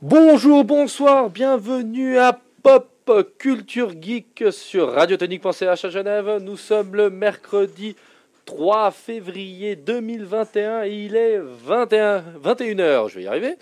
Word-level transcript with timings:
Bonjour, 0.00 0.62
bonsoir, 0.62 1.28
bienvenue 1.28 2.18
à 2.18 2.40
Pop 2.62 3.10
Culture 3.36 4.00
Geek 4.00 4.44
sur 4.52 4.92
radiotonique.ch 4.92 5.84
à 5.84 5.90
Genève. 5.90 6.38
Nous 6.40 6.56
sommes 6.56 6.94
le 6.94 7.10
mercredi 7.10 7.96
3 8.44 8.92
février 8.92 9.74
2021 9.74 10.84
et 10.84 10.92
il 10.92 11.16
est 11.16 11.40
21, 11.40 12.22
21h. 12.40 13.08
Je 13.08 13.14
vais 13.16 13.22
y 13.24 13.26
arriver. 13.26 13.56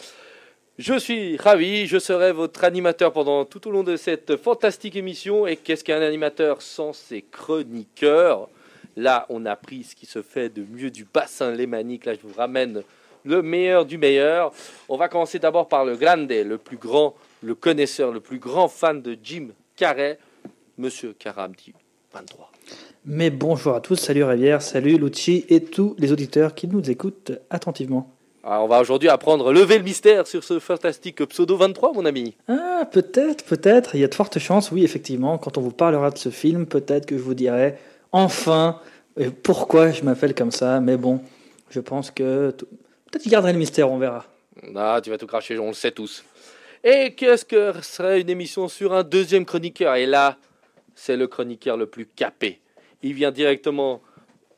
Je 0.77 0.99
suis 0.99 1.39
ravi, 1.39 1.87
je 1.87 1.99
serai 1.99 2.33
votre 2.33 2.65
animateur 2.65 3.15
pendant 3.15 3.47
tout 3.47 3.67
au 3.67 3.71
long 3.71 3.83
de 3.83 3.97
cette 3.97 4.37
fantastique 4.37 4.95
émission. 4.95 5.47
Et 5.47 5.57
qu'est-ce 5.57 5.85
qu'un 5.85 6.03
animateur 6.03 6.61
sans 6.61 6.93
ses 6.93 7.23
chroniqueurs? 7.23 8.51
Là, 8.95 9.25
on 9.31 9.47
a 9.47 9.57
pris 9.57 9.85
ce 9.85 9.97
qui 9.97 10.05
se 10.05 10.21
fait 10.21 10.51
de 10.51 10.67
mieux 10.71 10.91
du 10.91 11.07
bassin 11.07 11.51
lémanique. 11.53 12.05
Là, 12.05 12.13
je 12.13 12.21
vous 12.23 12.35
ramène 12.37 12.83
le 13.27 13.43
meilleur 13.43 13.85
du 13.85 13.99
meilleur. 13.99 14.53
On 14.89 14.97
va 14.97 15.09
commencer 15.09 15.39
d'abord 15.39 15.69
par 15.69 15.85
le 15.85 15.97
grande, 15.97 16.31
le 16.31 16.57
plus 16.57 16.77
grand, 16.77 17.15
le 17.43 17.55
connaisseur, 17.55 18.13
le 18.13 18.21
plus 18.21 18.39
grand 18.39 18.69
fan 18.69 19.03
de 19.03 19.17
Jim 19.23 19.49
Carrey, 19.77 20.19
Monsieur 20.79 21.15
Karamdi 21.19 21.75
23. 22.15 22.51
Mais 23.05 23.31
bonjour 23.31 23.75
à 23.75 23.81
tous, 23.81 23.97
salut 23.97 24.25
Rivière, 24.25 24.63
salut 24.63 24.97
Lucci 24.97 25.45
et 25.49 25.63
tous 25.63 25.95
les 25.99 26.13
auditeurs 26.13 26.55
qui 26.55 26.67
nous 26.67 26.91
écoutent 26.91 27.33
attentivement. 27.51 28.11
Alors, 28.43 28.65
on 28.65 28.69
va 28.69 28.81
aujourd'hui 28.81 29.09
apprendre 29.09 29.53
lever 29.53 29.79
le 29.79 29.85
mystère 29.85 30.27
sur 30.29 30.45
ce 30.45 30.61
fantastique 30.61 31.25
pseudo 31.27 31.57
23, 31.57 31.95
mon 31.95 32.07
ami. 32.07 32.37
Ah, 32.47 32.89
peut-être, 32.91 33.45
peut-être, 33.45 33.97
il 33.97 34.01
y 34.01 34.05
a 34.05 34.09
de 34.09 34.15
fortes 34.15 34.39
chances, 34.39 34.71
oui, 34.71 34.85
effectivement, 34.85 35.37
quand 35.37 35.59
on 35.59 35.61
vous 35.61 35.73
parlera 35.73 36.11
de 36.11 36.19
ce 36.19 36.29
film, 36.29 36.67
peut-être 36.67 37.07
que 37.07 37.19
je 37.19 37.23
vous 37.23 37.35
dirai 37.35 37.75
enfin 38.13 38.79
euh, 39.19 39.31
pourquoi 39.43 39.91
je 39.91 40.05
m'appelle 40.05 40.35
comme 40.35 40.53
ça, 40.53 40.79
mais 40.81 40.97
bon, 40.97 41.21
je 41.71 41.81
pense 41.81 42.13
que 42.13 42.55
peut-être 43.11 43.23
qu'il 43.23 43.33
garderai 43.33 43.53
le 43.53 43.59
mystère, 43.59 43.91
on 43.91 43.99
verra. 43.99 44.25
Ah, 44.75 45.01
tu 45.03 45.11
vas 45.11 45.19
tout 45.19 45.27
cracher, 45.27 45.59
on 45.59 45.69
le 45.69 45.75
sait 45.75 45.91
tous. 45.91 46.25
Et 46.83 47.15
qu'est-ce 47.15 47.45
que 47.45 47.73
serait 47.83 48.21
une 48.21 48.31
émission 48.31 48.69
sur 48.69 48.93
un 48.93 49.03
deuxième 49.03 49.45
chroniqueur? 49.45 49.95
Et 49.97 50.07
là, 50.07 50.37
c'est 50.95 51.17
le 51.17 51.27
chroniqueur 51.27 51.77
le 51.77 51.87
plus 51.87 52.07
capé. 52.07 52.61
Il 53.03 53.13
vient 53.15 53.31
directement 53.31 54.01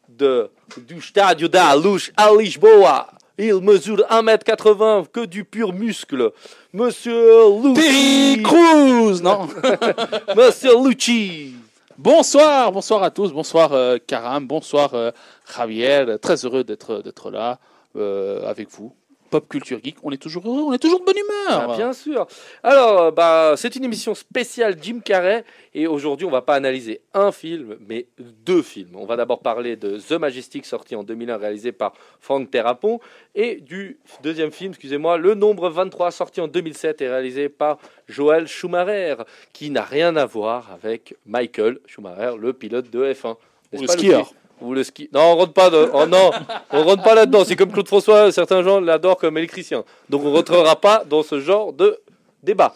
de, 0.08 0.50
du 0.76 1.00
Stadio 1.00 1.48
da 1.48 1.76
Luz 1.76 2.12
à 2.16 2.30
Lisboa. 2.34 3.08
Il 3.38 3.60
mesure 3.60 3.98
1m80, 4.10 5.06
que 5.08 5.24
du 5.24 5.44
pur 5.44 5.72
muscle. 5.72 6.32
Monsieur 6.72 7.72
Terry 7.74 8.36
Lucci. 8.36 8.42
Cruz 8.42 9.22
Non? 9.22 9.48
Monsieur 10.36 10.72
Lucci. 10.84 11.54
Bonsoir, 11.96 12.70
bonsoir 12.72 13.02
à 13.02 13.10
tous, 13.10 13.32
bonsoir 13.32 13.72
euh, 13.72 13.96
Karam, 14.06 14.46
bonsoir 14.46 14.94
euh, 14.94 15.10
Javier, 15.56 16.16
très 16.22 16.44
heureux 16.44 16.62
d'être 16.62 17.02
d'être 17.02 17.30
là 17.30 17.52
euh, 17.52 17.77
avec 17.94 18.70
vous. 18.70 18.94
Pop 19.30 19.48
Culture 19.48 19.78
Geek, 19.82 19.96
on 20.02 20.10
est 20.10 20.20
toujours 20.20 20.46
heureux, 20.46 20.62
on 20.62 20.72
est 20.72 20.78
toujours 20.78 21.00
de 21.00 21.04
bonne 21.04 21.16
humeur. 21.16 21.70
Ah, 21.70 21.76
bien 21.76 21.92
sûr. 21.92 22.26
Alors, 22.62 23.00
euh, 23.00 23.10
bah, 23.10 23.54
c'est 23.56 23.76
une 23.76 23.84
émission 23.84 24.14
spéciale 24.14 24.76
Jim 24.80 25.00
Carrey. 25.04 25.44
Et 25.74 25.86
aujourd'hui, 25.86 26.26
on 26.26 26.30
va 26.30 26.42
pas 26.42 26.54
analyser 26.54 27.02
un 27.14 27.30
film, 27.30 27.76
mais 27.86 28.06
deux 28.18 28.62
films. 28.62 28.96
On 28.96 29.04
va 29.04 29.16
d'abord 29.16 29.40
parler 29.40 29.76
de 29.76 29.98
The 29.98 30.12
Majestic, 30.12 30.64
sorti 30.64 30.96
en 30.96 31.02
2001, 31.02 31.36
réalisé 31.36 31.72
par 31.72 31.92
Frank 32.20 32.50
Terrapon. 32.50 33.00
Et 33.34 33.56
du 33.56 33.98
deuxième 34.22 34.50
film, 34.50 34.70
excusez-moi, 34.70 35.18
Le 35.18 35.34
Nombre 35.34 35.68
23, 35.68 36.10
sorti 36.10 36.40
en 36.40 36.48
2007 36.48 37.02
et 37.02 37.08
réalisé 37.08 37.48
par 37.48 37.78
Joel 38.08 38.48
Schumacher, 38.48 39.16
qui 39.52 39.70
n'a 39.70 39.82
rien 39.82 40.16
à 40.16 40.24
voir 40.24 40.72
avec 40.72 41.14
Michael 41.26 41.78
Schumacher, 41.86 42.36
le 42.38 42.52
pilote 42.52 42.90
de 42.90 43.12
F1. 43.12 43.36
N'est-ce 43.72 43.82
Ou 43.82 43.86
le 43.86 43.88
skieur. 43.88 44.32
Non, 44.60 45.20
on 45.20 45.36
rentre 45.36 45.52
pas. 45.52 45.70
Oh 45.72 46.82
rentre 46.82 47.02
pas 47.02 47.14
là-dedans. 47.14 47.44
C'est 47.44 47.56
comme 47.56 47.72
Claude 47.72 47.86
François, 47.86 48.32
certains 48.32 48.62
gens 48.62 48.80
l'adorent 48.80 49.18
comme 49.18 49.38
électricien. 49.38 49.84
Donc 50.08 50.24
on 50.24 50.32
rentrera 50.32 50.76
pas 50.76 51.04
dans 51.08 51.22
ce 51.22 51.40
genre 51.40 51.72
de 51.72 51.98
débat. 52.42 52.74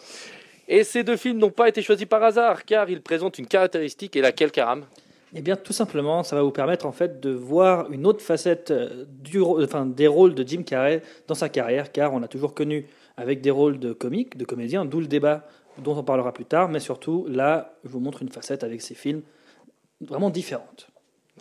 Et 0.67 0.83
ces 0.83 1.03
deux 1.03 1.17
films 1.17 1.39
n'ont 1.39 1.49
pas 1.49 1.67
été 1.67 1.81
choisis 1.81 2.05
par 2.05 2.23
hasard, 2.23 2.63
car 2.65 2.89
ils 2.89 3.01
présentent 3.01 3.37
une 3.37 3.47
caractéristique 3.47 4.15
et 4.15 4.21
laquelle, 4.21 4.51
Karam? 4.51 4.85
Eh 5.35 5.41
bien, 5.41 5.55
tout 5.55 5.73
simplement, 5.73 6.23
ça 6.23 6.35
va 6.35 6.43
vous 6.43 6.51
permettre 6.51 6.85
en 6.85 6.91
fait 6.91 7.19
de 7.19 7.31
voir 7.31 7.91
une 7.91 8.05
autre 8.05 8.21
facette 8.21 8.71
euh, 8.71 9.05
enfin, 9.63 9.85
des 9.85 10.07
rôles 10.07 10.35
de 10.35 10.47
Jim 10.47 10.63
Carrey 10.63 11.01
dans 11.27 11.33
sa 11.33 11.49
carrière, 11.49 11.91
car 11.91 12.13
on 12.13 12.21
a 12.21 12.27
toujours 12.27 12.53
connu 12.53 12.85
avec 13.17 13.41
des 13.41 13.51
rôles 13.51 13.79
de 13.79 13.93
comique, 13.93 14.37
de 14.37 14.45
comédien, 14.45 14.85
d'où 14.85 14.99
le 14.99 15.07
débat 15.07 15.47
dont 15.79 15.97
on 15.97 16.03
parlera 16.03 16.31
plus 16.33 16.45
tard, 16.45 16.69
mais 16.69 16.79
surtout 16.79 17.25
là, 17.27 17.73
je 17.83 17.89
vous 17.89 17.99
montre 17.99 18.21
une 18.21 18.29
facette 18.29 18.63
avec 18.63 18.81
ces 18.81 18.93
films 18.93 19.23
vraiment 20.01 20.29
différente. 20.29 20.87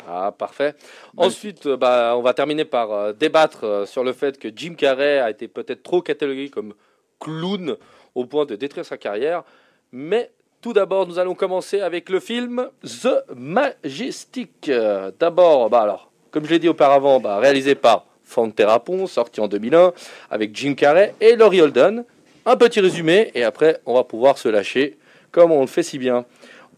Ah, 0.08 0.32
parfait. 0.36 0.74
Ensuite, 1.16 1.66
euh, 1.66 1.76
bah, 1.76 2.14
on 2.16 2.22
va 2.22 2.34
terminer 2.34 2.64
par 2.64 2.92
euh, 2.92 3.12
débattre 3.12 3.64
euh, 3.64 3.86
sur 3.86 4.02
le 4.02 4.12
fait 4.12 4.38
que 4.38 4.48
Jim 4.54 4.74
Carrey 4.74 5.18
a 5.18 5.30
été 5.30 5.48
peut-être 5.48 5.82
trop 5.82 6.00
catalogué 6.00 6.48
comme 6.48 6.74
clown 7.20 7.76
au 8.14 8.24
point 8.24 8.46
de 8.46 8.56
détruire 8.56 8.86
sa 8.86 8.96
carrière. 8.96 9.44
Mais 9.92 10.30
tout 10.62 10.72
d'abord, 10.72 11.06
nous 11.06 11.18
allons 11.18 11.34
commencer 11.34 11.80
avec 11.80 12.08
le 12.08 12.20
film 12.20 12.68
The 12.82 13.24
Majestic. 13.34 14.68
Euh, 14.68 15.10
D'abord, 15.18 15.68
bah, 15.68 15.82
alors, 15.82 16.10
comme 16.30 16.44
je 16.44 16.50
l'ai 16.50 16.58
dit 16.58 16.68
auparavant, 16.68 17.20
bah, 17.20 17.38
réalisé 17.38 17.74
par 17.74 18.06
Frank 18.24 18.54
Terrapon, 18.54 19.06
sorti 19.06 19.40
en 19.40 19.48
2001, 19.48 19.92
avec 20.30 20.56
Jim 20.56 20.74
Carrey 20.74 21.14
et 21.20 21.36
Laurie 21.36 21.60
Holden. 21.60 22.04
Un 22.46 22.56
petit 22.56 22.80
résumé, 22.80 23.30
et 23.34 23.44
après, 23.44 23.80
on 23.86 23.94
va 23.94 24.04
pouvoir 24.04 24.38
se 24.38 24.48
lâcher 24.48 24.98
comme 25.32 25.50
on 25.50 25.62
le 25.62 25.66
fait 25.66 25.82
si 25.82 25.98
bien. 25.98 26.24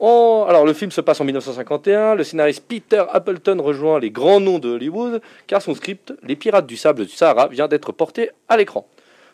Alors, 0.00 0.66
le 0.66 0.72
film 0.72 0.91
se 0.91 1.00
passe 1.00 1.21
en 1.21 1.25
1951. 1.25 2.15
Le 2.15 2.25
scénariste 2.25 2.65
Peter 2.66 3.05
Appleton 3.10 3.60
rejoint 3.62 3.99
les 3.99 4.10
grands 4.10 4.41
noms 4.41 4.59
de 4.59 4.69
Hollywood, 4.69 5.22
car 5.47 5.62
son 5.62 5.75
script, 5.75 6.12
Les 6.22 6.37
Pirates 6.37 6.66
du 6.66 6.77
Sable 6.77 7.06
du 7.06 7.12
Sahara, 7.12 7.49
vient 7.49 7.69
d'être 7.69 7.93
porté 7.93 8.31
à 8.49 8.56
l'écran. 8.56 8.87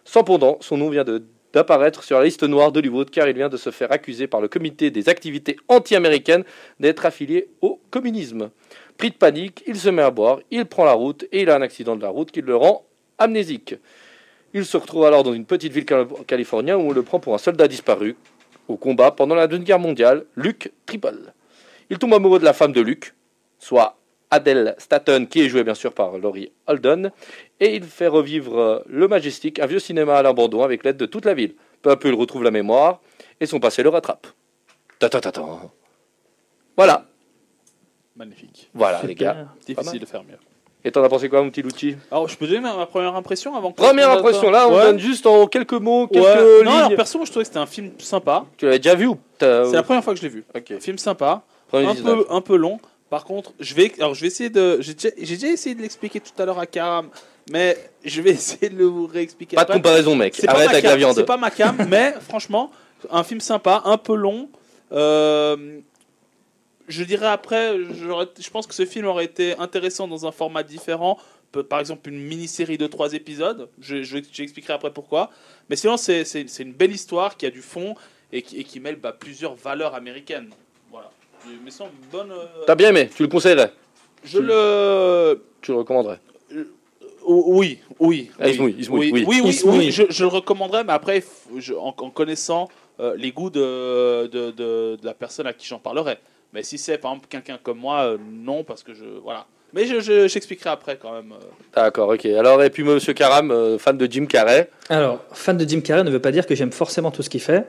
Cependant, 0.04 0.58
son 0.60 0.76
nom 0.76 0.90
vient 0.90 1.04
d'apparaître 1.52 2.04
sur 2.04 2.18
la 2.18 2.24
liste 2.24 2.44
noire 2.44 2.72
d'Hollywood, 2.72 3.10
car 3.10 3.28
il 3.28 3.34
vient 3.34 3.48
de 3.48 3.56
se 3.56 3.70
faire 3.70 3.90
accuser 3.90 4.26
par 4.26 4.40
le 4.40 4.48
comité 4.48 4.90
des 4.90 5.08
activités 5.08 5.56
anti-américaines 5.68 6.44
d'être 6.78 7.06
affilié 7.06 7.48
au 7.60 7.80
communisme. 7.90 8.50
Pris 8.96 9.10
de 9.10 9.16
panique, 9.16 9.64
il 9.66 9.76
se 9.76 9.88
met 9.88 10.02
à 10.02 10.10
boire, 10.10 10.40
il 10.50 10.66
prend 10.66 10.84
la 10.84 10.92
route, 10.92 11.24
et 11.32 11.42
il 11.42 11.50
a 11.50 11.56
un 11.56 11.62
accident 11.62 11.96
de 11.96 12.02
la 12.02 12.10
route 12.10 12.30
qui 12.30 12.42
le 12.42 12.54
rend 12.54 12.84
amnésique. 13.18 13.74
Il 14.52 14.64
se 14.64 14.76
retrouve 14.76 15.04
alors 15.04 15.22
dans 15.22 15.32
une 15.32 15.46
petite 15.46 15.72
ville 15.72 15.84
cal- 15.84 16.06
californienne 16.26 16.76
où 16.76 16.90
on 16.90 16.92
le 16.92 17.02
prend 17.02 17.18
pour 17.18 17.34
un 17.34 17.38
soldat 17.38 17.68
disparu 17.68 18.16
au 18.68 18.76
combat 18.76 19.10
pendant 19.10 19.34
la 19.34 19.46
Deuxième 19.46 19.64
Guerre 19.64 19.78
mondiale, 19.78 20.24
Luke 20.36 20.72
Triple. 20.86 21.32
Il 21.90 21.98
tombe 21.98 22.14
amoureux 22.14 22.38
de 22.38 22.44
la 22.44 22.52
femme 22.52 22.72
de 22.72 22.80
Luke, 22.80 23.14
soit 23.58 23.96
Adele 24.30 24.74
Staton, 24.78 25.26
qui 25.26 25.40
est 25.40 25.48
jouée 25.48 25.64
bien 25.64 25.74
sûr 25.74 25.92
par 25.92 26.16
Laurie 26.18 26.52
Holden, 26.66 27.10
et 27.58 27.74
il 27.74 27.84
fait 27.84 28.06
revivre 28.06 28.58
euh, 28.58 28.78
le 28.86 29.08
Majestic, 29.08 29.58
un 29.58 29.66
vieux 29.66 29.80
cinéma 29.80 30.18
à 30.18 30.22
l'abandon 30.22 30.62
avec 30.62 30.84
l'aide 30.84 30.96
de 30.96 31.06
toute 31.06 31.24
la 31.24 31.34
ville. 31.34 31.54
Peu 31.82 31.90
à 31.90 31.96
peu, 31.96 32.08
il 32.08 32.14
retrouve 32.14 32.44
la 32.44 32.50
mémoire, 32.50 33.00
et 33.40 33.46
son 33.46 33.58
passé 33.58 33.82
le 33.82 33.88
rattrape. 33.88 34.26
Ta 34.98 35.08
ta 35.08 35.20
ta 35.20 35.32
ta. 35.32 35.42
Voilà, 36.76 37.06
Magnifique. 38.16 38.70
voilà 38.74 39.02
les 39.02 39.14
gars. 39.14 39.48
Difficile 39.66 40.00
de 40.00 40.06
faire 40.06 40.22
mieux. 40.22 40.38
Et 40.84 40.90
t'en 40.90 41.02
as 41.04 41.08
pensé 41.10 41.28
quoi, 41.28 41.42
mon 41.42 41.50
petit 41.50 41.60
Lucci 41.62 41.96
Alors, 42.10 42.26
je 42.28 42.36
peux 42.36 42.46
donner 42.46 42.60
ma, 42.60 42.74
ma 42.74 42.86
première 42.86 43.14
impression 43.14 43.54
avant 43.54 43.70
que- 43.72 43.76
Première 43.82 44.10
impression, 44.10 44.50
là, 44.50 44.66
on 44.66 44.74
Ouais. 44.74 44.82
donne 44.84 44.98
juste 44.98 45.26
en 45.26 45.46
quelques 45.46 45.74
mots, 45.74 46.06
quelques 46.06 46.24
Ouais. 46.24 46.64
Non, 46.64 46.70
alors 46.70 46.88
lignes. 46.88 46.96
perso, 46.96 47.18
je 47.24 47.30
trouvais 47.30 47.42
que 47.44 47.48
c'était 47.48 47.58
un 47.58 47.66
film 47.66 47.90
sympa. 47.98 48.46
Tu 48.56 48.64
l'avais 48.64 48.78
déjà 48.78 48.94
vu 48.94 49.06
ou 49.06 49.18
C'est 49.40 49.72
la 49.72 49.82
première 49.82 50.02
fois 50.02 50.14
que 50.14 50.18
je 50.20 50.24
l'ai 50.24 50.30
vu. 50.30 50.44
Un 50.54 50.80
film 50.80 50.96
sympa, 50.98 51.42
Premier 51.68 51.86
un 51.88 51.94
peu, 51.94 52.26
un 52.30 52.40
peu 52.40 52.56
long. 52.56 52.80
Par 53.10 53.24
contre, 53.24 53.52
je 53.60 53.74
vais, 53.74 53.92
alors 53.98 54.14
je 54.14 54.20
vais 54.22 54.28
essayer 54.28 54.50
de, 54.50 54.80
j'ai 54.80 54.94
déjà, 54.94 55.48
essayé 55.48 55.74
de 55.74 55.82
l'expliquer 55.82 56.20
tout 56.20 56.30
à 56.40 56.46
l'heure 56.46 56.58
à 56.60 56.66
Karam, 56.66 57.08
mais 57.52 57.76
je 58.04 58.22
vais 58.22 58.30
essayer 58.38 58.68
de 58.70 58.76
le 58.78 58.84
vous 58.86 59.06
réexpliquer. 59.06 59.56
Pas 59.56 59.62
de 59.64 59.70
après. 59.70 59.78
comparaison, 59.78 60.14
mec. 60.14 60.40
Arrête 60.46 60.68
avec 60.70 60.82
cam, 60.82 60.92
la 60.92 60.96
viande. 60.96 61.14
C'est 61.16 61.24
pas 61.24 61.36
ma 61.36 61.50
cam, 61.50 61.76
mais 61.90 62.14
franchement, 62.28 62.70
un 63.10 63.22
film 63.24 63.40
sympa, 63.40 63.82
un 63.84 63.98
peu 63.98 64.14
long. 64.14 64.48
Euh, 64.92 65.56
je 66.90 67.04
dirais 67.04 67.26
après, 67.26 67.76
je 67.78 68.50
pense 68.50 68.66
que 68.66 68.74
ce 68.74 68.84
film 68.84 69.06
aurait 69.06 69.24
été 69.24 69.56
intéressant 69.58 70.06
dans 70.08 70.26
un 70.26 70.32
format 70.32 70.62
différent. 70.62 71.18
Par 71.68 71.80
exemple, 71.80 72.08
une 72.10 72.20
mini-série 72.20 72.78
de 72.78 72.86
trois 72.86 73.12
épisodes. 73.14 73.68
Je, 73.80 74.02
je- 74.04 74.18
j'expliquerai 74.32 74.74
après 74.74 74.92
pourquoi. 74.92 75.30
Mais 75.68 75.76
sinon, 75.76 75.96
c'est 75.96 76.22
une 76.60 76.72
belle 76.72 76.92
histoire 76.92 77.36
qui 77.36 77.44
a 77.46 77.50
du 77.50 77.60
fond 77.62 77.94
et 78.32 78.42
qui, 78.42 78.58
et 78.60 78.64
qui 78.64 78.78
mêle 78.78 78.96
bah, 78.96 79.12
plusieurs 79.12 79.54
valeurs 79.56 79.94
américaines. 79.96 80.50
Voilà. 80.92 81.10
Mais 81.46 81.70
une 81.70 81.86
bonne. 82.12 82.30
euh, 82.30 82.44
T'as 82.66 82.74
bien 82.76 82.90
aimé, 82.90 83.08
tu 83.16 83.22
le 83.22 83.28
conseillerais, 83.28 83.72
je 84.24 84.38
le. 84.38 85.42
tu 85.62 85.72
le 85.72 85.78
recommanderais. 85.78 86.20
O- 87.22 87.44
Oui, 87.48 87.78
oui. 87.98 88.30
Oui, 88.38 88.58
oui. 88.90 89.24
oui, 89.26 89.40
oui, 89.64 89.90
je, 89.90 90.02
je 90.08 90.22
le 90.24 90.28
recommanderais, 90.28 90.84
mais 90.84 90.92
après, 90.92 91.24
je- 91.56 91.74
en, 91.74 91.94
en 91.96 92.10
connaissant 92.10 92.68
euh, 93.00 93.14
les 93.16 93.32
goûts 93.32 93.50
de, 93.50 94.26
de, 94.26 94.50
de- 94.50 94.96
de 95.00 95.04
la 95.06 95.14
personne 95.14 95.46
à 95.46 95.52
qui 95.52 95.66
j'en 95.66 95.78
parlerai. 95.78 96.18
Mais 96.52 96.62
si 96.62 96.78
c'est 96.78 96.98
par 96.98 97.12
exemple 97.12 97.28
quelqu'un 97.30 97.58
comme 97.62 97.78
moi, 97.78 98.00
euh, 98.02 98.18
non, 98.30 98.64
parce 98.64 98.82
que 98.82 98.92
je. 98.94 99.04
Voilà. 99.22 99.46
Mais 99.72 99.86
je, 99.86 100.00
je- 100.00 100.26
j'expliquerai 100.26 100.70
après 100.70 100.98
quand 101.00 101.12
même. 101.12 101.32
euh. 101.32 101.44
D'accord, 101.76 102.08
ok. 102.08 102.26
Alors, 102.26 102.60
et 102.62 102.70
puis 102.70 102.82
Monsieur 102.82 103.12
Karam, 103.12 103.50
euh, 103.52 103.78
fan 103.78 103.96
de 103.96 104.06
Jim 104.10 104.26
Carrey. 104.26 104.68
Alors, 104.88 105.20
fan 105.32 105.56
de 105.56 105.68
Jim 105.68 105.80
Carrey 105.80 106.02
ne 106.02 106.10
veut 106.10 106.18
pas 106.20 106.32
dire 106.32 106.44
que 106.46 106.54
j'aime 106.56 106.72
forcément 106.72 107.10
tout 107.12 107.22
ce 107.22 107.30
qu'il 107.30 107.40
fait. 107.40 107.66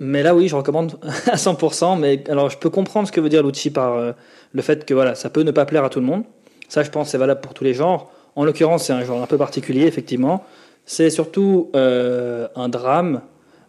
Mais 0.00 0.24
là, 0.24 0.34
oui, 0.34 0.48
je 0.48 0.56
recommande 0.56 0.98
à 1.26 1.36
100%. 1.36 1.96
Mais 2.00 2.24
alors, 2.28 2.50
je 2.50 2.58
peux 2.58 2.70
comprendre 2.70 3.06
ce 3.06 3.12
que 3.12 3.20
veut 3.20 3.28
dire 3.28 3.44
Lucci 3.44 3.70
par 3.70 3.92
euh, 3.96 4.12
le 4.52 4.62
fait 4.62 4.84
que 4.84 4.94
voilà, 4.94 5.14
ça 5.14 5.30
peut 5.30 5.42
ne 5.42 5.52
pas 5.52 5.64
plaire 5.64 5.84
à 5.84 5.90
tout 5.90 6.00
le 6.00 6.06
monde. 6.06 6.24
Ça, 6.68 6.82
je 6.82 6.90
pense, 6.90 7.10
c'est 7.10 7.18
valable 7.18 7.40
pour 7.40 7.54
tous 7.54 7.62
les 7.64 7.74
genres. 7.74 8.10
En 8.34 8.44
l'occurrence, 8.44 8.86
c'est 8.86 8.92
un 8.92 9.04
genre 9.04 9.22
un 9.22 9.26
peu 9.26 9.36
particulier, 9.38 9.86
effectivement. 9.86 10.44
C'est 10.86 11.10
surtout 11.10 11.70
euh, 11.76 12.48
un 12.56 12.68
drame, 12.68 13.20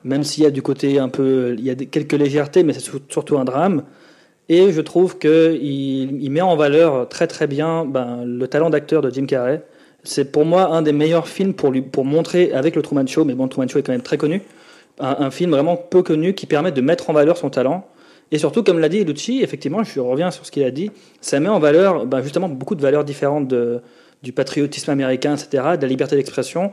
même 0.04 0.24
s'il 0.24 0.44
y 0.44 0.48
a 0.48 0.52
du 0.52 0.64
côté 0.64 0.98
un 0.98 1.10
peu, 1.10 1.54
il 1.56 1.64
y 1.64 1.70
a 1.70 1.76
quelques 1.76 2.14
légèretés, 2.14 2.64
mais 2.64 2.74
c'est 2.74 2.80
sur- 2.80 3.00
surtout 3.10 3.38
un 3.38 3.46
drame. 3.46 3.84
Et 4.50 4.72
je 4.72 4.82
trouve 4.82 5.18
qu'il 5.18 5.62
il 6.22 6.30
met 6.30 6.42
en 6.42 6.56
valeur 6.56 7.08
très 7.08 7.28
très 7.28 7.48
bien 7.48 7.86
ben, 7.86 8.24
le 8.26 8.48
talent 8.48 8.70
d'acteur 8.70 9.02
de 9.02 9.10
Jim 9.10 9.26
Carrey. 9.26 9.62
C'est 10.04 10.32
pour 10.32 10.46
moi 10.46 10.68
un 10.68 10.82
des 10.82 10.92
meilleurs 10.92 11.28
films 11.28 11.54
pour, 11.54 11.72
pour 11.92 12.04
montrer, 12.04 12.52
avec 12.52 12.76
le 12.76 12.82
Truman 12.82 13.08
Show, 13.08 13.24
mais 13.24 13.36
bon, 13.36 13.44
le 13.44 13.50
Truman 13.50 13.70
Show 13.70 13.80
est 13.80 13.84
quand 13.84 13.94
même 13.94 14.02
très 14.02 14.18
connu, 14.18 14.42
un, 15.00 15.32
film 15.32 15.52
vraiment 15.52 15.78
peu 15.78 16.04
connu 16.04 16.34
qui 16.34 16.46
permet 16.46 16.74
de 16.74 16.82
mettre 16.82 17.10
en 17.10 17.14
valeur 17.14 17.38
son 17.38 17.50
talent. 17.50 17.88
Et 18.32 18.38
surtout, 18.38 18.64
comme 18.64 18.80
l'a 18.80 18.90
dit 18.90 19.04
Lucci, 19.06 19.42
effectivement, 19.42 19.84
je 19.84 20.00
reviens 20.00 20.30
sur 20.30 20.46
ce 20.46 20.52
qu'il 20.52 20.64
a 20.64 20.72
dit, 20.72 20.92
ça 21.22 21.40
met 21.40 21.50
en 21.50 21.60
valeur 21.60 22.06
ben, 22.06 22.22
justement 22.22 22.50
beaucoup 22.50 22.76
de 22.76 22.82
valeurs 22.82 23.06
différentes 23.06 23.48
du 24.24 24.32
patriotisme 24.34 24.92
américain, 24.92 25.36
etc., 25.36 25.64
de 25.78 25.82
la 25.82 25.88
liberté 25.88 26.16
d'expression. 26.16 26.72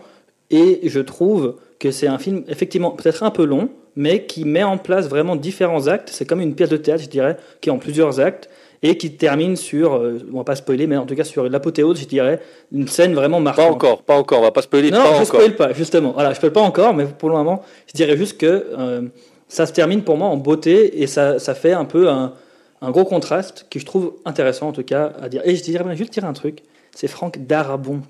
Et 0.50 0.80
je 0.84 1.00
trouve 1.00 1.56
que 1.78 1.90
c'est 1.90 2.06
un 2.06 2.18
film, 2.18 2.42
effectivement, 2.48 2.90
peut-être 2.90 3.22
un 3.22 3.30
peu 3.30 3.44
long, 3.44 3.68
mais 3.96 4.26
qui 4.26 4.44
met 4.44 4.62
en 4.62 4.78
place 4.78 5.08
vraiment 5.08 5.36
différents 5.36 5.86
actes. 5.88 6.10
C'est 6.12 6.24
comme 6.24 6.40
une 6.40 6.54
pièce 6.54 6.68
de 6.68 6.76
théâtre, 6.76 7.02
je 7.02 7.08
dirais, 7.08 7.36
qui 7.60 7.68
est 7.68 7.72
en 7.72 7.78
plusieurs 7.78 8.20
actes 8.20 8.48
et 8.82 8.96
qui 8.96 9.12
termine 9.12 9.56
sur, 9.56 9.94
euh, 9.94 10.18
on 10.32 10.38
va 10.38 10.44
pas 10.44 10.56
spoiler, 10.56 10.86
mais 10.86 10.96
en 10.96 11.04
tout 11.04 11.14
cas 11.14 11.24
sur 11.24 11.46
l'apothéose, 11.48 12.00
je 12.00 12.06
dirais, 12.06 12.40
une 12.72 12.88
scène 12.88 13.14
vraiment 13.14 13.36
Pas 13.38 13.42
marquante. 13.44 13.74
encore, 13.74 14.02
pas 14.02 14.16
encore, 14.16 14.38
on 14.38 14.42
va 14.42 14.52
pas 14.52 14.62
spoiler, 14.62 14.90
Non, 14.90 15.02
pas 15.02 15.18
je 15.18 15.24
spoil 15.24 15.54
pas, 15.54 15.72
justement. 15.74 16.12
Voilà, 16.12 16.30
je 16.30 16.36
spoil 16.36 16.52
pas 16.52 16.62
encore, 16.62 16.94
mais 16.94 17.04
pour 17.04 17.28
le 17.28 17.34
moment, 17.36 17.62
je 17.88 17.92
dirais 17.92 18.16
juste 18.16 18.38
que 18.38 18.46
euh, 18.78 19.02
ça 19.48 19.66
se 19.66 19.72
termine 19.72 20.02
pour 20.02 20.16
moi 20.16 20.28
en 20.28 20.36
beauté 20.38 21.02
et 21.02 21.06
ça, 21.06 21.38
ça 21.38 21.54
fait 21.54 21.72
un 21.72 21.84
peu 21.84 22.08
un, 22.08 22.32
un 22.80 22.90
gros 22.90 23.04
contraste 23.04 23.66
que 23.70 23.78
je 23.78 23.84
trouve 23.84 24.14
intéressant 24.24 24.68
en 24.68 24.72
tout 24.72 24.84
cas 24.84 25.12
à 25.20 25.28
dire. 25.28 25.42
Et 25.44 25.56
je 25.56 25.62
dirais 25.62 25.96
juste 25.96 26.12
dire 26.14 26.24
un 26.24 26.32
truc. 26.32 26.62
C'est 26.94 27.06
Franck 27.08 27.38
Darabon. 27.46 28.02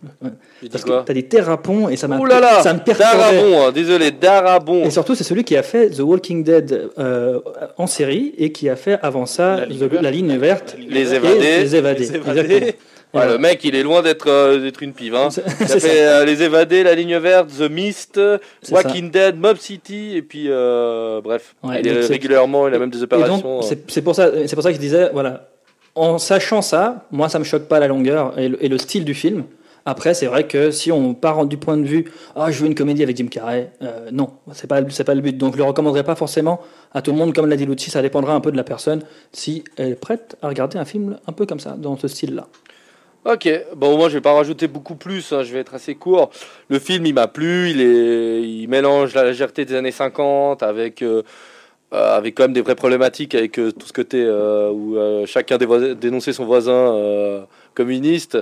Parce 0.73 0.85
que 0.85 1.03
t'as 1.05 1.13
dit 1.13 1.25
Terrapon 1.25 1.89
et 1.89 1.97
ça 1.97 2.09
m'a 2.09 2.19
là 2.27 2.41
là 2.41 2.63
ça 2.63 2.75
me. 2.75 2.81
Darabon, 2.81 3.63
hein, 3.69 3.73
désolé, 3.73 4.11
Darabon. 4.11 4.85
Et 4.85 4.91
surtout, 4.91 5.15
c'est 5.15 5.25
celui 5.25 5.45
qui 5.45 5.57
a 5.57 5.63
fait 5.63 5.91
The 5.91 6.01
Walking 6.01 6.43
Dead 6.43 6.89
euh, 6.99 7.41
en 7.77 7.87
série 7.87 8.35
et 8.39 8.53
qui 8.53 8.69
a 8.69 8.77
fait 8.77 8.99
avant 9.03 9.27
ça 9.27 9.59
La 9.61 9.67
The- 9.67 9.71
ligne 9.71 9.89
la, 9.93 9.99
verte. 9.99 10.15
ligne 10.15 10.37
verte. 10.39 10.77
Les 10.89 11.15
évadés. 11.15 11.39
Les 11.41 11.77
évadés. 11.77 12.01
Les 12.01 12.17
évadés. 12.17 12.41
exactement. 12.41 12.73
Ouais, 13.13 13.25
Et 13.27 13.29
le 13.33 13.39
mec, 13.39 13.65
il 13.65 13.75
est 13.75 13.83
loin 13.83 14.03
d'être 14.03 14.29
euh, 14.29 14.71
une 14.81 14.93
pive. 14.93 15.17
Hein. 15.17 15.31
Il 15.61 15.65
a 15.65 15.81
fait 15.81 16.07
euh, 16.07 16.25
Les 16.25 16.45
Évadés, 16.45 16.85
La 16.85 16.95
Ligne 16.95 17.19
Verte, 17.19 17.49
The 17.59 17.69
Mist, 17.69 18.21
Walking 18.71 19.11
Dead, 19.11 19.37
Mob 19.37 19.57
City, 19.57 20.13
et 20.17 20.23
puis 20.23 20.45
euh, 20.49 21.21
bref, 21.21 21.57
Ouais, 21.65 21.81
il 21.81 21.89
est 21.89 22.07
régulièrement, 22.07 22.69
il 22.69 22.75
a 22.75 22.79
même 22.79 22.89
des 22.91 23.03
opérations. 23.03 23.63
c'est 23.63 24.03
pour, 24.03 24.15
ça- 24.15 24.31
c'est 24.47 24.55
pour 24.55 24.63
ça 24.63 24.69
que 24.71 24.77
je 24.77 24.81
disais, 24.81 25.11
voilà, 25.13 25.49
en 25.95 26.19
sachant 26.19 26.63
ça, 26.63 27.07
moi, 27.11 27.29
ça 27.29 27.39
me 27.39 27.45
choque 27.45 27.65
pas 27.65 27.81
la 27.81 27.89
longueur 27.89 28.39
et 28.39 28.49
le, 28.49 28.79
style 28.79 29.05
du 29.05 29.15
film. 29.15 29.45
Après, 29.87 30.13
c'est 30.15 30.27
vrai 30.27 30.47
que 30.47 30.71
si 30.71 30.93
on 30.93 31.15
part 31.15 31.47
du 31.47 31.57
point 31.57 31.77
de 31.77 31.87
vue, 31.87 32.05
ah, 32.37 32.51
je 32.51 32.61
veux 32.61 32.67
une 32.67 32.75
comédie 32.75 33.03
avec 33.03 33.17
Jim 33.17 33.29
Carrey, 33.29 33.73
euh, 33.83 34.11
non, 34.13 34.31
c'est 34.53 34.67
pas, 34.67 34.83
pas 34.83 35.15
le 35.15 35.21
but. 35.21 35.37
Donc, 35.37 35.55
je 35.55 35.59
le 35.59 35.65
recommanderais 35.65 36.05
pas 36.05 36.15
forcément 36.15 36.61
à 36.93 37.03
tout 37.03 37.13
le 37.13 37.17
monde, 37.17 37.35
comme 37.35 37.47
l'a 37.47 37.57
dit 37.57 37.67
Lucci, 37.67 37.91
ça 37.91 38.03
dépendra 38.03 38.35
un 38.35 38.41
peu 38.41 38.53
de 38.53 38.57
la 38.57 38.65
personne, 38.65 39.03
si 39.33 39.65
elle 39.77 39.93
est 39.93 40.01
prête 40.01 40.37
à 40.43 40.49
regarder 40.49 40.79
un 40.79 40.85
film 40.85 41.19
un 41.27 41.33
peu 41.33 41.47
comme 41.47 41.61
ça, 41.61 41.77
dans 41.79 41.97
ce 41.97 42.09
style-là. 42.09 42.47
Ok, 43.27 43.51
bon 43.77 43.99
moi 43.99 44.09
je 44.09 44.15
vais 44.15 44.23
pas 44.23 44.33
rajouter 44.33 44.67
beaucoup 44.67 44.95
plus, 44.95 45.31
hein, 45.35 45.43
je 45.43 45.53
vais 45.53 45.59
être 45.59 45.75
assez 45.75 45.95
court. 45.95 46.31
Le 46.71 46.79
film 46.79 47.05
il 47.05 47.13
m'a 47.13 47.29
plu, 47.29 47.69
il, 47.69 47.83
est, 47.83 48.43
il 48.43 48.67
mélange 48.67 49.13
la 49.13 49.25
légèreté 49.25 49.67
des 49.67 49.75
années 49.75 49.91
50 49.91 50.63
avec, 50.63 51.03
euh, 51.03 51.23
avec 51.93 52.35
quand 52.37 52.45
même 52.45 52.53
des 52.53 52.63
vraies 52.63 52.75
problématiques 52.77 53.35
avec 53.35 53.59
euh, 53.59 53.73
tout 53.73 53.87
ce 53.87 53.93
côté 53.93 54.23
euh, 54.25 54.71
où 54.71 54.97
euh, 54.97 55.27
chacun 55.27 55.59
dénonçait 55.59 56.33
son 56.33 56.45
voisin 56.45 56.73
euh, 56.73 57.41
communiste. 57.75 58.39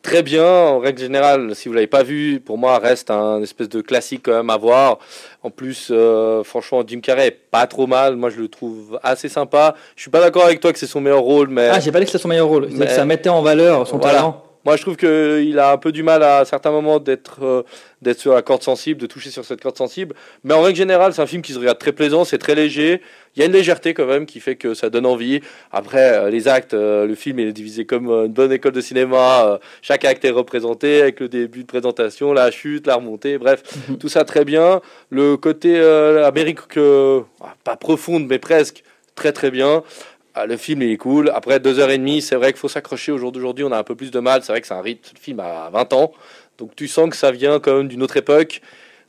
Très 0.00 0.22
bien, 0.22 0.46
en 0.46 0.78
règle 0.78 1.00
générale, 1.00 1.54
si 1.56 1.68
vous 1.68 1.74
l'avez 1.74 1.88
pas 1.88 2.04
vu, 2.04 2.40
pour 2.40 2.56
moi 2.56 2.78
reste 2.78 3.10
un 3.10 3.42
espèce 3.42 3.68
de 3.68 3.80
classique 3.80 4.22
quand 4.24 4.32
même 4.32 4.48
à 4.48 4.56
voir. 4.56 4.98
En 5.42 5.50
plus, 5.50 5.88
euh, 5.90 6.44
franchement, 6.44 6.82
Jim 6.86 7.00
Carrey 7.00 7.26
est 7.26 7.38
pas 7.50 7.66
trop 7.66 7.86
mal, 7.88 8.14
moi 8.16 8.30
je 8.30 8.40
le 8.40 8.48
trouve 8.48 8.98
assez 9.02 9.28
sympa. 9.28 9.74
Je 9.96 10.02
suis 10.02 10.10
pas 10.10 10.20
d'accord 10.20 10.44
avec 10.44 10.60
toi 10.60 10.72
que 10.72 10.78
c'est 10.78 10.86
son 10.86 11.00
meilleur 11.00 11.20
rôle, 11.20 11.48
mais... 11.48 11.68
Ah, 11.70 11.80
j'ai 11.80 11.90
pas 11.92 11.98
dit 11.98 12.04
que 12.06 12.12
c'était 12.12 12.22
son 12.22 12.28
meilleur 12.28 12.46
rôle, 12.46 12.68
Mais- 12.70 12.86
que 12.86 12.92
ça 12.92 13.04
mettait 13.04 13.28
en 13.28 13.42
valeur 13.42 13.86
son 13.88 13.98
Voilà. 13.98 14.14
talent. 14.18 14.42
Moi, 14.64 14.76
je 14.76 14.82
trouve 14.82 14.96
qu'il 14.96 15.58
a 15.58 15.72
un 15.72 15.76
peu 15.78 15.92
du 15.92 16.02
mal 16.02 16.22
à, 16.22 16.44
certains 16.44 16.70
moments 16.70 16.98
d'être 16.98 17.38
euh, 17.42 17.62
d'être 18.02 18.18
sur 18.20 18.32
la 18.34 18.42
corde 18.42 18.62
sensible, 18.62 19.00
de 19.00 19.06
toucher 19.06 19.30
sur 19.30 19.44
cette 19.44 19.60
corde 19.60 19.76
sensible. 19.76 20.14
Mais 20.44 20.54
en 20.54 20.62
règle 20.62 20.76
générale, 20.76 21.12
c'est 21.12 21.22
un 21.22 21.26
film 21.26 21.42
qui 21.42 21.52
se 21.52 21.58
regarde 21.58 21.78
très 21.78 21.92
plaisant, 21.92 22.24
c'est 22.24 22.38
très 22.38 22.54
léger. 22.54 23.00
Il 23.34 23.40
y 23.40 23.42
a 23.42 23.46
une 23.46 23.52
légèreté 23.52 23.92
quand 23.94 24.06
même 24.06 24.26
qui 24.26 24.40
fait 24.40 24.56
que 24.56 24.74
ça 24.74 24.88
donne 24.90 25.06
envie. 25.06 25.40
Après, 25.72 26.12
euh, 26.12 26.30
les 26.30 26.48
actes, 26.48 26.74
euh, 26.74 27.06
le 27.06 27.14
film 27.14 27.38
est 27.40 27.52
divisé 27.52 27.86
comme 27.86 28.08
une 28.08 28.32
bonne 28.32 28.52
école 28.52 28.72
de 28.72 28.80
cinéma. 28.80 29.58
chaque 29.82 30.04
acte 30.04 30.24
est 30.24 30.30
représenté 30.30 31.02
avec 31.02 31.20
le 31.20 31.28
début 31.28 31.62
de 31.62 31.66
présentation, 31.66 32.32
la 32.32 32.50
chute, 32.50 32.86
la 32.86 32.96
remontée, 32.96 33.38
bref, 33.38 33.62
Mhm. 33.88 33.98
tout 33.98 34.08
ça 34.08 34.24
très 34.24 34.44
bien. 34.44 34.80
Le 35.10 35.36
côté 35.36 35.78
Amérique, 36.24 36.58
euh, 36.76 37.22
pas 37.64 37.76
profonde, 37.76 38.26
mais 38.28 38.38
presque, 38.38 38.82
très 39.14 39.32
très 39.32 39.50
bien. 39.50 39.82
Ah, 40.40 40.46
le 40.46 40.56
film 40.56 40.82
il 40.82 40.92
est 40.92 40.96
cool. 40.96 41.32
Après 41.34 41.58
deux 41.58 41.80
heures 41.80 41.90
et 41.90 41.98
demie, 41.98 42.22
c'est 42.22 42.36
vrai 42.36 42.52
qu'il 42.52 42.60
faut 42.60 42.68
s'accrocher. 42.68 43.10
Au 43.10 43.18
jour 43.18 43.32
d'aujourd'hui, 43.32 43.64
on 43.64 43.72
a 43.72 43.78
un 43.78 43.82
peu 43.82 43.96
plus 43.96 44.12
de 44.12 44.20
mal. 44.20 44.44
C'est 44.44 44.52
vrai 44.52 44.60
que 44.60 44.68
c'est 44.68 44.74
un 44.74 44.80
rythme. 44.80 45.10
Le 45.12 45.20
film 45.20 45.40
a 45.40 45.68
20 45.70 45.92
ans, 45.94 46.12
donc 46.58 46.76
tu 46.76 46.86
sens 46.86 47.10
que 47.10 47.16
ça 47.16 47.32
vient 47.32 47.58
quand 47.58 47.76
même 47.76 47.88
d'une 47.88 48.04
autre 48.04 48.16
époque. 48.16 48.60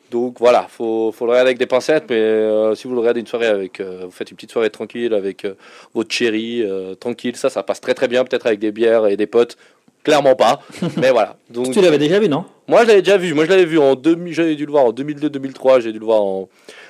Donc 0.10 0.40
voilà, 0.40 0.66
faut, 0.68 1.12
faut 1.12 1.26
le 1.26 1.32
regarder 1.32 1.50
avec 1.50 1.60
des 1.60 1.68
pincettes. 1.68 2.06
Mais 2.10 2.16
euh, 2.16 2.74
si 2.74 2.88
vous 2.88 2.96
le 2.96 3.02
regardez 3.02 3.20
une 3.20 3.28
soirée 3.28 3.46
avec, 3.46 3.80
euh, 3.80 4.06
vous 4.06 4.12
faites 4.12 4.32
une 4.32 4.38
petite 4.38 4.52
soirée 4.52 4.72
tranquille 4.72 5.14
avec 5.14 5.46
euh, 5.46 5.54
votre 5.94 6.12
chérie, 6.12 6.66
tranquille, 7.00 7.36
ça, 7.36 7.52
ça 7.52 7.62
passe 7.62 7.80
très 7.80 7.94
très 7.94 8.08
bien. 8.08 8.26
Peut-être 8.26 8.48
avec 8.48 8.58
des 8.58 8.72
bières 8.72 9.06
et 9.06 9.16
des 9.16 9.28
potes. 9.28 9.56
Clairement 10.04 10.36
pas. 10.36 10.62
mais 10.98 11.12
voilà. 11.12 11.36
Donc 11.52 11.72
Tu 11.72 11.82
l'avais 11.82 12.00
déjà 12.00 12.20
vu, 12.20 12.28
non? 12.28 12.46
Moi, 12.68 12.84
je 12.84 12.88
l'avais 12.88 13.02
déjà 13.04 13.18
vu. 13.18 13.36
Moi, 13.36 13.46
je 13.46 13.52
l'avais 13.52 13.66
vu 13.66 13.78
en 13.78 13.94
2000. 13.94 14.34
J'avais 14.34 14.56
dû 14.56 14.66
le 14.66 14.72
voir 14.72 14.86
en 14.86 14.94
2002-2003. 14.94 15.82
J'ai 15.82 15.92
dû 15.92 16.00
le 16.00 16.06
voir 16.06 16.24
en, 16.24 16.50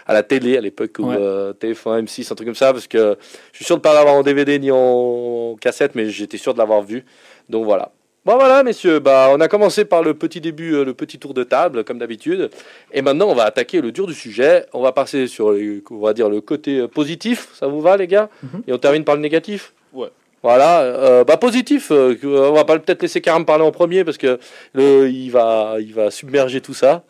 à 0.10 0.14
la 0.14 0.24
télé 0.24 0.58
à 0.58 0.62
l'époque 0.62 0.96
où 0.98 1.06
Ouais. 1.10 1.16
euh, 1.20 1.54
TF1, 1.54 2.04
M6, 2.06 2.32
un 2.32 2.36
truc 2.36 2.48
comme 2.48 2.56
ça, 2.56 2.74
parce 2.74 2.88
que 2.88 3.16
je 3.52 3.58
suis 3.58 3.66
sûr 3.66 3.78
de 3.78 3.82
pas 3.82 3.94
l'avoir 3.94 4.16
en 4.16 4.24
DVD 4.24 4.58
ni 4.58 4.72
en 4.72 5.56
cassette, 5.62 5.94
mais 5.94 6.10
j'étais 6.10 6.38
sûr 6.38 6.54
de 6.54 6.58
l'avoir 6.58 6.82
vu. 6.82 7.06
Donc 7.48 7.64
voilà. 7.66 7.92
Bon 8.26 8.36
voilà, 8.36 8.64
messieurs. 8.64 9.00
Bah, 9.00 9.30
on 9.32 9.40
a 9.40 9.48
commencé 9.48 9.86
par 9.86 10.02
le 10.02 10.14
petit 10.16 10.42
début, 10.42 10.74
euh, 10.74 10.84
le 10.84 10.94
petit 10.96 11.20
tour 11.20 11.34
de 11.36 11.44
table, 11.44 11.84
comme 11.84 12.00
d'habitude, 12.00 12.50
et 12.92 13.02
maintenant 13.04 13.28
on 13.30 13.36
va 13.36 13.44
attaquer 13.46 13.82
le 13.82 13.92
dur 13.92 14.08
du 14.08 14.14
sujet. 14.16 14.66
On 14.74 14.82
va 14.82 14.92
passer 14.92 15.28
sur, 15.28 15.52
les, 15.52 15.82
on 15.92 16.00
va 16.00 16.14
dire 16.14 16.28
le 16.30 16.42
côté 16.42 16.80
euh, 16.80 16.88
positif. 16.88 17.48
Ça 17.54 17.68
vous 17.68 17.80
va, 17.80 17.96
les 17.96 18.08
gars? 18.08 18.30
Mhm. 18.44 18.64
Et 18.68 18.74
on 18.74 18.78
termine 18.80 19.04
par 19.04 19.16
le 19.16 19.22
négatif? 19.22 19.74
Ouais. 19.94 20.10
Voilà, 20.42 20.82
euh, 20.82 21.24
bah 21.24 21.38
positif. 21.38 21.92
euh, 21.92 22.16
on 22.24 22.54
va 22.54 22.64
pas 22.66 22.80
peut-être 22.80 23.02
laisser 23.02 23.20
Karam 23.22 23.46
parler 23.46 23.64
en 23.64 23.72
premier 23.72 24.04
parce 24.06 24.18
que 24.18 24.40
le, 24.74 25.10
il 25.10 25.30
va, 25.30 25.76
il 25.80 25.94
va 25.94 26.10
submerger 26.12 26.62
tout 26.62 26.74
ça. 26.74 27.04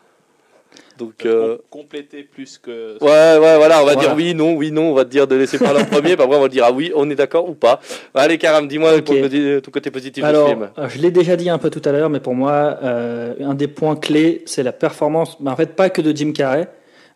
Donc, 1.00 1.24
euh, 1.24 1.56
Com- 1.70 1.82
compléter 1.82 2.22
plus 2.24 2.58
que. 2.58 2.98
ouais, 3.00 3.08
ouais, 3.38 3.56
voilà, 3.56 3.82
on 3.82 3.86
va 3.86 3.94
Voilà. 3.94 4.00
dire 4.08 4.12
oui, 4.14 4.34
non, 4.34 4.52
oui, 4.54 4.70
non, 4.70 4.90
on 4.90 4.94
va 4.94 5.04
te 5.04 5.10
dire 5.10 5.26
de 5.26 5.34
laisser 5.34 5.58
parler 5.58 5.80
en 5.80 5.84
premier, 5.86 6.14
puis 6.14 6.22
après 6.24 6.36
on 6.36 6.40
va 6.42 6.48
te 6.48 6.52
dire 6.52 6.64
ah 6.66 6.72
oui, 6.72 6.92
on 6.94 7.08
est 7.08 7.14
d'accord 7.14 7.48
ou 7.48 7.54
pas. 7.54 7.80
Allez, 8.14 8.36
Karam, 8.38 8.68
dis-moi 8.68 8.96
Ok. 8.96 9.04
pour 9.04 9.14
me 9.14 9.28
dire 9.28 9.62
ton 9.62 9.70
côté 9.70 9.90
positif 9.90 10.22
Alors, 10.22 10.44
du 10.46 10.52
film. 10.52 10.68
euh, 10.78 10.88
je 10.88 10.98
l'ai 10.98 11.10
déjà 11.10 11.36
dit 11.36 11.48
un 11.48 11.58
peu 11.58 11.70
tout 11.70 11.82
à 11.86 11.92
l'heure, 11.92 12.10
mais 12.10 12.20
pour 12.20 12.34
moi, 12.34 12.78
euh, 12.82 13.34
un 13.40 13.54
des 13.54 13.68
points 13.68 13.96
clés, 13.96 14.42
c'est 14.46 14.62
la 14.62 14.72
performance, 14.72 15.38
mais 15.40 15.50
en 15.50 15.56
fait 15.56 15.74
pas 15.74 15.88
que 15.90 16.02
de 16.02 16.14
Jim 16.14 16.32
Carrey, 16.32 16.68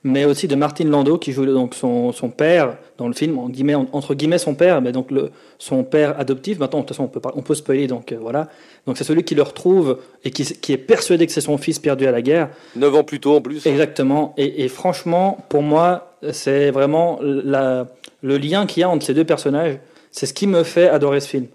mais 0.07 0.27
aussi 0.27 0.47
de 0.49 0.55
Martin 0.55 0.85
Landau 0.85 1.17
qui 1.19 1.33
joue 1.33 1.47
donc 1.47 1.75
son, 1.75 2.13
son 2.13 2.29
père 2.29 2.77
dans 2.99 3.09
le 3.09 3.15
film, 3.15 3.39
en 3.39 3.49
guillemets, 3.49 3.75
en- 3.75 3.89
entre 3.93 4.15
guillemets 4.15 4.39
son 4.39 4.55
père, 4.55 4.81
mais 4.83 4.93
donc 4.93 5.11
le, 5.11 5.31
son 5.59 5.83
père 5.83 6.19
adoptif. 6.21 6.59
Maintenant, 6.59 6.81
de 6.81 6.85
toute 6.85 6.95
façon, 6.97 7.05
on 7.05 7.09
peut, 7.09 7.21
on 7.35 7.41
peut 7.43 7.55
spoiler, 7.55 7.87
donc 7.87 8.13
euh, 8.13 8.19
voilà. 8.21 8.49
Donc 8.87 8.99
c'est 8.99 9.05
celui 9.05 9.25
qui 9.25 9.35
le 9.35 9.43
retrouve 9.43 9.99
et 10.25 10.31
qui, 10.31 10.45
qui 10.45 10.73
est 10.73 10.79
persuadé 10.79 11.27
que 11.27 11.33
c'est 11.33 11.41
son 11.41 11.57
fils 11.59 11.79
perdu 11.79 12.07
à 12.07 12.11
la 12.13 12.21
guerre. 12.23 12.51
9 12.77 12.95
ans 12.95 13.03
plus 13.05 13.19
tôt 13.19 13.37
en 13.37 13.41
plus. 13.41 13.67
Exactement. 13.67 14.35
Et, 14.37 14.65
et 14.65 14.69
franchement, 14.69 15.39
pour 15.49 15.63
moi, 15.63 16.15
c'est 16.33 16.71
vraiment 16.71 17.19
la, 17.23 17.87
le 18.23 18.37
lien 18.39 18.67
qu'il 18.67 18.83
y 18.83 18.85
a 18.85 18.91
entre 18.91 19.05
ces 19.07 19.15
deux 19.15 19.25
personnages. 19.25 19.79
C'est 20.13 20.27
ce 20.27 20.35
qui 20.35 20.47
me 20.47 20.63
fait 20.65 20.89
adorer 20.89 21.21
ce 21.21 21.29
film. 21.29 21.47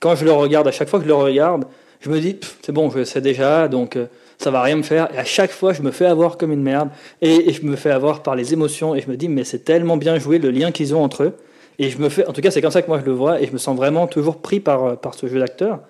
Quand 0.00 0.14
je 0.14 0.24
le 0.24 0.32
regarde, 0.32 0.68
à 0.68 0.72
chaque 0.72 0.88
fois 0.88 0.98
que 1.00 1.04
je 1.04 1.08
le 1.08 1.14
regarde, 1.14 1.64
je 2.00 2.08
me 2.10 2.20
dis, 2.20 2.36
c'est 2.62 2.72
bon, 2.72 2.88
je 2.90 2.98
le 2.98 3.04
sais 3.04 3.20
déjà, 3.20 3.66
donc 3.68 3.96
euh, 3.96 4.06
ça 4.38 4.50
va 4.50 4.62
rien 4.62 4.76
me 4.76 4.82
faire. 4.82 5.08
Et 5.14 5.18
à 5.18 5.24
chaque 5.24 5.50
fois, 5.50 5.72
je 5.72 5.82
me 5.82 5.90
fais 5.90 6.06
avoir 6.06 6.36
comme 6.36 6.52
une 6.52 6.62
merde. 6.62 6.88
Et, 7.22 7.48
et 7.48 7.52
je 7.52 7.64
me 7.64 7.76
fais 7.76 7.90
avoir 7.90 8.22
par 8.22 8.36
les 8.36 8.52
émotions. 8.52 8.94
Et 8.94 9.00
je 9.00 9.08
me 9.10 9.16
dis, 9.16 9.28
mais 9.28 9.44
c'est 9.44 9.64
tellement 9.64 9.96
bien 9.96 10.18
joué 10.18 10.38
le 10.38 10.50
lien 10.50 10.70
qu'ils 10.72 10.94
ont 10.94 11.02
entre 11.02 11.22
eux. 11.24 11.32
Et 11.78 11.90
je 11.90 11.98
me 11.98 12.08
fais, 12.08 12.26
en 12.26 12.32
tout 12.32 12.40
cas, 12.40 12.50
c'est 12.50 12.62
comme 12.62 12.70
ça 12.70 12.82
que 12.82 12.88
moi 12.88 12.98
je 13.00 13.06
le 13.06 13.12
vois. 13.12 13.40
Et 13.40 13.46
je 13.46 13.52
me 13.52 13.58
sens 13.58 13.76
vraiment 13.76 14.06
toujours 14.06 14.36
pris 14.38 14.60
par, 14.60 14.98
par 14.98 15.14
ce 15.14 15.26
jeu 15.26 15.38
d'acteur. 15.38 15.80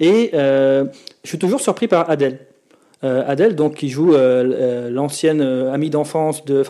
Et 0.00 0.30
euh, 0.34 0.84
je 1.24 1.28
suis 1.28 1.38
toujours 1.38 1.60
surpris 1.60 1.88
par 1.88 2.08
Adèle. 2.10 2.38
Euh, 3.04 3.22
Adèle, 3.26 3.54
donc, 3.54 3.74
qui 3.74 3.90
joue 3.90 4.14
euh, 4.14 4.88
l'ancienne 4.90 5.42
amie 5.42 5.90
d'enfance, 5.90 6.44
de, 6.46 6.62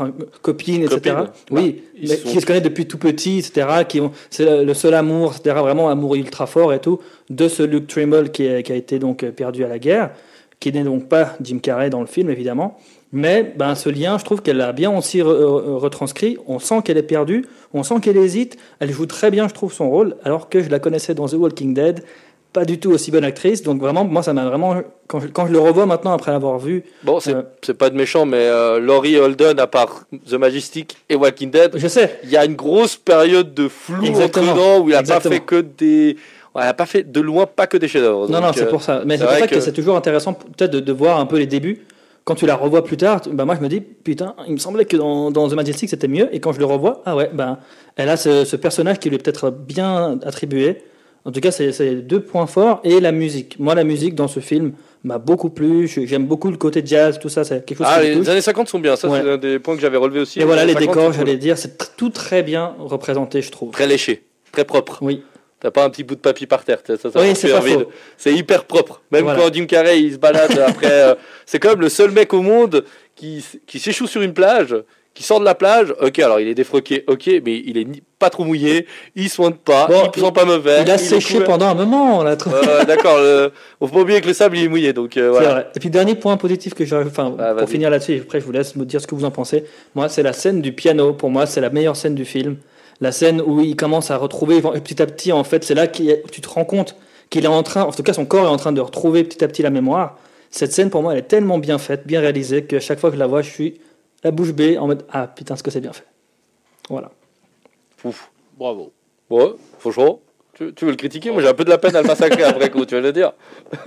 copine, 0.43 0.83
etc. 0.83 0.99
Copine. 1.19 1.27
Oui, 1.53 1.83
mais 2.01 2.09
sont- 2.17 2.29
qui 2.29 2.41
se 2.41 2.47
connaissent 2.47 2.63
depuis 2.65 2.87
tout 2.87 2.99
petit, 2.99 3.39
etc. 3.39 3.85
Qui 3.89 4.01
ont, 4.01 4.11
c'est 4.31 4.65
le- 4.65 4.75
seul 4.75 4.95
amour, 4.95 5.35
etc. 5.37 5.57
Vraiment 5.61 5.89
amour 5.89 6.17
ultra 6.17 6.47
fort 6.47 6.73
et 6.75 6.81
tout, 6.81 7.01
de 7.31 7.47
ce 7.47 7.63
Luke 7.63 7.87
Trimble 7.87 8.31
qui, 8.31 8.45
est- 8.45 8.65
qui 8.65 8.73
a 8.73 8.75
été 8.75 8.99
donc 8.99 9.25
perdu 9.31 9.65
à 9.65 9.69
la 9.69 9.79
guerre, 9.79 10.11
qui 10.61 10.73
n'est 10.73 10.85
donc 10.85 11.09
pas 11.09 11.35
Jim 11.41 11.59
Carrey 11.59 11.91
dans 11.91 12.01
le 12.01 12.07
film, 12.07 12.31
évidemment. 12.31 12.79
Mais 13.13 13.55
ben, 13.57 13.75
ce 13.75 13.89
lien, 13.89 14.19
je 14.19 14.25
trouve 14.25 14.43
qu'elle 14.43 14.61
a 14.61 14.73
bien 14.73 14.95
aussi 14.97 15.19
re- 15.21 15.25
re- 15.25 15.77
retranscrit. 15.77 16.39
On 16.47 16.59
sent 16.59 16.83
qu'elle 16.85 16.99
est 16.99 17.03
perdue, 17.03 17.45
on 17.73 17.83
sent 17.83 18.01
qu'elle 18.03 18.17
hésite. 18.17 18.57
Elle 18.81 18.91
joue 18.91 19.07
très 19.07 19.31
bien, 19.31 19.49
je 19.49 19.55
trouve, 19.55 19.73
son 19.73 19.89
rôle, 19.89 20.17
alors 20.25 20.49
que 20.49 20.61
je 20.63 20.69
la 20.71 20.79
connaissais 20.81 21.15
dans 21.15 21.27
The 21.29 21.35
Walking 21.35 21.75
Dead 21.75 22.05
pas 22.53 22.65
du 22.65 22.79
tout 22.81 22.91
aussi 22.91 23.11
bonne 23.11 23.25
actrice. 23.25 23.63
Donc 23.63 23.83
vraiment, 23.83 24.05
moi, 24.07 24.23
ça 24.23 24.33
m'a 24.33 24.47
vraiment. 24.47 24.77
Quand 25.09 25.21
je, 25.21 25.27
quand 25.29 25.47
je 25.47 25.53
le 25.53 25.59
revois 25.59 25.85
maintenant, 25.85 26.13
après 26.15 26.33
l'avoir 26.33 26.59
vu, 26.59 26.85
Bon, 27.05 27.21
c'est 27.21 27.35
Euh. 27.35 27.75
pas 27.75 27.91
de 27.91 27.95
méchant, 27.97 28.25
mais 28.25 28.39
euh, 28.39 28.81
Laurie 28.81 29.19
Holden, 29.19 29.61
à 29.61 29.67
part 29.67 30.05
The 30.27 30.35
Majestic 30.35 30.97
et 31.11 31.17
Walking 31.17 31.51
Dead, 31.51 31.73
je 31.75 31.87
sais. 31.87 32.19
il 32.25 32.31
y 32.31 32.37
a 32.39 32.47
une 32.47 32.55
grosse 32.55 32.97
période 32.97 33.53
de 33.53 33.69
flou 33.69 34.03
Exactement. 34.07 34.53
entre 34.53 34.57
temps 34.59 34.79
où 34.81 34.89
il 34.89 34.95
a 34.95 35.01
Exactement. 35.01 35.31
pas 35.35 35.37
fait 35.39 35.45
que 35.45 35.61
des. 35.61 36.17
Ouais, 36.57 36.63
il 36.65 36.69
a 36.69 36.75
pas 36.75 36.87
fait 36.87 37.11
de 37.11 37.21
loin 37.21 37.47
pas 37.47 37.67
que 37.67 37.77
des 37.77 37.89
chefs-d'œuvre. 37.89 38.29
Non, 38.29 38.41
non, 38.41 38.53
c'est 38.55 38.63
euh, 38.65 38.71
pour 38.71 38.83
ça. 38.83 39.03
Mais 39.07 39.17
c'est 39.19 39.25
pour 39.25 39.33
ça 39.35 39.47
que, 39.47 39.55
que- 39.57 39.61
c'est 39.61 39.73
toujours 39.73 39.97
intéressant 39.97 40.33
peut-être 40.35 40.71
de, 40.73 40.81
de 40.81 40.93
voir 40.93 41.21
un 41.21 41.27
peu 41.27 41.39
les 41.39 41.47
débuts. 41.47 41.83
Quand 42.25 42.35
tu 42.35 42.45
la 42.47 42.57
revois 42.57 42.83
plus 42.83 42.97
tard, 42.97 43.21
bah 43.33 43.45
moi 43.45 43.55
je 43.55 43.61
me 43.61 43.69
dis, 43.69 43.81
putain, 43.81 44.35
il 44.49 44.55
me 44.55 44.59
semblait 44.59 44.85
que 44.85 44.97
dans, 44.97 45.31
dans 45.31 45.49
The 45.49 45.53
Majestic 45.55 45.89
c'était 45.89 46.09
mieux. 46.09 46.29
Et 46.35 46.41
quand 46.41 46.53
je 46.53 46.59
le 46.59 46.65
revois, 46.65 47.01
ah 47.07 47.15
ouais, 47.15 47.31
ben 47.33 47.59
elle 47.95 48.09
a 48.09 48.17
ce, 48.17 48.45
ce 48.45 48.57
personnage 48.57 48.99
qui 48.99 49.09
lui 49.11 49.15
est 49.17 49.23
peut-être 49.23 49.51
bien 49.51 50.19
attribué. 50.25 50.79
En 51.25 51.31
tout 51.33 51.41
cas, 51.41 51.51
c'est 51.51 51.95
deux 52.03 52.21
points 52.21 52.47
forts. 52.47 52.81
Et 52.85 53.01
la 53.01 53.11
musique. 53.13 53.59
Moi, 53.59 53.75
la 53.75 53.83
musique 53.83 54.15
dans 54.15 54.29
ce 54.29 54.39
film 54.39 54.73
m'a 55.03 55.19
beaucoup 55.19 55.51
plu. 55.51 55.89
J'aime 55.89 56.27
beaucoup 56.27 56.51
le 56.53 56.57
côté 56.57 56.83
jazz, 56.85 57.19
tout 57.21 57.29
ça. 57.29 57.43
C'est 57.43 57.65
quelque 57.65 57.79
chose 57.79 57.87
Ah, 57.91 58.01
qui 58.01 58.11
me 58.11 58.15
touche. 58.15 58.25
les 58.27 58.31
années 58.31 58.41
50 58.41 58.69
sont 58.69 58.79
bien, 58.79 58.95
ça 58.95 59.09
Ouais. 59.09 59.21
c'est 59.23 59.31
un 59.33 59.37
des 59.37 59.59
points 59.59 59.75
que 59.75 59.81
j'avais 59.83 59.97
relevé 59.97 60.21
aussi. 60.21 60.41
Et 60.41 60.45
voilà, 60.45 60.65
les 60.65 60.71
années 60.77 60.81
50 60.87 60.95
décors, 60.95 61.07
cool. 61.07 61.15
j'allais 61.15 61.37
dire, 61.37 61.59
c'est 61.59 61.97
tout 61.97 62.11
très 62.11 62.45
bien 62.45 62.75
représenté, 62.79 63.43
je 63.43 63.51
trouve. 63.51 63.73
Très 63.73 63.89
léché, 63.89 64.23
très 64.53 64.65
propre. 64.65 64.99
Oui. 65.01 65.23
T'as 65.67 65.73
pas 65.73 65.85
un 65.85 65.91
petit 65.91 66.05
bout 66.05 66.15
de 66.15 66.21
papier 66.21 66.47
par 66.47 66.63
terre, 66.65 66.79
ça, 66.87 66.97
ça 66.97 67.11
Oui, 67.21 67.35
c'est 67.35 67.51
C'est 68.17 68.33
hyper 68.33 68.67
propre. 68.67 69.03
Même 69.11 69.25
Voilà. 69.25 69.41
quand 69.43 69.53
Jim 69.53 69.67
Carrey 69.67 70.01
il 70.01 70.13
se 70.13 70.17
balade 70.17 70.57
après, 70.65 70.87
euh, 70.93 71.15
c'est 71.45 71.59
comme 71.59 71.81
le 71.81 71.89
seul 71.89 72.13
mec 72.13 72.33
au 72.35 72.41
monde 72.41 72.85
qui, 73.17 73.45
qui 73.67 73.81
s'échoue 73.81 74.07
sur 74.07 74.23
une 74.23 74.33
plage, 74.33 74.77
qui 75.13 75.25
sort 75.25 75.41
de 75.41 75.45
la 75.45 75.57
plage. 75.57 75.93
Ok, 76.01 76.21
alors 76.21 76.39
il 76.39 76.47
est 76.47 76.55
défroqué, 76.55 77.03
ok, 77.09 77.29
mais 77.45 77.61
il 77.67 77.79
est 77.79 77.85
ni- 77.85 78.01
pas 78.17 78.31
trop 78.31 78.45
mouillé, 78.45 78.87
il 79.17 79.29
soigne 79.29 79.55
pas, 79.55 79.89
Bon, 79.89 80.09
il 80.15 80.23
sent 80.23 80.31
pas 80.33 80.45
mauvais. 80.45 80.83
Il 80.83 80.91
a 80.93 80.99
séché 80.99 81.41
pendant 81.41 81.67
un 81.67 81.75
moment, 81.75 82.21
on 82.21 82.23
l'a 82.23 82.37
trouvé. 82.37 82.59
Euh, 82.65 82.85
D'accord, 82.85 83.19
on 83.81 83.89
faut 83.89 83.95
pas 83.95 84.01
oublier 84.03 84.21
que 84.21 84.29
le 84.29 84.35
sable 84.35 84.57
il 84.59 84.67
est 84.67 84.69
mouillé, 84.69 84.93
donc 84.93 85.17
euh, 85.17 85.31
voilà. 85.33 85.51
vrai. 85.51 85.67
Et 85.75 85.81
puis 85.81 85.91
dernier 85.91 86.15
point 86.15 86.37
positif 86.37 86.75
que 86.75 86.85
j'ai, 86.85 86.95
enfin 86.95 87.35
Ah, 87.41 87.55
pour 87.55 87.69
finir 87.69 87.91
là-dessus, 87.91 88.21
après 88.23 88.39
je 88.39 88.45
vous 88.45 88.53
laisse 88.53 88.77
me 88.77 88.85
dire 88.85 89.01
ce 89.01 89.09
que 89.09 89.17
vous 89.17 89.25
en 89.25 89.33
pensez. 89.33 89.65
Moi, 89.97 90.09
c'est 90.09 90.23
la 90.23 90.33
scène 90.33 90.61
du 90.63 90.71
piano. 90.73 91.13
Pour 91.13 91.29
moi, 91.31 91.45
c'est 91.47 91.61
la 91.61 91.71
meilleure 91.71 91.97
scène 91.97 92.15
du 92.15 92.25
film. 92.25 92.55
La 93.01 93.13
scène 93.13 93.41
où 93.43 93.61
il 93.61 93.77
commence 93.77 94.11
à 94.11 94.17
retrouver 94.17 94.61
petit 94.63 95.03
à 95.03 95.07
petit, 95.07 95.33
en 95.33 95.45
fait, 95.45 95.65
c'est 95.65 95.75
là 95.75 95.87
que 95.87 96.27
tu 96.31 96.41
te 96.41 96.49
rends 96.49 96.65
compte 96.65 96.97
qu'il 97.31 97.45
est 97.45 97.49
en 97.49 97.63
train, 97.63 97.83
en 97.83 97.93
tout 97.93 98.03
cas 98.03 98.13
son 98.13 98.25
corps 98.25 98.45
est 98.45 98.49
en 98.49 98.57
train 98.57 98.73
de 98.73 98.81
retrouver 98.81 99.25
petit 99.25 99.43
à 99.45 99.49
petit 99.49 99.63
la 99.63 99.71
mémoire. 99.71 100.17
Cette 100.51 100.73
scène, 100.73 100.91
pour 100.91 101.03
moi, 101.03 101.13
elle 101.13 101.19
est 101.19 101.23
tellement 101.29 101.59
bien 101.59 101.77
faite, 101.79 102.07
bien 102.07 102.21
réalisée, 102.21 102.65
que 102.65 102.79
chaque 102.79 102.99
fois 103.01 103.11
que 103.11 103.17
je 103.17 103.21
la 103.21 103.27
vois, 103.27 103.43
je 103.43 103.51
suis 103.51 103.81
la 104.25 104.31
bouche 104.31 104.53
bée 104.53 104.79
en 104.79 104.87
mode 104.87 105.05
ah 105.13 105.27
putain, 105.27 105.57
ce 105.57 105.63
que 105.63 105.71
c'est 105.71 105.81
bien 105.81 105.93
fait. 105.93 106.07
Voilà. 106.89 107.11
Ouf. 108.05 108.31
Bravo. 108.57 108.93
Ouais, 109.29 109.51
franchement, 109.79 110.21
tu, 110.55 110.73
tu 110.73 110.85
veux 110.85 110.93
le 110.93 110.97
critiquer? 110.97 111.31
Moi 111.33 111.43
j'ai 111.43 111.49
un 111.49 111.55
peu 111.55 111.65
de 111.65 111.71
la 111.71 111.79
peine 111.79 111.95
à 111.97 112.01
le 112.03 112.07
massacrer 112.09 112.45
après 112.45 112.71
coup, 112.71 112.87
tu 112.87 112.95
vas 112.95 113.01
le 113.01 113.13
dire? 113.13 113.33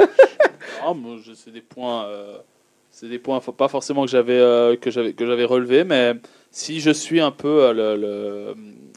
Ah, 0.82 0.94
moi, 0.94 1.18
je- 1.22 1.34
c'est 1.34 1.52
des 1.52 1.62
points, 1.62 2.06
euh, 2.06 2.38
c'est 2.90 3.10
des 3.10 3.20
points, 3.20 3.40
pas 3.42 3.68
forcément 3.68 4.06
que 4.06 4.10
j'avais 4.12 4.38
euh, 4.40 4.78
que 4.78 4.90
j'avais 4.92 5.12
que 5.14 5.26
j'avais 5.26 5.44
relevé, 5.44 5.84
mais 5.84 6.14
si 6.52 6.80
je 6.80 6.90
suis 6.92 7.20
un 7.22 7.32
peu 7.32 7.64
euh, 7.64 7.74
le, 7.74 7.96
le, 7.96 8.56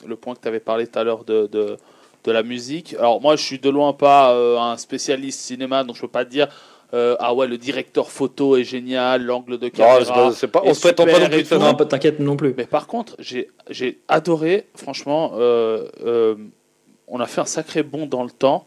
le 0.08 0.16
point 0.16 0.34
que 0.34 0.40
tu 0.40 0.48
avais 0.48 0.60
parlé 0.60 0.86
tout 0.86 0.98
à 0.98 1.04
l'heure 1.04 1.24
de, 1.24 1.46
de 1.46 1.76
de 2.24 2.30
la 2.30 2.44
musique. 2.44 2.94
Alors 3.00 3.20
moi, 3.20 3.34
je 3.34 3.42
suis 3.42 3.58
de 3.58 3.68
loin 3.68 3.92
pas 3.92 4.32
euh, 4.32 4.56
un 4.56 4.76
spécialiste 4.76 5.40
cinéma, 5.40 5.82
donc 5.82 5.96
je 5.96 6.02
peux 6.02 6.06
pas 6.08 6.24
te 6.24 6.30
dire 6.30 6.46
euh, 6.94 7.16
ah 7.18 7.34
ouais 7.34 7.48
le 7.48 7.58
directeur 7.58 8.10
photo 8.12 8.56
est 8.56 8.62
génial, 8.62 9.24
l'angle 9.24 9.58
de 9.58 9.64
Non, 9.64 9.70
caméra. 9.72 10.04
pas- 10.04 10.32
c'est 10.32 10.46
pas, 10.46 10.62
on 10.64 10.72
se 10.72 10.80
prétend 10.80 11.04
pas 11.04 11.18
non 11.18 11.28
plus 11.28 11.42
tout. 11.42 11.48
ça. 11.48 11.58
Non, 11.58 11.74
pas- 11.74 11.84
t'inquiète 11.86 12.20
non 12.20 12.36
plus. 12.36 12.54
Mais 12.56 12.66
par 12.66 12.86
contre, 12.86 13.16
j'ai 13.18 13.50
j'ai 13.70 13.98
adoré, 14.06 14.66
franchement, 14.76 15.32
euh, 15.34 15.88
euh, 16.04 16.36
on 17.08 17.18
a 17.18 17.26
fait 17.26 17.40
un 17.40 17.44
sacré 17.46 17.82
bond 17.82 18.06
dans 18.06 18.22
le 18.22 18.30
temps. 18.30 18.66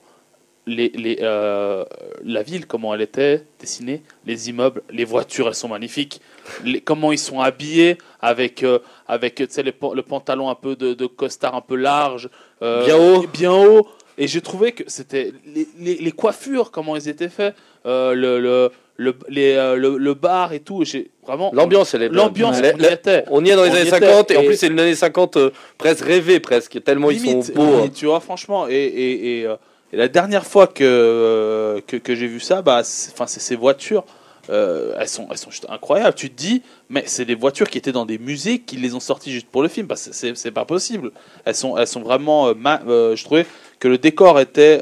Les, 0.68 0.90
les, 0.96 1.20
euh, 1.22 1.86
la 2.24 2.42
ville, 2.42 2.66
comment 2.66 2.96
elle 2.96 3.02
était 3.02 3.44
dessinée, 3.60 4.02
les 4.26 4.50
immeubles, 4.50 4.82
les 4.92 5.06
voitures, 5.06 5.48
elles 5.48 5.54
sont 5.54 5.68
magnifiques. 5.68 6.22
Les, 6.64 6.82
comment 6.82 7.12
ils 7.12 7.20
sont 7.20 7.40
habillés 7.40 8.00
avec, 8.20 8.64
euh, 8.64 8.80
avec 9.08 9.40
le 9.40 10.02
pantalon 10.02 10.50
un 10.50 10.56
peu 10.56 10.76
de, 10.76 10.94
de 10.96 11.06
costard 11.06 11.54
un 11.56 11.62
peu 11.62 11.76
large. 11.76 12.30
euh, 12.64 12.84
Bien 12.84 12.98
haut. 12.98 13.26
Bien 13.32 13.52
haut. 13.54 13.88
Et 14.18 14.28
j'ai 14.28 14.42
trouvé 14.42 14.72
que 14.72 14.84
c'était 14.88 15.34
les, 15.78 16.12
coiffures, 16.14 16.72
comment 16.72 16.96
ils 16.96 17.10
étaient 17.10 17.30
faits, 17.30 17.54
euh, 17.86 18.14
le, 18.16 18.40
le, 18.40 18.72
le, 18.96 19.14
les, 19.30 19.54
euh, 19.56 19.76
le, 19.76 19.98
le 19.98 20.14
bar 20.16 20.54
et 20.54 20.62
tout. 20.62 20.84
J'ai 20.86 21.12
vraiment. 21.22 21.52
L'ambiance, 21.54 21.94
elle 21.94 22.04
est. 22.04 22.10
L'ambiance, 22.10 22.58
on 22.60 22.80
y 22.80 22.86
était. 22.86 23.26
On 23.30 23.44
y 23.46 23.50
est 23.52 23.56
dans 23.56 23.66
les 23.66 23.72
années 23.72 23.82
était, 23.82 24.00
50 24.00 24.32
et, 24.32 24.38
en 24.38 24.44
plus 24.44 24.56
c'est 24.56 24.68
une 24.68 24.80
année 24.80 24.96
50 24.96 25.36
euh, 25.38 25.52
presque 25.78 26.06
rêvée 26.06 26.40
presque 26.40 26.82
tellement 26.84 27.12
ils 27.12 27.22
Limite, 27.22 27.44
sont 27.44 27.54
beaux. 27.54 27.84
hein. 27.84 27.90
tu 27.94 28.06
vois, 28.06 28.22
franchement. 28.22 28.68
Et, 28.70 28.74
et, 28.74 29.40
et, 29.42 29.46
euh, 29.46 29.58
et 29.94 29.98
la 29.98 30.08
dernière 30.08 30.46
fois 30.46 30.68
que, 30.68 30.84
euh, 30.84 31.82
que, 31.86 31.98
que 31.98 32.16
j'ai 32.16 32.28
vu 32.28 32.40
ça, 32.40 32.62
bah, 32.62 32.84
c'est- 32.84 33.14
ces 33.28 33.56
voitures. 33.56 34.04
euh, 34.52 34.94
elles, 35.00 35.08
sont, 35.08 35.28
elles 35.32 35.40
sont 35.40 35.50
juste 35.50 35.66
incroyables. 35.70 36.14
Tu 36.14 36.30
te 36.30 36.36
dis, 36.36 36.62
mais 36.90 37.04
c'est 37.08 37.26
des 37.26 37.34
voitures 37.34 37.68
qui 37.68 37.80
étaient 37.80 37.92
dans 37.92 38.06
des 38.06 38.20
musées 38.20 38.60
qui 38.60 38.76
les 38.78 38.94
ont 38.94 39.00
sorties 39.00 39.32
juste 39.32 39.48
pour 39.48 39.64
le 39.64 39.68
film. 39.70 39.88
Bah, 39.88 39.96
c'est- 39.96 40.52
pas 40.52 40.66
possible. 40.66 41.12
Elles 41.46 41.56
sont, 41.56 41.76
elles 41.78 41.88
sont 41.88 42.02
vraiment. 42.02 42.48
euh, 42.50 43.16
je 43.16 43.24
trouvais 43.24 43.46
que 43.80 43.88
le 43.88 43.98
décor 43.98 44.40
était, 44.40 44.82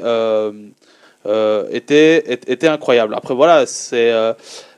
était, 1.70 2.32
était, 2.46 2.68
incroyable. 2.68 3.14
Après, 3.14 3.34
voilà, 3.34 3.64
c'est. 3.66 4.12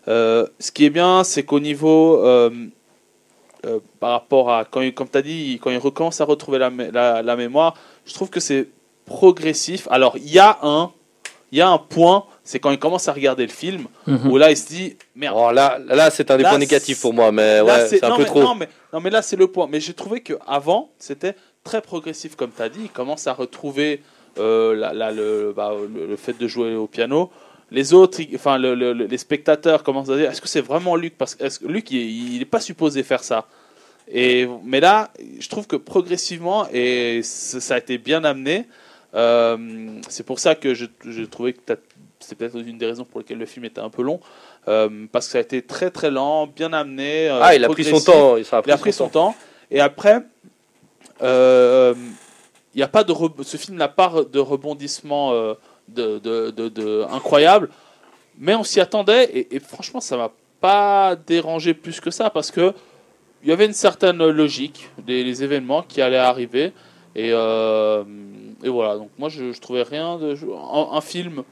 ce 0.07 0.71
qui 0.73 0.85
est 0.85 0.91
bien, 0.91 1.25
c'est 1.25 1.43
qu'au 1.43 1.59
niveau. 1.61 2.23
par 3.99 4.11
rapport 4.13 4.51
à 4.53 4.65
quand 4.65 4.89
comme 4.95 5.09
tu 5.09 5.19
as 5.19 5.23
dit 5.23 5.59
quand 5.61 5.71
il 5.71 5.79
recommence 5.79 6.21
à 6.21 6.25
retrouver 6.25 6.59
la, 6.61 7.23
la 7.23 7.37
mémoire 7.37 7.75
je 8.07 8.15
trouve 8.15 8.31
que 8.31 8.39
c'est 8.39 8.69
progressif 9.07 9.89
alors 9.91 10.17
il 10.19 10.31
y 10.31 10.39
a 10.39 10.59
un 10.63 10.91
il 11.53 11.59
y 11.59 11.61
a 11.61 11.69
un 11.69 11.79
point 11.79 12.25
c'est 12.43 12.59
quand 12.59 12.71
il 12.71 12.79
commence 12.79 13.09
à 13.09 13.13
regarder 13.13 13.45
le 13.47 13.53
film 13.53 13.87
Mhm. 14.07 14.31
où 14.31 14.37
là 14.37 14.51
il 14.51 14.57
se 14.57 14.67
dit 14.69 14.97
merde 15.15 15.37
Oh, 15.39 15.51
là, 15.53 15.79
là 15.87 16.11
c'est 16.11 16.31
un 16.31 16.37
des 16.37 16.43
Là, 16.43 16.51
points 16.51 16.59
négatifs 16.59 17.01
pour 17.01 17.15
moi, 17.15 17.27
Là, 17.27 17.33
mais 17.33 17.61
ouais, 17.61 17.87
c'est 17.89 18.05
un 18.05 18.11
non, 18.11 18.17
peu 18.17 18.23
mais, 18.23 18.29
trop. 18.29 18.43
Non 18.43 18.55
mais, 18.55 18.69
non, 18.93 19.01
mais 19.01 19.11
là, 19.11 19.21
c'est 19.23 19.37
le 19.37 19.47
point. 19.49 19.67
Mais 19.71 19.81
j'ai 19.81 19.95
trouvé 19.95 20.21
qu'avant, 20.21 20.91
c'était 20.99 21.35
très 21.65 21.81
progressif, 21.83 22.37
comme 22.37 22.51
tu 22.57 22.63
as 22.63 22.69
dit. 22.69 22.81
Il 22.85 22.91
commence 22.91 23.27
à 23.27 23.33
retrouver 23.33 24.03
euh, 24.39 24.75
la- 24.77 24.93
la- 24.93 25.11
le, 25.13 25.53
bah, 25.57 25.73
le, 25.93 26.07
le 26.07 26.17
fait 26.17 26.37
de 26.39 26.47
jouer 26.47 26.75
au 26.77 26.87
piano. 26.87 27.31
Les 27.73 27.95
autres, 27.95 28.21
enfin, 28.35 28.59
le- 28.59 28.75
le- 28.77 28.93
le- 28.93 29.07
les 29.07 29.19
spectateurs 29.19 29.83
commencent 29.83 30.11
à 30.11 30.17
dire 30.17 30.31
est-ce 30.31 30.41
que 30.41 30.49
c'est 30.49 30.61
vraiment 30.61 30.95
Luc? 30.95 31.17
Parce 31.19 31.35
que 31.35 31.43
est-ce 31.45 31.59
que 31.61 31.67
Luc, 31.67 31.91
il 31.91 32.39
n'est 32.39 32.45
pas 32.45 32.61
supposé 32.61 33.03
faire 33.03 33.25
ça. 33.25 33.47
Et, 34.09 34.47
mais 34.65 34.79
là, 34.81 35.11
je 35.41 35.49
trouve 35.49 35.67
que 35.67 35.75
progressivement, 35.77 36.69
et 36.73 37.21
ça 37.25 37.61
ça 37.61 37.75
a 37.75 37.79
été 37.79 37.99
bien 37.99 38.23
amené, 38.25 38.67
euh, 39.17 39.57
c'est 40.09 40.25
pour 40.27 40.39
ça 40.39 40.55
que 40.55 40.75
je, 40.75 40.87
je 41.05 41.23
trouvais 41.25 41.53
que 41.55 41.61
c'est 42.21 42.35
peut-être 42.37 42.57
une 42.57 42.79
des 42.79 42.87
raisons 42.87 43.05
pour 43.05 43.21
lesquelles 43.21 43.39
le 43.39 43.47
film 43.47 43.65
était 43.65 43.81
un 43.81 43.91
peu 43.91 44.03
long, 44.03 44.21
euh, 44.69 45.07
parce 45.11 45.27
que 45.27 45.33
ça 45.33 45.39
a 45.39 45.41
été 45.41 45.63
très 45.63 45.91
très 45.91 46.11
lent, 46.11 46.47
bien 46.47 46.73
amené. 46.73 47.29
euh, 47.29 47.39
ah, 47.43 47.55
il 47.55 47.65
a 47.65 47.69
pris 47.69 47.85
son 47.85 48.01
temps. 48.01 48.37
Il, 48.37 48.45
ça 48.45 48.59
a 48.59 48.63
Il 48.67 48.71
a 48.71 48.77
pris 48.79 48.93
son 48.93 49.09
temps. 49.09 49.35
Et 49.71 49.81
après, 49.81 50.21
il 51.23 52.81
y 52.81 52.83
a 52.83 52.89
pas 52.89 53.05
de 53.05 53.15
ce 53.43 53.57
film 53.57 53.77
n'a 53.77 53.89
pas 53.89 54.13
de 54.31 54.39
rebondissement 54.39 55.33
de, 55.89 56.19
de, 56.19 56.51
de- 56.51 56.69
de- 56.69 57.05
incroyable, 57.11 57.71
mais 58.39 58.55
on 58.55 58.65
s'y 58.65 58.81
attendait 58.81 59.25
et, 59.25 59.57
et 59.57 59.61
franchement, 59.61 60.01
ça 60.01 60.17
m'a 60.17 60.31
pas 60.61 61.17
dérangé 61.17 61.75
plus 61.75 62.01
que 62.01 62.11
ça 62.11 62.29
parce 62.31 62.51
que 62.51 62.73
il 63.43 63.49
y 63.51 63.53
avait 63.53 63.67
une 63.67 63.73
certaine 63.73 64.19
logique 64.29 64.91
des 64.99 65.23
les 65.23 65.43
événements 65.45 65.83
qui 65.83 66.03
allaient 66.03 66.17
arriver 66.17 66.73
et, 67.15 67.31
euh, 67.33 68.03
et 68.65 68.69
voilà. 68.69 68.97
Donc 68.97 69.11
moi, 69.19 69.29
je, 69.29 69.53
je 69.53 69.61
trouvais 69.61 69.83
rien 69.83 70.19
de 70.19 70.35
un, 70.53 70.97
un 70.97 71.01
film, 71.01 71.43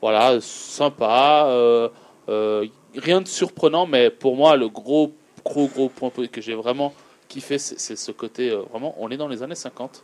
voilà, 0.00 0.40
sympa. 0.40 1.46
euh, 1.48 1.88
euh, 2.28 2.66
rien 2.96 3.20
de 3.20 3.28
surprenant, 3.28 3.86
mais 3.86 4.10
pour 4.10 4.36
moi, 4.36 4.56
le 4.56 4.68
gros, 4.68 5.12
gros, 5.44 5.66
gros 5.68 5.88
point 5.88 6.10
que 6.30 6.40
j'ai 6.40 6.54
vraiment 6.54 6.92
kiffé, 7.28 7.58
c'est 7.58 7.96
ce 7.96 8.12
côté, 8.12 8.50
euh, 8.50 8.62
vraiment, 8.70 8.94
on 8.98 9.10
est 9.10 9.16
dans 9.16 9.28
les 9.28 9.42
années 9.42 9.54
50. 9.54 10.02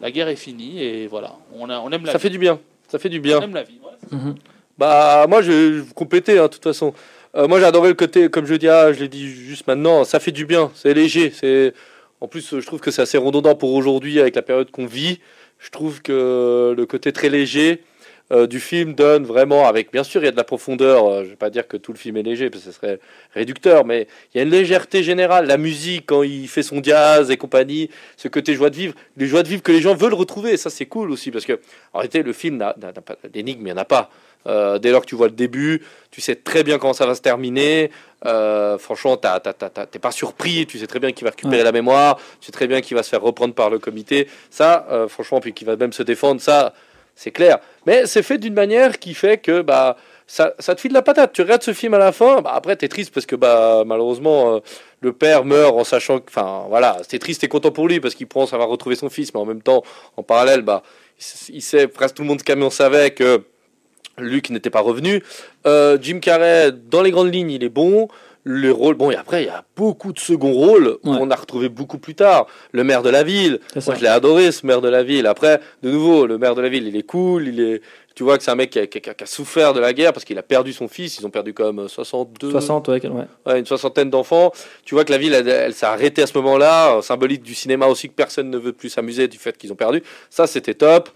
La 0.00 0.10
guerre 0.10 0.28
est 0.28 0.36
finie 0.36 0.82
et 0.82 1.06
voilà, 1.06 1.34
on, 1.54 1.68
a, 1.70 1.78
on 1.80 1.90
aime 1.90 2.04
la 2.06 2.12
Ça 2.12 2.18
vie. 2.18 2.22
fait 2.22 2.30
du 2.30 2.38
bien. 2.38 2.58
Ça 2.88 2.98
fait 2.98 3.08
du 3.08 3.18
On 3.18 3.22
bien. 3.22 3.40
aime 3.40 3.54
la 3.54 3.62
vie. 3.62 3.78
Mhm. 4.10 4.34
Bah, 4.78 5.26
moi, 5.28 5.42
je 5.42 5.52
vais 5.52 5.78
vous 5.80 5.94
compléter, 5.94 6.38
hein, 6.38 6.44
de 6.44 6.48
toute 6.48 6.62
façon. 6.64 6.92
Euh, 7.36 7.46
moi, 7.46 7.60
j'ai 7.60 7.64
adoré 7.66 7.88
le 7.88 7.94
côté, 7.94 8.28
comme 8.28 8.44
je 8.46 8.54
dis, 8.54 8.68
ah, 8.68 8.92
je 8.92 9.00
l'ai 9.00 9.08
dit 9.08 9.28
juste 9.28 9.66
maintenant, 9.66 10.04
ça 10.04 10.18
fait 10.18 10.32
du 10.32 10.44
bien, 10.44 10.70
c'est 10.74 10.92
léger. 10.92 11.30
C'est 11.30 11.72
En 12.20 12.26
plus, 12.28 12.58
je 12.58 12.66
trouve 12.66 12.80
que 12.80 12.90
c'est 12.90 13.02
assez 13.02 13.18
redondant 13.18 13.54
pour 13.54 13.72
aujourd'hui, 13.74 14.18
avec 14.20 14.34
la 14.34 14.42
période 14.42 14.70
qu'on 14.70 14.86
vit. 14.86 15.20
Je 15.62 15.70
trouve 15.70 16.02
que 16.02 16.74
le 16.76 16.86
côté 16.86 17.12
très 17.12 17.28
léger 17.28 17.84
euh, 18.32 18.48
du 18.48 18.58
film 18.58 18.94
donne 18.94 19.24
vraiment, 19.24 19.68
avec 19.68 19.92
bien 19.92 20.02
sûr, 20.02 20.20
il 20.20 20.24
y 20.24 20.28
a 20.28 20.32
de 20.32 20.36
la 20.36 20.42
profondeur. 20.42 21.06
euh, 21.06 21.24
je 21.24 21.30
vais 21.30 21.36
pas 21.36 21.50
dire 21.50 21.68
que 21.68 21.76
tout 21.76 21.92
le 21.92 21.98
film 21.98 22.16
est 22.16 22.24
léger, 22.24 22.50
parce 22.50 22.64
que 22.64 22.70
ce 22.72 22.76
serait 22.76 22.98
réducteur, 23.32 23.84
mais 23.84 24.08
il 24.34 24.38
y 24.38 24.40
a 24.40 24.42
une 24.42 24.50
légèreté 24.50 25.04
générale. 25.04 25.46
La 25.46 25.58
musique, 25.58 26.06
quand 26.06 26.24
il 26.24 26.48
fait 26.48 26.64
son 26.64 26.82
jazz 26.82 27.30
et 27.30 27.36
compagnie, 27.36 27.90
ce 28.16 28.26
côté 28.26 28.54
joie 28.54 28.70
de 28.70 28.76
vivre, 28.76 28.94
les 29.16 29.26
joies 29.26 29.44
de 29.44 29.48
vivre 29.48 29.62
que 29.62 29.70
les 29.70 29.80
gens 29.80 29.94
veulent 29.94 30.14
retrouver, 30.14 30.52
et 30.52 30.56
ça, 30.56 30.68
c'est 30.68 30.86
cool 30.86 31.12
aussi, 31.12 31.30
parce 31.30 31.44
que 31.44 31.60
en 31.92 31.98
réalité, 31.98 32.24
le 32.24 32.32
film 32.32 32.56
n'a 32.56 32.72
pas 32.74 33.16
d'énigme, 33.32 33.60
il 33.60 33.64
n'y 33.66 33.72
en 33.72 33.76
a 33.76 33.84
pas. 33.84 34.10
Euh, 34.46 34.78
dès 34.78 34.90
lors 34.90 35.02
que 35.02 35.06
tu 35.06 35.14
vois 35.14 35.28
le 35.28 35.34
début, 35.34 35.82
tu 36.10 36.20
sais 36.20 36.34
très 36.34 36.62
bien 36.64 36.78
comment 36.78 36.92
ça 36.92 37.06
va 37.06 37.14
se 37.14 37.20
terminer. 37.22 37.90
Euh, 38.24 38.78
franchement, 38.78 39.16
t'es 39.16 39.98
pas 39.98 40.10
surpris. 40.12 40.66
Tu 40.66 40.78
sais 40.78 40.86
très 40.86 41.00
bien 41.00 41.12
qu'il 41.12 41.24
va 41.24 41.30
récupérer 41.30 41.58
Ouais. 41.58 41.64
la 41.64 41.72
mémoire. 41.72 42.16
Tu 42.40 42.46
sais 42.46 42.52
très 42.52 42.66
bien 42.66 42.80
qu'il 42.80 42.96
va 42.96 43.02
se 43.02 43.08
faire 43.08 43.22
reprendre 43.22 43.54
par 43.54 43.70
le 43.70 43.78
comité. 43.78 44.28
Ça, 44.50 44.86
euh, 44.90 45.08
franchement, 45.08 45.40
puis 45.40 45.52
qu'il 45.52 45.66
va 45.66 45.76
même 45.76 45.92
se 45.92 46.02
défendre. 46.02 46.40
Ça, 46.40 46.72
c'est 47.14 47.30
clair. 47.30 47.58
Mais 47.86 48.06
c'est 48.06 48.22
fait 48.22 48.38
d'une 48.38 48.54
manière 48.54 48.98
qui 48.98 49.14
fait 49.14 49.38
que 49.38 49.60
bah, 49.62 49.96
ça, 50.26 50.54
ça 50.58 50.74
te 50.74 50.80
file 50.80 50.92
la 50.92 51.02
patate. 51.02 51.32
Tu 51.32 51.42
regardes 51.42 51.62
ce 51.62 51.72
film 51.72 51.94
à 51.94 51.98
la 51.98 52.12
fin, 52.12 52.40
bah, 52.40 52.52
après, 52.54 52.76
tu 52.76 52.84
es 52.84 52.88
triste 52.88 53.12
parce 53.12 53.26
que 53.26 53.36
bah, 53.36 53.82
malheureusement, 53.84 54.54
euh, 54.56 54.60
le 55.00 55.12
père 55.12 55.44
meurt 55.44 55.74
en 55.76 55.84
sachant 55.84 56.20
que. 56.20 56.28
Enfin, 56.28 56.64
voilà, 56.68 56.98
c'est 57.08 57.18
triste 57.18 57.42
et 57.44 57.48
content 57.48 57.70
pour 57.70 57.88
lui 57.88 58.00
parce 58.00 58.14
qu'il 58.14 58.28
pense 58.28 58.52
avoir 58.52 58.68
retrouvé 58.68 58.94
son 58.96 59.10
fils, 59.10 59.34
mais 59.34 59.40
en 59.40 59.44
même 59.46 59.62
temps, 59.62 59.82
en 60.16 60.22
parallèle, 60.22 60.62
bah, 60.62 60.82
il, 61.48 61.60
sait, 61.62 61.86
presque 61.88 62.14
tout 62.16 62.22
le 62.22 62.28
monde 62.28 62.38
du 62.38 62.44
camion 62.44 62.70
savait 62.70 63.10
que 63.10 63.42
Luke 64.18 64.50
n'était 64.50 64.70
pas 64.70 64.80
revenu. 64.80 65.22
Euh, 65.66 65.98
Jim 66.00 66.18
Carrey, 66.20 66.70
dans 66.72 67.02
les 67.02 67.10
grandes 67.10 67.32
lignes, 67.32 67.50
il 67.50 67.64
est 67.64 67.68
bon. 67.68 68.08
Le 68.44 68.72
rôle, 68.72 68.96
bon, 68.96 69.12
et 69.12 69.14
après, 69.14 69.44
il 69.44 69.46
y 69.46 69.50
a 69.50 69.64
beaucoup 69.76 70.12
de 70.12 70.18
second 70.18 70.52
rôles 70.52 70.98
Ouais. 71.04 71.16
qu'on 71.16 71.30
a 71.30 71.36
retrouvé 71.36 71.68
beaucoup 71.68 71.98
plus 71.98 72.16
tard. 72.16 72.48
Le 72.72 72.82
maire 72.82 73.02
de 73.02 73.08
la 73.10 73.22
ville, 73.22 73.60
moi 73.86 73.94
je 73.94 74.00
l'ai 74.00 74.08
adoré, 74.08 74.50
ce 74.50 74.66
maire 74.66 74.80
de 74.80 74.88
la 74.88 75.04
ville. 75.04 75.28
Après, 75.28 75.60
de 75.84 75.90
nouveau, 75.92 76.26
le 76.26 76.38
maire 76.38 76.56
de 76.56 76.60
la 76.60 76.68
ville, 76.68 76.88
il 76.88 76.96
est 76.96 77.04
cool, 77.04 77.46
il 77.46 77.60
est. 77.60 77.82
Tu 78.16 78.24
vois 78.24 78.36
que 78.36 78.42
c'est 78.44 78.50
un 78.50 78.56
mec 78.56 78.70
qui 78.70 78.80
a, 78.80 78.86
qui 78.88 78.98
a- 78.98 79.14
qui 79.14 79.22
a 79.22 79.26
souffert 79.26 79.72
de 79.72 79.78
la 79.80 79.92
guerre 79.92 80.12
parce 80.12 80.24
qu'il 80.24 80.36
a 80.38 80.42
perdu 80.42 80.72
son 80.72 80.88
fils. 80.88 81.18
Ils 81.18 81.24
ont 81.24 81.30
perdu 81.30 81.54
comme 81.54 81.88
62, 81.88 82.50
60, 82.50 82.88
ouais. 82.88 83.00
ouais. 83.06 83.24
ouais, 83.46 83.58
une 83.60 83.64
soixantaine 83.64 84.10
d'enfants. 84.10 84.52
Tu 84.84 84.96
vois 84.96 85.04
que 85.04 85.12
la 85.12 85.18
ville, 85.18 85.32
elle, 85.34 85.48
elle 85.48 85.72
s'est 85.72 85.86
arrêtée 85.86 86.22
à 86.22 86.26
ce 86.26 86.36
moment-là. 86.38 86.96
euh, 86.96 87.00
Symbolique 87.00 87.42
du 87.44 87.54
cinéma 87.54 87.86
aussi 87.86 88.08
que 88.08 88.14
personne 88.14 88.50
ne 88.50 88.58
veut 88.58 88.72
plus 88.72 88.90
s'amuser 88.90 89.28
du 89.28 89.38
fait 89.38 89.56
qu'ils 89.56 89.72
ont 89.72 89.76
perdu. 89.76 90.02
Ça, 90.30 90.48
c'était 90.48 90.74
top. 90.74 91.10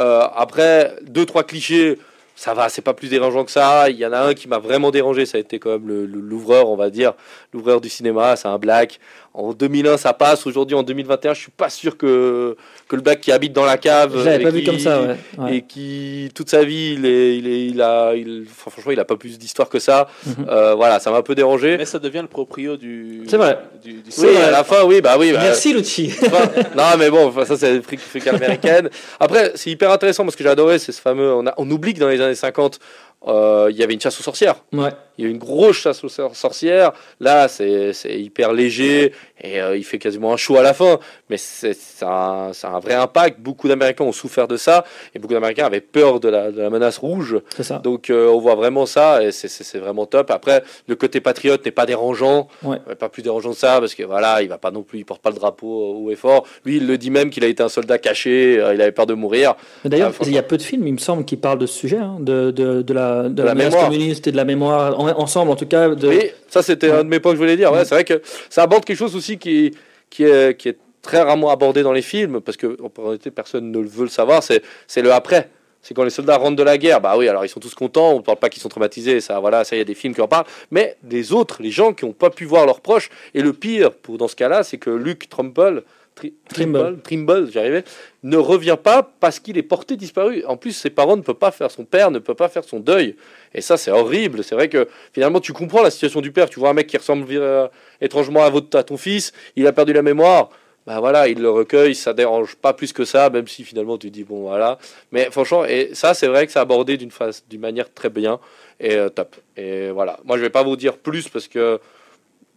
Euh, 0.00 0.22
après, 0.34 0.96
deux, 1.02 1.24
trois 1.24 1.44
clichés. 1.44 1.98
Ça 2.36 2.52
va, 2.52 2.68
c'est 2.68 2.82
pas 2.82 2.94
plus 2.94 3.08
dérangeant 3.08 3.44
que 3.44 3.50
ça. 3.52 3.88
Il 3.90 3.96
y 3.96 4.04
en 4.04 4.12
a 4.12 4.18
un 4.18 4.34
qui 4.34 4.48
m'a 4.48 4.58
vraiment 4.58 4.90
dérangé, 4.90 5.24
ça 5.24 5.38
a 5.38 5.40
été 5.40 5.58
quand 5.60 5.70
même 5.70 5.86
l'ouvreur, 6.12 6.68
on 6.68 6.76
va 6.76 6.90
dire, 6.90 7.12
l'ouvreur 7.52 7.80
du 7.80 7.88
cinéma, 7.88 8.34
c'est 8.36 8.48
un 8.48 8.58
black. 8.58 8.98
En 9.36 9.52
2001, 9.52 9.96
ça 9.96 10.12
passe. 10.12 10.46
Aujourd'hui, 10.46 10.76
en 10.76 10.84
2021, 10.84 11.34
je 11.34 11.40
suis 11.40 11.50
pas 11.50 11.68
sûr 11.68 11.96
que, 11.96 12.56
que 12.88 12.94
le 12.94 13.02
black 13.02 13.20
qui 13.20 13.32
habite 13.32 13.52
dans 13.52 13.64
la 13.64 13.76
cave 13.78 14.12
Je 14.16 14.42
pas 14.42 14.50
vu 14.50 14.60
qui- 14.60 14.66
comme 14.66 14.78
ça, 14.78 15.02
ouais. 15.02 15.16
ouais. 15.38 15.56
et 15.56 15.62
qui 15.62 16.28
toute 16.36 16.48
sa 16.50 16.62
vie, 16.64 16.94
il, 16.96 17.04
est, 17.04 17.38
il, 17.38 17.46
est, 17.48 17.66
il 17.66 17.82
a, 17.82 18.14
il, 18.14 18.44
franchement, 18.46 18.92
il 18.92 19.00
a 19.00 19.04
pas 19.04 19.16
plus 19.16 19.36
d'histoire 19.38 19.68
que 19.68 19.80
ça. 19.80 20.06
Mhm. 20.26 20.46
Euh, 20.48 20.74
voilà, 20.74 21.00
ça 21.00 21.10
m'a 21.10 21.16
un 21.18 21.22
peu 21.22 21.34
dérangé. 21.34 21.76
Mais 21.76 21.84
ça 21.84 21.98
devient 21.98 22.20
le 22.22 22.28
proprio 22.28 22.76
du. 22.76 23.22
C'est 23.26 23.36
vrai. 23.36 23.58
Du, 23.82 23.94
du 23.94 24.10
Oui, 24.18 24.26
vrai. 24.26 24.44
à 24.44 24.50
la 24.52 24.62
fin, 24.62 24.84
oui, 24.84 25.00
bah 25.00 25.16
oui. 25.18 25.32
Bah, 25.32 25.40
Merci, 25.42 25.72
Lucci. 25.72 26.12
Enfin, 26.26 26.48
non, 26.76 26.84
mais 26.96 27.10
bon, 27.10 27.32
ça, 27.44 27.56
c'est 27.56 27.82
fric 27.82 27.98
fric 28.00 28.26
américaine. 28.28 28.88
Après, 29.18 29.52
c'est 29.56 29.70
hyper 29.70 29.90
intéressant 29.90 30.22
parce 30.24 30.36
que 30.36 30.44
j'ai 30.44 30.50
adoré, 30.50 30.78
c'est 30.78 30.92
ce 30.92 31.00
fameux. 31.00 31.32
On, 31.34 31.44
a, 31.48 31.54
on 31.56 31.68
oublie 31.72 31.92
que 31.94 31.98
dans 32.00 32.08
les 32.08 32.20
années 32.24 32.34
50, 32.34 32.78
euh, 33.26 33.68
il 33.70 33.76
y 33.76 33.82
avait 33.82 33.94
une 33.94 34.00
chasse 34.00 34.18
aux 34.20 34.22
sorcières. 34.22 34.56
Ouais. 34.72 34.90
Il 35.16 35.24
y 35.24 35.28
a 35.28 35.30
une 35.30 35.38
grosse 35.38 35.76
chasse 35.76 36.02
aux 36.02 36.08
sor- 36.08 36.34
sorcières. 36.34 36.92
Là, 37.20 37.46
c'est 37.46 37.92
hyper 38.06 38.52
léger 38.52 39.12
et 39.40 39.60
euh, 39.62 39.76
il 39.76 39.84
fait 39.84 39.98
quasiment 39.98 40.32
un 40.32 40.36
show 40.36 40.56
à 40.56 40.62
la 40.62 40.74
fin. 40.74 40.98
Mais 41.30 41.36
c'est 41.36 41.72
ça, 41.74 42.08
a 42.08 42.30
un- 42.48 42.52
ça 42.52 42.68
a 42.68 42.72
un 42.72 42.80
vrai 42.80 42.94
impact. 42.94 43.38
Beaucoup 43.40 43.68
d'Américains 43.68 44.02
ont 44.04 44.10
souffert 44.12 44.48
de 44.48 44.56
ça 44.56 44.84
et 45.14 45.20
beaucoup 45.20 45.32
d'Américains 45.34 45.66
avaient 45.66 45.80
peur 45.80 46.18
de 46.18 46.28
la, 46.28 46.50
de 46.50 46.60
la 46.60 46.68
menace 46.68 46.98
rouge. 46.98 47.36
Ça. 47.60 47.78
Donc 47.78 48.10
euh, 48.10 48.26
on 48.28 48.40
voit 48.40 48.56
vraiment 48.56 48.86
ça 48.86 49.22
et 49.22 49.30
c'est- 49.30 49.78
vraiment 49.78 50.06
top. 50.06 50.30
Après, 50.32 50.64
le 50.88 50.96
côté 50.96 51.20
patriote 51.20 51.64
n'est 51.64 51.70
pas 51.70 51.86
dérangeant, 51.86 52.48
Ouais. 52.64 52.78
Pas 52.98 53.08
plus 53.08 53.22
dérangeant 53.22 53.50
que 53.50 53.56
ça 53.56 53.78
parce 53.80 53.94
que 53.94 54.02
voilà, 54.02 54.42
il 54.42 54.48
va 54.48 54.58
pas 54.58 54.70
non 54.72 54.82
plus, 54.82 54.98
il 54.98 55.04
porte 55.04 55.22
pas 55.22 55.30
le 55.30 55.36
drapeau 55.36 55.66
haut 56.04 56.10
et 56.10 56.16
fort. 56.16 56.44
Lui, 56.64 56.78
il 56.78 56.86
le 56.88 56.98
dit 56.98 57.10
même 57.10 57.30
qu'il 57.30 57.44
a 57.44 57.46
été 57.46 57.62
un 57.62 57.68
soldat 57.68 57.98
caché, 57.98 58.54
il 58.54 58.80
avait 58.80 58.90
peur 58.92 59.06
de 59.06 59.14
mourir. 59.14 59.54
D'ailleurs, 59.84 60.12
il 60.22 60.32
y 60.32 60.38
a 60.38 60.42
peu 60.42 60.56
de 60.56 60.62
films, 60.62 60.86
il 60.88 60.94
me 60.94 60.98
semble, 60.98 61.24
qui 61.24 61.36
parlent 61.36 61.58
de 61.58 61.66
ce 61.66 61.78
sujet, 61.78 61.98
hein, 61.98 62.16
de, 62.20 62.50
de, 62.50 62.82
de 62.82 62.94
la, 62.94 63.13
de 63.22 63.42
la, 63.42 63.54
mémoire. 63.54 63.84
communiste 63.86 64.26
et 64.26 64.32
de 64.32 64.36
la 64.36 64.44
mémoire, 64.44 64.98
en- 65.00 65.08
ensemble 65.20 65.50
en 65.50 65.56
tout 65.56 65.66
cas. 65.66 65.88
De... 65.94 66.08
Oui, 66.08 66.20
ça 66.48 66.62
c'était 66.62 66.88
Ouais. 66.90 66.98
un 66.98 67.04
de 67.04 67.08
mes 67.08 67.20
points 67.20 67.32
que 67.32 67.36
je 67.36 67.42
voulais 67.42 67.56
dire. 67.56 67.72
Ouais, 67.72 67.84
c'est 67.84 67.94
vrai 67.94 68.04
que 68.04 68.20
ça 68.50 68.62
aborde 68.64 68.84
quelque 68.84 68.96
chose 68.98 69.14
aussi 69.16 69.38
qui, 69.38 69.72
qui, 70.10 70.24
est, 70.24 70.56
qui 70.58 70.68
est 70.70 70.78
très 71.02 71.20
rarement 71.22 71.50
abordé 71.50 71.82
dans 71.82 71.92
les 71.92 72.02
films 72.02 72.40
parce 72.40 72.56
que 72.56 72.76
en 72.82 73.02
réalité 73.02 73.30
personne 73.30 73.70
ne 73.70 73.78
veut 73.78 74.04
le 74.04 74.08
savoir. 74.08 74.42
C'est 74.42 75.02
le 75.02 75.12
après. 75.12 75.48
C'est 75.82 75.92
quand 75.92 76.04
les 76.04 76.08
soldats 76.10 76.38
rentrent 76.38 76.56
de 76.56 76.62
la 76.62 76.78
guerre. 76.78 77.02
Bah 77.02 77.14
oui, 77.18 77.28
alors 77.28 77.44
ils 77.44 77.48
sont 77.50 77.60
tous 77.60 77.74
contents. 77.74 78.12
On 78.12 78.18
ne 78.18 78.22
parle 78.22 78.38
pas 78.38 78.48
qu'ils 78.48 78.62
sont 78.62 78.70
traumatisés. 78.70 79.20
Ça, 79.20 79.38
voilà, 79.38 79.64
ça, 79.64 79.76
il 79.76 79.80
y 79.80 79.82
a 79.82 79.84
des 79.84 79.94
films 79.94 80.14
qui 80.14 80.22
en 80.22 80.28
parlent. 80.28 80.46
Mais 80.70 80.96
des 81.02 81.34
autres, 81.34 81.58
les 81.60 81.70
gens 81.70 81.92
qui 81.92 82.06
n'ont 82.06 82.12
pas 82.14 82.30
pu 82.30 82.46
voir 82.46 82.64
leurs 82.64 82.80
proches. 82.80 83.10
Et 83.34 83.42
le 83.42 83.52
pire, 83.52 83.90
pour 83.92 84.16
dans 84.16 84.26
ce 84.28 84.34
cas-là, 84.34 84.62
c'est 84.62 84.78
que 84.78 84.88
Luke 84.88 85.28
Trumbull, 85.28 85.82
Tri- 86.14 86.34
Trimble. 86.48 86.78
Trimble, 86.78 87.02
Trimble, 87.02 87.50
j'y 87.50 87.58
arrivais, 87.58 87.84
ne 88.22 88.36
revient 88.36 88.76
pas 88.80 89.02
parce 89.18 89.40
qu'il 89.40 89.58
est 89.58 89.62
porté 89.62 89.96
disparu. 89.96 90.44
En 90.46 90.56
plus, 90.56 90.72
ses 90.72 90.90
parents 90.90 91.16
ne 91.16 91.22
peuvent 91.22 91.34
pas 91.34 91.50
faire, 91.50 91.70
son 91.70 91.84
père 91.84 92.10
ne 92.10 92.20
peut 92.20 92.34
pas 92.34 92.48
faire 92.48 92.62
son 92.64 92.78
deuil. 92.78 93.16
Et 93.52 93.60
ça, 93.60 93.76
c'est 93.76 93.90
horrible. 93.90 94.44
C'est 94.44 94.54
vrai 94.54 94.68
que 94.68 94.86
finalement, 95.12 95.40
tu 95.40 95.52
comprends 95.52 95.82
la 95.82 95.90
situation 95.90 96.20
du 96.20 96.30
père. 96.30 96.48
Tu 96.48 96.60
vois 96.60 96.70
un 96.70 96.74
mec 96.74 96.86
qui 96.86 96.96
ressemble 96.96 97.26
euh, 97.30 97.66
étrangement 98.00 98.44
à, 98.44 98.50
votre, 98.50 98.76
à 98.78 98.84
ton 98.84 98.96
fils, 98.96 99.32
il 99.56 99.66
a 99.66 99.72
perdu 99.72 99.92
la 99.92 100.02
mémoire. 100.02 100.50
Bah 100.86 101.00
voilà, 101.00 101.28
il 101.28 101.40
le 101.40 101.48
recueille, 101.48 101.94
ça 101.94 102.12
dérange 102.12 102.56
pas 102.56 102.74
plus 102.74 102.92
que 102.92 103.06
ça, 103.06 103.30
même 103.30 103.48
si 103.48 103.64
finalement 103.64 103.96
tu 103.96 104.10
dis 104.10 104.22
bon 104.22 104.42
voilà. 104.42 104.76
Mais 105.12 105.30
franchement, 105.30 105.64
et 105.64 105.94
ça 105.94 106.12
c'est 106.12 106.26
vrai 106.26 106.44
que 106.44 106.52
c'est 106.52 106.58
abordé 106.58 106.98
d'une 106.98 107.10
manière 107.58 107.90
très 107.94 108.10
bien 108.10 108.38
et 108.78 108.94
euh, 108.94 109.08
top. 109.08 109.34
Et 109.56 109.88
voilà, 109.88 110.20
moi 110.24 110.36
je 110.36 110.42
vais 110.42 110.50
pas 110.50 110.62
vous 110.62 110.76
dire 110.76 110.98
plus 110.98 111.26
parce 111.30 111.48
que 111.48 111.80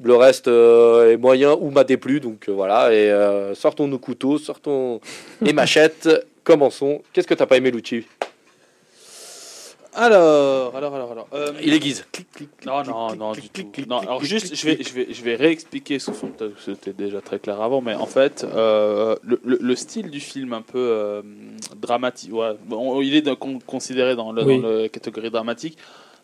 le 0.01 0.15
reste 0.15 0.47
euh, 0.47 1.13
est 1.13 1.17
moyen 1.17 1.53
ou 1.59 1.69
m'a 1.71 1.83
déplu, 1.83 2.19
donc 2.19 2.47
euh, 2.49 2.51
voilà. 2.51 2.93
Et 2.93 3.09
euh, 3.11 3.55
sortons 3.55 3.87
nos 3.87 3.99
couteaux, 3.99 4.37
sortons 4.37 4.99
les 5.41 5.53
machettes, 5.53 6.09
commençons. 6.43 7.01
Qu'est-ce 7.13 7.27
que 7.27 7.33
t'as 7.33 7.45
pas 7.47 7.57
aimé, 7.57 7.71
Lucci? 7.71 8.05
Alors, 9.99 10.75
alors, 10.75 10.93
alors, 10.93 11.11
alors. 11.11 11.27
euh, 11.33 11.53
Il 11.63 11.73
aiguise. 11.73 12.05
Non, 12.67 12.83
non, 12.83 13.15
non, 13.15 13.31
du 13.31 13.49
tout. 13.49 13.71
Non, 13.87 13.97
alors 13.97 14.23
juste, 14.23 14.53
je 14.55 14.65
vais, 14.67 14.77
je 14.83 14.93
vais, 14.93 15.07
je 15.11 15.23
vais 15.23 15.35
réexpliquer 15.35 15.97
peut-être 16.27 16.53
que 16.53 16.61
C'était 16.63 16.93
déjà 16.93 17.19
très 17.19 17.39
clair 17.39 17.59
avant, 17.59 17.81
mais 17.81 17.95
en 17.95 18.05
fait, 18.05 18.45
euh, 18.53 19.15
le, 19.23 19.41
le- 19.43 19.57
le 19.59 19.75
style 19.75 20.11
du 20.11 20.19
film 20.19 20.53
un 20.53 20.61
peu 20.61 20.77
euh, 20.77 21.21
dramatique, 21.77 22.31
ouais, 22.31 22.51
bon, 22.67 23.01
il 23.01 23.15
est 23.15 23.23
considéré 23.65 24.15
dans, 24.15 24.31
le, 24.31 24.43
Oui. 24.43 24.61
dans 24.61 24.67
la 24.69 24.89
catégorie 24.89 25.31
dramatique. 25.31 25.79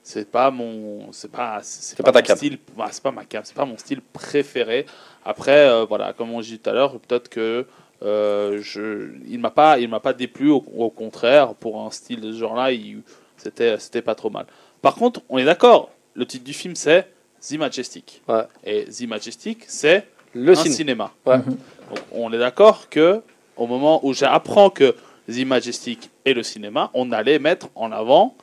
C'est 0.05 0.29
pas 0.29 0.51
mon, 0.51 1.11
c'est 1.13 1.31
pas, 1.31 1.59
c'est 1.63 1.95
pas 2.03 2.11
ta 2.11 2.19
mon 2.19 2.25
cam. 2.25 2.37
style, 2.37 2.57
c'est 2.91 3.03
pas 3.03 3.11
ma 3.11 3.23
cam, 3.23 3.41
c'est 3.45 3.55
pas 3.55 3.63
mon 3.65 3.77
style 3.77 4.01
préféré. 4.01 4.85
Après, 5.23 5.57
euh, 5.69 5.85
voilà, 5.85 6.11
comme 6.11 6.31
on 6.31 6.41
dit 6.41 6.59
tout 6.59 6.69
à 6.69 6.73
l'heure, 6.73 6.99
peut-être 6.99 7.29
que 7.29 7.65
euh, 8.01 8.59
je, 8.61 9.11
il 9.29 9.39
m'a 9.39 9.49
pas, 9.49 9.79
il 9.79 9.87
m'a 9.87 10.01
pas 10.01 10.11
déplu. 10.11 10.49
Au, 10.51 10.63
au 10.77 10.89
contraire, 10.89 11.53
pour 11.55 11.79
un 11.81 11.89
style 11.89 12.19
de 12.19 12.33
ce 12.33 12.37
genre-là, 12.39 12.73
il- 12.73 13.01
c'était, 13.37 13.79
c'était 13.79 14.01
pas 14.01 14.13
trop 14.15 14.29
mal. 14.29 14.45
Par 14.81 14.95
contre, 14.95 15.21
on 15.29 15.37
est 15.37 15.45
d'accord. 15.45 15.89
Le 16.15 16.25
titre 16.25 16.43
du 16.43 16.53
film, 16.53 16.75
c'est 16.75 17.07
The 17.47 17.53
Majestic. 17.57 18.21
Ouais. 18.27 18.43
Et 18.65 18.83
The 18.85 19.07
Majestic, 19.07 19.63
c'est 19.67 20.05
Le 20.33 20.51
un 20.51 20.55
ciné. 20.55 20.75
cinéma. 20.75 21.11
Ouais. 21.25 21.37
Mhm. 21.37 21.45
Donc, 21.45 21.99
on 22.11 22.33
est 22.33 22.37
d'accord 22.39 22.89
que 22.89 23.21
au 23.55 23.67
moment 23.67 24.05
où 24.05 24.13
j'apprends 24.13 24.69
que 24.69 24.95
The 25.31 25.45
Majestic 25.45 26.09
est 26.25 26.33
le 26.33 26.43
cinéma, 26.43 26.91
on 26.93 27.11
allait 27.13 27.39
mettre 27.39 27.67
en 27.75 27.91
avant 27.93 28.35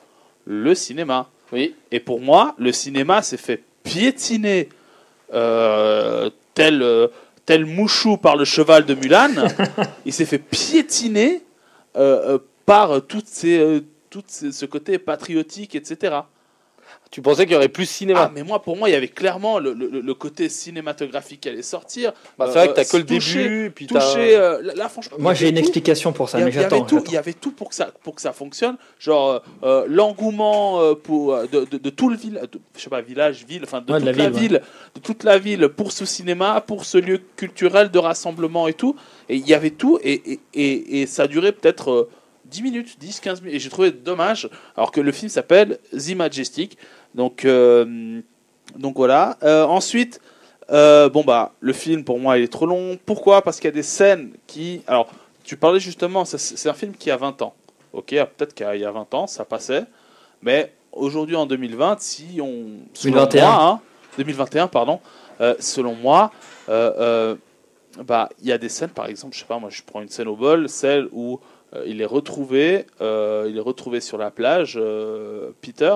le 0.45 0.73
cinéma. 0.73 1.29
Oui. 1.51 1.75
Et 1.91 1.99
pour 1.99 2.19
moi, 2.21 2.55
le 2.57 2.71
cinéma 2.71 3.21
s'est 3.21 3.37
fait 3.37 3.61
piétiner 3.83 4.69
euh, 5.33 6.29
tel, 6.53 6.81
euh, 6.81 7.07
tel 7.45 7.65
mouchou 7.65 8.17
par 8.17 8.35
le 8.37 8.45
cheval 8.45 8.85
de 8.85 8.93
Mulan. 8.93 9.29
Il 10.05 10.13
s'est 10.13 10.25
fait 10.25 10.37
piétiner 10.37 11.41
euh, 11.97 12.37
par 12.65 13.01
ces, 13.25 13.83
toutes 14.09 14.29
ces- 14.29 14.51
ce 14.51 14.65
côté 14.65 14.97
patriotique, 14.97 15.75
etc. 15.75 16.15
Tu 17.11 17.21
pensais 17.21 17.43
qu'il 17.45 17.53
y 17.53 17.55
aurait 17.57 17.67
plus 17.67 17.83
Ah, 17.83 17.85
cinéma 17.93 18.31
mais 18.33 18.41
moi, 18.43 18.61
pour 18.61 18.77
moi, 18.77 18.87
il 18.87 18.93
y 18.93 18.95
avait 18.95 19.09
clairement 19.09 19.59
le, 19.59 19.73
le- 19.73 19.99
le 19.99 20.13
côté 20.13 20.47
cinématographique 20.47 21.41
qui 21.41 21.49
allait 21.49 21.61
sortir. 21.61 22.13
Bah, 22.37 22.45
C'est 22.47 22.53
vrai 22.53 22.67
que 22.67 22.71
Euh, 22.71 22.75
t'as 22.75 22.85
que 22.85 22.95
le 22.97 23.05
toucher- 23.05 23.43
début, 23.43 23.71
puis 23.75 23.87
t'as- 23.87 23.99
Toucher, 23.99 24.35
euh, 24.37 24.61
là, 24.61 24.73
là, 24.75 24.87
franchement, 24.89 25.17
Moi 25.19 25.33
j'ai 25.33 25.49
une 25.49 25.55
tout. 25.55 25.59
explication 25.61 26.13
pour 26.13 26.29
ça, 26.29 26.37
Il 26.37 26.41
y, 26.41 26.43
a- 26.43 26.45
mais 26.45 26.51
j'attends. 26.53 26.87
il 27.05 27.11
y 27.11 27.17
avait 27.17 27.33
tout 27.33 27.51
pour 27.51 27.67
que 27.69 27.75
ça, 27.75 27.91
pour 28.03 28.15
que 28.15 28.21
ça 28.21 28.31
fonctionne. 28.31 28.77
Genre 28.97 29.41
euh, 29.63 29.85
l'engouement 29.89 30.79
euh, 30.81 30.93
pour 30.95 31.33
euh, 31.33 31.45
de, 31.51 31.65
de- 31.65 31.77
de 31.77 31.89
tout 31.89 32.09
le 32.09 32.15
village, 32.15 32.47
je 32.77 32.81
sais 32.81 32.89
pas 32.89 33.01
village, 33.01 33.45
ville, 33.45 33.61
enfin 33.65 33.81
de 33.81 33.91
Ouais, 33.91 33.99
toute 33.99 34.05
la 34.05 34.11
la, 34.13 34.29
ville, 34.29 34.39
ville, 34.39 34.61
de 34.95 34.99
toute 35.01 35.23
la 35.25 35.37
ville 35.37 35.67
pour 35.69 35.91
ce 35.91 36.05
cinéma, 36.05 36.61
pour 36.65 36.85
ce 36.85 36.97
lieu 36.97 37.19
culturel 37.35 37.91
de 37.91 37.99
rassemblement 37.99 38.67
et 38.69 38.73
tout. 38.73 38.95
Et 39.27 39.35
il 39.35 39.47
y 39.47 39.53
avait 39.53 39.71
tout 39.71 39.99
et, 40.01 40.33
et, 40.33 40.39
et, 40.53 41.01
et 41.01 41.05
ça 41.07 41.23
a 41.23 41.27
duré 41.27 41.51
peut-être 41.51 41.91
euh, 41.91 42.09
10 42.51 42.61
minutes, 42.61 42.97
10, 42.99 43.19
15 43.21 43.41
minutes. 43.41 43.55
Et 43.55 43.59
j'ai 43.59 43.69
trouvé 43.69 43.91
dommage, 43.91 44.49
alors 44.75 44.91
que 44.91 45.01
le 45.01 45.11
film 45.11 45.29
s'appelle 45.29 45.79
The 45.93 46.15
Majestic. 46.15 46.77
Donc, 47.15 47.45
euh, 47.45 48.21
donc 48.75 48.97
voilà. 48.97 49.37
Euh, 49.43 49.63
ensuite, 49.63 50.19
euh, 50.69 51.09
bon 51.09 51.23
bah, 51.23 51.53
le 51.59 51.73
film 51.73 52.03
pour 52.03 52.19
moi 52.19 52.37
il 52.37 52.43
est 52.43 52.51
trop 52.51 52.65
long. 52.65 52.97
Pourquoi? 53.05 53.41
Parce 53.41 53.57
qu'il 53.57 53.65
y 53.65 53.73
a 53.73 53.75
des 53.75 53.83
scènes 53.83 54.33
qui. 54.47 54.81
Alors, 54.85 55.09
tu 55.43 55.57
parlais 55.57 55.79
justement, 55.79 56.25
c'est 56.25 56.69
un 56.69 56.73
film 56.73 56.93
qui 56.93 57.09
a 57.09 57.17
20 57.17 57.41
ans. 57.41 57.55
Ok, 57.93 58.13
ah, 58.13 58.25
peut-être 58.25 58.53
qu'il 58.53 58.79
y 58.79 58.85
a 58.85 58.91
20 58.91 59.13
ans, 59.13 59.27
ça 59.27 59.43
passait. 59.43 59.85
Mais 60.41 60.71
aujourd'hui 60.91 61.35
en 61.35 61.45
2020, 61.45 61.99
si 61.99 62.39
on. 62.41 62.79
selon 62.93 63.25
2021. 63.25 63.41
moi, 63.41 63.63
hein, 63.63 63.79
2021, 64.17 64.67
pardon. 64.67 64.99
selon 65.59 65.95
moi, 65.95 66.31
euh, 66.69 67.35
bah, 67.99 68.29
il 68.41 68.47
y 68.47 68.51
a 68.51 68.57
des 68.57 68.69
scènes, 68.69 68.89
par 68.89 69.07
exemple, 69.07 69.35
je 69.35 69.39
sais 69.39 69.45
pas, 69.45 69.59
moi 69.59 69.69
je 69.69 69.81
prends 69.85 70.01
une 70.01 70.09
scène 70.09 70.27
au 70.27 70.35
bol, 70.35 70.69
celle 70.69 71.09
où 71.11 71.39
il 71.85 72.01
est 72.01 72.05
retrouvé, 72.05 72.85
euh, 73.01 73.47
il 73.49 73.57
est 73.57 73.61
retrouvé 73.61 74.01
sur 74.01 74.17
la 74.17 74.31
plage, 74.31 74.77
euh, 74.77 75.51
Peter, 75.61 75.95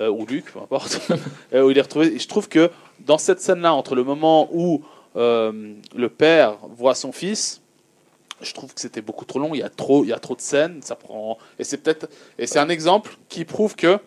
euh, 0.00 0.10
ou 0.10 0.26
Luc, 0.26 0.52
peu 0.52 0.60
importe, 0.60 1.00
euh, 1.54 1.62
où 1.62 1.70
il 1.70 1.78
est 1.78 1.82
retrouvé. 1.82 2.14
Et 2.14 2.18
je 2.18 2.28
trouve 2.28 2.48
que 2.48 2.70
dans 3.00 3.18
cette 3.18 3.40
scène-là, 3.40 3.72
entre 3.72 3.94
le 3.94 4.04
moment 4.04 4.48
où 4.52 4.84
euh, 5.16 5.74
le 5.94 6.08
père 6.08 6.58
voit 6.68 6.94
son 6.94 7.12
fils, 7.12 7.62
je 8.42 8.52
trouve 8.52 8.74
que 8.74 8.80
c'était 8.80 9.00
beaucoup 9.00 9.24
trop 9.24 9.38
long. 9.38 9.54
Il 9.54 9.60
y 9.60 9.62
a 9.62 9.70
trop, 9.70 10.04
il 10.04 10.08
y 10.08 10.12
a 10.12 10.18
trop 10.18 10.36
de 10.36 10.42
scènes. 10.42 10.82
Ça 10.82 10.96
prend. 10.96 11.38
Et 11.58 11.64
c'est 11.64 11.78
peut-être. 11.78 12.10
Et 12.38 12.46
c'est 12.46 12.58
un 12.58 12.68
exemple 12.68 13.16
qui 13.30 13.46
prouve 13.46 13.74
que, 13.74 13.98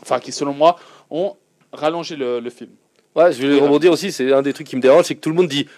enfin, 0.00 0.18
qui 0.18 0.32
selon 0.32 0.54
moi, 0.54 0.78
ont 1.10 1.36
rallongé 1.72 2.16
le, 2.16 2.40
le 2.40 2.50
film. 2.50 2.70
Ouais, 3.14 3.30
je 3.32 3.46
vais 3.46 3.60
rebondir 3.60 3.92
aussi, 3.92 4.10
c'est 4.10 4.32
un 4.32 4.42
des 4.42 4.52
trucs 4.52 4.66
qui 4.66 4.76
me 4.76 4.80
dérange, 4.80 5.04
c'est 5.04 5.14
que 5.14 5.20
tout 5.20 5.28
le 5.28 5.36
monde 5.36 5.48
dit 5.48 5.68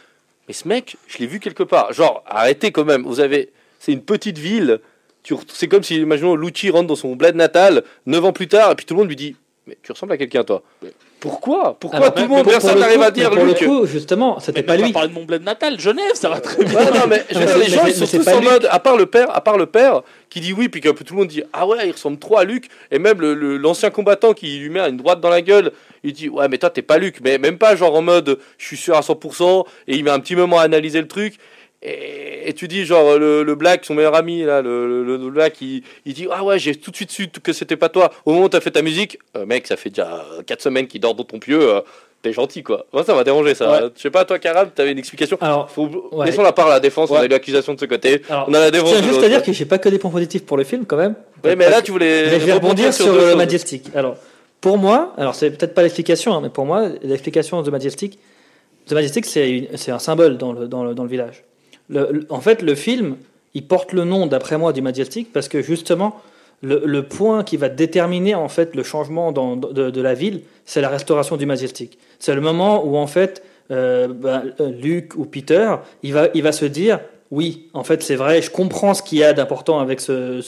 Mais 0.46 0.55
ce 0.55 0.66
mec, 0.68 0.96
je 1.09 1.18
l'ai 1.18 1.27
vu 1.27 1.40
quelque 1.40 1.64
part. 1.64 1.92
Genre, 1.92 2.22
arrêtez 2.25 2.70
quand 2.70 2.85
même, 2.85 3.03
vous 3.03 3.18
avez. 3.20 3.53
C'est 3.78 3.92
une 3.92 4.02
petite 4.02 4.38
ville, 4.38 4.80
c'est 5.48 5.68
comme 5.68 5.82
si, 5.82 5.96
imaginons, 5.96 6.34
Lucci 6.36 6.70
rentre 6.70 6.86
dans 6.88 6.96
son 6.96 7.16
bled 7.16 7.34
natal, 7.36 7.82
9 8.06 8.24
ans 8.24 8.32
plus 8.32 8.48
tard, 8.48 8.72
et 8.72 8.74
puis 8.74 8.86
tout 8.86 8.94
le 8.94 8.98
monde 9.00 9.08
lui 9.08 9.16
dit 9.16 9.36
Mais 9.66 9.76
tu 9.82 9.92
ressembles 9.92 10.12
à 10.12 10.16
quelqu'un, 10.16 10.44
toi. 10.44 10.62
Pourquoi? 11.18 11.76
Pourquoi 11.80 11.98
Alors, 11.98 12.14
tout 12.14 12.22
le 12.22 12.28
monde, 12.28 12.44
personne 12.46 12.78
n'arrive 12.78 13.00
à 13.02 13.10
dire 13.10 13.30
mais 13.30 13.36
Pour 13.38 13.46
le 13.46 13.54
coup, 13.54 13.86
justement, 13.86 14.38
c'était 14.38 14.62
pas 14.62 14.74
on 14.78 14.82
lui. 14.84 14.92
parler 14.92 15.08
de 15.08 15.14
mon 15.14 15.24
bled 15.24 15.42
natal, 15.42 15.80
Genève, 15.80 16.12
ça 16.14 16.28
va 16.28 16.40
très 16.40 16.62
bien. 16.62 16.74
Ouais, 16.78 16.90
non, 16.92 17.06
mais 17.08 17.24
je 17.30 17.38
veux 17.38 17.40
Mais 17.40 17.46
dire, 17.46 17.54
c'est- 17.54 17.58
les 17.70 17.74
gens, 17.76 17.86
ils 17.86 17.94
sont 18.06 18.18
tous 18.18 18.28
en 18.28 18.40
Luc. 18.40 18.50
mode, 18.50 18.68
à 18.70 18.78
part 18.78 18.96
le 18.98 19.06
père, 19.06 19.34
à 19.34 19.40
part 19.40 19.56
le 19.56 19.66
père, 19.66 20.02
qui 20.28 20.40
dit 20.40 20.52
oui, 20.52 20.68
puis 20.68 20.80
que 20.82 20.90
tout 20.90 21.14
le 21.14 21.18
monde 21.20 21.28
dit 21.28 21.42
ah 21.54 21.66
ouais, 21.66 21.88
il 21.88 21.92
ressemble 21.92 22.18
trop 22.18 22.36
à 22.38 22.44
Luc, 22.44 22.68
et 22.90 22.98
même 22.98 23.20
le- 23.20 23.34
le- 23.34 23.56
l'ancien 23.56 23.88
combattant 23.90 24.34
qui 24.34 24.58
lui 24.58 24.68
met 24.68 24.80
une 24.80 24.98
droite 24.98 25.20
dans 25.20 25.30
la 25.30 25.40
gueule, 25.40 25.72
il 26.04 26.12
dit 26.12 26.28
ouais, 26.28 26.48
mais 26.48 26.58
toi 26.58 26.68
t'es 26.70 26.82
pas 26.82 26.98
Luc, 26.98 27.16
mais 27.24 27.38
même 27.38 27.56
pas 27.58 27.74
genre 27.76 27.94
en 27.94 28.02
mode 28.02 28.38
je 28.58 28.66
suis 28.66 28.76
sûr 28.76 28.94
à 28.96 29.00
100%, 29.00 29.64
et 29.88 29.96
il 29.96 30.04
met 30.04 30.10
un 30.10 30.20
petit 30.20 30.36
moment 30.36 30.58
à 30.58 30.62
analyser 30.64 31.00
le 31.00 31.08
truc. 31.08 31.38
Et, 31.82 32.48
et 32.48 32.52
tu 32.54 32.68
dis 32.68 32.84
genre 32.86 33.18
le, 33.18 33.42
le 33.42 33.54
black 33.54 33.84
son 33.84 33.94
meilleur 33.94 34.14
ami 34.14 34.42
là 34.42 34.62
le, 34.62 35.04
le, 35.04 35.16
le 35.18 35.30
black 35.30 35.60
il, 35.60 35.82
il 36.06 36.14
dit 36.14 36.26
ah 36.32 36.42
ouais 36.42 36.58
j'ai 36.58 36.74
tout 36.74 36.90
de 36.90 36.96
suite 36.96 37.10
su 37.10 37.28
que 37.28 37.52
c'était 37.52 37.76
pas 37.76 37.90
toi 37.90 38.10
au 38.24 38.32
moment 38.32 38.46
où 38.46 38.48
t'as 38.48 38.60
fait 38.60 38.70
ta 38.70 38.80
musique 38.82 39.18
Euh, 39.36 39.44
mec 39.44 39.66
ça 39.66 39.76
fait 39.76 39.90
déjà 39.90 40.24
4 40.46 40.62
semaines 40.62 40.86
qu'il 40.86 41.00
dort 41.02 41.14
dans 41.14 41.24
ton 41.24 41.38
pieu 41.38 41.60
euh, 41.60 41.80
t'es 42.22 42.32
gentil 42.32 42.62
quoi 42.62 42.86
moi 42.94 43.04
ça 43.04 43.14
m'a 43.14 43.24
dérangé 43.24 43.54
ça 43.54 43.70
Ouais. 43.70 43.90
je 43.94 44.00
sais 44.00 44.10
pas 44.10 44.24
toi 44.24 44.38
Karam 44.38 44.70
t'avais 44.74 44.92
une 44.92 44.98
explication 44.98 45.36
Alors, 45.42 45.70
faut, 45.70 45.86
Ouais. 46.12 46.24
Laissons 46.26 46.42
la 46.42 46.52
part 46.52 46.68
à 46.68 46.70
la 46.70 46.80
défense, 46.80 47.10
on 47.10 47.16
a 47.16 47.24
eu 47.26 47.28
l'accusation 47.28 47.74
de 47.74 47.80
ce 47.80 47.84
côté. 47.84 48.22
alors, 48.30 48.46
On 48.48 48.54
a 48.54 48.58
la 48.58 48.66
je 48.66 48.70
défense. 48.72 48.90
tiens 48.92 49.00
de 49.02 49.06
juste 49.06 49.22
à 49.22 49.28
dire 49.28 49.42
que 49.42 49.52
j'ai 49.52 49.66
pas 49.66 49.76
que 49.78 49.90
des 49.90 49.98
points 49.98 50.10
positifs 50.10 50.46
pour 50.46 50.56
le 50.56 50.64
film 50.64 50.86
quand 50.86 50.96
même. 50.96 51.14
Ouais, 51.44 51.56
mais 51.56 51.68
là 51.68 51.82
tu 51.82 51.92
voulais. 51.92 52.40
Je 52.40 52.44
vais 52.46 52.52
rebondir 52.54 52.92
sur, 52.94 53.12
le 53.12 53.20
choses. 53.20 53.36
Majestic. 53.36 53.90
Alors, 53.94 54.16
pour 54.62 54.78
moi, 54.78 55.12
alors 55.18 55.34
c'est 55.34 55.50
peut-être 55.50 55.74
pas 55.74 55.82
l'explication, 55.82 56.32
hein, 56.34 56.40
mais 56.42 56.48
pour 56.48 56.64
moi, 56.64 56.88
l'explication 57.02 57.60
de 57.60 57.70
Majestic, 57.70 58.18
The 58.86 58.92
Majestic, 58.92 59.26
c'est 59.26 59.90
un 59.90 59.98
symbole 59.98 60.38
dans 60.38 60.52
le, 60.54 60.68
dans 60.68 60.84
le, 60.84 60.94
dans 60.94 61.02
le 61.04 61.10
village. 61.10 61.44
En 62.31 62.40
fait, 62.40 62.62
le 62.62 62.75
film, 62.75 63.16
il 63.55 63.66
porte 63.66 63.92
le 63.92 64.05
nom, 64.05 64.27
d'après 64.27 64.59
moi, 64.59 64.72
du 64.72 64.83
Majestic 64.83 65.33
parce 65.33 65.49
que 65.49 65.62
justement, 65.62 66.20
le, 66.62 67.01
point 67.03 67.44
qui 67.44 67.57
va 67.57 67.68
déterminer 67.68 68.35
en 68.35 68.49
fait 68.49 68.75
le 68.75 68.83
changement 68.83 69.33
dans- 69.33 69.57
de, 69.57 70.01
la 70.01 70.14
ville, 70.14 70.42
c'est 70.64 70.81
la 70.81 70.88
restauration 70.88 71.37
du 71.37 71.46
Majestic. 71.46 71.99
C'est 72.18 72.35
le 72.35 72.40
moment 72.40 72.85
où 72.85 72.96
en 72.96 73.07
fait, 73.07 73.42
euh, 73.70 74.09
ben, 74.09 74.44
euh, 74.61 74.70
Luke 74.70 75.16
ou 75.16 75.25
Peter, 75.25 75.77
il 76.03 76.12
va, 76.12 76.29
il 76.35 76.42
va 76.42 76.53
se 76.53 76.64
dire. 76.64 77.01
Oui, 77.33 77.68
en 77.75 77.83
fait, 77.83 78.05
c'est 78.05 78.14
vrai. 78.14 78.40
Je 78.40 78.51
comprends 78.51 78.94
ce 78.94 79.03
qu'il 79.03 79.18
y 79.18 79.25
a 79.25 79.33
d'important 79.33 79.81
avec 79.81 80.01
ce, 80.01 80.40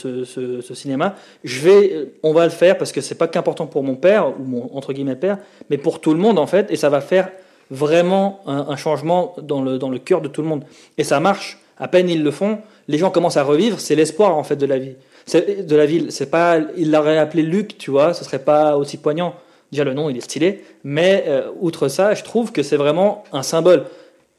cinéma. 0.74 1.16
Je 1.42 1.60
vais, 1.60 2.12
on 2.22 2.32
va 2.32 2.44
le 2.44 2.50
faire 2.50 2.78
parce 2.78 2.92
que 2.92 3.00
c'est 3.00 3.16
pas 3.16 3.26
qu'important 3.26 3.66
pour 3.66 3.82
mon 3.82 3.96
père 3.96 4.32
ou 4.38 4.44
mon 4.44 4.76
entre 4.76 4.92
guillemets 4.92 5.16
père, 5.16 5.38
mais 5.70 5.76
pour 5.78 6.00
tout 6.00 6.12
le 6.14 6.20
monde 6.20 6.38
en 6.38 6.46
fait, 6.46 6.70
et 6.70 6.76
ça 6.76 6.88
va 6.88 7.00
faire 7.00 7.30
vraiment 7.70 8.40
un, 8.46 8.76
changement 8.76 9.34
dans 9.42 9.62
le 9.62 9.78
dans 9.78 9.90
le 9.90 9.98
cœur 9.98 10.20
de 10.20 10.28
tout 10.28 10.42
le 10.42 10.48
monde. 10.48 10.64
Et 10.96 11.04
ça 11.04 11.20
marche. 11.20 11.58
À 11.80 11.86
peine 11.86 12.08
ils 12.08 12.24
le 12.24 12.32
font, 12.32 12.58
les 12.88 12.98
gens 12.98 13.10
commencent 13.10 13.36
à 13.36 13.44
revivre. 13.44 13.78
C'est 13.78 13.94
l'espoir 13.94 14.36
en 14.36 14.42
fait 14.42 14.56
de 14.56 14.66
la 14.66 14.78
vie, 14.78 14.96
de 15.32 15.76
la 15.76 15.86
ville. 15.86 16.10
C'est 16.10 16.30
pas, 16.30 16.58
il 16.76 16.90
l'aurait 16.90 17.18
appelé 17.18 17.42
Luc, 17.42 17.78
tu 17.78 17.92
vois, 17.92 18.14
ce 18.14 18.24
serait 18.24 18.40
pas 18.40 18.76
aussi 18.76 18.96
poignant. 18.96 19.34
Déjà 19.70 19.84
le 19.84 19.94
nom 19.94 20.10
il 20.10 20.16
est 20.16 20.22
stylé, 20.22 20.64
mais 20.82 21.24
euh, 21.28 21.50
outre 21.60 21.88
ça, 21.88 22.14
je 22.14 22.24
trouve 22.24 22.52
que 22.52 22.62
c'est 22.62 22.76
vraiment 22.76 23.22
un 23.32 23.42
symbole. 23.42 23.84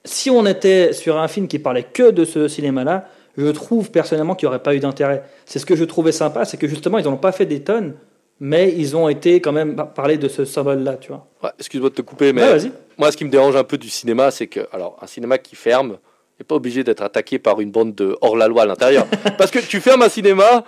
Si 0.04 0.30
on 0.30 0.46
était 0.46 0.92
sur 0.92 1.18
un 1.18 1.28
film 1.28 1.48
qui 1.48 1.60
parlait 1.60 1.84
que 1.84 2.12
de 2.12 2.26
ce 2.26 2.48
cinéma-là, 2.48 3.08
je 3.38 3.48
trouve 3.48 3.92
personnellement 3.92 4.36
qu'il 4.36 4.48
n'y 4.48 4.50
aurait 4.50 4.63
pas 4.63 4.76
eu 4.76 4.80
d'intérêt. 4.80 5.24
C'est 5.46 5.60
ce 5.60 5.65
que 5.65 5.76
je 5.76 5.86
trouvais 5.86 6.12
sympa, 6.12 6.46
c'est 6.46 6.58
que 6.58 6.68
justement, 6.68 6.98
ils 6.98 7.06
n'en 7.06 7.13
ont 7.13 7.18
pas 7.18 7.32
fait 7.32 7.46
des 7.46 7.62
tonnes, 7.62 7.94
mais 8.39 8.73
ils 8.78 8.95
ont 8.95 9.10
été 9.10 9.41
quand 9.41 9.52
même 9.52 9.75
par- 9.75 9.93
parler 9.93 10.17
de 10.17 10.28
ce 10.28 10.45
symbole-là, 10.45 10.95
tu 10.95 11.10
vois. 11.10 11.25
Ouais, 11.43 11.49
Excuse-moi 11.60 11.89
de 11.89 11.95
te 11.95 12.02
couper, 12.02 12.34
mais 12.34 12.43
Ouais, 12.43 12.71
moi 12.97 13.12
ce 13.12 13.17
qui 13.17 13.25
me 13.25 13.30
dérange 13.30 13.56
un 13.56 13.63
peu 13.63 13.78
du 13.78 13.89
cinéma, 13.89 14.32
c'est 14.32 14.47
que 14.47 14.62
alors 14.71 14.97
un 15.02 15.08
cinéma 15.08 15.38
qui 15.38 15.56
ferme 15.56 15.97
n'est 16.39 16.45
pas 16.45 16.56
obligé 16.56 16.84
d'être 16.84 17.02
attaqué 17.02 17.38
par 17.39 17.60
une 17.62 17.71
bande 17.71 17.95
de 17.95 18.17
hors 18.21 18.38
la 18.38 18.47
loi 18.47 18.63
à 18.63 18.65
l'intérieur. 18.65 19.06
Parce 19.38 19.52
que 19.52 19.60
tu 19.60 19.80
fermes 19.82 20.02
un 20.04 20.10
cinéma. 20.10 20.63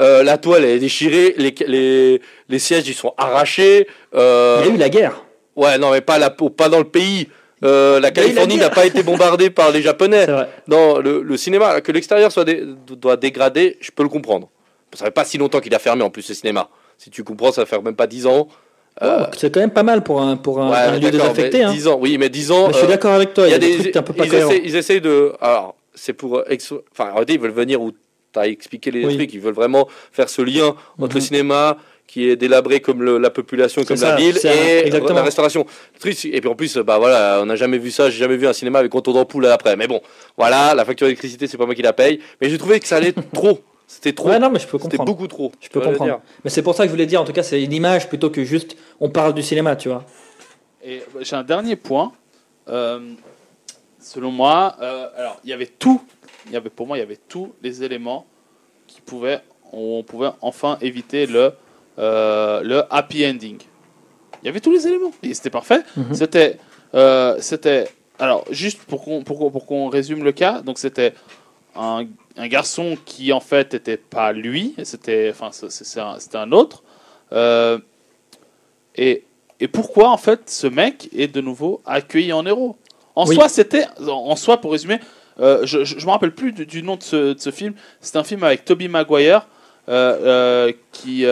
euh, 0.00 0.22
la 0.22 0.38
toile 0.38 0.64
est 0.64 0.78
déchirée, 0.78 1.34
les, 1.36 1.54
les, 1.66 2.20
les 2.48 2.58
sièges 2.58 2.88
ils 2.88 2.94
sont 2.94 3.14
arrachés. 3.18 3.86
euh, 4.14 4.60
Il 4.64 4.68
y 4.68 4.70
a 4.70 4.74
eu 4.74 4.78
la 4.78 4.88
guerre. 4.88 5.24
Ouais, 5.54 5.76
non, 5.78 5.90
mais 5.90 6.00
pas, 6.00 6.18
la, 6.18 6.30
pas 6.30 6.68
dans 6.68 6.78
le 6.78 6.84
pays. 6.88 7.28
Euh, 7.64 8.00
la 8.00 8.10
Californie 8.10 8.56
n'a 8.56 8.70
pas 8.70 8.86
été 8.86 9.02
bombardée 9.04 9.50
par 9.50 9.70
les 9.70 9.82
Japonais. 9.82 10.26
Non, 10.66 10.98
le, 10.98 11.22
le 11.22 11.36
cinéma, 11.36 11.80
que 11.80 11.92
l'extérieur 11.92 12.32
soit 12.32 12.44
dé- 12.44 12.64
doit 12.96 13.16
dégrader, 13.16 13.76
je 13.80 13.90
peux 13.92 14.02
le 14.02 14.08
comprendre. 14.08 14.48
Ça 14.94 15.04
fait 15.04 15.10
pas 15.12 15.24
si 15.24 15.38
longtemps 15.38 15.60
qu'il 15.60 15.74
a 15.74 15.78
fermé 15.78 16.02
en 16.02 16.10
plus 16.10 16.22
ce 16.22 16.34
cinéma. 16.34 16.68
Si 17.02 17.10
tu 17.10 17.24
comprends, 17.24 17.50
ça 17.50 17.66
fait 17.66 17.80
même 17.82 17.96
pas 17.96 18.06
10 18.06 18.26
ans. 18.26 18.46
Euh, 19.02 19.24
c'est 19.36 19.52
quand 19.52 19.58
même 19.58 19.70
pas 19.72 19.82
mal 19.82 20.04
pour 20.04 20.20
un, 20.22 20.36
pour 20.36 20.60
un, 20.60 20.70
ouais, 20.70 20.76
un 20.76 20.98
lieu 21.00 21.10
désaffecté. 21.10 21.64
Hein. 21.64 21.72
10 21.72 21.88
ans, 21.88 21.98
oui, 22.00 22.16
mais 22.16 22.28
10 22.28 22.52
ans. 22.52 22.66
Mais 22.68 22.72
je 22.74 22.78
suis 22.78 22.86
euh, 22.86 22.90
d'accord 22.90 23.14
avec 23.14 23.34
toi, 23.34 23.48
il 23.48 23.50
y 23.50 23.54
a, 23.54 23.58
des, 23.58 23.76
trucs 23.78 23.96
un 23.96 24.02
peu 24.02 24.12
pas 24.12 24.24
ils, 24.24 24.32
essaient, 24.34 24.62
ils 24.64 24.76
essayent 24.76 25.00
de. 25.00 25.32
Alors, 25.40 25.74
c'est 25.94 26.12
pour. 26.12 26.38
euh, 26.38 26.44
Enfin, 26.92 27.10
en 27.10 27.14
réalité, 27.14 27.32
ils 27.34 27.40
veulent 27.40 27.50
venir 27.50 27.82
où 27.82 27.90
tu 27.90 28.38
as 28.38 28.46
expliqué 28.46 28.92
les 28.92 29.04
Oui. 29.04 29.16
trucs. 29.16 29.34
Ils 29.34 29.40
veulent 29.40 29.52
vraiment 29.54 29.88
faire 30.12 30.28
ce 30.28 30.42
lien 30.42 30.76
entre 31.00 31.14
le 31.16 31.20
Mhm. 31.20 31.26
cinéma 31.26 31.76
qui 32.06 32.28
est 32.28 32.36
délabré 32.36 32.80
comme 32.80 33.02
le- 33.02 33.16
la 33.18 33.30
population, 33.30 33.82
comme 33.84 33.98
la 33.98 34.14
ville, 34.16 34.38
et 34.44 34.86
exactement. 34.86 35.14
la 35.14 35.22
restauration. 35.24 35.66
Et 36.04 36.40
puis 36.40 36.48
en 36.48 36.54
plus, 36.54 36.76
bah 36.76 36.98
voilà, 36.98 37.40
on 37.42 37.46
n'a 37.46 37.56
jamais 37.56 37.78
vu 37.78 37.90
ça. 37.90 38.10
J'ai 38.10 38.18
jamais 38.18 38.36
vu 38.36 38.46
un 38.46 38.52
cinéma 38.52 38.78
avec 38.80 38.94
autant 38.94 39.12
d'ampoules 39.12 39.46
après. 39.46 39.74
Mais 39.76 39.88
bon, 39.88 40.00
voilà, 40.36 40.74
la 40.74 40.84
facture 40.84 41.06
d'électricité, 41.06 41.46
c'est 41.48 41.56
pas 41.56 41.64
moi 41.66 41.74
qui 41.74 41.82
la 41.82 41.94
paye. 41.94 42.20
Mais 42.40 42.50
j'ai 42.50 42.58
trouvé 42.58 42.78
que 42.78 42.86
ça 42.86 42.96
allait 42.96 43.14
trop. 43.32 43.58
C'était 43.86 44.12
trop. 44.12 44.28
Ouais, 44.28 44.38
non, 44.38 44.50
mais 44.50 44.58
je 44.58 44.66
peux 44.66 44.78
C'était 44.78 44.96
comprendre. 44.96 45.12
beaucoup 45.12 45.28
trop. 45.28 45.52
Je 45.60 45.68
peux 45.68 45.80
comprendre. 45.80 46.20
Mais 46.44 46.50
c'est 46.50 46.62
pour 46.62 46.74
ça 46.74 46.84
que 46.84 46.88
je 46.88 46.92
voulais 46.92 47.06
dire, 47.06 47.20
en 47.20 47.24
tout 47.24 47.32
cas, 47.32 47.42
c'est 47.42 47.62
une 47.62 47.72
image 47.72 48.08
plutôt 48.08 48.30
que 48.30 48.44
juste 48.44 48.76
on 49.00 49.10
parle 49.10 49.34
du 49.34 49.42
cinéma, 49.42 49.76
tu 49.76 49.88
vois. 49.88 50.04
Et 50.82 51.02
bah, 51.14 51.20
j'ai 51.22 51.36
un 51.36 51.44
dernier 51.44 51.76
point. 51.76 52.12
Euh, 52.68 53.14
selon 54.00 54.30
moi, 54.30 54.76
euh, 54.80 55.08
alors 55.16 55.40
il 55.44 55.50
y 55.50 55.52
avait 55.52 55.66
tout. 55.66 56.00
Il 56.46 56.52
y 56.52 56.56
avait 56.56 56.70
pour 56.70 56.86
moi, 56.86 56.96
il 56.96 57.00
y 57.00 57.04
avait 57.04 57.18
tous 57.28 57.52
les 57.62 57.82
éléments 57.82 58.26
qui 58.86 59.00
pouvaient, 59.00 59.40
on 59.72 60.02
pouvait 60.02 60.30
enfin 60.40 60.76
éviter 60.80 61.26
le 61.26 61.52
euh, 61.98 62.62
le 62.62 62.82
happy 62.90 63.26
ending. 63.26 63.58
Il 64.42 64.46
y 64.46 64.48
avait 64.48 64.60
tous 64.60 64.72
les 64.72 64.86
éléments 64.86 65.12
et 65.22 65.34
c'était 65.34 65.50
parfait. 65.50 65.82
Mhm. 65.96 66.14
C'était 66.14 66.58
euh, 66.94 67.36
c'était 67.40 67.88
alors 68.18 68.44
juste 68.50 68.82
pour 68.84 69.04
qu'on 69.04 69.22
pour 69.22 69.38
qu'on 69.38 69.50
pour 69.50 69.66
qu'on 69.66 69.88
résume 69.88 70.24
le 70.24 70.32
cas. 70.32 70.62
Donc 70.62 70.78
c'était 70.78 71.14
un, 71.76 72.04
un 72.36 72.48
garçon 72.48 72.96
qui 73.04 73.32
en 73.32 73.40
fait 73.40 73.74
était 73.74 73.96
pas 73.96 74.32
lui, 74.32 74.74
c'était 74.84 75.30
enfin 75.30 75.48
un- 75.48 76.18
c'était 76.18 76.36
un 76.38 76.52
autre. 76.52 76.82
Euh, 77.32 77.78
et 78.96 79.24
et 79.60 79.68
pourquoi 79.68 80.10
en 80.10 80.16
fait 80.16 80.50
ce 80.50 80.66
mec 80.66 81.08
est 81.16 81.28
de 81.28 81.40
nouveau 81.40 81.80
accueilli 81.86 82.32
en 82.32 82.44
héros? 82.46 82.76
En 83.14 83.26
Oui. 83.26 83.34
soi, 83.34 83.48
c'était 83.48 83.84
en 84.08 84.36
soi 84.36 84.60
pour 84.60 84.72
résumer, 84.72 84.98
euh, 85.38 85.60
je, 85.64 85.84
je, 85.84 85.98
je 85.98 86.06
me 86.06 86.10
rappelle 86.10 86.34
plus 86.34 86.52
du, 86.52 86.66
du 86.66 86.82
nom 86.82 86.96
de 86.96 87.02
ce, 87.02 87.34
de 87.34 87.38
ce 87.38 87.50
film. 87.50 87.74
C'est 88.00 88.16
un 88.16 88.24
film 88.24 88.42
avec 88.42 88.64
Toby 88.64 88.88
Maguire 88.88 89.46
euh, 89.88 90.72
qui 90.92 91.26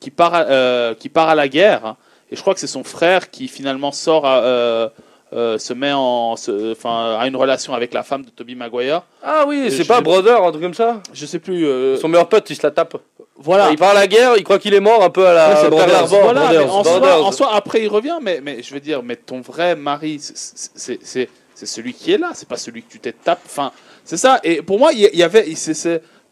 qui 0.00 0.10
part 0.10 0.34
à, 0.34 0.94
qui 0.94 1.08
part 1.08 1.28
à 1.28 1.34
la 1.34 1.48
guerre. 1.48 1.96
Et 2.30 2.36
je 2.36 2.40
crois 2.42 2.54
que 2.54 2.60
c'est 2.60 2.66
son 2.66 2.84
frère 2.84 3.30
qui 3.30 3.48
finalement 3.48 3.90
sort 3.92 4.26
à, 4.26 4.92
euh, 5.32 5.58
se 5.58 5.72
met 5.74 5.92
en 5.92 6.36
se- 6.36 6.72
enfin 6.72 7.16
a 7.18 7.26
une 7.26 7.36
relation 7.36 7.74
avec 7.74 7.92
la 7.92 8.02
femme 8.02 8.24
de 8.24 8.30
Toby 8.30 8.54
Maguire. 8.54 9.02
Ah 9.22 9.44
oui, 9.46 9.70
c'est 9.70 9.86
pas 9.86 10.00
Brother, 10.00 10.42
un 10.42 10.50
truc 10.50 10.62
comme 10.62 10.74
ça? 10.74 11.00
Je 11.12 11.26
sais 11.26 11.38
plus. 11.38 11.66
euh, 11.66 11.96
Son 11.98 12.08
meilleur 12.08 12.28
pote, 12.28 12.48
il 12.50 12.56
se 12.56 12.62
la 12.62 12.70
tape. 12.70 12.96
voilà. 13.36 13.70
Il 13.70 13.76
part 13.76 13.90
à 13.90 13.94
la 13.94 14.06
guerre, 14.06 14.36
il 14.36 14.44
croit 14.44 14.58
qu'il 14.58 14.72
est 14.74 14.80
mort 14.80 15.02
un 15.02 15.10
peu 15.10 15.26
à 15.26 15.32
la 15.34 15.48
Ouais, 15.62 15.68
Brothers. 15.68 16.06
Voilà, 16.06 16.40
Brothers, 16.46 16.74
en, 16.74 16.82
soi, 16.84 16.98
Brothers. 16.98 17.26
en 17.26 17.32
soi, 17.32 17.50
après 17.54 17.82
il 17.82 17.88
revient, 17.88 18.18
mais, 18.22 18.40
mais 18.42 18.62
je 18.62 18.72
veux 18.72 18.80
dire, 18.80 19.02
mais 19.02 19.16
ton 19.16 19.40
vrai 19.40 19.76
mari, 19.76 20.18
c'est- 20.20 20.34
c'est 20.74 20.98
c'est- 21.04 21.28
c'est 21.54 21.66
celui 21.66 21.92
qui 21.92 22.12
est 22.12 22.18
là, 22.18 22.30
c'est 22.34 22.48
pas 22.48 22.56
celui 22.56 22.82
que 22.82 22.90
tu 22.90 22.98
t'es 23.00 23.12
tapé. 23.12 23.42
Enfin, 23.46 23.72
c'est 24.04 24.16
ça. 24.16 24.40
Et 24.44 24.62
pour 24.62 24.78
moi, 24.78 24.92
il 24.92 25.00
y- 25.00 25.22
avait, 25.22 25.44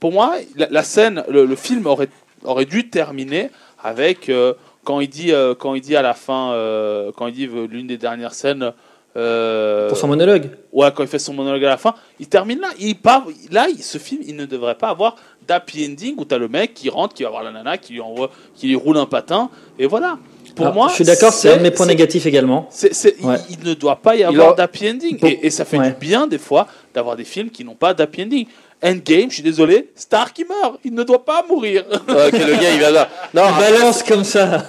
pour 0.01 0.13
moi, 0.13 0.35
la, 0.57 0.69
la 0.71 0.83
scène, 0.83 1.23
le, 1.29 1.45
le 1.45 1.57
film 1.57 1.87
aurait, 1.87 2.09
aurait 2.45 2.65
dû 2.65 2.89
terminer 2.91 3.51
avec 3.83 4.29
euh, 4.29 4.55
quand 4.85 5.01
il 5.01 5.09
dit, 5.09 5.33
euh, 5.33 5.55
quand 5.55 5.75
il 5.75 5.81
dit 5.81 5.97
à 5.97 6.03
la 6.03 6.15
fin, 6.15 6.53
euh, 6.53 7.11
quand 7.17 7.27
il 7.27 7.35
dit 7.35 7.47
l'une 7.47 7.87
des 7.89 7.99
dernières 7.99 8.35
scènes. 8.35 8.73
Euh, 9.17 9.89
Pour 9.89 9.97
son 9.97 10.09
monologue. 10.09 10.51
Ouais, 10.73 10.89
quand 10.95 11.03
il 11.03 11.09
fait 11.09 11.19
son 11.19 11.33
monologue 11.35 11.65
à 11.65 11.69
la 11.71 11.77
fin, 11.77 11.95
il 12.21 12.29
termine 12.29 12.61
là. 12.61 12.69
Il 12.79 12.97
part, 12.97 13.25
là, 13.51 13.67
il- 13.69 13.83
ce 13.83 13.99
film, 13.99 14.21
il 14.27 14.37
ne 14.37 14.45
devrait 14.47 14.75
pas 14.77 14.89
avoir 14.89 15.17
d'happy 15.49 15.87
ending 15.91 16.15
où 16.19 16.25
t'as 16.25 16.39
le 16.39 16.49
mec 16.49 16.75
qui 16.75 16.89
rentre, 16.91 17.15
qui 17.15 17.23
va 17.23 17.31
voir 17.31 17.43
la 17.43 17.51
nana, 17.53 17.79
qui 17.79 17.93
lui 17.95 18.01
envoie, 18.01 18.31
qui 18.55 18.67
lui 18.69 18.77
roule 18.77 18.99
un 18.99 19.07
patin, 19.07 19.49
et 19.79 19.87
voilà. 19.87 20.19
Pour 20.55 20.67
Alors, 20.67 20.75
moi, 20.77 20.89
je 20.89 20.95
suis 20.95 21.05
d'accord, 21.05 21.33
c'est 21.33 21.53
un 21.53 21.57
de 21.59 21.63
mes 21.63 21.71
points 21.71 21.87
négatifs 21.87 22.25
également. 22.27 22.69
il- 22.83 23.27
Ouais. 23.27 23.37
il, 23.51 23.69
ne 23.69 23.75
doit 23.75 23.97
pas 23.97 24.17
y 24.17 24.25
avoir 24.25 24.51
a- 24.51 24.55
d'happy 24.55 24.89
ending. 24.91 25.19
Et, 25.25 25.47
et 25.47 25.51
ça 25.51 25.65
fait 25.67 25.77
Ouais. 25.79 25.89
du 25.91 25.97
bien, 25.97 26.27
des 26.27 26.39
fois, 26.39 26.67
d'avoir 26.95 27.15
des 27.17 27.25
films 27.25 27.51
qui 27.51 27.63
n'ont 27.65 27.75
pas 27.75 27.93
d'happy 27.95 28.23
ending. 28.23 28.47
Endgame, 28.83 29.29
je 29.31 29.35
suis 29.35 29.43
désolé, 29.43 29.91
Star 29.95 30.33
qui 30.33 30.45
meurt. 30.45 30.79
Il 30.85 30.95
ne 30.95 31.03
doit 31.03 31.25
pas 31.25 31.45
mourir. 31.49 31.85
Ok, 32.09 32.33
le 32.33 32.61
gars, 32.61 32.73
il 32.75 32.81
va 32.81 32.91
là. 32.91 33.09
Non, 33.35 33.43
Il 33.55 33.61
balance 33.61 34.03
comme 34.03 34.25
ça. 34.25 34.67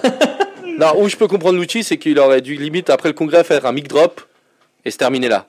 non, 0.78 1.00
où 1.02 1.08
je 1.08 1.16
peux 1.16 1.26
comprendre 1.28 1.58
Lucci, 1.58 1.82
c'est 1.82 1.96
qu'il 1.98 2.18
aurait 2.18 2.40
dû 2.40 2.54
limite 2.56 2.90
après 2.90 3.08
le 3.10 3.14
congrès 3.14 3.42
faire 3.44 3.64
un 3.66 3.72
mic 3.72 3.88
drop 3.88 4.20
et 4.88 4.90
se 4.90 4.98
terminer 4.98 5.28
là. 5.28 5.46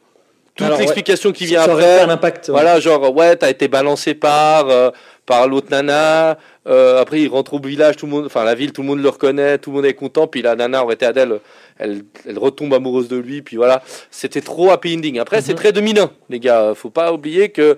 toute 0.55 0.65
Alors, 0.67 0.77
ouais. 0.77 0.83
l'explication 0.83 1.31
qui 1.31 1.45
vient 1.45 1.63
ça 1.63 1.71
après. 1.71 1.83
fait 1.83 2.01
un 2.01 2.09
impact. 2.09 2.47
ouais. 2.49 2.51
Voilà, 2.53 2.79
genre, 2.79 3.15
ouais, 3.15 3.35
t'as 3.35 3.49
été 3.49 3.67
balancé 3.67 4.13
par, 4.13 4.69
euh, 4.69 4.91
par 5.25 5.47
l'autre 5.47 5.67
nana. 5.71 6.37
euh, 6.67 7.01
après, 7.01 7.21
il 7.21 7.27
rentre 7.29 7.53
au 7.55 7.59
village, 7.59 7.95
tout 7.95 8.05
le 8.05 8.11
monde, 8.11 8.25
enfin, 8.25 8.43
la 8.43 8.53
ville, 8.55 8.71
tout 8.73 8.81
le 8.81 8.87
monde 8.87 9.01
le 9.01 9.09
reconnaît, 9.09 9.57
tout 9.57 9.71
le 9.71 9.77
monde 9.77 9.85
est 9.85 9.93
content. 9.93 10.27
Puis 10.27 10.41
la 10.41 10.55
nana 10.55 10.83
aurait 10.83 10.95
été 10.95 11.05
Adèle, 11.05 11.39
elle, 11.77 12.03
elle 12.27 12.37
retombe 12.37 12.73
amoureuse 12.73 13.07
de 13.07 13.15
lui. 13.17 13.41
Puis 13.41 13.55
voilà, 13.55 13.81
c'était 14.11 14.41
trop 14.41 14.69
happy 14.69 14.95
ending. 14.97 15.17
Après, 15.19 15.41
c'est 15.41 15.53
Mhm. 15.53 15.57
très 15.57 15.71
2001, 15.71 16.11
les 16.29 16.39
gars. 16.39 16.73
Faut 16.75 16.89
pas 16.89 17.13
oublier 17.13 17.49
que 17.49 17.77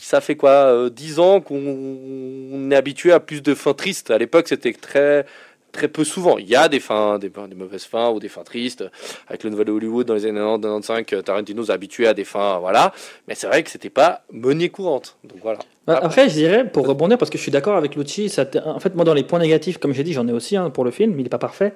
ça 0.00 0.20
fait 0.20 0.36
quoi, 0.36 0.50
euh, 0.50 0.90
10 0.90 1.18
ans 1.18 1.40
qu'on 1.40 2.70
est 2.70 2.76
habitué 2.76 3.12
à 3.12 3.20
plus 3.20 3.42
de 3.42 3.54
fins 3.54 3.74
tristes. 3.74 4.10
À 4.10 4.18
l'époque, 4.18 4.46
c'était 4.48 4.72
très 4.72 5.26
très 5.72 5.88
peu 5.88 6.04
souvent. 6.04 6.38
Il 6.38 6.48
y 6.48 6.54
a 6.54 6.68
des 6.68 6.80
fins, 6.80 7.18
des, 7.18 7.30
des 7.30 7.54
mauvaises 7.56 7.84
fins 7.84 8.10
ou 8.10 8.20
des 8.20 8.28
fins 8.28 8.44
tristes. 8.44 8.84
Avec 9.28 9.42
le 9.42 9.50
nouvel 9.50 9.70
Hollywood 9.70 10.06
dans 10.06 10.14
les 10.14 10.26
années 10.26 10.38
90, 10.38 10.86
95, 10.86 11.24
Tarantino 11.24 11.64
s'est 11.64 11.72
habitué 11.72 12.06
à 12.06 12.14
des 12.14 12.24
fins, 12.24 12.58
voilà. 12.58 12.92
Mais 13.26 13.34
c'est 13.34 13.46
vrai 13.46 13.62
que 13.62 13.70
c'était 13.70 13.90
pas 13.90 14.22
monnaie 14.30 14.68
courante. 14.68 15.16
Donc 15.24 15.38
voilà. 15.42 15.58
Bah, 15.86 15.98
Après, 16.02 16.28
je 16.28 16.34
dirais, 16.34 16.68
pour 16.70 16.86
rebondir, 16.86 17.18
parce 17.18 17.30
que 17.30 17.38
je 17.38 17.42
suis 17.42 17.50
d'accord 17.50 17.76
avec 17.76 17.96
Lucci, 17.96 18.28
ça 18.28 18.44
en 18.66 18.78
fait, 18.78 18.94
moi, 18.94 19.04
dans 19.04 19.14
les 19.14 19.24
points 19.24 19.38
négatifs, 19.40 19.78
comme 19.78 19.92
j'ai 19.92 20.04
dit, 20.04 20.12
j'en 20.12 20.28
ai 20.28 20.32
aussi 20.32 20.56
hein, 20.56 20.70
pour 20.70 20.84
le 20.84 20.90
film, 20.90 21.14
il 21.18 21.22
n'est 21.24 21.28
pas 21.28 21.38
parfait. 21.38 21.72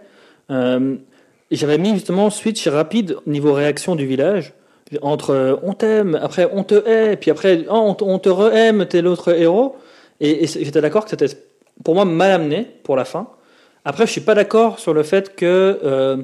Euh, 0.50 0.96
J'avais 1.50 1.78
mis 1.78 1.94
justement 1.94 2.30
switch 2.30 2.68
rapide 2.68 3.16
niveau 3.26 3.52
réaction 3.52 3.96
du 3.96 4.06
village. 4.06 4.52
Entre 5.02 5.30
euh, 5.30 5.56
on 5.64 5.72
t'aime, 5.72 6.16
après 6.22 6.48
on 6.52 6.62
te 6.62 6.74
hait, 6.88 7.16
puis 7.16 7.32
après 7.32 7.64
oh, 7.68 7.72
on, 7.74 7.94
te- 7.94 8.04
on 8.04 8.18
te 8.20 8.28
re-aime, 8.28 8.87
t'es 8.87 9.02
l'autre 9.02 9.32
héros. 9.37 9.74
Et, 10.20 10.44
et 10.44 10.46
j'étais 10.46 10.80
d'accord 10.80 11.02
que 11.04 11.11
c'était 11.11 11.26
pour 11.82 11.94
moi 11.96 12.04
mal 12.04 12.30
amené 12.30 12.68
pour 12.85 12.94
la 12.94 13.04
fin. 13.04 13.28
Après, 13.87 14.05
je 14.05 14.11
suis 14.11 14.20
pas 14.20 14.35
d'accord 14.35 14.81
sur 14.81 14.92
le 14.92 15.05
fait 15.05 15.37
que 15.37 15.79
euh, 15.85 16.16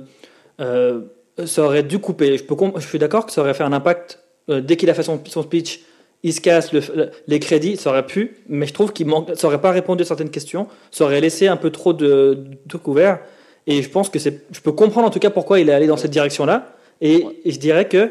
euh, 0.61 1.01
ça 1.47 1.63
aurait 1.63 1.85
dû 1.85 2.01
couper. 2.01 2.37
Je, 2.37 2.43
peux 2.43 2.57
je 2.77 2.87
suis 2.87 2.99
d'accord 2.99 3.25
que 3.25 3.33
ça 3.33 3.41
aurait 3.41 3.55
fait 3.55 3.63
un 3.63 3.73
impact 3.73 4.19
euh, 4.51 4.61
dès 4.61 4.77
qu'il 4.77 4.91
a 4.91 4.95
fait 4.95 5.05
son, 5.05 5.21
son 5.25 5.43
speech 5.43 5.81
il 6.25 6.33
se 6.33 6.41
casse 6.41 6.73
le- 6.73 6.83
le- 6.95 7.11
les 7.27 7.41
crédits, 7.41 7.77
ça 7.77 7.91
aurait 7.91 8.07
pu, 8.07 8.37
mais 8.49 8.67
je 8.67 8.73
trouve 8.73 8.93
qu'il 8.93 9.07
manque, 9.07 9.31
ça 9.35 9.47
aurait 9.49 9.61
pas 9.61 9.71
répondu 9.73 10.03
à 10.03 10.07
certaines 10.07 10.31
questions, 10.31 10.69
ça 10.93 11.05
aurait 11.05 11.21
laissé 11.21 11.49
un 11.49 11.57
peu 11.57 11.71
trop 11.71 11.93
de, 11.93 12.39
de 12.67 12.77
couvert. 12.77 13.19
Et 13.67 13.83
je 13.83 13.89
pense 13.89 14.09
que 14.09 14.19
c'est, 14.21 14.43
je 14.53 14.61
peux 14.61 14.71
comprendre 14.73 15.07
en 15.07 15.11
tout 15.11 15.19
cas 15.19 15.31
pourquoi 15.31 15.59
il 15.61 15.69
est 15.69 15.73
allé 15.73 15.87
dans 15.89 15.97
cette 15.97 16.11
direction-là. 16.13 16.75
Et, 17.01 17.25
et 17.45 17.51
je 17.53 17.59
dirais 17.59 17.87
que 17.89 18.11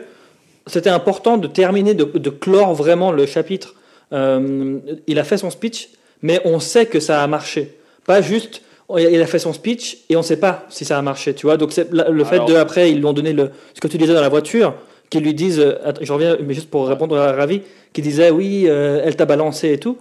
c'était 0.67 0.89
important 0.89 1.37
de 1.37 1.47
terminer, 1.47 1.93
de, 1.93 2.03
de 2.03 2.29
clore 2.29 2.73
vraiment 2.73 3.11
le 3.13 3.25
chapitre. 3.25 3.75
Il 4.11 5.19
a 5.19 5.23
fait 5.23 5.37
son 5.37 5.49
speech, 5.49 5.89
mais 6.21 6.41
on 6.45 6.59
sait 6.59 6.85
que 6.85 6.99
ça 6.99 7.23
a 7.23 7.27
marché. 7.27 7.77
Pas 8.05 8.21
juste, 8.21 8.61
il 8.97 9.21
a 9.21 9.25
fait 9.27 9.39
son 9.39 9.53
speech 9.53 9.99
et 10.09 10.15
on 10.15 10.21
sait 10.21 10.37
pas 10.37 10.65
si 10.69 10.85
ça 10.85 10.97
a 10.97 11.01
marché, 11.01 11.33
tu 11.33 11.45
vois. 11.45 11.57
Donc 11.57 11.71
c'est 11.71 11.91
le 11.91 12.23
fait 12.23 12.35
Alors- 12.35 12.47
de 12.47 12.55
après, 12.55 12.91
ils 12.91 12.97
lui 12.97 13.05
ont 13.05 13.13
donné 13.13 13.33
le, 13.33 13.51
ce 13.73 13.79
que 13.81 13.87
tu 13.87 13.97
disais 13.97 14.13
dans 14.13 14.21
la 14.21 14.29
voiture, 14.29 14.73
qu'ils 15.09 15.23
lui 15.23 15.33
disent, 15.33 15.59
euh, 15.59 15.75
je 16.01 16.11
reviens, 16.13 16.37
mais 16.45 16.53
juste 16.53 16.69
pour 16.69 16.87
répondre 16.87 17.17
à 17.17 17.31
Ravi, 17.33 17.61
qui 17.93 18.01
disait 18.01 18.29
oui, 18.31 18.65
euh, 18.67 19.01
elle 19.03 19.15
t'a 19.15 19.25
balancé 19.25 19.71
et 19.73 19.77
tout. 19.77 19.97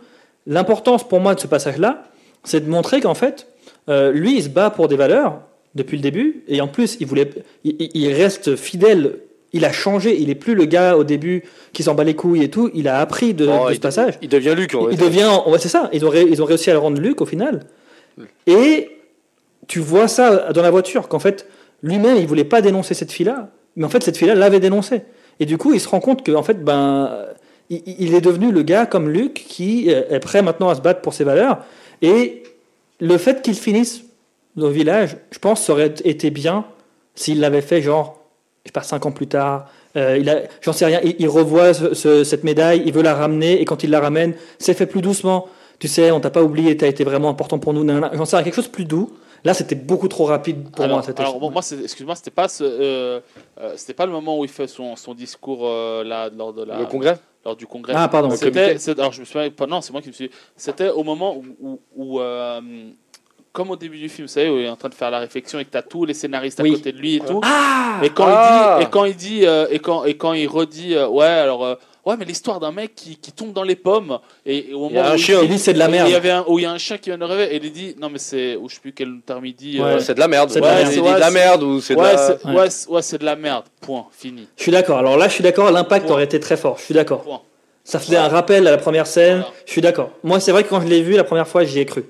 L'importance 0.47 1.07
pour 1.07 1.21
moi 1.21 1.35
de 1.35 1.41
ce 1.41 1.47
passage-là, 1.47 2.05
c'est 2.45 2.65
de 2.65 2.71
montrer 2.71 3.01
qu'en 3.01 3.15
fait, 3.15 3.47
euh, 3.89 4.11
lui, 4.13 4.37
il 4.37 4.43
se 4.43 4.49
bat 4.49 4.71
pour 4.71 4.89
des 4.89 4.97
valeurs 4.97 5.41
depuis 5.75 5.97
le 5.97 6.03
début, 6.03 6.43
et 6.49 6.61
en 6.61 6.69
plus, 6.69 6.97
il 7.01 7.07
voulait, 7.07 7.31
il, 7.65 7.77
il- 7.79 7.91
il 7.95 8.13
reste 8.13 8.57
fidèle. 8.57 9.17
Il 9.53 9.65
a 9.65 9.73
changé. 9.73 10.17
Il 10.21 10.31
est 10.31 10.37
plus 10.37 10.55
le 10.55 10.65
gars 10.65 10.97
au 10.97 11.03
début 11.03 11.43
qui 11.73 11.83
s'en 11.83 11.95
bat 11.95 12.05
les 12.05 12.15
couilles 12.15 12.45
et 12.45 12.51
tout. 12.51 12.71
Il 12.73 12.87
a 12.87 13.01
appris 13.01 13.35
de, 13.35 13.49
il, 13.71 13.75
ce 13.75 13.81
passage. 13.81 14.15
il 14.23 14.29
devient 14.29 14.55
Luc. 14.57 14.77
en 14.77 14.89
Il 14.89 14.97
vrai. 14.97 15.07
devient, 15.07 15.29
ouais, 15.49 15.59
c'est 15.59 15.69
ça. 15.69 15.91
Ils 15.93 16.05
ont, 16.05 16.09
ré- 16.09 16.27
ils 16.31 16.41
ont 16.41 16.45
réussi 16.45 16.71
à 16.71 16.75
le 16.75 16.79
rendre 16.79 17.01
Luc 17.01 17.21
au 17.21 17.27
final. 17.27 17.59
Et 18.47 18.91
tu 19.67 19.79
vois 19.81 20.09
ça 20.09 20.53
dans 20.53 20.63
la 20.63 20.71
voiture 20.71 21.09
qu'en 21.09 21.19
fait 21.19 21.47
lui-même 21.83 22.17
il 22.17 22.27
voulait 22.27 22.45
pas 22.45 22.61
dénoncer 22.61 22.95
cette 22.95 23.13
fille-là, 23.13 23.49
mais 23.77 23.85
en 23.85 23.89
fait 23.89 24.03
cette 24.03 24.17
fille-là 24.17 24.35
l'avait 24.35 24.61
dénoncé. 24.61 25.03
Et 25.39 25.47
du 25.47 25.59
coup 25.59 25.73
il 25.75 25.81
se 25.81 25.89
rend 25.89 26.01
compte 26.01 26.25
que 26.25 26.33
en 26.33 26.43
fait 26.43 26.63
ben 26.65 27.27
il, 27.71 28.15
est 28.15 28.21
devenu 28.21 28.51
le 28.51 28.63
gars 28.63 28.85
comme 28.85 29.09
Luc 29.09 29.35
qui 29.35 29.93
euh, 29.95 30.03
est 30.11 30.19
prêt 30.19 30.43
maintenant 30.43 30.71
à 30.71 30.75
se 30.75 30.81
battre 30.81 31.03
pour 31.03 31.15
ses 31.15 31.23
valeurs. 31.25 31.59
Et 32.03 32.43
le 32.99 33.17
fait 33.17 33.43
qu'il 33.43 33.55
finisse 33.55 34.03
au 34.57 34.69
village, 34.69 35.17
je 35.31 35.39
pense, 35.39 35.63
ça 35.63 35.73
aurait 35.73 35.95
été 36.05 36.31
bien 36.31 36.65
s'il 37.15 37.39
l'avait 37.39 37.61
fait 37.61 37.81
genre 37.81 38.19
je 38.65 38.69
sais 38.69 38.73
pas 38.73 38.83
cinq 38.83 39.07
ans 39.07 39.13
plus 39.13 39.29
tard. 39.29 39.71
Euh, 39.97 40.23
j'en 40.61 40.73
sais 40.73 40.85
rien. 40.85 41.01
Il, 41.19 41.29
revoit 41.29 41.73
ce- 41.73 41.95
ce- 41.95 42.25
cette 42.25 42.45
médaille, 42.45 42.83
il 42.85 42.93
veut 42.93 43.03
la 43.03 43.15
ramener, 43.15 43.61
et 43.61 43.65
quand 43.65 43.83
il 43.85 43.91
la 43.91 44.01
ramène, 44.01 44.35
c'est 44.59 44.75
fait 44.75 44.87
plus 44.87 45.01
doucement. 45.01 45.49
Tu 45.81 45.89
sais, 45.89 46.11
on 46.11 46.21
t'a 46.21 46.31
pas 46.31 46.43
oublié, 46.43 46.77
t'as 46.77 46.87
été 46.87 47.03
vraiment 47.05 47.31
important 47.31 47.59
pour 47.59 47.73
nous. 47.73 47.87
J'en 48.13 48.25
sais 48.27 48.37
rien, 48.37 48.45
quelque 48.45 48.55
chose 48.55 48.67
de 48.67 48.71
plus 48.71 48.85
doux. 48.85 49.11
Là, 49.43 49.55
c'était 49.55 49.75
beaucoup 49.75 50.09
trop 50.09 50.27
rapide 50.27 50.71
pour 50.71 50.85
alors, 50.85 50.99
moi. 50.99 51.03
Cette 51.03 51.19
alors, 51.19 51.41
bon, 51.41 51.51
moi, 51.51 51.63
excuse-moi, 51.83 52.15
c'était 52.15 52.31
pas, 52.31 52.47
ce, 52.49 52.63
euh, 52.63 53.21
euh, 53.59 53.73
c'était 53.77 53.95
pas 53.95 54.05
le 54.05 54.13
moment 54.13 54.39
où 54.39 54.45
il 54.45 54.51
fait 54.51 54.67
son, 54.67 54.95
son 54.97 55.15
discours 55.15 55.61
euh, 55.63 56.05
là 56.05 56.29
lors 56.37 56.53
de 56.53 56.63
la, 56.63 56.81
Le 56.81 56.85
congrès? 56.85 57.19
Lors 57.47 57.57
du 57.57 57.67
congrès. 57.67 57.95
Ah, 57.97 58.07
pardon. 58.09 58.29
C'était, 58.37 58.77
alors 58.99 59.13
je 59.13 59.21
me 59.21 59.25
souviens 59.25 59.49
pas, 59.49 59.67
non, 59.67 59.81
c'est 59.81 59.93
moi 59.93 60.03
qui 60.03 60.09
me 60.09 60.13
suis. 60.13 60.31
C'était 60.57 60.91
au 60.91 61.03
moment 61.03 61.35
où, 61.39 61.45
où, 61.63 61.81
où, 61.97 62.21
euh, 62.21 62.61
comme 63.53 63.71
au 63.71 63.77
début 63.77 63.99
du 63.99 64.11
film, 64.11 64.27
vous 64.27 64.33
savez, 64.33 64.51
où 64.51 64.59
il 64.59 64.67
est 64.67 64.69
en 64.69 64.77
train 64.77 64.91
de 64.91 64.95
faire 64.95 65.11
la 65.11 65.21
réflexion 65.21 65.59
et 65.59 65.65
que 65.65 65.71
t'as 65.71 65.81
tous 65.81 66.05
les 66.05 66.13
scénaristes 66.13 66.61
à 66.61 66.63
Oui. 66.63 66.73
côté 66.73 66.93
de 66.93 66.99
lui 66.99 67.17
et 67.17 67.21
tout. 67.21 67.41
Ah 67.43 68.01
Et 68.03 68.11
quand 68.11 68.27
Ah. 68.29 68.77
il 68.77 68.81
dit, 68.81 68.87
et 68.87 68.91
quand 68.91 69.05
il 69.07 69.17
dit, 69.17 69.47
euh, 69.47 69.67
et 69.71 69.79
quand 69.79 70.05
et 70.05 70.19
quand 70.19 70.35
il 70.35 70.47
redit, 70.49 70.95
euh, 70.97 71.09
ouais, 71.09 71.25
alors, 71.25 71.65
euh, 71.65 71.77
ouais, 72.11 72.17
mais 72.19 72.25
l'histoire 72.25 72.61
d'un 72.61 72.73
mec 72.73 72.95
qui, 72.95 73.17
qui 73.17 73.33
tombe 73.33 73.53
dans 73.53 73.63
les 73.63 73.77
pommes 73.77 74.19
et, 74.45 74.71
et 74.71 74.75
au 74.75 74.81
moment 74.81 74.91
Il 74.91 74.97
y 74.97 74.99
a 74.99 75.11
un 75.11 75.15
où 75.15 75.19
chien. 75.19 75.41
Il 75.43 75.49
dit 75.49 75.59
c'est 75.59 75.73
de 75.73 75.79
la 75.79 75.89
merde. 75.89 76.09
il 76.09 76.13
y 76.13 76.17
avait 76.17 76.31
un, 76.31 76.45
où 76.47 76.59
il 76.59 76.63
y 76.63 76.67
a 76.67 76.71
un 76.73 76.79
chien 76.79 76.99
qui 76.99 77.11
vient 77.11 77.19
de 77.19 77.25
rêver 77.25 77.55
et 77.55 77.61
il 77.65 77.73
dit, 77.73 77.97
non 78.01 78.11
mais 78.11 78.19
c'est, 78.19 78.57
ou 78.57 78.69
je 78.69 78.75
sais 78.75 78.81
plus 78.81 78.93
quel 78.93 79.21
terme 79.25 79.47
il 79.47 79.55
dit. 79.55 79.81
Ouais, 79.81 79.87
euh, 79.87 79.99
C'est 80.01 80.15
de 80.15 80.21
la 80.21 80.29
merde. 80.29 80.51
C'est 80.51 80.61
de 80.61 80.65
Ouais, 80.65 80.71
la 80.85 80.91
merde. 80.91 81.15
de 81.15 81.21
la 81.21 81.31
merde 81.31 81.63
ou 81.63 81.81
c'est 81.81 81.95
de 81.95 82.01
ouais, 82.01 82.13
la. 82.13 82.71
c'est, 82.71 82.89
Ouais. 82.91 83.03
c'est- 83.03 83.19
de 83.19 83.25
la 83.25 83.37
merde. 83.37 83.65
Point. 83.81 84.07
Fini. 84.13 84.47
Je 84.57 84.63
suis 84.63 84.73
d'accord. 84.73 84.99
Alors 84.99 85.17
là, 85.17 85.29
je 85.29 85.35
suis 85.35 85.43
d'accord. 85.43 85.71
L'impact 85.71 86.11
aurait 86.11 86.25
été 86.25 86.39
très 86.41 86.57
fort. 86.57 86.77
Je 86.79 86.85
suis 86.85 86.95
d'accord. 86.95 87.45
Ça 87.85 87.99
faisait 87.99 88.17
un 88.19 88.29
rappel 88.29 88.67
à 88.69 88.71
la 88.71 88.79
première 88.79 89.07
scène. 89.07 89.39
Voilà. 89.39 89.53
Je 89.67 89.73
suis 89.73 89.81
d'accord. 89.81 90.11
Moi, 90.23 90.39
c'est 90.39 90.53
vrai 90.53 90.65
que 90.65 90.69
quand 90.69 90.81
je 90.81 90.87
l'ai 90.87 91.03
vu 91.03 91.15
la 91.17 91.25
première 91.25 91.49
fois, 91.49 91.65
j'y 91.65 91.79
ai 91.81 91.87
cru. 91.87 92.05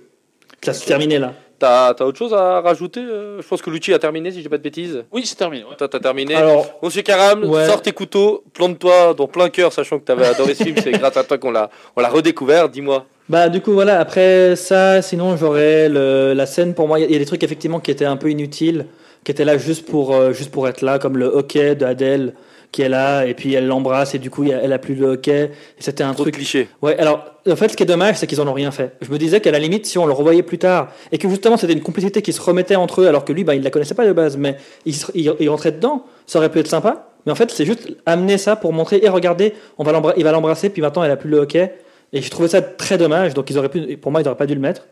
Ça 0.63 0.75
se 0.75 0.85
terminait 0.87 1.19
là. 1.19 1.33
T'as 1.61 1.95
t'as 1.95 2.05
autre 2.07 2.19
chose 2.19 2.33
à 2.35 2.61
rajouter 2.63 3.01
euh 3.01 3.41
Je 3.43 3.47
pense 3.47 3.61
que 3.63 3.69
Lucci 3.71 3.93
a 3.95 3.99
terminé, 3.99 4.31
si 4.31 4.39
je 4.39 4.43
dis 4.43 4.49
pas 4.49 4.57
de 4.59 4.63
bêtises. 4.63 5.05
Oui, 5.13 5.23
j'ai 5.25 5.35
terminé. 5.37 5.63
ouais. 5.65 5.77
T'as 5.79 5.87
terminé. 6.01 6.35
Alors, 6.35 6.67
Monsieur 6.83 7.03
Karam, 7.03 7.45
Ouais. 7.45 7.67
sors 7.67 7.83
tes 7.83 7.93
couteaux, 7.93 8.43
plante-toi 8.55 9.15
dans 9.15 9.29
plein 9.29 9.51
cœur, 9.51 9.73
sachant 9.73 9.99
que 9.99 10.05
t'avais 10.05 10.27
adoré 10.27 10.55
ce 10.55 10.65
film. 10.65 10.77
C'est 10.83 10.91
grâce 10.93 11.17
à 11.19 11.23
toi 11.23 11.37
qu'on 11.39 11.51
l'a 11.51 11.69
on 11.97 12.01
l'a 12.01 12.09
redécouvert. 12.09 12.69
Dis-moi. 12.71 13.05
Bah 13.29 13.49
du 13.49 13.61
coup 13.61 13.73
voilà, 13.73 14.01
après 14.01 14.57
ça, 14.57 15.03
sinon 15.03 15.37
j'aurais 15.37 15.89
la 15.89 16.47
scène 16.47 16.75
pour 16.75 16.89
moi, 16.89 16.99
il 16.99 17.03
y, 17.03 17.05
a- 17.05 17.09
il 17.09 17.13
y 17.13 17.17
a 17.17 17.19
des 17.21 17.27
trucs 17.27 17.45
effectivement 17.45 17.79
qui 17.79 17.91
étaient 17.93 18.05
un 18.05 18.17
peu 18.17 18.29
inutiles, 18.31 18.87
qui 19.23 19.31
étaient 19.31 19.45
là 19.45 19.57
juste 19.59 19.87
pour, 19.87 20.15
euh, 20.15 20.33
juste 20.33 20.51
pour 20.51 20.67
être 20.67 20.81
là, 20.81 20.99
comme 20.99 21.17
le 21.19 21.27
hockey 21.27 21.75
de 21.77 21.85
Adèle 21.85 22.35
qui 22.73 22.83
est 22.83 22.89
là, 22.89 23.25
et 23.25 23.35
puis 23.35 23.53
elle 23.55 23.67
l'embrasse, 23.67 24.15
et 24.15 24.19
du 24.19 24.31
coup 24.31 24.45
elle 24.45 24.73
a 24.73 24.79
plus 24.79 24.95
le 24.95 25.07
hockey, 25.07 25.51
et 25.79 25.83
c'était 25.83 26.05
un 26.05 26.13
Trop 26.13 26.23
truc... 26.25 26.35
clichés. 26.35 26.69
Ouais, 26.83 26.97
alors 26.99 27.25
en 27.49 27.57
fait 27.57 27.69
ce 27.69 27.77
qui 27.77 27.83
est 27.83 27.87
dommage 27.87 28.17
c'est 28.17 28.27
qu'ils 28.27 28.41
en 28.41 28.47
ont 28.47 28.53
rien 28.53 28.71
fait. 28.71 28.93
Je 29.01 29.11
me 29.11 29.19
disais 29.19 29.41
qu'à 29.41 29.51
la 29.51 29.59
limite 29.59 29.87
si 29.87 29.99
on 29.99 30.07
le 30.07 30.13
revoyait 30.13 30.43
plus 30.43 30.59
tard, 30.59 30.93
et 31.11 31.19
que 31.19 31.29
justement 31.29 31.57
c'était 31.57 31.73
une 31.73 31.83
complicité 31.83 32.23
qui 32.23 32.33
se 32.33 32.41
remettait 32.41 32.77
entre 32.77 33.03
eux, 33.03 33.09
alors 33.09 33.25
que 33.25 33.33
lui 33.33 33.45
bah, 33.45 33.55
il 33.55 33.63
la 33.63 33.71
connaissait 33.71 33.95
pas 33.95 34.07
de 34.07 34.13
base, 34.13 34.37
mais 34.37 34.57
il, 34.87 34.95
se- 34.95 35.11
il, 35.15 35.33
il 35.41 35.49
rentrait 35.49 35.73
dedans, 35.73 36.05
ça 36.27 36.39
aurait 36.39 36.51
pu 36.51 36.61
être 36.61 36.69
sympa, 36.69 37.09
mais 37.27 37.33
en 37.33 37.35
fait 37.35 37.51
c'est 37.51 37.65
juste 37.65 37.89
amener 38.07 38.39
ça 38.39 38.57
pour 38.57 38.73
montrer, 38.73 39.01
et 39.03 39.09
regardez, 39.09 39.55
on 39.79 39.85
va 39.85 40.15
il 40.17 40.25
va 40.25 40.33
l'embrasser, 40.33 40.71
puis 40.71 40.83
maintenant 40.83 41.03
elle 41.03 41.11
a 41.11 41.17
plus 41.17 41.31
le 41.31 41.39
hockey, 41.39 41.75
et 42.13 42.23
j'ai 42.23 42.31
trouvé 42.31 42.49
ça 42.49 42.63
très 42.63 42.99
dommage, 42.99 43.35
donc 43.35 43.51
ils 43.51 43.59
auraient 43.59 43.69
pu, 43.69 43.97
pour 43.97 44.11
moi, 44.11 44.21
ils 44.21 44.25
n'auraient 44.25 44.37
pas 44.37 44.47
dû 44.47 44.55
le 44.55 44.61
mettre. 44.61 44.87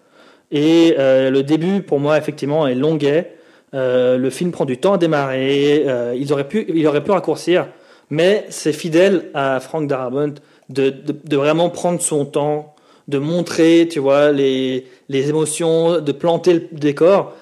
Et 0.50 0.94
euh, 0.98 1.30
le 1.30 1.42
début, 1.42 1.82
pour 1.82 1.98
moi, 2.00 2.16
effectivement, 2.16 2.66
est 2.68 2.76
longuet. 2.76 3.32
Euh, 3.74 4.16
le 4.16 4.30
film 4.30 4.50
prend 4.50 4.64
du 4.64 4.78
temps 4.78 4.94
à 4.94 4.98
démarrer. 4.98 5.84
Euh, 5.86 6.14
ils 6.18 6.32
auraient 6.32 6.48
pu, 6.48 6.66
il 6.68 6.86
aurait 6.86 7.04
pu 7.04 7.10
raccourcir, 7.10 7.68
mais 8.10 8.46
c'est 8.48 8.72
fidèle 8.72 9.30
à 9.34 9.60
Frank 9.60 9.86
Darabont 9.86 10.34
de, 10.68 10.94
vraiment 11.36 11.70
prendre 11.70 12.00
son 12.00 12.24
temps, 12.24 12.74
de 13.08 13.18
montrer, 13.18 13.88
tu 13.90 13.98
vois, 14.00 14.32
les, 14.32 14.86
les 15.08 15.28
émotions, 15.28 16.00
de 16.00 16.12
planter 16.12 16.54
le 16.54 16.68
décor. 16.72 17.34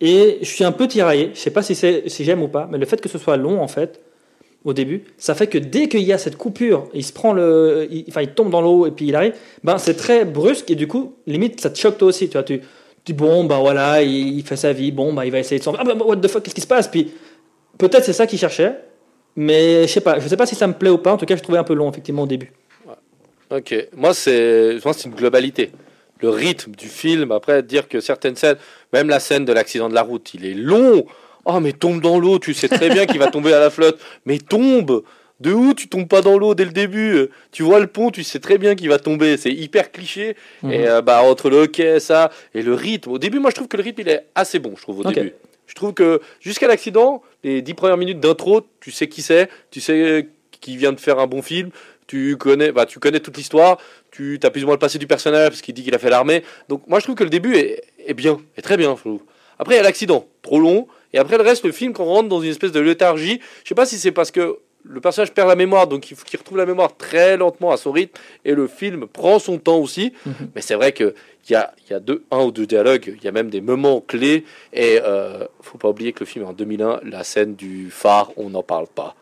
Et 0.00 0.38
je 0.40 0.46
suis 0.46 0.64
un 0.64 0.72
peu 0.72 0.86
tiraillé. 0.86 1.30
Je 1.34 1.38
sais 1.38 1.50
pas 1.50 1.62
si, 1.62 1.74
si 1.74 2.24
j'aime 2.24 2.42
ou 2.42 2.48
pas, 2.48 2.68
mais 2.70 2.78
le 2.78 2.86
fait 2.86 3.00
que 3.00 3.08
ce 3.08 3.18
soit 3.18 3.36
long, 3.36 3.62
en 3.62 3.68
fait, 3.68 4.00
au 4.64 4.72
début, 4.72 5.04
ça 5.18 5.34
fait 5.34 5.46
que 5.46 5.58
dès 5.58 5.88
qu'il 5.88 6.02
y 6.02 6.12
a 6.12 6.18
cette 6.18 6.36
coupure, 6.36 6.88
il 6.94 7.04
se 7.04 7.12
prend 7.12 7.32
le, 7.32 7.86
enfin, 8.08 8.22
il 8.22 8.28
tombe 8.28 8.50
dans 8.50 8.62
l'eau 8.62 8.86
et 8.86 8.90
puis 8.90 9.06
il 9.06 9.14
arrive, 9.14 9.34
ben 9.62 9.76
c'est 9.76 9.94
très 9.94 10.24
brusque 10.24 10.70
et 10.70 10.74
du 10.74 10.88
coup, 10.88 11.14
limite, 11.26 11.60
ça 11.60 11.68
te 11.68 11.78
choque 11.78 11.98
toi 11.98 12.08
aussi, 12.08 12.28
tu 12.28 12.32
vois, 12.32 12.44
tu, 12.44 12.62
bon, 13.12 13.44
ben 13.44 13.58
voilà, 13.58 14.02
il, 14.02 14.42
fait 14.44 14.56
sa 14.56 14.72
vie, 14.72 14.90
bon, 14.90 15.12
ben 15.12 15.24
il 15.24 15.30
va 15.30 15.38
essayer 15.38 15.58
de 15.58 15.64
s'en, 15.64 15.74
ah 15.78 15.84
ben 15.84 15.96
what 16.00 16.16
the 16.16 16.28
fuck, 16.28 16.42
qu'est-ce 16.42 16.54
qui 16.54 16.60
se 16.60 16.66
passe, 16.66 16.88
puis 16.88 17.12
peut-être 17.76 18.04
c'est 18.04 18.12
ça 18.12 18.26
qu'il 18.26 18.38
cherchait, 18.38 18.74
mais 19.36 19.86
je 19.86 19.92
sais 19.92 20.00
pas, 20.00 20.18
je 20.18 20.28
sais 20.28 20.36
pas 20.36 20.46
si 20.46 20.54
ça 20.54 20.66
me 20.66 20.72
plaît 20.72 20.90
ou 20.90 20.98
pas, 20.98 21.12
en 21.12 21.16
tout 21.16 21.26
cas, 21.26 21.36
je 21.36 21.42
trouvais 21.42 21.58
un 21.58 21.64
peu 21.64 21.74
long 21.74 21.90
effectivement 21.90 22.22
au 22.22 22.26
début. 22.26 22.52
Ok. 23.50 23.74
Moi, 23.96 24.14
c'est 24.14 24.80
une 25.04 25.14
globalité. 25.14 25.70
Le 26.20 26.30
rythme 26.30 26.72
du 26.72 26.88
film. 26.88 27.32
Après, 27.32 27.62
dire 27.62 27.88
que 27.88 28.00
certaines 28.00 28.36
scènes, 28.36 28.56
même 28.92 29.08
la 29.08 29.20
scène 29.20 29.44
de 29.44 29.52
l'accident 29.52 29.88
de 29.88 29.94
la 29.94 30.02
route, 30.02 30.34
il 30.34 30.44
est 30.44 30.54
long. 30.54 31.04
Oh, 31.44 31.60
mais 31.60 31.72
tombe 31.72 32.00
dans 32.00 32.18
l'eau. 32.18 32.38
Tu 32.38 32.54
sais 32.54 32.68
très 32.68 32.88
bien 32.88 33.06
qu'il 33.06 33.18
va 33.18 33.30
tomber 33.30 33.52
à 33.52 33.60
la 33.60 33.70
flotte. 33.70 34.00
Mais 34.24 34.38
tombe. 34.38 35.02
De 35.44 35.52
où 35.52 35.74
tu 35.74 35.88
tombes 35.88 36.08
pas 36.08 36.22
dans 36.22 36.38
l'eau 36.38 36.54
dès 36.54 36.64
le 36.64 36.70
début 36.70 37.28
Tu 37.52 37.62
vois 37.62 37.78
le 37.78 37.86
pont, 37.86 38.10
tu 38.10 38.24
sais 38.24 38.40
très 38.40 38.56
bien 38.56 38.74
qu'il 38.74 38.88
va 38.88 38.98
tomber. 38.98 39.36
C'est 39.36 39.52
hyper 39.52 39.92
cliché. 39.92 40.36
Mhm. 40.62 40.72
Et 40.72 40.88
euh, 40.88 41.02
bah 41.02 41.22
entre 41.22 41.50
le 41.50 41.58
hockey, 41.58 42.00
ça 42.00 42.30
et 42.54 42.62
le 42.62 42.72
rythme. 42.72 43.10
Au 43.10 43.18
début, 43.18 43.40
moi, 43.40 43.50
je 43.50 43.56
trouve 43.56 43.68
que 43.68 43.76
le 43.76 43.82
rythme 43.82 44.00
il 44.00 44.08
est 44.08 44.24
assez 44.34 44.58
bon. 44.58 44.72
Je 44.74 44.80
trouve 44.80 45.00
au 45.00 45.04
début. 45.04 45.34
Je 45.66 45.74
trouve 45.74 45.92
que 45.92 46.20
jusqu'à 46.40 46.66
l'accident, 46.66 47.22
les 47.42 47.60
dix 47.60 47.74
premières 47.74 47.98
minutes 47.98 48.20
d'intro, 48.20 48.62
tu 48.80 48.90
sais 48.90 49.06
qui 49.06 49.20
c'est, 49.20 49.50
tu 49.70 49.80
sais 49.80 50.28
qui 50.62 50.78
vient 50.78 50.92
de 50.92 51.00
faire 51.00 51.18
un 51.18 51.26
bon 51.26 51.42
film. 51.42 51.70
Tu 52.06 52.36
connais, 52.38 52.72
bah, 52.72 52.86
tu 52.86 52.98
connais 52.98 53.20
toute 53.20 53.36
l'histoire, 53.36 53.78
tu 54.10 54.38
as 54.42 54.50
plus 54.50 54.62
ou 54.62 54.66
moins 54.66 54.74
le 54.74 54.78
passé 54.78 54.98
du 54.98 55.06
personnage 55.06 55.50
parce 55.50 55.62
qu'il 55.62 55.74
dit 55.74 55.82
qu'il 55.82 55.94
a 55.94 55.98
fait 55.98 56.10
l'armée. 56.10 56.42
Donc 56.68 56.86
moi 56.86 57.00
je 57.00 57.04
trouve 57.04 57.16
que 57.16 57.24
le 57.24 57.30
début 57.30 57.56
est, 57.56 57.82
est 58.06 58.14
bien, 58.14 58.38
est 58.56 58.62
très 58.62 58.76
bien. 58.76 58.94
je 58.96 59.00
trouve. 59.00 59.20
Après 59.58 59.74
il 59.74 59.76
y 59.76 59.80
a 59.80 59.82
l'accident, 59.82 60.26
trop 60.42 60.58
long. 60.60 60.86
Et 61.14 61.18
après 61.18 61.38
le 61.38 61.44
reste, 61.44 61.64
le 61.64 61.72
film, 61.72 61.92
qu'on 61.92 62.04
rentre 62.04 62.28
dans 62.28 62.40
une 62.40 62.50
espèce 62.50 62.72
de 62.72 62.80
léthargie. 62.80 63.40
Je 63.62 63.68
sais 63.68 63.74
pas 63.74 63.86
si 63.86 63.98
c'est 63.98 64.10
parce 64.10 64.30
que 64.32 64.58
le 64.84 65.00
personnage 65.00 65.32
perd 65.32 65.48
la 65.48 65.56
mémoire, 65.56 65.86
donc 65.86 66.10
il 66.10 66.16
faut 66.16 66.24
qu'il 66.24 66.38
retrouve 66.38 66.58
la 66.58 66.66
mémoire 66.66 66.96
très 66.96 67.36
lentement 67.36 67.72
à 67.72 67.76
son 67.76 67.90
rythme, 67.90 68.18
et 68.44 68.54
le 68.54 68.66
film 68.66 69.06
prend 69.06 69.38
son 69.38 69.58
temps 69.58 69.78
aussi. 69.78 70.12
Mhm. 70.26 70.50
Mais 70.54 70.60
c'est 70.60 70.74
vrai 70.74 70.92
qu'il 70.92 71.14
y 71.50 71.54
a, 71.54 71.72
il 71.86 71.90
y 71.90 71.94
a 71.94 72.00
deux, 72.00 72.24
un 72.30 72.44
ou 72.44 72.50
deux 72.50 72.66
dialogues, 72.66 73.14
il 73.16 73.24
y 73.24 73.28
a 73.28 73.32
même 73.32 73.50
des 73.50 73.60
moments 73.60 74.00
clés, 74.00 74.44
et 74.72 75.00
euh, 75.02 75.46
faut 75.62 75.78
pas 75.78 75.88
oublier 75.88 76.12
que 76.12 76.20
le 76.20 76.26
film 76.26 76.44
est 76.44 76.48
en 76.48 76.52
2001, 76.52 77.00
la 77.04 77.24
scène 77.24 77.54
du 77.54 77.90
phare, 77.90 78.30
on 78.36 78.50
n'en 78.50 78.62
parle 78.62 78.86
pas. 78.86 79.14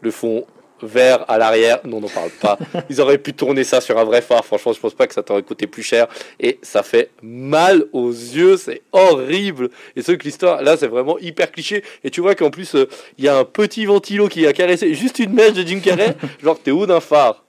Le 0.00 0.10
fond 0.10 0.46
vert 0.82 1.24
à 1.28 1.38
l'arrière, 1.38 1.80
non, 1.84 1.98
on 1.98 2.00
n'en 2.00 2.08
parle 2.08 2.30
pas. 2.40 2.58
Ils 2.90 3.00
auraient 3.00 3.18
pu 3.18 3.32
tourner 3.34 3.64
ça 3.64 3.80
sur 3.80 3.98
un 3.98 4.04
vrai 4.04 4.20
phare, 4.22 4.44
franchement, 4.44 4.72
je 4.72 4.80
pense 4.80 4.94
pas 4.94 5.06
que 5.06 5.14
ça 5.14 5.22
t'aurait 5.22 5.42
coûté 5.42 5.66
plus 5.66 5.82
cher, 5.82 6.06
et 6.40 6.58
ça 6.62 6.82
fait 6.82 7.10
mal 7.22 7.84
aux 7.92 8.10
yeux, 8.10 8.56
c'est 8.56 8.82
horrible. 8.92 9.70
Et 9.96 10.02
ce 10.02 10.12
que 10.12 10.24
l'histoire, 10.24 10.62
là, 10.62 10.76
c'est 10.76 10.88
vraiment 10.88 11.18
hyper 11.18 11.50
cliché, 11.52 11.82
et 12.04 12.10
tu 12.10 12.20
vois 12.20 12.34
qu'en 12.34 12.50
plus, 12.50 12.74
euh, 12.74 12.88
il 13.18 13.24
y 13.24 13.28
a 13.28 13.36
un 13.36 13.44
petit 13.44 13.84
ventilo 13.86 14.28
qui 14.28 14.46
a 14.46 14.52
caressé 14.52 14.94
juste 14.94 15.18
une 15.18 15.32
mèche 15.32 15.52
de 15.54 15.62
Jim 15.62 15.80
Carrey, 15.80 16.14
genre 16.42 16.58
t'es 16.62 16.70
haut 16.70 16.86
d'un 16.86 17.00
phare, 17.00 17.44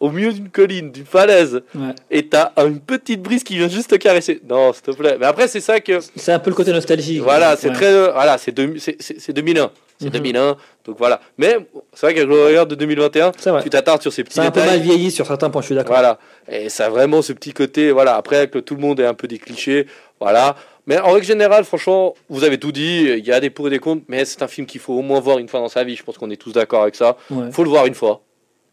au 0.00 0.10
milieu 0.10 0.32
d'une 0.32 0.48
colline, 0.48 0.92
d'une 0.92 1.04
falaise, 1.06 1.60
Ouais. 1.74 1.92
et 2.10 2.26
t'as 2.28 2.52
une 2.58 2.78
petite 2.78 3.20
brise 3.20 3.42
qui 3.42 3.56
vient 3.56 3.68
juste 3.68 3.90
te 3.90 3.96
caresser. 3.96 4.40
Non, 4.48 4.72
s'il 4.72 4.82
te 4.82 4.90
plaît. 4.92 5.16
Mais 5.18 5.26
après, 5.26 5.48
c'est 5.48 5.60
ça 5.60 5.80
que. 5.80 5.98
C'est 6.14 6.30
un 6.30 6.38
peu 6.38 6.50
le 6.50 6.54
côté 6.56 6.70
nostalgie. 6.72 7.18
Voilà, 7.18 7.56
c'est 7.56 7.68
Ouais. 7.70 7.74
très. 7.74 7.86
euh, 7.86 8.12
Voilà, 8.12 8.38
c'est 8.38 8.52
2001. 8.52 9.72
C'est 10.00 10.06
Mhm. 10.06 10.12
2001. 10.12 10.56
Donc 10.84 10.96
voilà. 10.98 11.20
Mais 11.38 11.56
c'est 11.92 12.06
vrai 12.06 12.14
qu'avec 12.14 12.28
le 12.28 12.44
regard 12.46 12.66
de 12.66 12.74
2021, 12.74 13.32
C'est 13.36 13.50
vrai. 13.50 13.62
tu 13.62 13.70
t'attardes 13.70 14.00
sur 14.00 14.12
ces 14.12 14.22
petits 14.24 14.34
C'est 14.36 14.40
un 14.46 14.50
peu 14.50 14.60
mal 14.64 14.78
vieilli 14.80 15.10
sur 15.10 15.26
certains 15.26 15.50
points, 15.50 15.60
je 15.62 15.66
suis 15.66 15.74
d'accord. 15.74 15.94
Voilà. 15.96 16.18
Et 16.48 16.68
ça 16.68 16.86
a 16.86 16.88
vraiment 16.88 17.20
ce 17.20 17.32
petit 17.32 17.52
côté. 17.52 17.90
Voilà. 17.92 18.14
Après, 18.16 18.48
que 18.48 18.58
tout 18.58 18.74
le 18.76 18.80
monde 18.80 19.00
est 19.00 19.06
un 19.06 19.14
peu 19.14 19.26
des 19.28 19.38
clichés. 19.38 19.86
Voilà. 20.20 20.54
Mais 20.86 20.98
en 20.98 21.10
règle 21.12 21.26
générale, 21.26 21.64
franchement, 21.64 22.14
vous 22.30 22.44
avez 22.44 22.58
tout 22.58 22.72
dit. 22.72 23.02
Il 23.18 23.26
y 23.26 23.32
a 23.32 23.40
des 23.40 23.50
pour 23.50 23.66
et 23.66 23.70
des 23.70 23.78
contre. 23.80 24.02
Mais 24.08 24.24
c'est 24.24 24.40
un 24.42 24.48
film 24.48 24.66
qu'il 24.66 24.80
faut 24.80 24.94
au 24.94 25.02
moins 25.02 25.20
voir 25.20 25.38
une 25.38 25.48
fois 25.48 25.60
dans 25.60 25.68
sa 25.68 25.84
vie. 25.84 25.96
Je 25.96 26.02
pense 26.04 26.16
qu'on 26.16 26.30
est 26.30 26.36
tous 26.36 26.52
d'accord 26.52 26.82
avec 26.82 26.94
ça. 26.94 27.16
Ouais. 27.30 27.50
faut 27.50 27.64
le 27.64 27.68
voir 27.70 27.86
une 27.86 27.94
fois. 27.94 28.22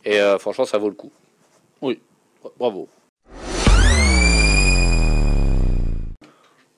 Et 0.06 0.20
euh, 0.22 0.38
franchement, 0.38 0.66
ça 0.66 0.78
vaut 0.78 0.90
le 0.90 0.96
coup. 0.96 1.12
Bravo. 2.60 2.88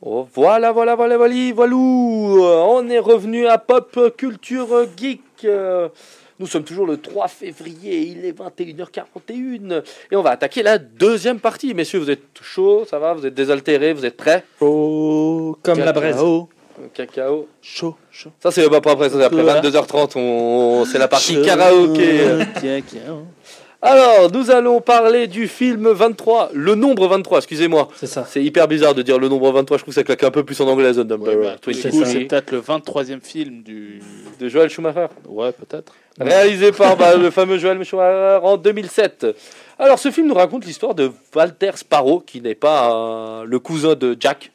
Oh, 0.01 0.27
voilà, 0.33 0.71
voilà, 0.71 0.95
voilà, 0.95 1.17
voilà. 1.17 1.35
Euh, 1.35 2.63
On 2.69 2.87
est 2.89 2.99
revenu 2.99 3.47
à 3.47 3.57
Pop 3.57 3.99
Culture 4.15 4.85
Geek. 4.95 5.47
Nous 6.39 6.45
sommes 6.45 6.63
toujours 6.63 6.85
le 6.85 6.97
3 6.97 7.27
février, 7.29 7.99
il 8.15 8.23
est 8.23 8.37
21h41. 8.37 9.81
Et 10.11 10.15
on 10.15 10.21
va 10.21 10.31
attaquer 10.31 10.61
la 10.61 10.77
deuxième 10.77 11.39
partie. 11.39 11.73
Messieurs, 11.73 11.97
vous 11.99 12.11
êtes 12.11 12.21
chauds, 12.43 12.85
ça 12.87 12.99
va 12.99 13.13
Vous 13.15 13.25
êtes 13.25 13.33
désaltérés 13.33 13.93
Vous 13.93 14.05
êtes 14.05 14.15
prêts? 14.17 14.43
Chaud. 14.59 15.57
Comme 15.63 15.79
la 15.79 15.93
braise. 15.93 16.15
cacao. 16.15 16.49
Cacao. 16.93 17.47
Chaud, 17.59 17.95
chaud. 18.11 18.29
Ça, 18.39 18.51
c'est 18.51 18.69
pas 18.69 18.77
après, 18.77 19.09
ça, 19.09 19.17
c'est 19.17 19.23
après 19.23 19.41
Voilà. 19.41 19.61
22h30. 19.61 20.11
On... 20.15 20.85
C'est 20.85 20.99
la 20.99 21.07
partie 21.07 21.33
Chaud. 21.33 21.43
karaoké. 21.43 22.19
Cacao. 22.53 23.23
Alors, 23.89 24.29
nous 24.33 24.51
allons 24.51 24.81
parler 24.81 25.27
du 25.27 25.47
film 25.47 25.87
23. 25.89 26.49
Le 26.53 26.75
nombre 26.75 27.07
23, 27.07 27.37
excusez-moi. 27.37 27.87
C'est 27.95 28.05
ça. 28.07 28.25
C'est 28.29 28.43
hyper 28.43 28.67
bizarre 28.67 28.93
de 28.93 29.01
dire 29.01 29.17
le 29.17 29.29
nombre 29.29 29.49
23. 29.53 29.77
Je 29.77 29.83
trouve 29.83 29.93
que 29.93 29.99
ça 29.99 30.03
claque 30.03 30.23
un 30.23 30.31
peu 30.31 30.43
plus 30.43 30.59
en 30.59 30.67
anglais, 30.67 30.91
The 30.91 30.97
Number 30.97 31.19
Ouais, 31.37 31.43
bah, 31.43 31.51
à 31.53 31.57
tous 31.57 31.69
les 31.69 31.77
23. 31.79 32.01
coups, 32.01 32.11
c'est 32.11 32.25
peut-être 32.25 32.51
le 32.51 32.59
23e 32.61 33.21
film 33.21 33.63
du. 33.63 34.01
de 34.39 34.49
Joel 34.49 34.69
Schumacher. 34.69 35.07
Ouais, 35.29 35.53
peut-être. 35.53 35.93
réalisé 36.19 36.73
par 36.73 36.97
bah, 36.97 37.15
le 37.15 37.31
fameux 37.31 37.57
Joel 37.57 37.81
Schumacher 37.85 38.39
en 38.43 38.57
2007. 38.57 39.27
Alors, 39.79 39.99
ce 39.99 40.11
film 40.11 40.27
nous 40.27 40.33
raconte 40.35 40.65
l'histoire 40.65 40.93
de 40.93 41.09
Walter 41.33 41.71
Sparrow, 41.75 42.19
qui 42.19 42.41
n'est 42.41 42.55
pas 42.55 42.91
euh, 42.93 43.43
le 43.45 43.59
cousin 43.59 43.95
de 43.95 44.17
Jack 44.19 44.51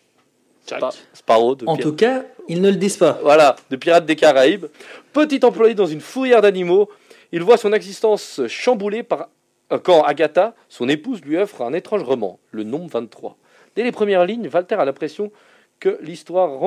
Jack. 0.66 0.78
Spa- 0.80 0.90
Sparrow, 1.14 1.54
de 1.54 1.66
En 1.66 1.76
tout 1.76 1.92
cas, 1.92 2.22
ils 2.48 2.60
ne 2.60 2.68
le 2.70 2.76
disent 2.76 2.96
pas. 2.98 3.18
voilà, 3.22 3.56
de 3.70 3.76
Pirates 3.76 4.04
des 4.04 4.16
Caraïbes. 4.16 4.66
Petit 5.12 5.44
employé 5.44 5.74
dans 5.74 5.86
une 5.86 6.00
fourrière 6.00 6.40
d'animaux, 6.42 6.88
il 7.32 7.42
voit 7.42 7.56
son 7.56 7.72
existence 7.72 8.40
chamboulée 8.46 9.02
par 9.02 9.28
euh, 9.72 9.78
quand 9.78 10.02
Agatha, 10.02 10.54
son 10.68 10.88
épouse, 10.88 11.22
lui 11.22 11.36
offre 11.36 11.62
un 11.62 11.72
étrange 11.72 12.02
roman, 12.02 12.38
le 12.50 12.62
nombre 12.64 12.88
23. 12.90 13.36
Dès 13.74 13.84
les 13.84 13.92
premières 13.92 14.24
lignes, 14.26 14.48
Walter 14.52 14.74
a 14.76 14.84
l'impression 14.84 15.32
que 15.80 15.98
l'histoire 16.02 16.60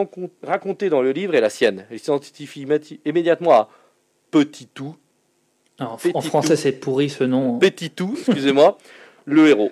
racontée 0.43 0.89
dans 0.89 1.01
le 1.01 1.11
livre 1.11 1.35
est 1.35 1.41
la 1.41 1.49
sienne. 1.49 1.85
Il 1.91 1.99
s'identifie 1.99 2.63
immédi- 2.65 2.99
immédiatement 3.05 3.51
à 3.53 3.69
Petit 4.31 4.67
Tout, 4.67 4.95
Alors, 5.79 5.93
en, 5.93 5.97
Petit 5.97 6.11
en 6.15 6.21
français, 6.21 6.55
c'est 6.55 6.73
pourri 6.73 7.09
ce 7.09 7.23
nom. 7.23 7.57
Petit 7.59 7.91
Tout, 7.91 8.15
excusez-moi, 8.17 8.77
le 9.25 9.47
héros, 9.47 9.71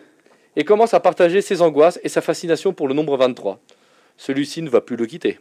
et 0.56 0.64
commence 0.64 0.94
à 0.94 1.00
partager 1.00 1.42
ses 1.42 1.62
angoisses 1.62 2.00
et 2.04 2.10
sa 2.10 2.22
fascination 2.22 2.72
pour 2.72 2.88
le 2.88 2.94
nombre 2.94 3.18
23. 3.18 3.60
Celui-ci 4.16 4.62
ne 4.62 4.70
va 4.70 4.80
plus 4.80 4.96
le 4.96 5.08
quitter. 5.08 5.40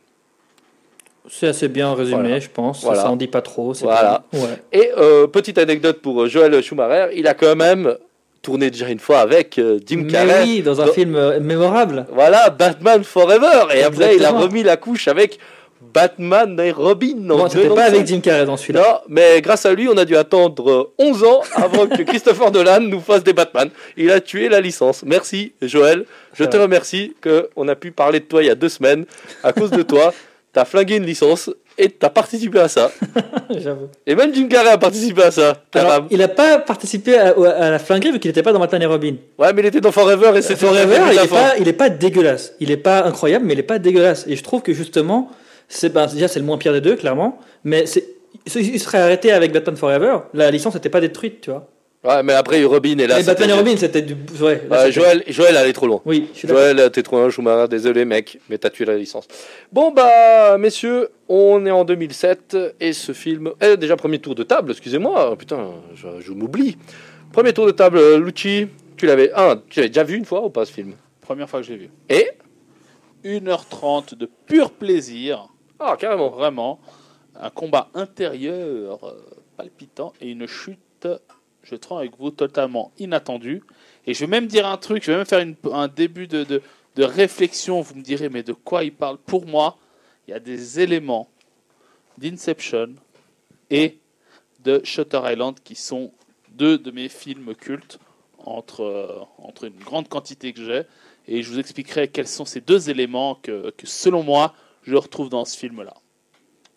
C'est 1.30 1.46
assez 1.48 1.68
bien 1.68 1.94
résumé, 1.94 2.20
Voilà. 2.22 2.40
je 2.40 2.48
pense. 2.52 2.82
Voilà. 2.82 3.02
Ça 3.02 3.11
en 3.11 3.16
dit 3.16 3.28
pas 3.28 3.42
trop. 3.42 3.72
Voilà. 3.74 4.24
Ouais. 4.32 4.40
Et 4.72 4.90
euh, 4.98 5.26
petite 5.26 5.56
anecdote 5.58 6.00
pour 6.02 6.22
euh, 6.22 6.26
Joel 6.28 6.61
Schumacher, 6.62 7.14
il 7.16 7.26
a 7.28 7.35
quand 7.35 7.54
même 7.56 7.96
tourné 8.42 8.70
déjà 8.70 8.88
une 8.88 8.98
fois 8.98 9.20
avec 9.20 9.56
euh, 9.58 9.78
Jim 9.87 10.06
Carrey. 10.11 10.42
oui, 10.42 10.62
dans 10.62 10.80
un 10.80 10.87
Dans- 10.87 10.92
film 10.92 11.38
mémorable. 11.38 12.06
Voilà, 12.12 12.50
Batman 12.50 13.04
Forever. 13.04 13.66
Et 13.74 13.82
après, 13.85 14.16
il 14.16 14.24
a 14.24 14.30
remis 14.32 14.64
la 14.64 14.76
couche 14.76 15.06
avec 15.06 15.38
Batman 15.94 16.58
et 16.61 16.70
Robin. 16.72 17.28
en 17.30 17.37
Bon, 17.37 17.48
c'était 17.48 17.68
95. 17.68 17.74
pas 17.76 17.85
avec 17.85 18.06
Jim 18.06 18.20
Carrey 18.20 18.44
dans 18.46 18.56
celui-là. 18.56 18.80
Non, 18.80 18.98
mais 19.08 19.40
grâce 19.42 19.64
à 19.66 19.74
lui, 19.74 19.88
on 19.88 19.96
a 19.96 20.04
dû 20.04 20.16
attendre 20.16 20.70
euh, 20.70 20.92
11 20.98 21.24
ans 21.24 21.40
avant 21.54 21.87
que 21.87 22.02
Christopher 22.04 22.50
Nolan 22.50 22.80
nous 22.80 23.00
fasse 23.00 23.22
des 23.22 23.32
Batman. 23.32 23.68
Il 23.96 24.11
a 24.11 24.20
tué 24.20 24.48
la 24.48 24.61
licence. 24.61 25.02
Merci, 25.04 25.52
Joël. 25.62 26.04
Je 26.35 26.44
te 26.44 26.56
remercie 26.56 27.14
qu'on 27.22 27.68
a 27.68 27.74
pu 27.76 27.92
parler 27.92 28.20
de 28.20 28.24
toi 28.24 28.42
il 28.42 28.46
y 28.46 28.50
a 28.50 28.54
deux 28.54 28.68
semaines. 28.68 29.04
À 29.44 29.52
cause 29.52 29.70
de 29.70 29.82
toi, 29.82 30.12
t'as 30.52 30.64
flingué 30.64 30.96
une 30.96 31.06
licence 31.06 31.50
et 31.78 31.88
t'as 31.88 32.10
participé 32.10 32.58
à 32.60 32.68
ça. 32.68 32.92
J'avoue. 33.50 33.88
Et 34.06 34.14
même 34.14 34.34
Jim 34.34 34.46
Carrey 34.48 34.68
a 34.70 34.78
participé 34.78 35.22
à 35.22 35.30
ça. 35.30 35.62
Alors, 35.74 36.06
il 36.10 36.20
a 36.22 36.28
pas 36.28 36.58
participé 36.58 37.16
à, 37.16 37.28
à 37.30 37.70
la 37.70 37.78
flinguerie 37.78 38.12
vu 38.12 38.18
qu'il 38.18 38.28
n'était 38.28 38.42
pas 38.42 38.52
dans 38.52 38.58
Batman 38.58 38.82
et 38.82 38.86
Robin. 38.86 39.14
Ouais, 39.38 39.52
mais 39.52 39.62
il 39.62 39.66
était 39.66 39.80
dans 39.80 39.92
Forever 39.92 40.32
et 40.36 40.42
c'était 40.42 40.56
Forever, 40.56 40.98
il 41.10 41.16
la 41.16 41.24
est, 41.24 41.26
fin. 41.26 41.36
pas, 41.36 41.56
il 41.58 41.68
est 41.68 41.72
pas 41.72 41.88
dégueulasse. 41.88 42.54
Il 42.60 42.70
est 42.70 42.76
pas 42.76 43.04
incroyable, 43.04 43.46
mais 43.46 43.54
il 43.54 43.58
est 43.58 43.64
pas 43.64 43.78
dégueulasse. 43.78 44.26
Et 44.28 44.36
je 44.36 44.42
trouve 44.42 44.62
que 44.62 44.74
justement, 44.74 45.30
c'est 45.68 45.92
ben, 45.92 46.06
déjà 46.06 46.28
c'est 46.28 46.40
le 46.40 46.44
moins 46.44 46.58
pire 46.58 46.72
des 46.72 46.82
deux, 46.82 46.96
clairement. 46.96 47.38
Mais 47.64 47.86
c'est, 47.86 48.04
il 48.54 48.80
serait 48.80 48.98
arrêté 48.98 49.32
avec 49.32 49.52
Batman 49.52 49.76
Forever. 49.76 50.18
La 50.34 50.50
licence 50.50 50.74
n'était 50.74 50.90
pas 50.90 51.00
détruite, 51.00 51.40
tu 51.40 51.50
vois. 51.50 51.68
Ouais, 52.04 52.22
mais 52.24 52.32
après, 52.32 52.62
Robin 52.64 52.98
est 52.98 53.06
là. 53.06 53.18
mais 53.18 53.22
Batman 53.22 53.50
et 53.50 53.52
Robin, 53.52 53.76
c'était 53.76 54.02
du. 54.02 54.16
Ouais, 54.40 54.60
là, 54.68 54.78
c'était- 54.86 54.92
Joël, 54.92 55.22
Joël 55.28 55.56
allait 55.56 55.72
trop 55.72 55.86
loin. 55.86 56.00
Oui, 56.04 56.28
je 56.32 56.38
suis. 56.40 56.48
Joël, 56.48 56.90
t'es 56.90 57.02
trop 57.04 57.18
un 57.18 57.30
Schumacher, 57.30 57.68
désolé 57.68 58.04
mec, 58.04 58.40
mais 58.48 58.58
t'as 58.58 58.70
tué 58.70 58.84
la 58.84 58.96
licence. 58.96 59.28
Bon 59.70 59.92
bah, 59.92 60.58
messieurs, 60.58 61.10
on 61.28 61.64
est 61.64 61.70
en 61.70 61.84
2007 61.84 62.56
et 62.80 62.92
ce 62.92 63.12
film... 63.12 63.52
Eh, 63.60 63.76
déjà, 63.76 63.94
premier 63.96 64.18
tour 64.18 64.34
de 64.34 64.42
table, 64.42 64.72
excusez-moi, 64.72 65.36
putain, 65.36 65.70
je, 65.94 66.08
je 66.20 66.32
m'oublie. 66.32 66.76
Premier 67.32 67.52
tour 67.52 67.66
de 67.66 67.70
table, 67.70 67.98
euh, 67.98 68.18
Lucci, 68.18 68.66
tu 68.96 69.06
l'avais... 69.06 69.30
Ah, 69.34 69.56
tu 69.70 69.78
l'avais 69.78 69.88
déjà 69.88 70.02
vu 70.02 70.16
une 70.16 70.24
fois 70.24 70.44
ou 70.44 70.50
pas 70.50 70.64
ce 70.64 70.72
film? 70.72 70.94
Première 71.20 71.48
fois 71.48 71.60
que 71.60 71.66
je 71.66 71.72
l'ai 71.72 71.78
vu. 71.78 71.90
Et? 72.08 72.32
1h30 73.24 74.16
de 74.16 74.28
pur 74.46 74.72
plaisir. 74.72 75.46
Ah, 75.78 75.96
carrément. 75.98 76.30
Vraiment. 76.30 76.80
Un 77.40 77.50
combat 77.50 77.88
intérieur 77.94 78.98
euh, 79.04 79.12
palpitant 79.56 80.12
et 80.20 80.30
une 80.30 80.46
chute, 80.46 81.08
je 81.62 81.75
trouve 81.75 81.98
avec 81.98 82.16
vous, 82.18 82.31
totalement 82.31 82.92
inattendue. 82.98 83.62
Et 84.07 84.14
je 84.14 84.20
vais 84.20 84.27
même 84.27 84.46
dire 84.46 84.66
un 84.66 84.77
truc, 84.77 85.05
je 85.05 85.12
vais 85.12 85.18
même 85.18 85.27
faire 85.27 85.46
un 85.72 85.88
début 85.88 86.27
de, 86.27 86.44
de, 86.44 86.62
de 86.96 87.05
réflexion. 87.05 87.81
Vous 87.81 87.94
me 87.94 88.03
direz, 88.03 88.29
mais 88.29 88.42
de 88.42 88.53
quoi 88.53 88.85
il 88.85 88.92
parle 88.92 89.18
Pour 89.18 89.46
moi, 89.46 89.79
il 90.27 90.33
y 90.33 90.35
a 90.35 90.40
des 90.40 90.81
éléments 90.81 91.29
d'Inception 92.18 92.94
et 93.70 93.98
de 94.61 94.81
Shutter 94.85 95.20
Island 95.25 95.57
qui 95.62 95.75
sont 95.75 96.12
deux 96.51 96.79
de 96.79 96.90
mes 96.90 97.09
films 97.09 97.55
cultes 97.55 97.98
entre, 98.38 98.83
euh, 98.83 99.20
entre 99.38 99.64
une 99.64 99.79
grande 99.79 100.09
quantité 100.09 100.53
que 100.53 100.64
j'ai. 100.64 100.83
Et 101.29 101.42
je 101.42 101.51
vous 101.51 101.59
expliquerai 101.59 102.09
quels 102.09 102.29
sont 102.29 102.44
ces 102.44 102.61
deux 102.61 102.90
éléments 102.90 103.37
que, 103.37 103.70
que 103.70 103.87
selon 103.87 104.22
moi, 104.22 104.55
je 104.83 104.96
retrouve 104.96 105.29
dans 105.29 105.44
ce 105.44 105.56
film-là. 105.56 105.94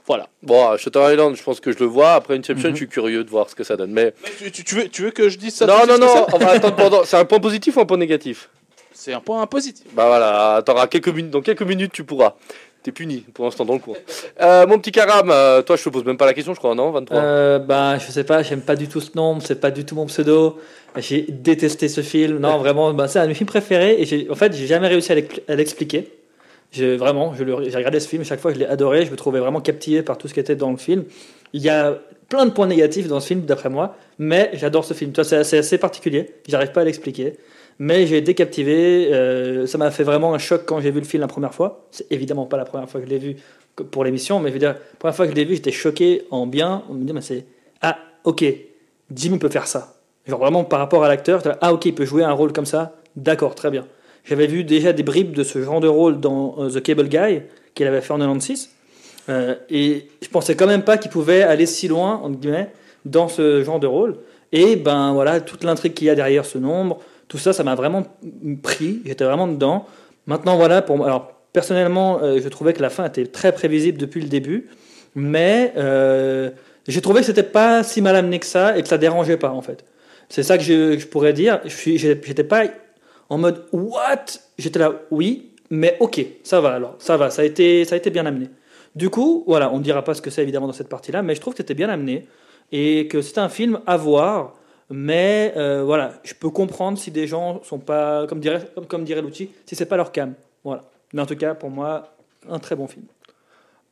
Voilà. 0.08 0.28
Bon, 0.44 0.78
Shutter 0.78 1.00
Island, 1.14 1.36
je 1.36 1.42
pense 1.44 1.60
que 1.60 1.72
je 1.72 1.80
le 1.80 1.86
vois. 1.86 2.14
Après 2.14 2.38
Inception, 2.38 2.70
Mhm. 2.70 2.76
je 2.76 2.78
suis 2.78 2.88
curieux 2.88 3.24
de 3.24 3.30
voir 3.30 3.50
ce 3.50 3.56
que 3.56 3.64
ça 3.64 3.76
donne. 3.76 3.92
Mais 3.92 4.14
Mais 4.44 4.52
tu, 4.52 4.76
veux, 4.76 4.88
tu 4.90 5.02
veux 5.04 5.12
que 5.12 5.30
je 5.30 5.38
dise 5.38 5.56
ça 5.56 5.66
non, 5.66 5.86
non, 5.88 5.98
non, 5.98 6.28
on 6.34 6.38
va 6.38 6.52
attendre 6.52 6.76
pendant... 6.76 7.04
C'est 7.04 7.18
un 7.18 7.26
point 7.26 7.40
positif 7.40 7.76
ou 7.78 7.80
un 7.82 7.86
point 7.86 7.98
négatif? 7.98 8.50
C'est 8.94 9.14
un 9.14 9.20
point 9.20 9.46
positif. 9.48 9.86
Bah 9.94 10.06
voilà, 10.08 10.62
t'auras 10.66 10.88
quelques 10.88 11.10
minutes, 11.10 11.32
dans 11.32 11.42
quelques 11.42 11.64
minutes 11.64 11.92
tu 11.92 12.04
pourras. 12.04 12.36
T'es 12.84 12.92
puni 12.92 13.26
pour 13.34 13.46
l'instant 13.46 13.66
dans 13.66 13.74
le 13.74 13.80
cours. 13.80 13.98
Euh, 14.42 14.68
mon 14.68 14.78
petit 14.78 14.92
Karam, 14.92 15.30
euh, 15.32 15.64
toi 15.64 15.76
je 15.76 15.84
te 15.84 15.90
pose 15.90 16.06
même 16.06 16.18
pas 16.18 16.28
la 16.28 16.36
question, 16.36 16.54
je 16.54 16.60
crois, 16.60 16.76
non 16.76 16.92
23 16.92 17.18
Euh, 17.18 17.58
bah, 17.60 17.98
je 17.98 18.12
sais 18.12 18.24
pas, 18.24 18.44
j'aime 18.44 18.62
pas 18.62 18.76
du 18.76 18.88
tout 18.88 19.02
ce 19.02 19.10
nom, 19.16 19.40
c'est 19.40 19.60
pas 19.60 19.72
du 19.72 19.86
tout 19.86 19.96
mon 19.96 20.06
pseudo. 20.06 20.60
J'ai 20.98 21.24
détesté 21.28 21.88
ce 21.90 22.02
film. 22.02 22.38
Non, 22.38 22.58
vraiment, 22.60 22.94
bah, 22.94 23.08
c'est 23.08 23.18
un 23.20 23.24
de 23.24 23.30
mes 23.30 23.34
films 23.34 23.48
préférés. 23.50 24.00
Et 24.02 24.30
en 24.30 24.36
fait, 24.36 24.54
j'ai 24.56 24.68
jamais 24.68 24.88
réussi 24.88 25.12
à 25.12 25.56
l'expliquer. 25.56 26.08
J'ai 26.76 26.98
vraiment, 26.98 27.34
j'ai 27.34 27.44
regardé 27.78 28.02
ce 28.02 28.08
film, 28.10 28.26
chaque 28.26 28.42
fois 28.42 28.52
je 28.54 28.60
l'ai 28.60 28.66
adoré, 28.66 29.06
je 29.06 29.12
me 29.12 29.16
trouvais 29.16 29.40
vraiment 29.40 29.62
captivé 29.62 30.04
par 30.04 30.18
tout 30.18 30.28
ce 30.28 30.34
qui 30.34 30.42
était 30.42 30.58
dans 30.58 30.72
le 30.72 30.78
film. 30.78 31.06
Il 31.54 31.62
y 31.62 31.70
a 31.70 31.98
plein 32.28 32.46
de 32.46 32.52
points 32.52 32.68
négatifs 32.68 33.08
dans 33.08 33.22
ce 33.22 33.28
film, 33.28 33.42
d'après 33.42 33.70
moi, 33.70 33.96
mais 34.20 34.50
j'adore 34.54 34.84
ce 34.84 34.94
film. 34.94 35.14
C'est 35.16 35.44
c'est 35.46 35.60
assez 35.60 35.78
particulier, 35.78 36.32
j'arrive 36.48 36.74
pas 36.74 36.82
à 36.82 36.84
l'expliquer. 36.84 37.38
Mais 37.80 38.08
j'ai 38.08 38.18
été 38.18 38.34
captivé, 38.34 39.10
euh, 39.14 39.66
ça 39.68 39.78
m'a 39.78 39.90
fait 39.92 40.04
vraiment 40.04 40.34
un 40.34 40.38
choc 40.38 40.64
quand 40.66 40.82
j'ai 40.82 40.92
vu 40.92 41.00
le 41.00 41.06
film 41.06 41.22
la 41.22 41.28
première 41.28 41.54
fois. 41.54 41.88
C'est 41.92 42.10
évidemment 42.12 42.46
pas 42.46 42.58
la 42.58 42.66
première 42.66 42.90
fois 42.90 43.00
que 43.00 43.06
je 43.06 43.12
l'ai 43.12 43.20
vu 43.20 43.38
pour 43.92 44.04
l'émission, 44.04 44.40
mais 44.40 44.50
je 44.50 44.54
veux 44.54 44.60
dire, 44.60 44.74
la 44.74 44.98
première 45.00 45.16
fois 45.16 45.26
que 45.26 45.32
je 45.32 45.36
l'ai 45.36 45.46
vu, 45.46 45.56
j'étais 45.56 45.72
choqué 45.72 46.24
en 46.32 46.46
bien. 46.46 46.84
On 46.90 46.94
me 46.94 47.06
dit, 47.06 47.14
mais 47.14 47.22
c'est 47.22 47.46
ah 47.82 47.98
ok, 48.26 48.44
Jimmy 49.14 49.40
peut 49.40 49.50
faire 49.50 49.68
ça. 49.68 49.96
Genre 50.26 50.40
vraiment 50.40 50.66
par 50.66 50.80
rapport 50.80 51.04
à 51.06 51.08
l'acteur, 51.08 51.42
ah 51.62 51.74
ok, 51.74 51.86
il 51.86 51.96
peut 51.96 52.06
jouer 52.06 52.24
un 52.24 52.34
rôle 52.34 52.52
comme 52.52 52.66
ça. 52.66 52.96
D'accord, 53.16 53.56
très 53.56 53.72
bien. 53.72 53.86
J'avais 54.26 54.48
vu 54.48 54.64
déjà 54.64 54.92
des 54.92 55.04
bribes 55.04 55.34
de 55.34 55.44
ce 55.44 55.62
genre 55.62 55.80
de 55.80 55.88
rôle 55.88 56.20
dans 56.20 56.56
euh, 56.58 56.70
The 56.70 56.82
Cable 56.82 57.08
Guy 57.08 57.42
qu'il 57.76 57.88
avait 57.88 58.02
fait 58.02 58.12
en 58.12 58.18
96. 58.18 58.70
Euh, 59.30 59.56
et 59.70 60.08
je 60.22 60.28
pensais 60.30 60.56
quand 60.56 60.68
même 60.68 60.82
pas 60.82 60.98
qu'il 60.98 61.12
pouvait 61.12 61.44
aller 61.44 61.66
si 61.66 61.88
loin, 61.88 62.22
entre 62.24 62.40
guillemets, 62.40 62.72
dans 63.06 63.28
ce 63.28 63.64
genre 63.64 63.80
de 63.80 63.88
rôle. 63.88 64.18
Et 64.52 64.76
ben 64.76 65.14
voilà, 65.14 65.42
toute 65.42 65.64
l'intrigue 65.64 65.94
qu'il 65.94 66.08
y 66.08 66.10
a 66.10 66.16
derrière 66.16 66.46
ce 66.46 66.58
nombre, 66.58 67.00
tout 67.28 67.38
ça, 67.38 67.54
ça 67.54 67.64
m'a 67.64 67.76
vraiment 67.76 68.04
pris. 68.64 69.02
J'étais 69.06 69.26
vraiment 69.26 69.48
dedans. 69.48 69.86
Maintenant, 70.26 70.58
voilà, 70.58 70.82
pour. 70.82 71.06
Alors, 71.06 71.34
personnellement, 71.54 72.20
euh, 72.22 72.40
je 72.42 72.50
trouvais 72.50 72.74
que 72.74 72.82
la 72.82 72.90
fin 72.90 73.06
était 73.06 73.28
très 73.28 73.52
prévisible 73.52 73.98
depuis 73.98 74.22
le 74.22 74.28
début. 74.28 74.70
Mais 75.16 75.74
j'ai 76.88 77.02
trouvé 77.02 77.22
que 77.22 77.26
c'était 77.26 77.44
pas 77.44 77.84
si 77.84 78.02
mal 78.02 78.16
amené 78.16 78.40
que 78.40 78.46
ça 78.46 78.78
et 78.78 78.82
que 78.82 78.88
ça 78.88 78.98
dérangeait 78.98 79.38
pas, 79.38 79.52
en 79.52 79.62
fait. 79.62 79.86
C'est 80.30 80.44
ça 80.44 80.58
que 80.58 80.64
je, 80.64 81.06
pourrais 81.06 81.34
dire. 81.34 81.62
Je 81.64 81.70
suis, 81.70 81.98
j'étais 81.98 82.44
pas 82.44 82.66
en 83.30 83.38
mode 83.38 83.66
what? 83.72 84.26
J'étais 84.58 84.80
là, 84.80 84.94
oui, 85.12 85.52
mais 85.70 85.98
ok, 86.00 86.26
ça 86.44 86.62
va 86.62 86.74
alors, 86.74 86.96
ça 87.00 87.18
va, 87.18 87.30
ça 87.30 87.42
a 87.42 87.46
été, 87.46 87.86
ça 87.86 87.96
a 87.96 87.98
été 87.98 88.10
bien 88.10 88.26
amené. 88.26 88.50
Du 88.96 89.10
coup, 89.10 89.44
voilà, 89.48 89.72
on 89.72 89.80
ne 89.80 89.84
dira 89.84 90.04
pas 90.04 90.14
ce 90.14 90.22
que 90.22 90.30
c'est 90.30 90.42
évidemment 90.42 90.68
dans 90.68 90.74
cette 90.74 90.90
partie-là, 90.90 91.22
mais 91.22 91.36
je 91.36 91.42
trouve 91.42 91.54
que 91.54 91.58
c'était 91.58 91.74
bien 91.74 91.90
amené 91.90 92.28
et 92.72 93.08
que 93.08 93.22
c'est 93.22 93.38
un 93.38 93.50
film 93.50 93.82
à 93.86 93.98
voir. 93.98 94.54
Mais 94.90 95.54
euh, 95.58 95.84
voilà, 95.84 96.14
je 96.24 96.34
peux 96.34 96.50
comprendre 96.50 96.98
si 96.98 97.12
des 97.12 97.28
gens 97.28 97.62
sont 97.64 97.80
pas, 97.80 98.28
comme 98.28 98.40
dirait, 98.40 98.70
comme, 98.88 99.04
dirait 99.04 99.22
Lucci, 99.22 99.50
si 99.66 99.76
c'est 99.76 99.88
pas 99.88 99.98
leur 99.98 100.12
cam. 100.12 100.34
Voilà. 100.64 100.84
Mais 101.12 101.22
en 101.22 101.26
tout 101.26 101.36
cas, 101.36 101.56
pour 101.56 101.70
moi, 101.70 102.16
un 102.50 102.60
très 102.60 102.76
bon 102.76 102.88
film. 102.88 103.06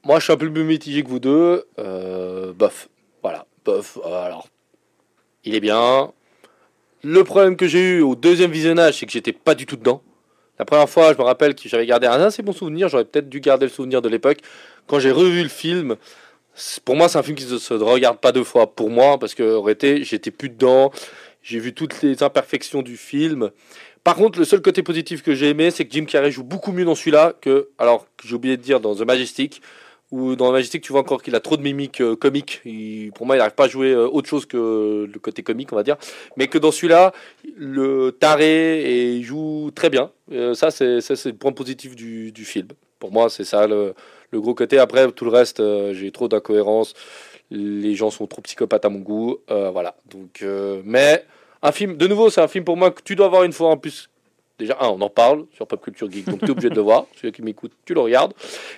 Moi, 0.03 0.19
je 0.19 0.25
suis 0.25 0.33
un 0.33 0.37
peu 0.37 0.51
plus 0.51 0.63
mitigé 0.63 1.03
que 1.03 1.09
vous 1.09 1.19
deux. 1.19 1.65
Euh, 1.79 2.53
bof. 2.53 2.89
Voilà. 3.23 3.45
Bof. 3.65 3.97
Euh, 4.05 4.25
alors, 4.25 4.47
il 5.43 5.55
est 5.55 5.59
bien. 5.59 6.11
Le 7.05 7.25
problème 7.25 7.57
que 7.57 7.67
j'ai 7.67 7.81
eu 7.81 8.01
au 8.01 8.15
deuxième 8.15 8.51
visionnage, 8.51 8.99
c'est 8.99 9.05
que 9.05 9.11
j'étais 9.11 9.33
pas 9.33 9.55
du 9.55 9.65
tout 9.65 9.75
dedans. 9.75 10.01
La 10.57 10.63
première 10.63 10.89
fois, 10.89 11.11
je 11.11 11.17
me 11.17 11.23
rappelle 11.23 11.53
que 11.53 11.67
j'avais 11.67 11.85
gardé 11.85 12.07
un 12.07 12.21
assez 12.21 12.41
bon 12.43 12.53
souvenir. 12.53 12.87
J'aurais 12.87 13.03
peut-être 13.03 13.27
dû 13.27 13.41
garder 13.41 13.65
le 13.65 13.71
souvenir 13.71 14.01
de 14.01 14.07
l'époque. 14.07 14.37
Quand 14.87 14.99
j'ai 14.99 15.11
revu 15.11 15.43
le 15.43 15.49
film, 15.49 15.97
pour 16.85 16.95
moi, 16.95 17.09
c'est 17.09 17.17
un 17.17 17.23
film 17.23 17.35
qui 17.35 17.45
ne 17.45 17.57
se 17.57 17.73
regarde 17.73 18.19
pas 18.19 18.31
deux 18.31 18.45
fois. 18.45 18.73
Pour 18.73 18.89
moi, 18.89 19.19
parce 19.19 19.35
que 19.35 19.61
j'étais 20.03 20.31
plus 20.31 20.47
dedans. 20.47 20.91
J'ai 21.41 21.59
vu 21.59 21.73
toutes 21.73 22.01
les 22.03 22.23
imperfections 22.23 22.81
du 22.81 22.95
film. 22.95 23.51
Par 24.05 24.15
contre, 24.15 24.39
le 24.39 24.45
seul 24.45 24.61
côté 24.61 24.81
positif 24.81 25.23
que 25.23 25.35
j'ai 25.35 25.49
aimé, 25.49 25.71
c'est 25.71 25.83
que 25.83 25.91
Jim 25.91 26.05
Carrey 26.05 26.31
joue 26.31 26.43
beaucoup 26.43 26.71
mieux 26.71 26.85
dans 26.85 26.95
celui-là 26.95 27.33
que, 27.41 27.67
alors, 27.79 28.05
que 28.15 28.29
j'ai 28.29 28.35
oublié 28.35 28.55
de 28.55 28.61
dire 28.61 28.79
dans 28.79 28.95
The 28.95 29.01
Majestic, 29.01 29.61
où 30.13 30.35
dans 30.35 30.49
The 30.49 30.53
Majestic, 30.53 30.83
tu 30.83 30.91
vois 30.91 31.01
encore 31.01 31.23
qu'il 31.23 31.33
a 31.35 31.39
trop 31.39 31.57
de 31.57 31.63
mimiques 31.63 31.99
euh, 32.01 32.15
comiques. 32.15 32.61
Il- 32.65 33.11
pour 33.15 33.25
moi, 33.25 33.35
il 33.35 33.39
n'arrive 33.39 33.55
pas 33.55 33.65
à 33.65 33.67
jouer 33.67 33.91
euh, 33.91 34.07
autre 34.07 34.29
chose 34.29 34.45
que 34.45 35.09
le 35.11 35.19
côté 35.19 35.41
comique, 35.41 35.73
on 35.73 35.75
va 35.75 35.81
dire. 35.83 35.97
Mais 36.37 36.47
que 36.47 36.59
dans 36.59 36.71
celui-là, 36.71 37.13
le 37.57 38.11
taré 38.11 38.81
et 38.83 39.13
il 39.13 39.23
joue 39.23 39.71
très 39.73 39.89
bien. 39.89 40.11
Euh, 40.31 40.53
ça, 40.53 40.69
c'est 40.69 41.01
c'est 41.01 41.25
le 41.25 41.35
point 41.35 41.51
positif 41.51 41.95
du, 41.95 42.31
du 42.31 42.45
film. 42.45 42.67
Pour 42.99 43.11
moi, 43.11 43.29
c'est 43.29 43.43
ça 43.43 43.65
le, 43.65 43.95
le 44.29 44.39
gros 44.39 44.53
côté. 44.53 44.77
Après, 44.77 45.11
tout 45.11 45.25
le 45.25 45.31
reste, 45.31 45.59
euh, 45.59 45.93
j'ai 45.95 46.11
trop 46.11 46.27
d'incohérences. 46.27 46.93
Les 47.49 47.95
gens 47.95 48.11
sont 48.11 48.27
trop 48.27 48.41
psychopathes 48.41 48.85
à 48.85 48.89
mon 48.89 48.99
goût. 48.99 49.37
Voilà. 49.47 49.95
Donc, 50.09 50.43
mais 50.85 51.23
un 51.61 51.71
film, 51.71 51.97
de 51.97 52.07
nouveau, 52.07 52.29
c'est 52.29 52.41
un 52.41 52.47
film 52.47 52.63
pour 52.65 52.77
moi 52.77 52.89
que 52.91 53.01
tu 53.03 53.15
dois 53.15 53.27
voir 53.29 53.43
une 53.43 53.53
fois 53.53 53.69
en 53.69 53.77
plus. 53.77 54.09
Déjà, 54.59 54.77
un, 54.79 54.87
on 54.89 55.01
en 55.01 55.09
parle 55.09 55.45
sur 55.55 55.65
Pop 55.65 55.81
Culture 55.83 56.09
Geek, 56.11 56.25
donc 56.29 56.39
tu 56.39 56.45
es 56.45 56.49
obligé 56.51 56.69
de 56.69 56.75
le 56.75 56.81
voir. 56.81 57.05
Celui 57.19 57.31
qui 57.31 57.41
m'écoute, 57.41 57.71
tu 57.85 57.95
le 57.95 58.01
regardes. 58.01 58.33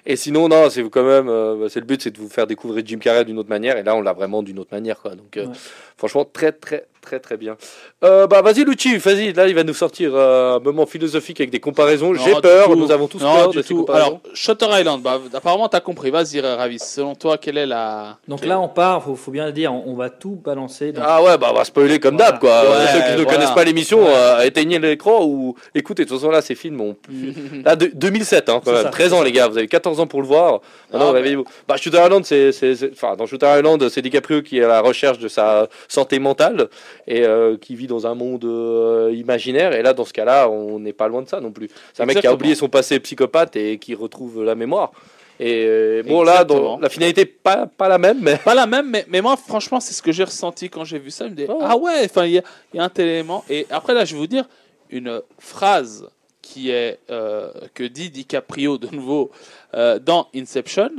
Et 0.05 0.15
sinon, 0.15 0.47
non, 0.47 0.69
c'est 0.69 0.89
quand 0.89 1.03
même, 1.03 1.27
euh, 1.27 1.67
c'est 1.67 1.81
le 1.81 1.85
but, 1.85 2.01
c'est 2.01 2.11
de 2.11 2.17
vous 2.17 2.29
faire 2.29 2.47
découvrir 2.47 2.85
Jim 2.85 2.97
Carrey 2.97 3.25
d'une 3.25 3.37
autre 3.37 3.49
manière. 3.49 3.77
Et 3.77 3.83
là, 3.83 3.93
on 3.95 4.01
l'a 4.01 4.13
vraiment 4.13 4.41
d'une 4.41 4.57
autre 4.59 4.73
manière, 4.73 5.01
quoi. 5.01 5.15
Donc, 5.15 5.35
euh, 5.35 5.47
Ouais. 5.47 5.53
franchement, 5.97 6.23
très, 6.23 6.53
très, 6.53 6.85
très, 7.05 7.19
très 7.19 7.37
bien. 7.37 7.55
Euh, 8.03 8.27
bah, 8.27 8.41
vas-y, 8.41 8.65
Lucci, 8.65 8.97
vas-y. 8.97 9.31
Là, 9.33 9.47
il 9.47 9.55
va 9.55 9.63
nous 9.63 9.73
sortir 9.73 10.11
euh, 10.13 10.57
un 10.57 10.59
moment 10.59 10.85
philosophique 10.85 11.39
avec 11.39 11.49
des 11.51 11.59
comparaisons. 11.59 12.13
J'ai 12.15 12.33
peur, 12.41 12.65
tout. 12.67 12.75
nous 12.75 12.91
avons 12.91 13.07
tous 13.07 13.21
Non, 13.21 13.33
peur 13.35 13.49
du 13.49 13.57
de 13.57 13.61
ces 13.61 13.69
tout. 13.69 13.77
comparaisons. 13.77 14.05
Alors, 14.07 14.19
Shutter 14.33 14.67
Island, 14.71 15.01
bah, 15.01 15.19
apparemment, 15.33 15.69
tu 15.69 15.77
as 15.77 15.79
compris. 15.81 16.09
Vas-y, 16.11 16.41
Ravis. 16.41 16.79
Selon 16.79 17.15
toi, 17.15 17.37
quelle 17.37 17.57
est 17.57 17.65
la. 17.65 18.17
Donc 18.27 18.43
là, 18.45 18.59
on 18.59 18.67
part, 18.67 19.03
faut, 19.03 19.15
faut 19.15 19.31
bien 19.31 19.45
le 19.45 19.51
dire, 19.53 19.73
on, 19.73 19.83
on 19.87 19.95
va 19.95 20.09
tout 20.09 20.39
balancer. 20.43 20.91
Donc, 20.91 21.03
Ah 21.07 21.23
ouais, 21.23 21.37
bah 21.37 21.47
on 21.51 21.55
va 21.55 21.63
spoiler 21.63 21.99
comme 21.99 22.15
Voilà. 22.17 22.31
d'hab 22.31 22.39
quoi. 22.41 22.61
Ouais, 22.61 22.87
Ceux 22.93 22.99
qui 22.99 23.11
ne 23.11 23.23
voilà. 23.23 23.33
connaissent 23.37 23.55
pas 23.55 23.63
l'émission, 23.63 23.99
Ouais. 24.03 24.11
euh, 24.13 24.41
éteignez 24.41 24.79
l'écran 24.79 25.23
ou 25.23 25.55
écoutez. 25.73 26.03
De 26.05 26.09
toute 26.09 26.17
façon 26.19 26.31
là, 26.31 26.41
ces 26.41 26.55
films 26.55 26.81
ont 26.81 26.95
là 27.65 27.75
de- 27.75 27.91
2007 27.93 28.49
hein, 28.49 28.61
quand 28.63 28.71
C'est 28.71 28.71
même. 28.73 28.83
ça, 28.83 28.89
13 28.89 29.13
ans 29.13 29.21
les 29.23 29.31
gars, 29.31 29.47
vous 29.47 29.57
avez 29.57 29.67
14 29.67 29.99
ans 29.99 30.07
pour 30.07 30.21
le 30.21 30.27
voir. 30.27 30.61
Maintenant, 30.91 31.11
Ah, 31.13 31.17
avez- 31.17 31.37
bah 31.67 31.77
Shooter 31.77 32.01
Island, 32.03 32.25
c'est 32.25 32.51
enfin 32.91 33.15
dans 33.15 33.25
Shooter 33.25 33.47
Island, 33.57 33.87
c'est 33.89 34.01
DiCaprio 34.01 34.41
qui 34.41 34.59
est 34.59 34.63
à 34.63 34.67
la 34.67 34.81
recherche 34.81 35.19
de 35.19 35.27
sa 35.27 35.67
santé 35.87 36.19
mentale 36.19 36.67
et 37.07 37.23
euh, 37.25 37.57
qui 37.57 37.75
vit 37.75 37.87
dans 37.87 38.07
un 38.07 38.15
monde 38.15 38.45
euh, 38.45 39.11
imaginaire. 39.15 39.73
Et 39.73 39.81
là, 39.81 39.93
dans 39.93 40.05
ce 40.05 40.13
cas-là, 40.13 40.49
on 40.49 40.79
n'est 40.79 40.93
pas 40.93 41.07
loin 41.07 41.21
de 41.21 41.27
ça 41.29 41.39
non 41.41 41.51
plus. 41.51 41.69
C'est 41.93 42.03
un 42.03 42.05
mec 42.05 42.19
qui 42.19 42.27
a 42.27 42.33
oublié 42.33 42.55
son 42.55 42.69
passé 42.69 42.99
psychopathe 42.99 43.55
et 43.55 43.77
qui 43.77 43.93
retrouve 43.95 44.43
la 44.43 44.55
mémoire. 44.55 44.91
Et 45.39 45.65
euh, 45.67 46.01
bon 46.03 46.23
là, 46.23 46.45
dans- 46.45 46.77
la 46.79 46.87
finalité 46.87 47.25
pas 47.25 47.67
pas 47.67 47.89
la 47.89 47.97
même, 47.97 48.19
mais 48.21 48.37
Pas 48.37 48.55
la 48.55 48.65
même, 48.67 48.89
mais, 48.89 49.05
mais 49.09 49.19
moi, 49.21 49.35
franchement, 49.35 49.81
c'est 49.81 49.93
ce 49.93 50.01
que 50.01 50.13
j'ai 50.13 50.23
ressenti 50.23 50.69
quand 50.69 50.85
j'ai 50.85 50.97
vu 50.97 51.11
ça. 51.11 51.25
Je 51.25 51.31
me 51.31 51.35
dis, 51.35 51.45
Oh. 51.49 51.59
ah 51.61 51.75
ouais, 51.75 52.03
enfin, 52.05 52.25
il 52.25 52.31
y, 52.33 52.37
a- 52.37 52.43
il 52.73 52.77
y 52.77 52.79
a 52.79 52.83
un 52.85 52.89
tel 52.89 53.07
élément. 53.09 53.43
Et 53.49 53.67
après, 53.69 53.93
là, 53.93 54.05
je 54.05 54.13
vais 54.13 54.19
vous 54.19 54.27
dire 54.27 54.47
une 54.89 55.21
phrase 55.39 56.07
qui 56.41 56.69
est 56.69 56.99
euh, 57.09 57.49
que 57.73 57.83
dit 57.83 58.09
DiCaprio 58.11 58.77
de 58.77 58.87
nouveau 58.95 59.29
euh, 59.73 59.99
dans 59.99 60.27
Inception, 60.33 60.91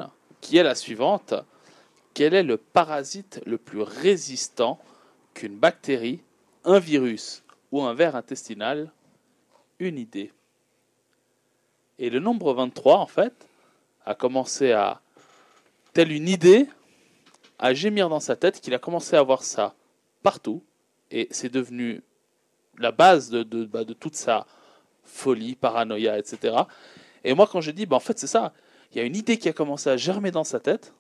qui 0.42 0.58
est 0.58 0.62
la 0.64 0.74
suivante 0.74 1.32
quel 2.12 2.34
est 2.34 2.42
le 2.42 2.56
parasite 2.56 3.40
le 3.46 3.56
plus 3.58 3.80
résistant 3.82 4.78
qu'une 5.36 5.58
bactérie, 5.58 6.20
un 6.64 6.78
virus 6.78 7.44
ou 7.70 7.82
un 7.82 7.94
ver 7.94 8.16
intestinal 8.16 8.90
Une 9.78 9.98
idée. 9.98 10.32
Et 11.98 12.08
le 12.08 12.20
nombre 12.20 12.54
23, 12.54 12.96
en 12.96 13.06
fait, 13.06 13.46
a 14.06 14.14
commencé 14.14 14.72
à, 14.72 15.02
telle 15.92 16.10
une 16.10 16.28
idée, 16.28 16.66
à 17.58 17.74
gémir 17.74 18.08
dans 18.08 18.20
sa 18.20 18.34
tête 18.34 18.60
qu'il 18.60 18.72
a 18.74 18.78
commencé 18.78 19.14
à 19.16 19.22
voir 19.22 19.42
ça 19.42 19.74
partout. 20.22 20.62
Et 21.10 21.28
c'est 21.30 21.52
devenu 21.52 22.02
la 22.78 22.92
base 22.92 23.28
de, 23.28 23.42
de, 23.42 23.66
bah, 23.66 23.84
toute 23.84 24.16
sa 24.16 24.46
folie, 25.04 25.54
paranoïa, 25.54 26.18
etc. 26.18 26.56
Et 27.24 27.34
moi, 27.34 27.46
quand 27.46 27.60
je 27.60 27.70
dis, 27.70 27.84
bah, 27.84 27.96
en 27.96 28.00
fait, 28.00 28.18
c'est 28.18 28.26
ça. 28.26 28.54
Il 28.92 28.98
y 28.98 29.00
a 29.00 29.04
une 29.04 29.16
idée 29.16 29.36
qui 29.36 29.48
a 29.50 29.52
commencé 29.52 29.90
à 29.90 29.98
germer 29.98 30.30
dans 30.30 30.44
sa 30.44 30.60
tête. 30.60 30.94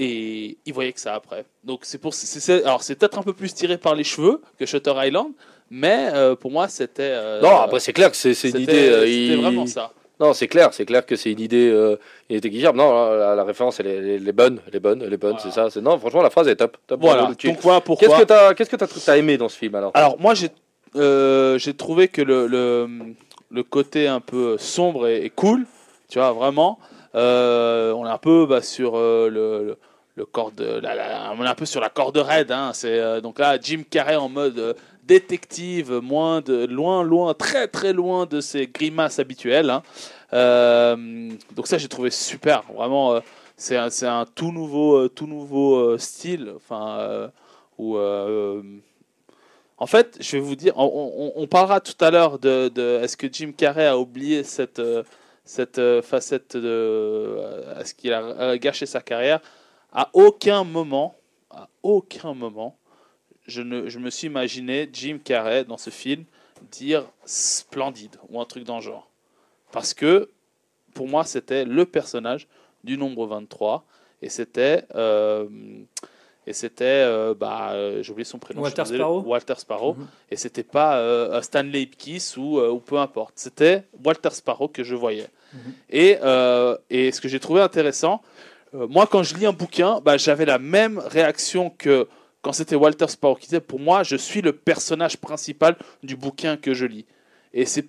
Et 0.00 0.56
il 0.64 0.72
voyait 0.72 0.92
que 0.92 1.00
ça 1.00 1.14
après. 1.14 1.44
Donc 1.64 1.80
c'est 1.82 1.98
pour, 1.98 2.14
c'est, 2.14 2.64
alors 2.64 2.82
c'est 2.82 2.94
peut-être 2.94 3.18
un 3.18 3.22
peu 3.22 3.32
plus 3.32 3.52
tiré 3.52 3.78
par 3.78 3.94
les 3.96 4.04
cheveux 4.04 4.40
que 4.58 4.64
Shutter 4.64 4.92
Island, 4.96 5.32
mais 5.70 6.08
euh, 6.14 6.36
pour 6.36 6.50
moi 6.52 6.68
c'était. 6.68 7.02
euh, 7.02 7.40
non, 7.42 7.56
après 7.56 7.80
c'est 7.80 7.92
clair 7.92 8.10
que 8.10 8.16
c'est 8.16 8.30
une 8.48 8.60
idée. 8.60 8.72
euh, 8.88 9.00
C'était 9.00 9.12
il- 9.12 9.36
vraiment 9.42 9.66
ça. 9.66 9.92
Non, 10.20 10.32
c'est 10.34 10.48
clair, 10.48 10.74
c'est 10.74 10.84
clair 10.84 11.06
que 11.06 11.14
c'est 11.14 11.30
une 11.30 11.38
idée 11.40 11.68
euh, 11.70 11.96
inégligeable. 12.28 12.76
Non, 12.78 12.92
la, 13.16 13.36
la 13.36 13.44
référence, 13.44 13.78
elle 13.78 13.86
est, 13.86 14.32
bonne, 14.32 14.60
elle 14.66 14.74
est 14.74 14.80
bonne, 14.80 15.00
elle 15.00 15.12
est 15.12 15.16
bonne, 15.16 15.36
Voilà. 15.36 15.44
c'est 15.44 15.54
ça. 15.54 15.70
C'est 15.70 15.80
non, 15.80 15.96
franchement, 15.98 16.22
la 16.22 16.30
phrase 16.30 16.48
est 16.48 16.56
top. 16.56 16.76
top 16.88 17.00
Voilà. 17.00 17.28
Lucci. 17.28 17.46
Donc 17.46 17.60
voilà 17.60 17.80
pourquoi. 17.80 18.08
Qu'est-ce 18.08 18.20
que 18.20 18.24
t'as, 18.26 18.54
qu'est-ce 18.54 18.70
que 18.70 18.74
t'as, 18.76 18.86
t'as 18.88 19.16
aimé 19.16 19.36
dans 19.38 19.48
ce 19.48 19.56
film 19.56 19.74
alors? 19.76 19.92
Alors 19.94 20.18
moi 20.20 20.34
j'ai 20.34 20.48
euh, 20.96 21.56
j'ai 21.58 21.74
trouvé 21.74 22.08
que 22.08 22.20
le, 22.22 22.46
le, 22.48 22.88
le 23.50 23.62
côté 23.62 24.08
un 24.08 24.20
peu 24.20 24.58
sombre 24.58 25.06
et, 25.06 25.24
et 25.24 25.30
cool, 25.30 25.66
tu 26.08 26.18
vois 26.18 26.32
vraiment, 26.32 26.80
euh, 27.14 27.92
on 27.92 28.04
est 28.04 28.10
un 28.10 28.18
peu 28.18 28.46
bah, 28.46 28.60
sur 28.62 28.96
euh, 28.96 29.28
le, 29.28 29.64
le, 29.66 29.78
le 30.18 30.26
corps 30.26 30.52
de, 30.52 30.64
la- 30.64 30.94
la- 30.94 31.32
on 31.38 31.42
est 31.44 31.48
un 31.48 31.54
peu 31.54 31.64
sur 31.64 31.80
la 31.80 31.88
corde 31.88 32.18
raide. 32.18 32.52
Hein, 32.52 32.72
c'est 32.74 32.98
euh, 32.98 33.20
donc 33.22 33.38
là 33.38 33.58
Jim 33.60 33.82
Carrey 33.88 34.16
en 34.16 34.28
mode 34.28 34.58
euh, 34.58 34.74
détective, 35.04 35.94
loin 35.98 36.42
loin 37.02 37.32
très 37.34 37.68
très 37.68 37.92
loin 37.94 38.26
de 38.26 38.40
ses 38.40 38.66
grimaces 38.66 39.18
habituelles. 39.18 39.70
hein. 39.70 39.82
Euh, 40.34 41.30
donc 41.56 41.66
ça 41.66 41.78
j'ai 41.78 41.88
trouvé 41.88 42.10
super, 42.10 42.62
vraiment. 42.74 43.20
c'est 43.56 43.76
un, 43.76 44.26
tout 44.34 44.52
nouveau 44.52 45.08
tout 45.08 45.26
nouveau 45.26 45.96
style, 45.98 46.52
enfin 46.56 47.30
en 49.80 49.86
fait, 49.86 50.16
je 50.20 50.32
vais 50.36 50.40
vous 50.42 50.56
dire, 50.56 50.72
on, 50.76 51.46
parlera 51.46 51.80
tout 51.80 52.04
à 52.04 52.10
l'heure 52.10 52.38
de, 52.40 52.68
de- 52.68 52.98
est-ce 53.02 53.16
que 53.16 53.28
Jim 53.32 53.52
Carrey 53.56 53.86
a 53.86 53.96
oublié 53.96 54.42
cette, 54.42 54.82
cette 55.44 55.80
facette 56.02 56.56
de, 56.56 57.38
est-ce 57.80 57.94
qu'il 57.94 58.12
a 58.12 58.58
gâché 58.58 58.86
sa 58.86 59.00
carrière? 59.00 59.40
À 59.92 60.10
aucun 60.12 60.64
moment, 60.64 61.14
à 61.50 61.68
aucun 61.82 62.34
moment, 62.34 62.76
je, 63.46 63.62
ne, 63.62 63.88
je 63.88 63.98
me 63.98 64.10
suis 64.10 64.26
imaginé 64.26 64.88
Jim 64.92 65.18
Carrey 65.22 65.64
dans 65.64 65.78
ce 65.78 65.90
film 65.90 66.24
dire 66.70 67.04
splendide 67.24 68.16
ou 68.28 68.40
un 68.40 68.44
truc 68.44 68.64
dans 68.64 68.76
le 68.76 68.82
genre. 68.82 69.08
Parce 69.72 69.94
que 69.94 70.30
pour 70.94 71.08
moi, 71.08 71.24
c'était 71.24 71.64
le 71.64 71.86
personnage 71.86 72.48
du 72.84 72.98
nombre 72.98 73.26
23. 73.26 73.84
Et 74.20 74.28
c'était. 74.28 74.84
euh, 74.94 75.46
et 76.46 76.52
c'était. 76.52 76.84
euh, 76.84 77.34
bah, 77.34 77.70
euh, 77.72 78.02
J'ai 78.02 78.10
oublié 78.10 78.24
son 78.24 78.38
prénom. 78.38 78.62
Walter. 78.62 78.84
Sparrow 78.84 79.20
Walter 79.22 79.54
Sparrow. 79.56 79.94
Mhm. 79.94 80.06
Et 80.30 80.36
c'était 80.36 80.62
pas 80.64 80.98
euh, 80.98 81.40
Stanley 81.42 81.82
Ipkiss 81.82 82.36
ou, 82.36 82.58
ou 82.60 82.78
peu 82.80 82.98
importe. 82.98 83.34
C'était 83.36 83.84
Walter 84.04 84.30
Sparrow 84.30 84.68
que 84.68 84.82
je 84.82 84.94
voyais. 84.94 85.28
Mhm. 85.54 85.72
et, 85.90 86.18
et 86.90 87.12
ce 87.12 87.20
que 87.20 87.28
j'ai 87.28 87.40
trouvé 87.40 87.60
intéressant, 87.62 88.20
euh, 88.74 88.86
moi, 88.88 89.06
quand 89.06 89.22
je 89.22 89.34
lis 89.34 89.46
un 89.46 89.52
bouquin, 89.52 90.00
bah, 90.04 90.16
j'avais 90.16 90.44
la 90.44 90.58
même 90.58 90.98
réaction 90.98 91.70
que 91.70 92.08
quand 92.42 92.52
c'était 92.52 92.76
Walter 92.76 93.08
Sparrow 93.08 93.34
qui 93.36 93.46
disait 93.46 93.60
Pour 93.60 93.80
moi, 93.80 94.02
je 94.02 94.16
suis 94.16 94.42
le 94.42 94.52
personnage 94.52 95.16
principal 95.16 95.76
du 96.02 96.16
bouquin 96.16 96.56
que 96.56 96.74
je 96.74 96.86
lis. 96.86 97.06
Et 97.52 97.66
c'est 97.66 97.86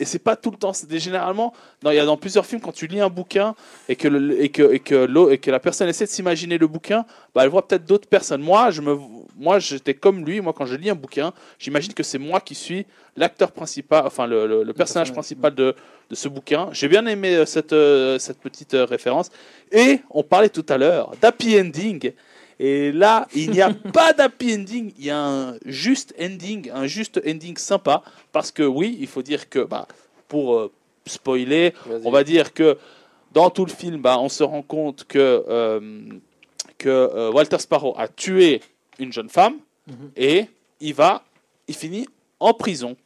et 0.00 0.06
c'est 0.06 0.18
pas 0.18 0.34
tout 0.34 0.50
le 0.50 0.56
temps. 0.56 0.72
C'est 0.72 0.98
généralement, 0.98 1.52
il 1.84 1.92
y 1.92 1.98
a 1.98 2.06
dans 2.06 2.16
plusieurs 2.16 2.46
films, 2.46 2.62
quand 2.62 2.72
tu 2.72 2.86
lis 2.86 3.00
un 3.00 3.10
bouquin 3.10 3.54
et 3.86 3.96
que, 3.96 4.08
et 4.40 4.48
que, 4.48 4.72
et 4.72 4.80
que, 4.80 5.30
et 5.30 5.38
que 5.38 5.50
la 5.50 5.60
personne 5.60 5.90
essaie 5.90 6.06
de 6.06 6.10
s'imaginer 6.10 6.56
le 6.56 6.66
bouquin, 6.66 7.04
bah, 7.34 7.44
elle 7.44 7.50
voit 7.50 7.68
peut-être 7.68 7.84
d'autres 7.84 8.08
personnes. 8.08 8.40
Moi, 8.40 8.70
je 8.70 8.80
me, 8.80 8.96
moi, 9.40 9.58
j'étais 9.58 9.94
comme 9.94 10.24
lui. 10.24 10.40
Moi, 10.40 10.52
quand 10.52 10.66
je 10.66 10.76
lis 10.76 10.90
un 10.90 10.94
bouquin, 10.94 11.32
j'imagine 11.58 11.92
que 11.94 12.02
c'est 12.04 12.18
moi 12.18 12.40
qui 12.40 12.54
suis 12.54 12.86
l'acteur 13.16 13.50
principal, 13.52 14.04
enfin 14.06 14.26
le, 14.26 14.46
le- 14.46 14.62
le 14.62 14.72
personnage 14.72 15.12
principal 15.12 15.54
de, 15.54 15.74
de 16.10 16.14
ce 16.14 16.28
bouquin. 16.28 16.68
J'ai 16.72 16.86
bien 16.88 17.04
aimé 17.06 17.34
euh, 17.34 17.46
cette, 17.46 17.72
euh, 17.72 18.18
cette 18.18 18.38
petite 18.38 18.74
euh, 18.74 18.84
référence. 18.84 19.30
Et 19.72 20.00
on 20.10 20.22
parlait 20.22 20.50
tout 20.50 20.66
à 20.68 20.76
l'heure 20.78 21.12
d'happy 21.20 21.58
ending. 21.58 22.12
Et 22.58 22.92
là, 22.92 23.26
il 23.34 23.50
n'y 23.50 23.62
a 23.62 23.72
pas 23.92 24.12
d'happy 24.12 24.54
ending, 24.54 24.92
il 24.98 25.06
y 25.06 25.10
a 25.10 25.18
un 25.18 25.56
juste 25.64 26.14
ending, 26.20 26.70
un 26.72 26.86
juste 26.86 27.20
ending 27.26 27.56
sympa. 27.56 28.02
Parce 28.32 28.50
que 28.52 28.62
oui, 28.62 28.98
il 29.00 29.06
faut 29.08 29.22
dire 29.22 29.48
que, 29.48 29.60
bah, 29.60 29.88
pour 30.28 30.70
spoiler, 31.06 31.72
on 32.04 32.10
va 32.10 32.22
dire 32.22 32.52
que 32.52 32.76
dans 33.32 33.48
tout 33.48 33.64
le 33.64 33.72
film, 33.72 34.02
bah, 34.02 34.18
on 34.20 34.28
se 34.28 34.42
rend 34.42 34.62
compte 34.62 35.04
que, 35.08 35.42
que 36.78 37.30
Walter 37.30 37.58
Sparrow 37.58 37.94
a 37.96 38.08
tué 38.08 38.60
une 39.00 39.12
jeune 39.12 39.28
femme 39.28 39.54
Mhm. 39.86 40.10
et 40.16 40.44
il 40.80 40.94
va, 40.94 41.22
il 41.68 41.74
finit 41.74 42.06
en 42.38 42.52
prison 42.54 42.96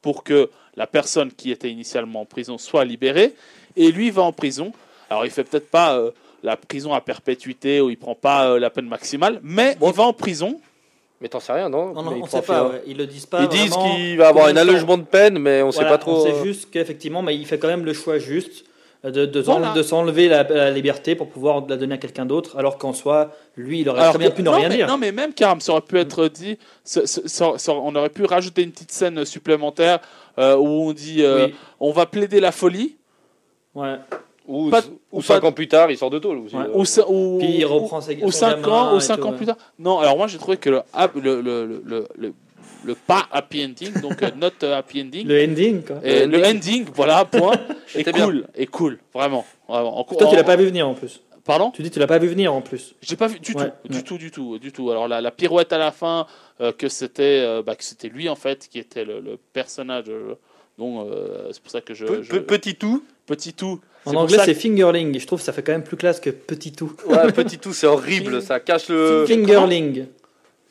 pour 0.00 0.22
que 0.24 0.48
la 0.76 0.86
personne 0.86 1.30
qui 1.32 1.50
était 1.50 1.70
initialement 1.70 2.22
en 2.22 2.24
prison 2.24 2.56
soit 2.58 2.84
libérée 2.84 3.34
et 3.76 3.90
lui 3.92 4.10
va 4.10 4.22
en 4.22 4.32
prison. 4.32 4.72
Alors 5.10 5.24
il 5.24 5.30
fait 5.30 5.44
peut-être 5.44 5.70
pas 5.70 5.96
euh, 5.98 6.10
la 6.42 6.56
prison 6.56 6.92
à 6.94 7.00
perpétuité 7.00 7.80
où 7.80 7.90
il 7.90 7.96
prend 7.98 8.14
pas 8.14 8.48
euh, 8.50 8.58
la 8.58 8.70
peine 8.70 8.86
maximale, 8.88 9.40
mais 9.42 9.76
Bon. 9.76 9.90
il 9.90 9.94
va 9.96 10.04
en 10.04 10.12
prison. 10.12 10.60
Mais 11.20 11.28
t'en 11.28 11.40
sais 11.40 11.52
rien, 11.52 11.68
non? 11.68 11.92
Non, 11.94 12.02
non, 12.02 12.20
on 12.22 12.26
sait 12.26 12.42
pas. 12.42 12.68
ouais. 12.68 12.82
Ils 12.86 12.96
le 12.96 13.06
disent 13.06 13.26
pas. 13.26 13.42
Ils 13.42 13.48
disent 13.48 13.74
qu'il 13.76 14.16
va 14.18 14.28
avoir 14.28 14.46
un 14.46 14.56
allègement 14.56 14.98
de 14.98 15.04
peine, 15.04 15.38
mais 15.38 15.62
on 15.62 15.70
sait 15.72 15.78
Voilà, 15.80 15.92
pas 15.92 15.98
trop. 15.98 16.16
On 16.16 16.26
euh, 16.26 16.32
sait 16.32 16.44
juste 16.44 16.70
qu'effectivement, 16.70 17.22
mais 17.22 17.34
il 17.36 17.46
fait 17.46 17.58
quand 17.58 17.68
même 17.68 17.84
le 17.84 17.92
choix 17.94 18.18
juste 18.18 18.62
euh, 18.62 18.68
de, 19.10 19.26
de, 19.26 19.40
Voilà. 19.40 19.68
s'en- 19.68 19.74
de 19.74 19.82
s'enlever 19.82 20.28
la, 20.28 20.42
la 20.44 20.70
liberté 20.70 21.14
pour 21.14 21.28
pouvoir 21.28 21.64
la 21.68 21.76
donner 21.76 21.94
à 21.94 21.98
quelqu'un 21.98 22.24
d'autre, 22.26 22.56
alors 22.58 22.78
qu'en 22.78 22.92
soi, 22.92 23.30
lui, 23.56 23.80
il 23.80 23.88
aurait 23.88 24.00
Alors 24.00 24.12
très 24.14 24.18
bien 24.18 24.30
pu 24.30 24.42
ne 24.42 24.48
rien 24.48 24.68
mais, 24.68 24.76
dire. 24.76 24.86
Non, 24.88 24.96
mais 24.98 25.12
même 25.12 25.32
Karam, 25.34 25.60
ça 25.60 25.72
aurait 25.72 25.82
pu 25.82 25.98
être 25.98 26.28
dit. 26.28 26.58
ça- 26.84 27.06
ça- 27.06 27.22
ça- 27.26 27.52
ça- 27.58 27.72
on 27.74 27.94
aurait 27.94 28.08
pu 28.10 28.24
rajouter 28.24 28.62
une 28.62 28.72
petite 28.72 28.92
scène 28.92 29.24
supplémentaire 29.24 29.98
euh, 30.38 30.56
où 30.56 30.66
on 30.66 30.92
dit 30.92 31.22
euh, 31.22 31.46
Oui. 31.46 31.54
on 31.80 31.92
va 31.92 32.06
plaider 32.06 32.40
la 32.40 32.50
folie. 32.52 32.96
Ouais. 33.74 33.96
Ou, 34.46 34.68
Pas- 34.68 34.80
ou 35.10 35.18
ou 35.18 35.22
cinq 35.22 35.40
pas- 35.40 35.46
ans 35.48 35.52
plus 35.52 35.68
tard, 35.68 35.90
il 35.90 35.96
sort 35.96 36.10
de 36.10 36.18
tôle. 36.18 36.38
Aussi, 36.38 36.54
Ouais. 36.54 36.64
euh. 36.64 37.04
Ou, 37.08 37.38
Puis 37.38 37.48
il 37.58 37.64
reprend 37.64 38.00
ses- 38.02 38.16
ou 38.22 38.30
son 38.30 38.38
5 38.40 38.60
gamin 38.60 38.68
ans, 38.68 38.94
ou 38.94 38.98
et 38.98 39.00
5 39.00 39.16
tout, 39.16 39.22
ans 39.26 39.30
ouais. 39.30 39.36
plus 39.36 39.46
tard. 39.46 39.56
Non, 39.78 39.98
alors 40.00 40.16
moi 40.18 40.26
j'ai 40.26 40.36
trouvé 40.38 40.58
que 40.58 40.68
le, 40.68 40.82
hap- 40.92 41.14
le, 41.16 41.40
le, 41.40 41.66
le, 41.66 41.82
le, 41.84 42.08
le- 42.16 42.32
le 42.84 42.94
pas 42.94 43.26
happy 43.32 43.64
ending, 43.64 44.00
donc 44.00 44.22
euh, 44.22 44.30
not 44.36 44.48
euh, 44.62 44.76
happy 44.78 45.02
ending, 45.02 45.26
Le 45.26 45.42
ending, 45.44 45.82
quoi. 45.82 45.96
et 46.02 46.26
Le 46.26 46.38
le 46.38 46.44
ending, 46.46 46.86
voilà, 46.94 47.24
point, 47.24 47.52
est 47.94 47.98
C'était 47.98 48.12
bien. 48.12 48.26
cool, 48.26 48.46
est 48.54 48.66
cool, 48.66 48.98
vraiment. 49.12 49.44
vraiment. 49.68 49.98
En- 49.98 50.04
Toi, 50.04 50.16
tu 50.18 50.24
en- 50.24 50.32
l'as 50.36 50.44
pas 50.44 50.56
vu 50.56 50.66
venir 50.66 50.88
en 50.88 50.94
plus. 50.94 51.20
Pardon? 51.44 51.70
Tu 51.72 51.82
dis 51.82 51.90
que 51.90 51.94
tu 51.94 52.00
l'as 52.00 52.06
pas 52.06 52.18
vu 52.18 52.28
venir 52.28 52.54
en 52.54 52.62
plus. 52.62 52.94
J'ai 53.02 53.16
pas 53.16 53.26
vu 53.26 53.38
du 53.38 53.52
Ouais, 53.52 53.70
tout, 53.84 53.88
du 53.92 54.02
tout, 54.02 54.16
du 54.18 54.30
tout, 54.30 54.58
du 54.58 54.72
tout. 54.72 54.90
Alors 54.90 55.08
la, 55.08 55.20
la 55.20 55.30
pirouette 55.30 55.74
à 55.74 55.78
la 55.78 55.90
fin, 55.92 56.26
euh, 56.62 56.72
que 56.72 56.88
c'était, 56.88 57.40
euh, 57.44 57.62
bah, 57.62 57.74
que 57.76 57.84
c'était 57.84 58.08
lui 58.08 58.30
en 58.30 58.34
fait, 58.34 58.66
qui 58.70 58.78
était 58.78 59.04
le, 59.04 59.20
le 59.20 59.38
personnage. 59.52 60.04
euh, 60.08 60.36
euh, 60.80 61.48
c'est 61.52 61.62
pour 61.62 61.70
ça 61.70 61.80
que 61.82 61.92
je, 61.94 62.06
Pe- 62.06 62.22
je- 62.22 62.30
pe- 62.30 62.40
Petit 62.40 62.76
tout. 62.76 63.04
petit 63.26 63.52
tout. 63.52 63.78
En 64.06 64.14
anglais, 64.14 64.38
c'est 64.44 64.54
fingerling. 64.54 65.18
Je 65.18 65.26
trouve 65.26 65.38
que 65.38 65.44
ça 65.44 65.52
fait 65.52 65.62
quand 65.62 65.72
même 65.72 65.84
plus 65.84 65.96
classe 65.96 66.18
que 66.20 66.30
petit 66.30 66.72
tout. 66.72 66.92
Ouais, 67.06 67.30
petit 67.32 67.58
tout, 67.58 67.72
c'est 67.72 67.86
horrible. 67.86 68.40
Ça 68.42 68.58
cache 68.60 68.88
le. 68.88 69.24
Fingerling. 69.26 70.06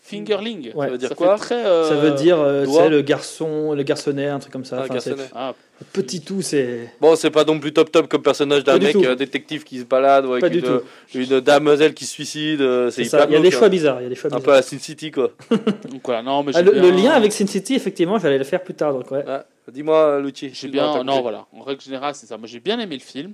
Fingerling. 0.05 0.71
Ouais. 0.75 0.85
Ça 0.87 0.91
veut 0.91 0.97
dire 0.97 1.09
ça 1.09 1.15
quoi 1.15 1.37
fait 1.37 1.43
très. 1.45 1.65
euh, 1.65 1.87
Ça 1.89 1.95
veut 1.95 2.11
dire, 2.11 2.39
euh, 2.39 2.65
doigt. 2.65 2.83
sais, 2.83 2.89
le 2.89 3.01
garçon, 3.01 3.73
le 3.73 3.83
garçonnet, 3.83 4.27
un 4.27 4.39
truc 4.39 4.51
comme 4.51 4.65
ça. 4.65 4.85
Ah, 4.89 4.93
Enfin. 4.95 5.25
Ah, 5.33 5.53
petit 5.93 6.21
tout, 6.21 6.41
c'est. 6.41 6.91
Bon, 7.01 7.15
c'est 7.15 7.31
pas 7.31 7.43
non 7.45 7.59
plus 7.59 7.71
top 7.73 7.91
top 7.91 8.07
comme 8.09 8.21
personnage 8.21 8.63
d'un 8.63 8.77
mec 8.77 8.95
euh, 8.97 9.15
détective 9.15 9.63
qui 9.63 9.79
se 9.79 9.85
balade 9.85 10.25
ou 10.25 10.29
Pas 10.31 10.35
avec 10.35 10.51
du 10.51 10.59
une, 10.59 10.65
tout. 10.65 10.81
une 11.15 11.39
damoiselle 11.39 11.93
qui 11.93 12.05
se 12.05 12.11
suicide. 12.11 12.61
euh, 12.61 12.89
C'est 12.91 13.05
ça. 13.05 13.25
Il 13.29 13.33
y 13.33 13.35
a 13.35 13.39
des 13.39 13.49
glauque, 13.49 13.53
choix 13.53 13.67
hein. 13.67 13.69
bizarres. 13.69 14.01
Il 14.01 14.03
y 14.03 14.07
a 14.07 14.09
des 14.09 14.15
choix 14.15 14.33
Un 14.33 14.39
peu 14.41 14.53
à 14.53 14.61
Sin 14.61 14.77
City, 14.79 15.09
quoi. 15.11 15.31
donc 15.49 16.01
voilà, 16.03 16.21
non, 16.21 16.43
mais 16.43 16.51
Ah, 16.55 16.61
le, 16.61 16.71
bien- 16.71 16.81
le 16.81 16.89
lien 16.91 17.11
avec 17.11 17.31
Sin 17.31 17.47
City, 17.47 17.73
effectivement, 17.75 18.19
j'allais 18.19 18.37
le 18.37 18.43
faire 18.43 18.61
plus 18.63 18.73
tard. 18.75 18.93
Donc 18.93 19.09
ouais. 19.11 19.25
Ouais. 19.25 19.39
Dis-moi, 19.71 20.19
Lucci. 20.19 20.51
J'ai 20.53 20.67
bien, 20.67 21.03
non, 21.03 21.21
voilà. 21.21 21.45
En 21.57 21.61
règle 21.63 21.81
générale, 21.81 22.13
c'est 22.15 22.25
ça. 22.27 22.37
Moi, 22.37 22.47
j'ai 22.47 22.59
bien 22.59 22.77
aimé 22.79 22.95
le 22.95 23.01
film. 23.01 23.33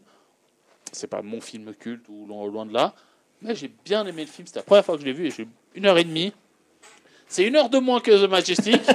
C'est 0.92 1.08
pas 1.08 1.22
mon 1.22 1.42
film 1.42 1.74
culte 1.80 2.06
ou 2.10 2.26
loin, 2.28 2.48
loin 2.48 2.66
de 2.66 2.74
là, 2.74 2.94
mais 3.44 3.54
j'ai 3.54 3.70
bien 3.86 4.06
aimé 4.08 4.24
le 4.24 4.28
film. 4.28 4.48
C'était 4.48 4.60
la 4.60 4.64
première 4.64 4.84
fois 4.84 4.96
que 4.96 5.02
je 5.02 5.06
l'ai 5.06 5.14
vu 5.14 5.28
et 5.28 5.32
j'ai 5.32 5.44
eu 5.44 5.48
une 5.76 5.86
heure 5.86 5.98
et 6.00 6.04
demie. 6.04 6.34
C'est 7.30 7.44
une 7.44 7.56
heure 7.56 7.70
de 7.70 7.78
moins 7.80 8.02
que 8.02 8.12
The 8.12 8.30
Majestic. 8.30 8.82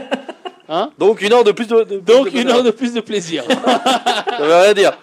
Hein 0.66 0.91
Donc 0.99 1.20
une 1.20 1.30
heure 1.35 1.45
de 1.45 1.53
plus 1.53 1.66
de. 1.66 1.82
de- 1.85 1.99
Donc 2.01 2.30
de- 2.32 2.39
une 2.39 2.49
heure 2.51 2.62
de 2.62 2.70
plus 2.70 2.95
de 2.95 3.01
plaisir. 3.03 3.45
Ça 3.49 4.39
veut 4.41 4.55
rien 4.55 4.72
dire. 4.72 4.97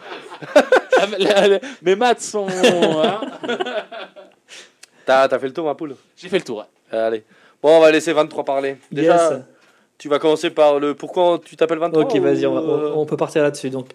La- 0.98 1.18
la- 1.20 1.48
la- 1.48 1.60
Mes 1.84 1.96
maths 1.96 2.22
sont. 2.22 2.48
hein. 2.50 3.22
T'as 5.06 5.28
t'as 5.28 5.38
fait 5.40 5.48
le 5.48 5.54
tour, 5.54 5.66
ma 5.66 5.76
poule 5.76 5.96
J'ai 6.18 6.30
fait 6.30 6.38
le 6.40 6.44
tour. 6.44 6.66
ouais. 6.92 6.98
Allez. 6.98 7.24
Bon, 7.62 7.78
on 7.78 7.80
va 7.80 7.92
laisser 7.92 8.12
23 8.12 8.44
parler. 8.44 8.78
Déjà, 8.92 9.32
Yes. 9.34 9.42
tu 10.00 10.10
vas 10.10 10.18
commencer 10.20 10.50
par 10.50 10.80
le 10.80 10.96
pourquoi 10.96 11.40
tu 11.46 11.56
t'appelles 11.56 11.78
23 11.78 12.04
Ok, 12.04 12.16
vas-y, 12.18 12.46
on, 12.48 12.54
va- 12.56 12.62
ou, 12.62 12.70
euh, 12.72 12.94
on- 12.96 13.02
on 13.02 13.06
peut 13.06 13.18
partir 13.18 13.44
là-dessus. 13.44 13.70
Donc, 13.70 13.90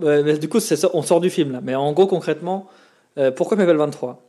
Ouais, 0.00 0.22
mais 0.22 0.36
du 0.36 0.48
coup, 0.48 0.58
c'est 0.60 0.76
ça, 0.76 0.88
on 0.94 1.02
sort 1.02 1.20
du 1.20 1.30
film 1.30 1.52
là. 1.52 1.60
Mais 1.62 1.74
en 1.74 1.92
gros, 1.92 2.06
concrètement, 2.06 2.66
euh, 3.18 3.30
pourquoi 3.30 3.56
Level 3.56 3.76
23 3.76 4.20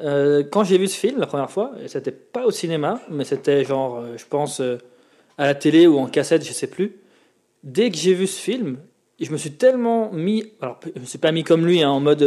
Euh, 0.00 0.42
Quand 0.50 0.64
j'ai 0.64 0.78
vu 0.78 0.88
ce 0.88 0.96
film 0.96 1.20
la 1.20 1.26
première 1.26 1.50
fois, 1.50 1.72
et 1.82 1.88
c'était 1.88 2.10
pas 2.12 2.44
au 2.46 2.50
cinéma, 2.50 3.00
mais 3.10 3.24
c'était 3.24 3.64
genre, 3.64 3.98
euh, 3.98 4.16
je 4.16 4.24
pense, 4.24 4.60
euh, 4.60 4.78
à 5.38 5.46
la 5.46 5.54
télé 5.54 5.86
ou 5.86 5.98
en 5.98 6.06
cassette, 6.06 6.44
je 6.44 6.52
sais 6.52 6.66
plus. 6.66 6.96
Dès 7.62 7.90
que 7.90 7.96
j'ai 7.96 8.14
vu 8.14 8.26
ce 8.26 8.40
film, 8.40 8.78
je 9.20 9.30
me 9.30 9.36
suis 9.36 9.52
tellement 9.52 10.12
mis, 10.12 10.52
alors 10.60 10.80
je 10.94 11.00
me 11.00 11.06
suis 11.06 11.18
pas 11.18 11.32
mis 11.32 11.44
comme 11.44 11.64
lui, 11.66 11.82
hein, 11.82 11.90
en 11.90 12.00
mode 12.00 12.22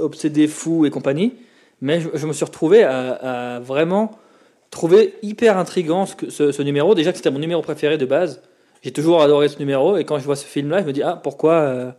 obsédé, 0.00 0.48
fou 0.48 0.86
et 0.86 0.90
compagnie, 0.90 1.34
mais 1.80 2.00
je, 2.00 2.26
me 2.26 2.32
suis 2.32 2.44
retrouvé 2.44 2.82
à, 2.82 3.60
vraiment 3.60 4.18
trouver 4.70 5.14
hyper 5.22 5.58
intriguant 5.58 6.06
ce, 6.06 6.62
numéro. 6.62 6.94
Déjà 6.94 7.12
que 7.12 7.18
c'était 7.18 7.30
mon 7.30 7.38
numéro 7.38 7.62
préféré 7.62 7.98
de 7.98 8.06
base. 8.06 8.42
J'ai 8.82 8.92
toujours 8.92 9.22
adoré 9.22 9.48
ce 9.48 9.58
numéro 9.58 9.96
et 9.96 10.04
quand 10.04 10.18
je 10.18 10.24
vois 10.24 10.36
ce 10.36 10.46
film-là, 10.46 10.80
je 10.80 10.86
me 10.86 10.92
dis 10.92 11.02
ah 11.02 11.20
pourquoi 11.22 11.94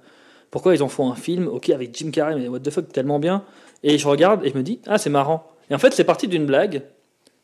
pourquoi 0.52 0.76
ils 0.76 0.84
en 0.84 0.90
font 0.90 1.12
un 1.12 1.16
film 1.16 1.48
ok 1.48 1.70
avec 1.70 1.98
Jim 1.98 2.12
Carrey 2.12 2.36
mais 2.36 2.48
what 2.48 2.60
the 2.60 2.70
fuck 2.70 2.92
tellement 2.92 3.18
bien 3.18 3.44
et 3.84 3.98
je 3.98 4.08
regarde 4.08 4.46
et 4.46 4.50
je 4.50 4.58
me 4.58 4.64
dis 4.64 4.80
ah 4.88 4.98
c'est 4.98 5.10
marrant. 5.10 5.48
Et 5.70 5.76
en 5.76 5.80
fait 5.80 5.94
c'est 5.94 6.04
parti 6.04 6.28
d'une 6.28 6.46
blague 6.46 6.84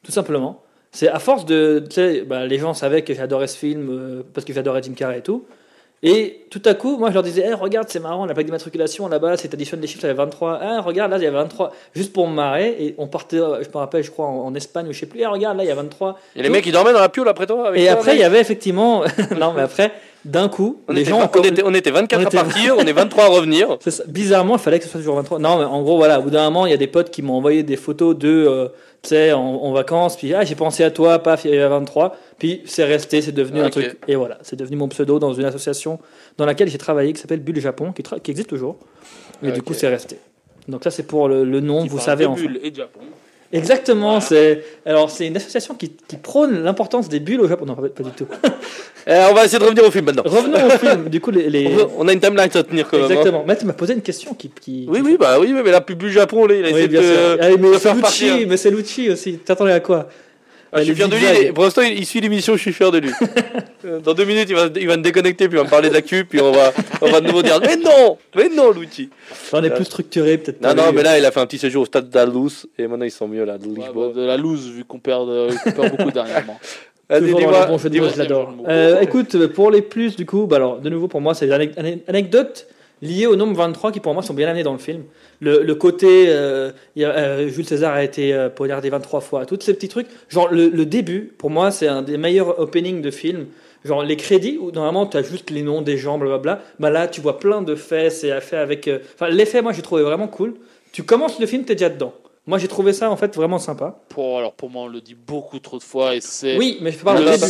tout 0.04 0.12
simplement. 0.12 0.64
C'est 0.92 1.08
à 1.08 1.20
force 1.20 1.46
de 1.46 1.84
bah, 2.28 2.46
les 2.46 2.58
gens 2.58 2.74
savaient 2.74 3.04
que 3.04 3.14
j'adorais 3.14 3.48
ce 3.48 3.58
film 3.58 3.90
euh, 3.90 4.24
parce 4.34 4.46
que 4.46 4.54
j'adorais 4.54 4.82
Jim 4.82 4.94
Carrey 4.96 5.20
et 5.20 5.22
tout. 5.22 5.46
Et 6.02 6.46
tout 6.50 6.62
à 6.64 6.74
coup 6.76 6.98
moi 6.98 7.10
je 7.10 7.16
leur 7.16 7.24
disais 7.24 7.46
Eh, 7.46 7.54
regarde 7.54 7.90
c'est 7.90 8.00
marrant 8.00 8.26
la 8.26 8.34
plaque 8.34 8.46
d'immatriculation 8.46 9.10
là-bas 9.10 9.36
c'est 9.36 9.54
additionne 9.54 9.82
les 9.82 9.88
chiffres 9.88 10.02
ça 10.02 10.08
avait 10.08 10.16
23 10.16 10.60
ah 10.62 10.80
regarde 10.80 11.12
là 11.12 11.18
il 11.18 11.24
y 11.24 11.28
a 11.28 11.32
23 11.32 11.74
juste 11.94 12.14
pour 12.14 12.26
me 12.30 12.34
marrer 12.34 12.74
et 12.80 12.96
on 12.98 13.08
partait 13.08 13.36
euh, 13.36 13.62
je 13.62 13.68
me 13.68 13.76
rappelle 13.76 14.02
je 14.02 14.10
crois 14.10 14.28
en, 14.28 14.46
en 14.46 14.56
Espagne 14.56 14.88
ou 14.88 14.94
je 14.94 15.00
sais 15.00 15.08
plus. 15.08 15.20
Eh, 15.20 15.26
regarde 15.26 15.58
là 15.58 15.66
il 15.66 15.68
y 15.68 15.72
a 15.72 15.76
23 15.76 16.18
Et 16.38 16.42
les 16.42 16.50
mecs, 16.50 16.66
ils 16.66 16.72
dormaient 16.72 16.94
dans 16.94 17.02
la 17.02 17.10
piole 17.10 17.28
après 17.28 17.48
toi 17.48 17.68
avec 17.68 17.82
et 17.82 17.88
toi, 17.88 17.94
après, 17.96 18.16
il 18.16 18.20
y 18.20 18.24
avait 18.24 18.40
effectivement. 18.40 19.04
non, 19.38 19.52
mais 19.52 19.62
après, 19.62 19.92
d'un 20.26 20.50
coup, 20.50 20.82
on 20.88 20.94
les 20.94 21.02
était, 21.02 21.10
gens. 21.12 21.30
on, 21.34 21.42
était, 21.44 21.64
on 21.64 21.74
était 21.74 21.92
24 21.92 22.22
on 22.22 22.26
à 22.26 22.44
partir, 22.44 22.76
on 22.78 22.86
est 22.86 22.92
23 22.94 23.24
à 23.24 23.28
revenir. 23.28 23.78
Ça. 23.80 24.04
Bizarrement, 24.08 24.56
il 24.58 24.60
fallait 24.60 24.80
que 24.80 24.86
ce 24.86 24.92
soit 24.92 25.00
toujours 25.00 25.16
23. 25.16 25.40
Non, 25.40 25.58
mais 25.60 25.66
en 25.66 25.82
gros, 25.82 25.98
voilà, 25.98 26.20
au 26.20 26.24
bout 26.24 26.30
d'un 26.30 26.44
moment, 26.50 26.66
il 26.66 26.72
y 26.72 26.74
a 26.74 26.78
des 26.78 26.88
potes 26.88 27.10
qui 27.10 27.22
m'ont 27.22 27.36
envoyé 27.36 27.64
des 27.64 27.78
photos 27.78 28.18
de. 28.18 28.28
euh, 28.30 28.68
tu 29.02 29.10
sais, 29.10 29.32
en, 29.32 29.40
en 29.40 29.72
vacances, 29.72 30.18
puis 30.18 30.34
ah, 30.34 30.44
j'ai 30.44 30.56
pensé 30.56 30.84
à 30.84 30.92
toi, 30.92 31.20
paf, 31.20 31.46
il 31.46 31.56
y 31.56 31.58
a 31.58 31.70
23. 31.70 32.18
Puis 32.38 32.62
c'est 32.66 32.84
resté, 32.84 33.22
c'est 33.22 33.32
devenu 33.32 33.62
un 33.62 33.70
truc. 33.70 33.98
Et 34.10 34.16
voilà, 34.16 34.38
c'est 34.42 34.58
devenu 34.58 34.76
mon 34.76 34.90
pseudo 34.90 35.20
dans 35.20 35.34
une 35.34 35.46
association 35.46 36.00
dans 36.38 36.46
laquelle 36.46 36.68
j'ai 36.70 36.78
travaillé 36.78 37.14
qui 37.14 37.22
s'appelle 37.22 37.40
Bulle 37.40 37.62
Japon, 37.62 37.94
qui, 37.94 38.32
existe 38.32 38.50
toujours. 38.50 38.78
Et 39.42 39.52
du 39.52 39.62
coup, 39.62 39.74
c'est 39.74 39.88
resté. 39.88 40.18
Donc, 40.68 40.84
ça, 40.84 40.92
c'est 40.92 41.04
pour 41.04 41.28
le, 41.30 41.44
le 41.46 41.62
nom, 41.62 41.84
Qui 41.84 41.90
vous 41.90 42.00
savez 42.00 42.26
de 42.26 42.30
enfin. 42.30 42.44
et 42.62 42.74
Japon. 42.74 43.00
Exactement, 43.52 44.22
c'est. 44.22 44.64
Alors, 44.86 45.10
c'est 45.10 45.26
une 45.28 45.36
association 45.38 45.74
qui, 45.74 45.90
qui 46.08 46.18
prône 46.18 46.64
l'importance 46.64 47.10
des 47.10 47.20
bulles 47.20 47.42
au 47.42 47.48
Japon. 47.48 47.66
Non, 47.66 47.76
pas, 47.76 47.90
pas 47.90 48.04
du 48.04 48.12
tout. 48.12 48.28
Eh, 49.08 49.14
on 49.32 49.34
va 49.34 49.46
essayer 49.46 49.58
de 49.58 49.64
revenir 49.64 49.84
au 49.88 49.90
film 49.90 50.06
maintenant. 50.06 50.22
Revenons 50.26 50.68
au 50.68 50.70
film. 50.72 51.10
Du 51.10 51.20
coup, 51.20 51.32
les. 51.32 51.50
les- 51.50 51.70
On 51.98 52.08
a 52.08 52.14
une 52.14 52.20
timeline 52.20 52.42
à 52.54 52.64
tenir 52.64 52.88
quand 52.88 52.98
même. 52.98 53.06
hein. 53.08 53.10
Exactement. 53.10 53.44
Matt 53.46 53.64
m'a 53.64 53.74
posé 53.74 53.94
une 53.94 54.02
question 54.02 54.36
qui. 54.36 54.52
qui 54.62 54.86
Oui, 54.88 55.00
oui, 55.04 55.16
bah 55.20 55.38
oui, 55.40 55.52
mais 55.52 55.72
là, 55.72 55.82
plus 55.82 55.96
du 55.96 56.12
Japon, 56.12 56.46
là, 56.46 56.54
il 56.54 56.66
a 56.66 56.68
Oui, 56.68 56.82
essayé 56.82 56.88
de. 56.90 57.42
Allez, 57.42 57.58
mais 57.58 57.70
c'est 57.74 57.80
faire 57.80 57.96
Lucci, 57.96 58.46
mais 58.48 58.58
c'est 58.58 58.70
Lucci 58.70 59.10
aussi. 59.10 59.38
T'attendais 59.40 59.72
à 59.72 59.80
quoi? 59.80 60.10
Ah, 60.72 60.80
je 60.80 60.86
suis 60.86 60.96
fier 60.96 61.10
de 61.10 61.16
lui. 61.16 61.52
Pour 61.54 61.64
l'instant, 61.64 61.82
il 61.82 61.98
il 62.00 62.06
suit 62.06 62.22
l'émission, 62.22 62.56
je 62.56 62.62
suis 62.62 62.74
fier 62.74 62.92
de 62.92 63.00
lui. 63.00 63.12
Euh, 63.86 64.00
Dans 64.02 64.14
deux 64.14 64.26
minutes, 64.26 64.48
il 64.50 64.56
va, 64.56 64.68
il 64.76 64.88
va 64.90 64.98
me 64.98 65.02
déconnecter, 65.02 65.48
puis 65.48 65.56
il 65.56 65.62
va 65.62 65.64
me 65.64 65.70
parler 65.70 65.90
d'actu, 65.90 66.26
puis 66.26 66.42
on 66.42 66.52
va, 66.52 66.74
on 67.02 67.10
va 67.10 67.22
de 67.22 67.28
nouveau 67.28 67.42
dire 67.42 67.62
Mais 67.62 67.78
non 67.78 68.18
Mais 68.36 68.50
non, 68.50 68.72
Luigi 68.72 69.10
On 69.54 69.64
est 69.64 69.70
plus 69.70 69.86
structuré, 69.86 70.38
peut-être. 70.38 70.62
Non, 70.62 70.76
non, 70.76 70.90
lui. 70.90 70.98
mais 70.98 71.04
là, 71.04 71.18
il 71.18 71.24
a 71.26 71.32
fait 71.32 71.40
un 71.40 71.46
petit 71.46 71.58
séjour 71.60 71.84
au 71.84 71.86
stade 71.86 72.10
d'Alous, 72.10 72.66
et 72.78 72.88
maintenant 72.88 73.06
ils 73.06 73.12
sont 73.12 73.30
mieux 73.30 73.46
là, 73.46 73.58
de 73.58 73.68
Ouais, 73.68 73.86
bah, 73.96 74.12
de 74.14 74.22
la 74.26 74.36
loose, 74.36 74.70
vu 74.70 74.84
qu'on 74.84 75.00
perd, 75.00 75.30
euh, 75.30 75.52
qu'on 75.64 75.72
perd 75.72 75.96
beaucoup 75.96 76.12
dernièrement. 76.12 76.60
Bon 77.10 77.18
de 77.20 77.26
je 77.26 78.18
l'adore. 78.20 78.54
Euh, 78.68 79.00
écoute, 79.00 79.48
pour 79.48 79.72
les 79.72 79.82
plus, 79.82 80.16
du 80.18 80.26
coup, 80.26 80.46
bah 80.46 80.58
alors, 80.58 80.80
de 80.80 80.90
nouveau, 80.90 81.08
pour 81.08 81.22
moi, 81.22 81.34
c'est 81.34 81.48
des 81.48 81.54
anec- 81.54 81.74
liées 83.02 83.28
au 83.28 83.36
nombre 83.36 83.56
23 83.56 83.92
qui, 83.92 84.00
pour 84.00 84.14
moi, 84.14 84.24
sont 84.24 84.34
bien 84.34 84.48
amenées 84.48 84.64
dans 84.64 84.74
le 84.74 84.80
film. 84.80 85.04
Le, 85.42 85.64
le 85.64 85.76
côté, 85.76 86.26
euh, 86.28 86.72
euh, 86.98 87.48
Jules 87.48 87.66
César 87.66 87.94
a 87.94 88.04
été 88.04 88.34
euh, 88.34 88.50
poignardé 88.50 88.90
23 88.90 89.22
fois, 89.22 89.46
tous 89.46 89.60
ces 89.62 89.74
petits 89.74 89.88
trucs. 89.88 90.08
Genre, 90.30 90.50
le, 90.52 90.68
le 90.70 90.86
début, 90.86 91.34
pour 91.38 91.50
moi, 91.50 91.72
c'est 91.72 91.88
un 91.88 92.02
des 92.02 92.18
meilleurs 92.18 92.60
openings 92.60 93.02
de 93.02 93.12
film. 93.12 93.46
Genre, 93.86 94.04
les 94.04 94.18
crédits, 94.18 94.58
où 94.60 94.72
normalement, 94.72 95.06
tu 95.06 95.16
as 95.16 95.22
juste 95.24 95.50
les 95.52 95.62
noms 95.62 95.82
des 95.82 95.98
gens, 95.98 96.18
blablabla. 96.18 96.62
Bah 96.80 96.90
là, 96.90 97.08
tu 97.08 97.22
vois 97.22 97.40
plein 97.40 97.62
de 97.62 97.76
faits, 97.76 98.12
c'est 98.12 98.42
fait 98.42 98.58
avec. 98.58 98.88
euh, 98.90 99.00
Enfin, 99.16 99.30
l'effet, 99.30 99.62
moi, 99.62 99.72
j'ai 99.72 99.82
trouvé 99.82 100.04
vraiment 100.04 100.28
cool. 100.28 100.56
Tu 100.92 101.04
commences 101.04 101.40
le 101.40 101.46
film, 101.46 101.64
tu 101.64 101.72
es 101.72 101.76
déjà 101.76 101.90
dedans. 101.90 102.14
Moi, 102.46 102.58
j'ai 102.58 102.68
trouvé 102.68 102.92
ça, 102.94 103.10
en 103.10 103.16
fait, 103.16 103.36
vraiment 103.36 103.60
sympa. 103.60 104.00
Pour, 104.10 104.38
alors, 104.40 104.54
pour 104.54 104.70
moi, 104.70 104.84
on 104.84 104.88
le 104.88 105.00
dit 105.00 105.16
beaucoup 105.16 105.60
trop 105.60 105.78
de 105.78 105.84
fois 105.84 106.16
et 106.16 106.20
c'est. 106.22 106.58
Oui, 106.58 106.80
mais 106.82 106.92
je 106.92 106.98
parle 106.98 107.24
le- 107.24 107.32
début. 107.32 107.46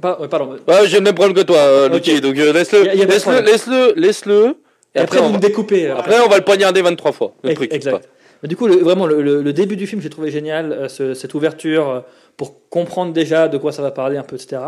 Pas- 0.00 0.20
ouais, 0.20 0.28
pardon. 0.28 0.50
Ouais, 0.66 0.86
j'ai 0.86 0.98
le 0.98 1.04
même 1.04 1.14
problème 1.14 1.36
que 1.36 1.42
toi, 1.42 1.56
euh, 1.58 1.86
Ok. 1.88 2.06
Luigi, 2.06 2.20
donc 2.20 2.36
euh, 2.38 2.52
laisse-le, 2.52 2.82
laisse-le, 2.84 3.40
laisse-le, 3.42 3.92
laisse-le, 3.96 4.34
et 4.34 4.98
Et 4.98 5.00
après, 5.02 5.02
après, 5.02 5.18
on 5.18 5.22
vous 5.26 5.28
va- 5.32 5.36
me 5.38 5.42
découpez. 5.42 5.86
euh, 5.88 5.96
après, 5.96 6.20
on 6.20 6.28
va 6.28 6.36
le 6.38 6.44
poignarder 6.44 6.82
23 6.82 7.12
fois, 7.12 7.32
le 7.42 7.54
truc. 7.54 7.72
Exact. 7.72 8.08
Mais 8.42 8.48
du 8.48 8.56
coup, 8.56 8.66
le- 8.68 8.76
vraiment, 8.76 9.06
le, 9.06 9.20
le- 9.20 9.42
le 9.42 9.52
début 9.52 9.76
du 9.76 9.86
film, 9.88 10.00
j'ai 10.00 10.10
trouvé 10.10 10.30
génial, 10.30 10.72
euh, 10.72 10.88
ce- 10.88 11.14
cette 11.14 11.34
ouverture 11.34 11.88
euh, 11.90 12.00
pour 12.36 12.68
comprendre 12.68 13.12
déjà 13.12 13.48
de 13.48 13.58
quoi 13.58 13.72
ça 13.72 13.82
va 13.82 13.90
parler 13.90 14.16
un 14.16 14.22
peu, 14.22 14.36
etc. 14.36 14.62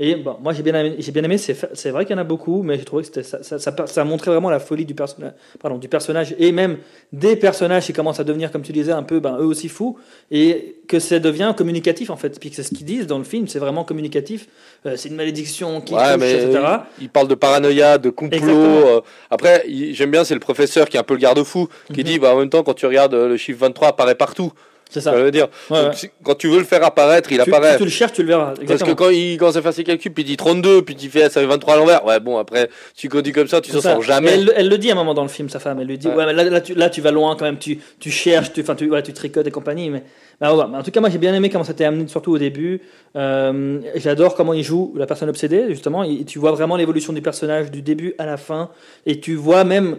Et 0.00 0.14
bon, 0.14 0.36
moi, 0.40 0.52
j'ai 0.52 0.62
bien 0.62 0.74
aimé, 0.78 0.94
j'ai 1.00 1.10
bien 1.10 1.24
aimé 1.24 1.38
c'est, 1.38 1.90
vrai 1.90 2.04
qu'il 2.04 2.14
y 2.14 2.18
en 2.18 2.22
a 2.22 2.24
beaucoup, 2.24 2.62
mais 2.62 2.78
j'ai 2.78 2.84
trouvé 2.84 3.02
que 3.02 3.22
ça, 3.22 3.42
ça, 3.42 3.58
ça, 3.58 3.74
ça 3.86 4.04
montrait 4.04 4.30
vraiment 4.30 4.48
la 4.48 4.60
folie 4.60 4.84
du 4.84 4.94
personnage, 4.94 5.32
pardon, 5.60 5.76
du 5.76 5.88
personnage 5.88 6.36
et 6.38 6.52
même 6.52 6.78
des 7.12 7.34
personnages 7.34 7.86
qui 7.86 7.92
commencent 7.92 8.20
à 8.20 8.24
devenir, 8.24 8.52
comme 8.52 8.62
tu 8.62 8.70
disais, 8.70 8.92
un 8.92 9.02
peu 9.02 9.18
ben, 9.18 9.36
eux 9.40 9.44
aussi 9.44 9.68
fous, 9.68 9.98
et 10.30 10.76
que 10.86 11.00
ça 11.00 11.18
devient 11.18 11.52
communicatif 11.56 12.10
en 12.10 12.16
fait. 12.16 12.38
Puis 12.38 12.50
c'est 12.54 12.62
ce 12.62 12.68
qu'ils 12.72 12.86
disent 12.86 13.08
dans 13.08 13.18
le 13.18 13.24
film, 13.24 13.48
c'est 13.48 13.58
vraiment 13.58 13.82
communicatif. 13.82 14.46
Euh, 14.86 14.94
c'est 14.96 15.08
une 15.08 15.16
malédiction 15.16 15.80
qui 15.80 15.94
Ouais, 15.94 16.14
touche, 16.14 16.22
etc. 16.22 16.60
il, 16.98 17.04
il 17.04 17.08
parle 17.10 17.26
de 17.26 17.34
paranoïa, 17.34 17.98
de 17.98 18.10
complot. 18.10 18.38
Euh, 18.48 19.00
après, 19.30 19.64
j'aime 19.68 20.12
bien, 20.12 20.22
c'est 20.22 20.34
le 20.34 20.40
professeur 20.40 20.88
qui 20.88 20.96
est 20.96 21.00
un 21.00 21.02
peu 21.02 21.14
le 21.14 21.20
garde-fou, 21.20 21.68
qui 21.92 22.00
Mhm. 22.00 22.06
dit, 22.06 22.18
bah, 22.20 22.32
en 22.34 22.38
même 22.38 22.50
temps, 22.50 22.62
quand 22.62 22.74
tu 22.74 22.86
regardes 22.86 23.14
euh, 23.14 23.28
le 23.28 23.36
chiffre 23.36 23.58
23 23.58 23.88
apparaît 23.88 24.14
partout. 24.14 24.52
C'est 24.90 25.00
Ça 25.02 25.12
ça. 25.12 25.16
veut 25.18 25.30
dire, 25.30 25.48
Ouais, 25.70 25.82
Donc, 25.82 25.88
ouais. 25.90 25.96
si- 25.96 26.10
quand 26.24 26.34
tu 26.34 26.48
veux 26.48 26.58
le 26.58 26.64
faire 26.64 26.82
apparaître, 26.82 27.30
il 27.30 27.36
Tu, 27.36 27.42
apparaît. 27.42 27.72
si 27.72 27.78
tu 27.78 27.84
le 27.84 27.90
cherches, 27.90 28.12
tu 28.12 28.22
le 28.22 28.28
verras. 28.28 28.54
Parce 28.66 28.82
que 28.82 28.92
quand 28.92 29.10
il 29.10 29.36
commence 29.36 29.56
à 29.56 29.60
faire 29.62 29.74
ses 29.74 29.84
calculs, 29.84 30.12
puis 30.12 30.22
il 30.22 30.26
dit 30.26 30.36
32, 30.38 30.80
puis 30.82 30.96
il 31.00 31.10
fait 31.10 31.24
ah, 31.24 31.30
ça 31.30 31.40
fait 31.40 31.46
23 31.46 31.74
à 31.74 31.76
l'envers. 31.76 32.04
Ouais, 32.06 32.18
bon, 32.20 32.38
après, 32.38 32.70
tu 32.96 33.08
conduis 33.10 33.32
comme 33.32 33.48
ça, 33.48 33.60
tu 33.60 33.70
s'en 33.70 33.80
sors 33.82 34.02
jamais. 34.02 34.28
Mais 34.30 34.34
Elle, 34.42 34.52
elle 34.56 34.68
le 34.70 34.78
dit 34.78 34.88
à 34.88 34.92
un 34.92 34.96
moment 34.96 35.12
dans 35.12 35.22
le 35.22 35.28
film, 35.28 35.48
sa 35.50 35.58
femme. 35.58 35.78
Elle 35.80 35.88
lui 35.88 35.98
dit 35.98 36.08
Ouais. 36.08 36.14
Ouais, 36.14 36.26
mais 36.26 36.32
là, 36.32 36.44
là, 36.44 36.60
tu, 36.62 36.74
là, 36.74 36.88
tu 36.88 37.00
vas 37.02 37.10
loin 37.10 37.36
quand 37.36 37.44
même, 37.44 37.58
tu, 37.58 37.78
tu 38.00 38.10
cherches, 38.10 38.52
tu, 38.52 38.64
tu, 38.64 38.90
ouais, 38.90 39.02
tu 39.02 39.12
tricotes 39.12 39.46
et 39.46 39.50
compagnie. 39.50 39.90
Mais, 39.90 40.02
bah, 40.40 40.54
ouais. 40.54 40.62
En 40.64 40.82
tout 40.82 40.90
cas, 40.90 41.00
moi, 41.00 41.10
j'ai 41.10 41.18
bien 41.18 41.34
aimé 41.34 41.50
comment 41.50 41.64
ça 41.64 41.74
t'est 41.74 41.84
amené, 41.84 42.08
surtout 42.08 42.32
au 42.32 42.38
début. 42.38 42.80
Euh, 43.16 43.80
J'adore 43.96 44.34
comment 44.34 44.54
il 44.54 44.62
joue 44.64 44.94
la 44.96 45.06
personne 45.06 45.28
obsédée, 45.28 45.64
justement. 45.68 46.02
Il- 46.02 46.24
tu 46.24 46.38
vois 46.38 46.52
vraiment 46.52 46.76
l'évolution 46.76 47.12
du 47.12 47.20
personnage 47.20 47.70
du 47.70 47.82
début 47.82 48.14
à 48.18 48.24
la 48.26 48.36
fin. 48.38 48.70
Et 49.04 49.20
tu 49.20 49.34
vois 49.34 49.64
même 49.64 49.98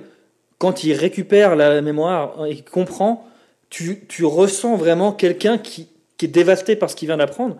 quand 0.57 0.83
il 0.83 0.93
récupère 0.93 1.55
la 1.55 1.81
mémoire 1.81 2.45
et 2.47 2.55
qu'il 2.55 2.65
comprend, 2.65 3.25
tu, 3.69 4.05
tu 4.07 4.25
ressens 4.25 4.75
vraiment 4.77 5.11
quelqu'un 5.11 5.57
qui, 5.57 5.87
qui 6.17 6.25
est 6.25 6.29
dévasté 6.29 6.75
par 6.75 6.89
ce 6.89 6.95
qu'il 6.95 7.07
vient 7.07 7.17
d'apprendre. 7.17 7.57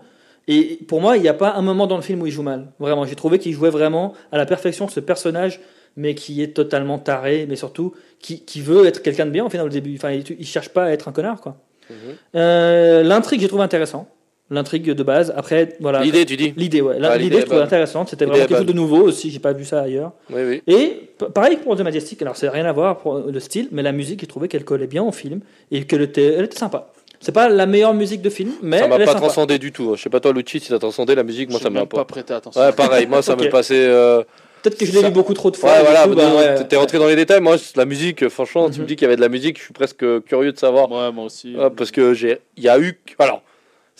Et 0.48 0.80
pour 0.88 1.00
moi, 1.00 1.16
il 1.16 1.22
n'y 1.22 1.28
a 1.28 1.34
pas 1.34 1.52
un 1.54 1.62
moment 1.62 1.86
dans 1.86 1.96
le 1.96 2.02
film 2.02 2.22
où 2.22 2.26
il 2.26 2.32
joue 2.32 2.42
mal. 2.42 2.72
Vraiment, 2.78 3.04
j'ai 3.04 3.14
trouvé 3.14 3.38
qu'il 3.38 3.52
jouait 3.52 3.70
vraiment 3.70 4.14
à 4.32 4.38
la 4.38 4.46
perfection 4.46 4.88
ce 4.88 5.00
personnage, 5.00 5.60
mais 5.96 6.14
qui 6.14 6.42
est 6.42 6.54
totalement 6.54 6.98
taré, 6.98 7.46
mais 7.48 7.56
surtout 7.56 7.94
qui, 8.18 8.44
qui 8.44 8.60
veut 8.60 8.86
être 8.86 9.02
quelqu'un 9.02 9.26
de 9.26 9.30
bien 9.30 9.44
au 9.44 9.50
final 9.50 9.66
au 9.66 9.70
début. 9.70 9.94
Enfin, 9.96 10.10
il, 10.10 10.24
il 10.38 10.46
cherche 10.46 10.70
pas 10.70 10.84
à 10.84 10.90
être 10.90 11.08
un 11.08 11.12
connard, 11.12 11.40
quoi. 11.40 11.56
Mhm. 11.88 11.96
Euh, 12.36 13.02
L'intrigue, 13.02 13.40
j'ai 13.40 13.48
trouvé 13.48 13.62
intéressant. 13.62 14.08
L'intrigue 14.52 14.90
de 14.90 15.02
base. 15.04 15.32
Après, 15.36 15.76
voilà. 15.80 16.02
L'idée, 16.02 16.26
tu 16.26 16.36
dis 16.36 16.52
L'idée, 16.56 16.80
ouais. 16.80 16.96
Ah, 17.02 17.16
L'idée, 17.16 17.36
je 17.36 17.40
trouvais 17.42 17.58
bonne. 17.58 17.66
intéressante. 17.66 18.08
C'était 18.08 18.24
vraiment 18.24 18.44
quelque 18.46 18.56
chose 18.58 18.66
de 18.66 18.72
nouveau 18.72 19.02
aussi. 19.02 19.30
J'ai 19.30 19.38
pas 19.38 19.52
vu 19.52 19.64
ça 19.64 19.82
ailleurs. 19.82 20.12
Oui, 20.32 20.42
oui. 20.44 20.62
Et 20.66 21.10
pareil 21.32 21.56
pour 21.58 21.76
The 21.76 21.82
Majestic, 21.82 22.20
alors 22.22 22.36
c'est 22.36 22.48
rien 22.48 22.64
à 22.64 22.72
voir 22.72 22.98
pour 22.98 23.18
le 23.18 23.40
style, 23.40 23.68
mais 23.70 23.82
la 23.82 23.92
musique, 23.92 24.20
j'ai 24.22 24.26
trouvé 24.26 24.48
qu'elle 24.48 24.64
collait 24.64 24.88
bien 24.88 25.04
au 25.04 25.12
film 25.12 25.40
et 25.70 25.84
qu'elle 25.84 26.02
était, 26.02 26.34
elle 26.36 26.44
était 26.46 26.58
sympa. 26.58 26.88
C'est 27.20 27.32
pas 27.32 27.48
la 27.48 27.66
meilleure 27.66 27.94
musique 27.94 28.22
de 28.22 28.30
film, 28.30 28.50
mais 28.62 28.78
ça 28.78 28.88
m'a 28.88 28.96
pas 28.98 29.06
sympa. 29.06 29.18
transcendé 29.20 29.58
du 29.58 29.70
tout. 29.72 29.94
Je 29.94 30.02
sais 30.02 30.08
pas 30.10 30.18
toi, 30.20 30.32
Lucci, 30.32 30.58
si 30.58 30.68
t'as 30.70 30.78
transcendé 30.78 31.14
la 31.14 31.22
musique, 31.22 31.50
moi 31.50 31.60
ça 31.60 31.70
m'a 31.70 31.86
pas. 31.86 31.98
pas 31.98 32.04
prêté 32.06 32.32
attention. 32.34 32.60
Ouais, 32.60 32.72
pareil, 32.72 33.06
moi 33.06 33.22
ça 33.22 33.34
Ok. 33.34 33.42
me 33.44 33.50
passait. 33.50 33.74
euh, 33.86 34.22
Peut-être 34.62 34.78
que 34.78 34.84
je 34.84 34.92
l'ai 34.92 35.00
Ça- 35.00 35.06
vu 35.08 35.12
beaucoup 35.14 35.32
trop 35.34 35.50
de 35.50 35.56
fois. 35.56 35.70
Ouais, 35.70 35.80
voilà, 35.84 36.06
bah, 36.06 36.34
ouais. 36.34 36.66
t'es 36.68 36.76
rentré 36.76 36.98
dans 36.98 37.06
les 37.06 37.16
détails. 37.16 37.40
Moi, 37.40 37.56
la 37.76 37.84
musique, 37.86 38.28
franchement, 38.28 38.68
tu 38.68 38.76
Mhm. 38.76 38.82
me 38.82 38.86
dis 38.88 38.96
qu'il 38.96 39.04
y 39.04 39.06
avait 39.06 39.16
de 39.16 39.20
la 39.22 39.28
musique, 39.28 39.58
je 39.58 39.62
suis 39.64 39.72
presque 39.72 40.04
curieux 40.24 40.52
de 40.52 40.58
savoir. 40.58 40.90
Ouais, 40.90 41.12
moi 41.12 41.24
aussi. 41.26 41.54
Ouais, 41.56 41.70
parce 41.70 41.90
que 41.90 42.14
j'ai, 42.14 42.38
il 42.56 42.64
y 42.64 42.68
a 42.68 42.78
eu, 42.78 42.98
alors, 43.18 43.42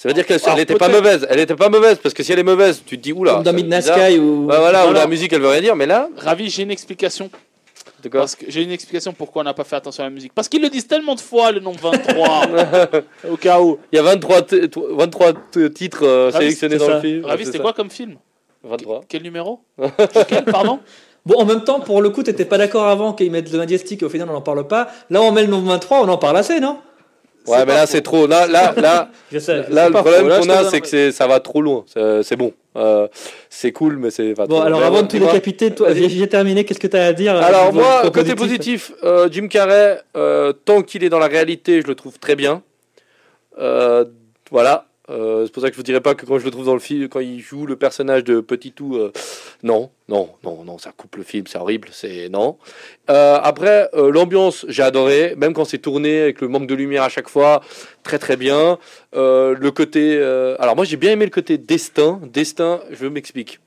ça 0.01 0.09
veut 0.09 0.15
dire 0.15 0.25
qu'elle 0.25 0.41
Alors, 0.43 0.57
n'était 0.57 0.77
pas 0.77 0.89
mauvaise. 0.89 1.27
Elle 1.29 1.41
était 1.41 1.55
pas 1.55 1.69
mauvaise 1.69 1.99
parce 2.03 2.15
que 2.15 2.23
si 2.23 2.33
elle 2.33 2.39
est 2.39 2.43
mauvaise, 2.43 2.83
tu 2.87 2.97
te 2.97 3.03
dis 3.03 3.13
oula. 3.13 3.35
Comme 3.35 3.43
dans 3.43 3.53
Midnight. 3.53 3.83
Sky 3.85 4.19
ou. 4.19 4.45
Voilà, 4.45 4.89
où 4.89 4.95
la 4.95 5.07
musique 5.07 5.31
elle 5.35 5.43
veut 5.43 5.49
rien 5.49 5.61
dire, 5.61 5.77
mais 5.77 5.85
là, 5.85 6.09
Ravi, 6.17 6.49
j'ai 6.49 6.63
une 6.63 6.71
explication. 6.71 7.31
Parce 8.11 8.35
que 8.35 8.47
j'ai 8.49 8.63
une 8.63 8.71
explication 8.71 9.13
pourquoi 9.13 9.43
on 9.43 9.45
n'a 9.45 9.53
pas 9.53 9.65
fait 9.65 9.77
attention 9.77 10.03
à 10.03 10.07
la 10.07 10.11
musique. 10.11 10.33
Parce 10.35 10.49
qu'ils 10.49 10.63
le 10.63 10.71
disent 10.71 10.87
tellement 10.87 11.15
de 11.17 11.21
fois, 11.21 11.53
le 11.53 11.61
nombre 11.61 11.79
23. 11.93 12.47
au 13.31 13.37
cas 13.37 13.61
où. 13.61 13.79
Il 13.93 13.97
y 13.97 13.99
a 13.99 14.03
23, 14.03 14.41
t- 14.41 14.71
t- 14.71 14.81
23 14.91 15.33
t- 15.51 15.71
titres 15.71 16.07
euh, 16.07 16.33
sélectionnés 16.33 16.79
dans 16.79 16.87
ça. 16.87 16.95
le 16.95 17.01
film. 17.03 17.27
Ravi, 17.27 17.45
c'était 17.45 17.59
quoi 17.59 17.75
comme 17.75 17.91
film 17.91 18.13
ça. 18.13 18.69
23. 18.71 19.03
Quel 19.07 19.23
numéro 19.23 19.61
Quel, 20.29 20.45
pardon 20.47 20.81
Bon, 21.27 21.39
en 21.39 21.45
même 21.45 21.63
temps, 21.63 21.81
pour 21.81 22.01
le 22.01 22.09
coup, 22.09 22.23
t'étais 22.23 22.47
pas 22.47 22.57
d'accord 22.57 22.87
avant 22.87 23.13
qu'ils 23.13 23.31
mettent 23.31 23.53
le 23.53 23.59
Majestic 23.59 24.01
et 24.01 24.07
au 24.07 24.09
final 24.09 24.31
on 24.31 24.33
n'en 24.33 24.41
parle 24.41 24.67
pas. 24.67 24.89
Là, 25.11 25.21
on 25.21 25.33
met 25.33 25.43
le 25.43 25.49
nombre 25.49 25.69
23, 25.69 26.01
on 26.01 26.09
en 26.09 26.17
parle 26.17 26.39
assez, 26.39 26.59
non? 26.61 26.79
Ouais, 27.47 27.65
mais 27.67 27.75
là 27.75 27.87
c'est 27.87 28.03
trop. 28.03 28.27
Là, 28.27 28.47
là, 28.47 28.75
là, 28.81 29.09
Je 29.33 29.39
sais. 29.39 29.65
là, 29.71 29.85
c'est 29.85 29.87
le 29.89 29.93
problème 29.93 30.29
qu'on 30.29 30.49
a, 30.51 30.65
c'est 30.71 30.81
que 30.81 31.11
ça 31.11 31.27
va 31.27 31.41
trop 31.41 31.63
loin. 31.63 31.85
C'est 31.87 32.23
c'est 32.23 32.37
bon. 32.37 32.53
Euh, 32.77 33.09
c'est 33.49 33.73
cool, 33.73 33.97
mais 33.97 34.11
c'est 34.11 34.35
pas 34.35 34.47
Bon, 34.47 34.57
trop. 34.59 34.65
alors 34.67 34.83
avant 34.85 35.03
de 35.03 35.09
tout 35.09 35.19
décapiter, 35.19 35.73
toi, 35.75 35.93
j'ai 35.93 36.29
terminé. 36.29 36.65
Qu'est-ce 36.65 36.79
que 36.79 36.87
tu 36.87 36.97
as 36.97 37.07
à 37.07 37.13
dire 37.13 37.35
euh, 37.35 37.41
Alors 37.43 37.73
moi, 37.73 38.03
côté 38.13 38.35
positif, 38.37 38.93
euh, 39.03 39.29
Jim 39.31 39.49
Carrey, 39.49 40.01
euh, 40.17 40.53
tant 40.53 40.83
qu'il 40.83 41.03
est 41.03 41.09
dans 41.09 41.19
la 41.19 41.27
réalité, 41.27 41.81
je 41.83 41.87
le 41.89 41.95
trouve 41.97 42.19
très 42.19 42.37
bien. 42.37 42.63
Euh, 43.59 44.05
voilà. 44.51 44.87
Euh, 45.11 45.45
c'est 45.45 45.53
pour 45.53 45.63
ça 45.63 45.69
que 45.69 45.75
je 45.75 45.79
vous 45.79 45.85
dirais 45.85 46.01
pas 46.01 46.15
que 46.15 46.25
quand 46.25 46.39
je 46.39 46.45
le 46.45 46.51
trouve 46.51 46.67
dans 46.67 46.75
le 46.75 46.81
film, 46.81 47.09
quand 47.09 47.21
il 47.21 47.41
joue 47.41 47.67
le 47.67 47.77
personnage 47.77 48.25
de 48.25 48.41
Petit 48.41 48.73
Tout, 48.73 48.97
euh, 48.97 49.13
non, 49.63 49.91
non, 50.09 50.31
non, 50.45 50.65
non, 50.65 50.79
ça 50.79 50.93
coupe 50.97 51.17
le 51.17 51.23
film, 51.23 51.47
c'est 51.47 51.59
horrible, 51.59 51.89
c'est 51.93 52.29
non. 52.29 52.57
Euh, 53.11 53.39
après, 53.43 53.89
l'ambiance, 53.95 54.65
j'ai 54.69 54.83
adoré, 54.83 55.35
même 55.37 55.53
quand 55.53 55.65
c'est 55.65 55.79
tourné 55.79 56.21
avec 56.23 56.41
le 56.41 56.49
manque 56.49 56.67
de 56.67 56.75
lumière 56.75 57.03
à 57.03 57.09
chaque 57.09 57.29
fois, 57.29 57.61
très 58.03 58.19
très 58.19 58.37
bien. 58.37 58.79
Le 59.13 59.71
côté, 59.71 60.21
alors 60.59 60.77
moi 60.77 60.85
j'ai 60.85 60.97
bien 60.97 61.13
aimé 61.13 61.25
le 61.25 61.31
côté 61.31 61.59
destin, 61.59 62.21
destin, 62.33 62.81
je 62.91 63.07
m'explique. 63.07 63.61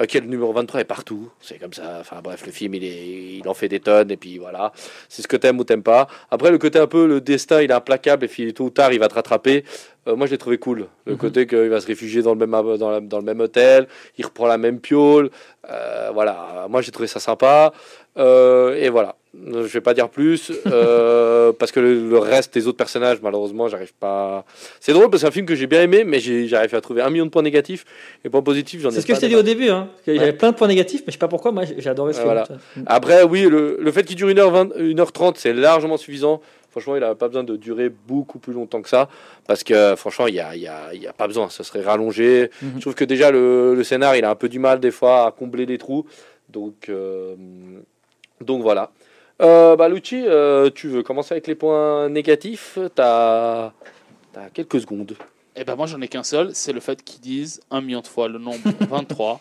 Ok, 0.00 0.12
le 0.14 0.20
numéro 0.26 0.52
23 0.52 0.80
est 0.80 0.84
partout, 0.84 1.30
c'est 1.40 1.58
comme 1.58 1.72
ça. 1.72 1.98
Enfin 2.00 2.20
bref, 2.22 2.44
le 2.44 2.52
film 2.52 2.74
il, 2.74 2.84
est, 2.84 3.38
il 3.38 3.48
en 3.48 3.54
fait 3.54 3.68
des 3.68 3.80
tonnes 3.80 4.10
et 4.10 4.16
puis 4.18 4.36
voilà. 4.38 4.72
C'est 5.08 5.22
ce 5.22 5.28
que 5.28 5.36
t'aimes 5.38 5.58
ou 5.58 5.64
t'aimes 5.64 5.82
pas. 5.82 6.06
Après, 6.30 6.50
le 6.50 6.58
côté 6.58 6.78
un 6.78 6.86
peu 6.86 7.06
le 7.06 7.20
destin, 7.22 7.62
il 7.62 7.70
est 7.70 7.74
implacable 7.74 8.24
et 8.26 8.28
puis 8.28 8.52
tôt 8.52 8.64
ou 8.64 8.70
tard 8.70 8.92
il 8.92 8.98
va 8.98 9.08
te 9.08 9.14
rattraper. 9.14 9.64
Euh, 10.06 10.14
moi, 10.14 10.26
je 10.26 10.32
l'ai 10.32 10.38
trouvé 10.38 10.58
cool. 10.58 10.86
Le 11.06 11.12
Mhm. 11.12 11.18
côté 11.18 11.46
qu'il 11.46 11.68
va 11.68 11.80
se 11.80 11.86
réfugier 11.86 12.22
dans 12.22 12.34
le 12.34 12.38
même 12.46 12.50
dans, 12.78 12.90
la- 12.90 13.00
dans 13.00 13.18
le 13.18 13.24
même 13.24 13.40
hôtel, 13.40 13.88
il 14.18 14.24
reprend 14.26 14.46
la 14.46 14.58
même 14.58 14.80
piole. 14.80 15.30
Euh, 15.70 16.10
voilà. 16.12 16.66
Moi, 16.68 16.82
j'ai 16.82 16.92
trouvé 16.92 17.08
ça 17.08 17.18
sympa. 17.18 17.72
Euh, 18.18 18.74
et 18.80 18.88
voilà. 18.88 19.16
Je 19.34 19.66
vais 19.66 19.82
pas 19.82 19.92
dire 19.92 20.08
plus 20.08 20.50
euh, 20.66 21.52
parce 21.52 21.70
que 21.70 21.78
le, 21.78 22.08
le 22.08 22.18
reste 22.18 22.54
des 22.54 22.66
autres 22.66 22.78
personnages, 22.78 23.18
malheureusement, 23.22 23.68
j'arrive 23.68 23.92
pas. 23.92 24.46
C'est 24.80 24.92
drôle 24.94 25.10
parce 25.10 25.16
que 25.16 25.18
c'est 25.20 25.26
un 25.26 25.30
film 25.30 25.44
que 25.44 25.54
j'ai 25.54 25.66
bien 25.66 25.82
aimé, 25.82 26.04
mais 26.04 26.20
j'arrive 26.20 26.74
à 26.74 26.80
trouver 26.80 27.02
un 27.02 27.10
million 27.10 27.26
de 27.26 27.30
points 27.30 27.42
négatifs 27.42 27.84
et 28.24 28.30
points 28.30 28.40
positifs. 28.40 28.80
J'en 28.80 28.88
ai 28.88 28.92
C'est 28.94 29.02
ce 29.02 29.06
que 29.06 29.14
je 29.14 29.20
t'ai 29.20 29.26
dit 29.28 29.34
des 29.34 29.40
au 29.40 29.42
début. 29.42 29.68
Hein. 29.68 29.88
Il 30.06 30.14
y 30.14 30.16
Ouais. 30.16 30.22
avait 30.22 30.32
plein 30.32 30.52
de 30.52 30.56
points 30.56 30.68
négatifs, 30.68 31.02
mais 31.06 31.08
je 31.10 31.12
sais 31.12 31.18
pas 31.18 31.28
pourquoi. 31.28 31.52
Moi, 31.52 31.64
j'ai 31.76 31.90
adoré 31.90 32.14
ce 32.14 32.20
film. 32.20 32.28
voilà. 32.32 32.48
Après, 32.86 33.22
oui, 33.24 33.42
le, 33.42 33.76
le 33.78 33.92
fait 33.92 34.04
qu'il 34.04 34.16
dure 34.16 34.28
1h20, 34.28 34.72
1h30, 34.94 35.34
c'est 35.36 35.52
largement 35.52 35.98
suffisant. 35.98 36.40
Franchement, 36.70 36.96
il 36.96 37.00
n'a 37.00 37.14
pas 37.14 37.28
besoin 37.28 37.44
de 37.44 37.56
durer 37.56 37.90
beaucoup 37.90 38.38
plus 38.38 38.54
longtemps 38.54 38.80
que 38.80 38.88
ça. 38.88 39.10
Parce 39.46 39.62
que, 39.64 39.94
franchement, 39.96 40.26
il 40.28 40.34
n'y 40.34 40.40
a, 40.40 40.56
y 40.56 40.66
a, 40.66 40.94
y 40.94 41.06
a 41.06 41.12
pas 41.12 41.26
besoin. 41.26 41.50
Ça 41.50 41.62
serait 41.62 41.82
rallongé. 41.82 42.50
Mhm. 42.62 42.70
Je 42.76 42.80
trouve 42.80 42.94
que 42.94 43.04
déjà, 43.04 43.30
le, 43.30 43.74
le 43.74 43.84
scénar, 43.84 44.16
il 44.16 44.24
a 44.24 44.30
un 44.30 44.34
peu 44.34 44.48
du 44.48 44.58
mal, 44.58 44.80
des 44.80 44.90
fois, 44.90 45.26
à 45.26 45.30
combler 45.32 45.66
les 45.66 45.76
trous. 45.76 46.06
Donc, 46.48 46.88
euh, 46.88 47.34
donc 48.40 48.62
voilà. 48.62 48.90
Euh, 49.42 49.76
bah, 49.76 49.88
Lucci, 49.88 50.22
euh, 50.26 50.70
tu 50.74 50.88
veux 50.88 51.02
commencer 51.02 51.34
avec 51.34 51.46
les 51.46 51.54
points 51.54 52.08
négatifs? 52.08 52.78
Tu 52.94 53.02
as, 53.02 53.72
quelques 54.54 54.80
secondes. 54.80 55.14
Eh 55.58 55.64
ben 55.64 55.74
moi 55.74 55.86
j'en 55.86 56.00
ai 56.02 56.08
qu'un 56.08 56.22
seul, 56.22 56.50
c'est 56.54 56.72
le 56.74 56.80
fait 56.80 57.02
qu'ils 57.02 57.20
disent 57.20 57.60
un 57.70 57.80
million 57.80 58.00
de 58.02 58.06
fois 58.06 58.28
le 58.28 58.38
nombre 58.38 58.58
23. 58.90 59.40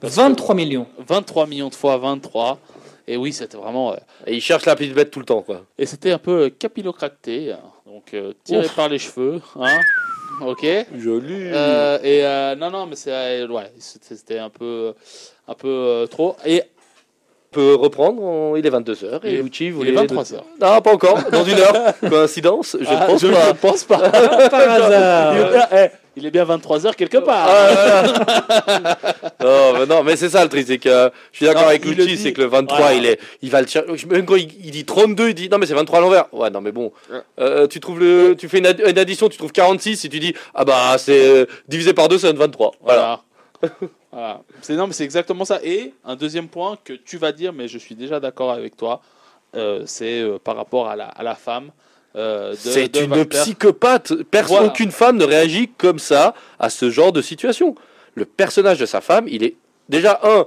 Parce 0.00 0.14
que 0.14 0.20
23 0.20 0.54
millions. 0.54 0.86
23 0.98 1.46
millions 1.46 1.68
de 1.68 1.74
fois 1.74 1.96
23. 1.96 2.58
Et 3.08 3.16
oui, 3.16 3.32
c'était 3.32 3.56
vraiment. 3.56 3.92
euh, 3.92 3.96
Et 4.26 4.34
il 4.34 4.40
cherche 4.40 4.66
la 4.66 4.74
petite 4.76 4.94
bête 4.94 5.10
tout 5.10 5.20
le 5.20 5.24
temps, 5.24 5.42
quoi. 5.42 5.64
Et 5.78 5.86
c'était 5.86 6.10
un 6.10 6.18
peu 6.18 6.50
euh, 6.50 6.50
hein. 6.50 7.58
donc 7.86 8.14
euh, 8.14 8.32
tiré 8.44 8.66
Ouf. 8.66 8.74
par 8.74 8.88
les 8.88 8.98
cheveux. 8.98 9.40
Hein 9.60 9.78
ok. 10.40 10.66
Joli. 10.96 11.34
Euh, 11.52 11.98
et 12.02 12.24
euh, 12.24 12.54
non, 12.56 12.70
non, 12.70 12.86
mais 12.86 12.96
c'est 12.96 13.12
euh, 13.12 13.46
ouais, 13.48 13.70
c'était 13.78 14.16
c'était 14.16 14.38
un 14.38 14.50
peu, 14.50 14.94
un 15.46 15.54
peu 15.54 15.68
euh, 15.68 16.06
trop. 16.06 16.36
Et 16.44 16.62
peut 17.56 17.74
reprendre, 17.74 18.22
on- 18.22 18.56
il 18.56 18.66
est 18.66 18.70
22h. 18.70 19.20
Il 19.24 19.30
Et 19.30 19.42
Lucci, 19.42 19.70
vous 19.70 19.82
il 19.82 19.88
est 19.88 19.92
voulez- 19.92 20.06
23 20.06 20.34
heures. 20.34 20.44
Non, 20.60 20.80
pas 20.82 20.92
encore, 20.92 21.18
dans 21.32 21.44
une 21.44 21.58
heure. 21.58 21.74
Coïncidence 22.08 22.76
Je 22.80 22.86
Ah, 22.88 23.04
pense 23.06 23.22
ne 23.22 23.52
pense 23.54 23.84
pas. 23.84 23.98
Par 24.50 24.70
hasard. 24.70 25.34
il, 25.34 25.40
est 25.40 25.50
bien, 25.50 25.66
eh, 25.72 25.86
il 26.16 26.26
est 26.26 26.30
bien 26.30 26.44
23 26.44 26.86
heures 26.86 26.96
quelque 26.96 27.18
part. 27.18 27.48
Ah, 27.48 28.94
non, 29.42 29.72
mais 29.78 29.86
non, 29.86 30.02
mais 30.04 30.16
c'est 30.16 30.28
ça 30.28 30.42
le 30.42 30.48
truc, 30.50 30.64
c'est 30.66 30.78
que 30.78 30.88
euh, 30.88 31.08
je 31.32 31.36
suis 31.38 31.46
d'accord 31.46 31.68
avec 31.68 31.86
dit. 31.86 32.16
c'est 32.16 32.32
que 32.32 32.40
le 32.42 32.46
23, 32.48 32.78
Voilà. 32.78 32.94
il 32.94 33.06
est, 33.06 33.18
il 33.42 33.50
va 33.50 33.60
le 33.62 33.66
chercher. 33.66 33.88
Même 34.10 34.24
quand 34.26 34.36
il, 34.36 34.48
il 34.64 34.70
dit 34.70 34.84
32, 34.84 35.28
il 35.30 35.34
dit 35.34 35.48
non 35.48 35.58
mais 35.58 35.66
c'est 35.66 35.74
23 35.74 35.98
à 35.98 36.02
l'envers. 36.02 36.24
Ouais, 36.32 36.50
non 36.50 36.60
mais 36.60 36.72
bon. 36.72 36.92
Euh, 37.40 37.66
tu 37.66 37.80
trouves 37.80 38.00
le, 38.00 38.34
tu 38.38 38.48
fais 38.48 38.58
une, 38.58 38.66
ad- 38.66 38.82
une 38.86 38.98
addition, 38.98 39.28
tu 39.28 39.38
trouves 39.38 39.52
46 39.52 40.04
et 40.04 40.08
tu 40.08 40.18
dis 40.20 40.34
ah 40.54 40.64
bah 40.64 40.96
c'est 40.98 41.26
euh, 41.26 41.46
divisé 41.68 41.92
par 41.92 42.08
2 42.08 42.18
ça 42.18 42.28
donne 42.28 42.38
23. 42.38 42.72
Voilà. 42.82 43.20
Voilà. 43.60 43.74
Voilà. 44.16 44.40
C'est 44.62 44.74
non, 44.76 44.86
mais 44.86 44.94
c'est 44.94 45.04
exactement 45.04 45.44
ça. 45.44 45.60
Et 45.62 45.92
un 46.02 46.16
deuxième 46.16 46.48
point 46.48 46.78
que 46.82 46.94
tu 46.94 47.18
vas 47.18 47.32
dire, 47.32 47.52
mais 47.52 47.68
je 47.68 47.76
suis 47.76 47.94
déjà 47.94 48.18
d'accord 48.18 48.50
avec 48.50 48.74
toi, 48.74 49.02
euh, 49.54 49.82
c'est 49.84 50.22
euh, 50.22 50.38
par 50.42 50.56
rapport 50.56 50.88
à 50.88 50.96
la, 50.96 51.04
à 51.08 51.22
la 51.22 51.34
femme. 51.34 51.70
euh, 52.16 52.54
C'est 52.56 52.96
une 52.96 53.12
Walter. 53.12 53.36
psychopathe. 53.40 54.14
Personne, 54.30 54.56
Voilà. 54.56 54.70
aucune 54.72 54.90
femme 54.90 55.18
ne 55.18 55.24
réagit 55.24 55.68
comme 55.76 55.98
ça 55.98 56.32
à 56.58 56.70
ce 56.70 56.88
genre 56.88 57.12
de 57.12 57.20
situation. 57.20 57.74
Le 58.14 58.24
personnage 58.24 58.78
de 58.78 58.86
sa 58.86 59.02
femme, 59.02 59.26
il 59.28 59.44
est 59.44 59.56
déjà 59.90 60.18
un. 60.22 60.46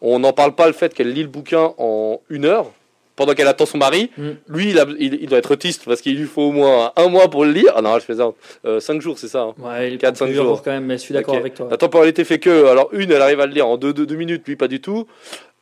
On 0.00 0.18
n'en 0.18 0.32
parle 0.32 0.54
pas 0.54 0.66
le 0.66 0.72
fait 0.72 0.94
qu'elle 0.94 1.12
lit 1.12 1.22
le 1.22 1.28
bouquin 1.28 1.74
en 1.76 2.18
une 2.30 2.46
heure 2.46 2.72
pendant 3.16 3.34
qu'elle 3.34 3.48
attend 3.48 3.66
son 3.66 3.78
mari. 3.78 4.10
Mm. 4.16 4.30
Lui, 4.48 4.70
il, 4.70 4.78
a- 4.78 4.86
il- 4.98 5.14
il 5.22 5.28
doit 5.28 5.38
être 5.38 5.50
autiste 5.52 5.84
parce 5.84 6.00
qu'il 6.00 6.16
lui 6.18 6.26
faut 6.26 6.42
au 6.42 6.52
moins 6.52 6.92
un 6.96 7.08
mois 7.08 7.28
pour 7.30 7.44
le 7.44 7.52
lire. 7.52 7.72
Ah 7.76 7.82
non, 7.82 7.94
je 7.98 8.04
fais 8.04 8.14
ça. 8.16 8.30
Euh, 8.64 8.80
cinq 8.80 9.00
jours, 9.02 9.18
c'est 9.18 9.28
ça. 9.28 9.42
hein. 9.42 9.54
Ouais, 9.58 9.92
il 9.92 9.98
Quatre, 9.98 10.14
prend 10.14 10.18
cinq 10.20 10.24
plusieurs 10.26 10.44
jours. 10.44 10.54
jours 10.56 10.62
quand 10.64 10.70
même, 10.70 10.86
mais 10.86 10.94
je 10.96 11.02
suis 11.02 11.14
d'accord 11.14 11.36
avec 11.36 11.54
toi. 11.54 11.68
La 11.70 11.76
temporalité 11.76 12.24
fait 12.24 12.38
que, 12.38 12.66
alors 12.66 12.88
une, 12.92 13.10
elle 13.12 13.22
arrive 13.22 13.40
à 13.40 13.46
le 13.46 13.52
lire 13.52 13.66
en 13.66 13.76
deux, 13.76 13.92
deux, 13.92 14.06
deux 14.06 14.16
minutes, 14.16 14.46
lui 14.46 14.56
pas 14.56 14.68
du 14.68 14.80
tout. 14.80 15.06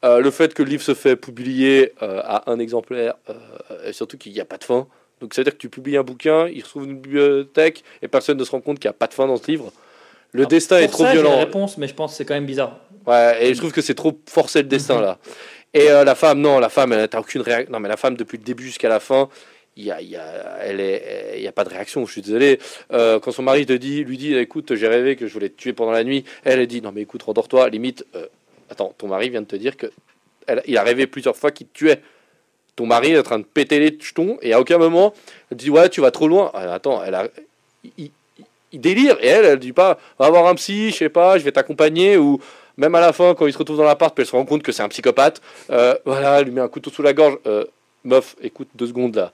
Euh, 0.05 0.21
le 0.21 0.31
fait 0.31 0.55
que 0.55 0.63
le 0.63 0.71
livre 0.71 0.83
se 0.83 0.95
fait 0.95 1.15
publier 1.17 1.93
euh, 2.03 2.21
à 2.25 2.51
un 2.51 2.59
exemplaire, 2.59 3.15
euh, 3.29 3.35
et 3.87 3.93
surtout 3.93 4.17
qu'il 4.17 4.33
n'y 4.33 4.41
a 4.41 4.47
pas 4.47 4.57
de 4.57 4.65
fin. 4.65 4.87
Donc 5.21 5.35
ça 5.35 5.43
veut 5.43 5.45
dire 5.45 5.53
que 5.53 5.59
tu 5.59 5.69
publies 5.69 5.99
un 5.99 6.03
bouquin, 6.03 6.49
il 6.49 6.63
se 6.63 6.69
trouve 6.71 6.85
une 6.85 6.99
bibliothèque, 6.99 7.85
et 8.01 8.09
personne 8.09 8.39
ne 8.39 8.45
se 8.45 8.51
rend 8.51 8.61
compte 8.63 8.79
qu'il 8.79 8.89
n'y 8.89 8.95
a 8.95 8.99
pas 8.99 9.07
de 9.09 9.13
fin 9.15 9.27
dans 9.27 9.37
ce 9.37 9.47
livre. 9.51 9.71
Le 10.33 10.45
Ah, 10.45 10.47
destin 10.47 10.79
est 10.79 10.87
trop 10.89 11.03
ça, 11.03 11.11
j'ai 11.11 11.17
la 11.17 11.23
violent. 11.23 11.39
réponse, 11.39 11.77
mais 11.77 11.89
je 11.89 11.95
pense 11.95 12.13
que 12.13 12.17
c'est 12.17 12.25
quand 12.25 12.33
même 12.35 12.47
bizarre. 12.47 12.79
Ouais, 13.07 13.45
et 13.45 13.53
je 13.53 13.59
trouve 13.59 13.73
que 13.73 13.83
c'est 13.83 13.95
trop 13.95 14.19
forcé 14.27 14.63
le 14.63 14.69
destin 14.69 14.95
Mhm. 14.97 15.03
là. 15.03 15.19
Et 15.73 15.91
euh, 15.91 16.05
la 16.05 16.15
femme, 16.15 16.41
non, 16.41 16.59
la 16.59 16.69
femme, 16.69 16.93
elle 16.93 17.09
n'a 17.13 17.21
aucune 17.21 17.43
réaction. 17.43 17.73
Non, 17.73 17.81
mais 17.81 17.89
la 17.89 17.97
femme, 17.97 18.17
depuis 18.17 18.39
le 18.39 18.45
début 18.45 18.65
jusqu'à 18.65 18.89
la 18.89 19.01
fin, 19.01 19.29
il 19.77 19.85
y 19.85 19.91
a, 19.91 20.03
y 20.03 20.17
a, 20.17 20.59
elle 20.63 20.81
il 21.37 21.43
y 21.43 21.47
a 21.47 21.53
pas 21.53 21.65
de 21.65 21.71
réaction. 21.71 22.05
Je 22.07 22.13
suis 22.13 22.23
désolé. 22.23 22.59
Euh, 22.93 23.21
quand 23.21 23.31
son 23.31 23.43
mari 23.43 23.67
te 23.67 23.73
dit, 23.73 24.05
lui 24.05 24.19
dit, 24.19 24.35
écoute, 24.35 24.75
j'ai 24.75 24.89
rêvé 24.89 25.17
que 25.17 25.27
je 25.27 25.33
voulais 25.33 25.49
te 25.49 25.57
tuer 25.57 25.73
pendant 25.73 25.93
la 25.93 26.03
nuit, 26.05 26.25
elle, 26.45 26.67
dit, 26.67 26.83
non, 26.83 26.91
mais 26.93 27.03
écoute, 27.03 27.23
rendors-toi. 27.23 27.69
Limite, 27.69 28.05
euh, 28.17 28.27
attends, 28.69 28.95
ton 28.99 29.07
mari 29.07 29.31
vient 29.31 29.43
de 29.43 29.47
te 29.47 29.57
dire 29.57 29.77
que 29.77 29.87
elle- 30.47 30.63
il 30.67 30.77
a 30.77 30.83
rêvé 30.83 31.07
plusieurs 31.07 31.37
fois 31.37 31.53
qu'il 31.53 31.69
te 31.69 31.73
tuait. 31.79 32.01
Ton 32.75 32.87
mari 32.87 33.13
est 33.13 33.19
en 33.19 33.23
train 33.23 33.39
de 33.39 33.45
péter 33.45 33.79
les 33.79 33.97
jetons 34.01 34.39
et 34.43 34.53
à 34.53 34.61
aucun 34.61 34.79
moment, 34.79 35.15
elle 35.51 35.57
dit, 35.57 35.71
ouais, 35.71 35.89
tu 35.89 36.01
vas 36.01 36.11
trop 36.11 36.27
loin. 36.27 36.51
Attends, 36.55 37.05
elle 37.05 37.15
a, 37.15 37.29
il- 37.97 38.11
il 38.73 38.81
délire 38.81 39.17
et 39.21 39.27
elle, 39.27 39.45
elle 39.45 39.59
dit 39.59 39.73
pas, 39.73 39.99
va 40.19 40.31
voir 40.31 40.47
un 40.47 40.55
psy, 40.55 40.91
je 40.91 40.97
sais 40.97 41.09
pas, 41.09 41.39
je 41.39 41.45
vais 41.45 41.53
t'accompagner 41.53 42.17
ou 42.17 42.41
même 42.81 42.95
à 42.95 43.01
la 43.01 43.13
fin, 43.13 43.35
quand 43.35 43.47
il 43.47 43.53
se 43.53 43.59
retrouve 43.59 43.77
dans 43.77 43.85
l'appart, 43.85 44.15
puis 44.15 44.23
elle 44.23 44.27
se 44.27 44.35
rend 44.35 44.47
compte 44.47 44.63
que 44.63 44.73
c'est 44.73 44.83
un 44.83 44.89
psychopathe, 44.89 45.43
euh, 45.71 45.95
voilà, 46.07 46.41
elle 46.41 46.47
lui 46.47 46.53
met 46.53 46.63
un 46.63 46.69
couteau 46.69 46.91
sous 46.91 47.03
la 47.03 47.13
gorge. 47.13 47.37
Euh, 47.47 47.65
meuf, 48.05 48.37
écoute 48.43 48.69
deux 48.75 48.87
secondes 48.87 49.15
là. 49.15 49.33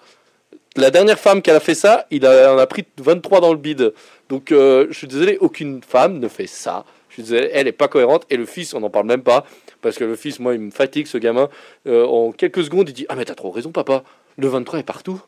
La 0.74 0.90
dernière 0.90 1.18
femme 1.18 1.40
qui 1.40 1.50
a 1.52 1.60
fait 1.60 1.76
ça, 1.76 2.06
il 2.10 2.26
en 2.26 2.58
a 2.58 2.66
pris 2.66 2.84
23 2.98 3.40
dans 3.40 3.52
le 3.52 3.58
bide. 3.58 3.94
Donc, 4.28 4.50
euh, 4.50 4.86
je 4.90 4.98
suis 4.98 5.06
désolé, 5.06 5.38
aucune 5.40 5.80
femme 5.82 6.18
ne 6.18 6.28
fait 6.28 6.48
ça. 6.48 6.84
Je 7.08 7.14
suis 7.14 7.22
désolé, 7.22 7.48
elle 7.52 7.68
est 7.68 7.72
pas 7.72 7.88
cohérente. 7.88 8.26
Et 8.28 8.36
le 8.36 8.44
fils, 8.44 8.74
on 8.74 8.80
n'en 8.80 8.90
parle 8.90 9.06
même 9.06 9.22
pas. 9.22 9.46
Parce 9.80 9.96
que 9.96 10.04
le 10.04 10.16
fils, 10.16 10.38
moi, 10.38 10.52
il 10.52 10.60
me 10.60 10.70
fatigue, 10.70 11.06
ce 11.06 11.16
gamin. 11.16 11.48
En 11.88 12.32
quelques 12.32 12.64
secondes, 12.64 12.90
il 12.90 12.92
dit 12.92 13.06
Ah, 13.08 13.14
mais 13.14 13.24
t'as 13.24 13.36
trop 13.36 13.50
raison, 13.50 13.70
papa. 13.70 14.02
Le 14.36 14.48
23 14.48 14.80
est 14.80 14.82
partout. 14.82 15.22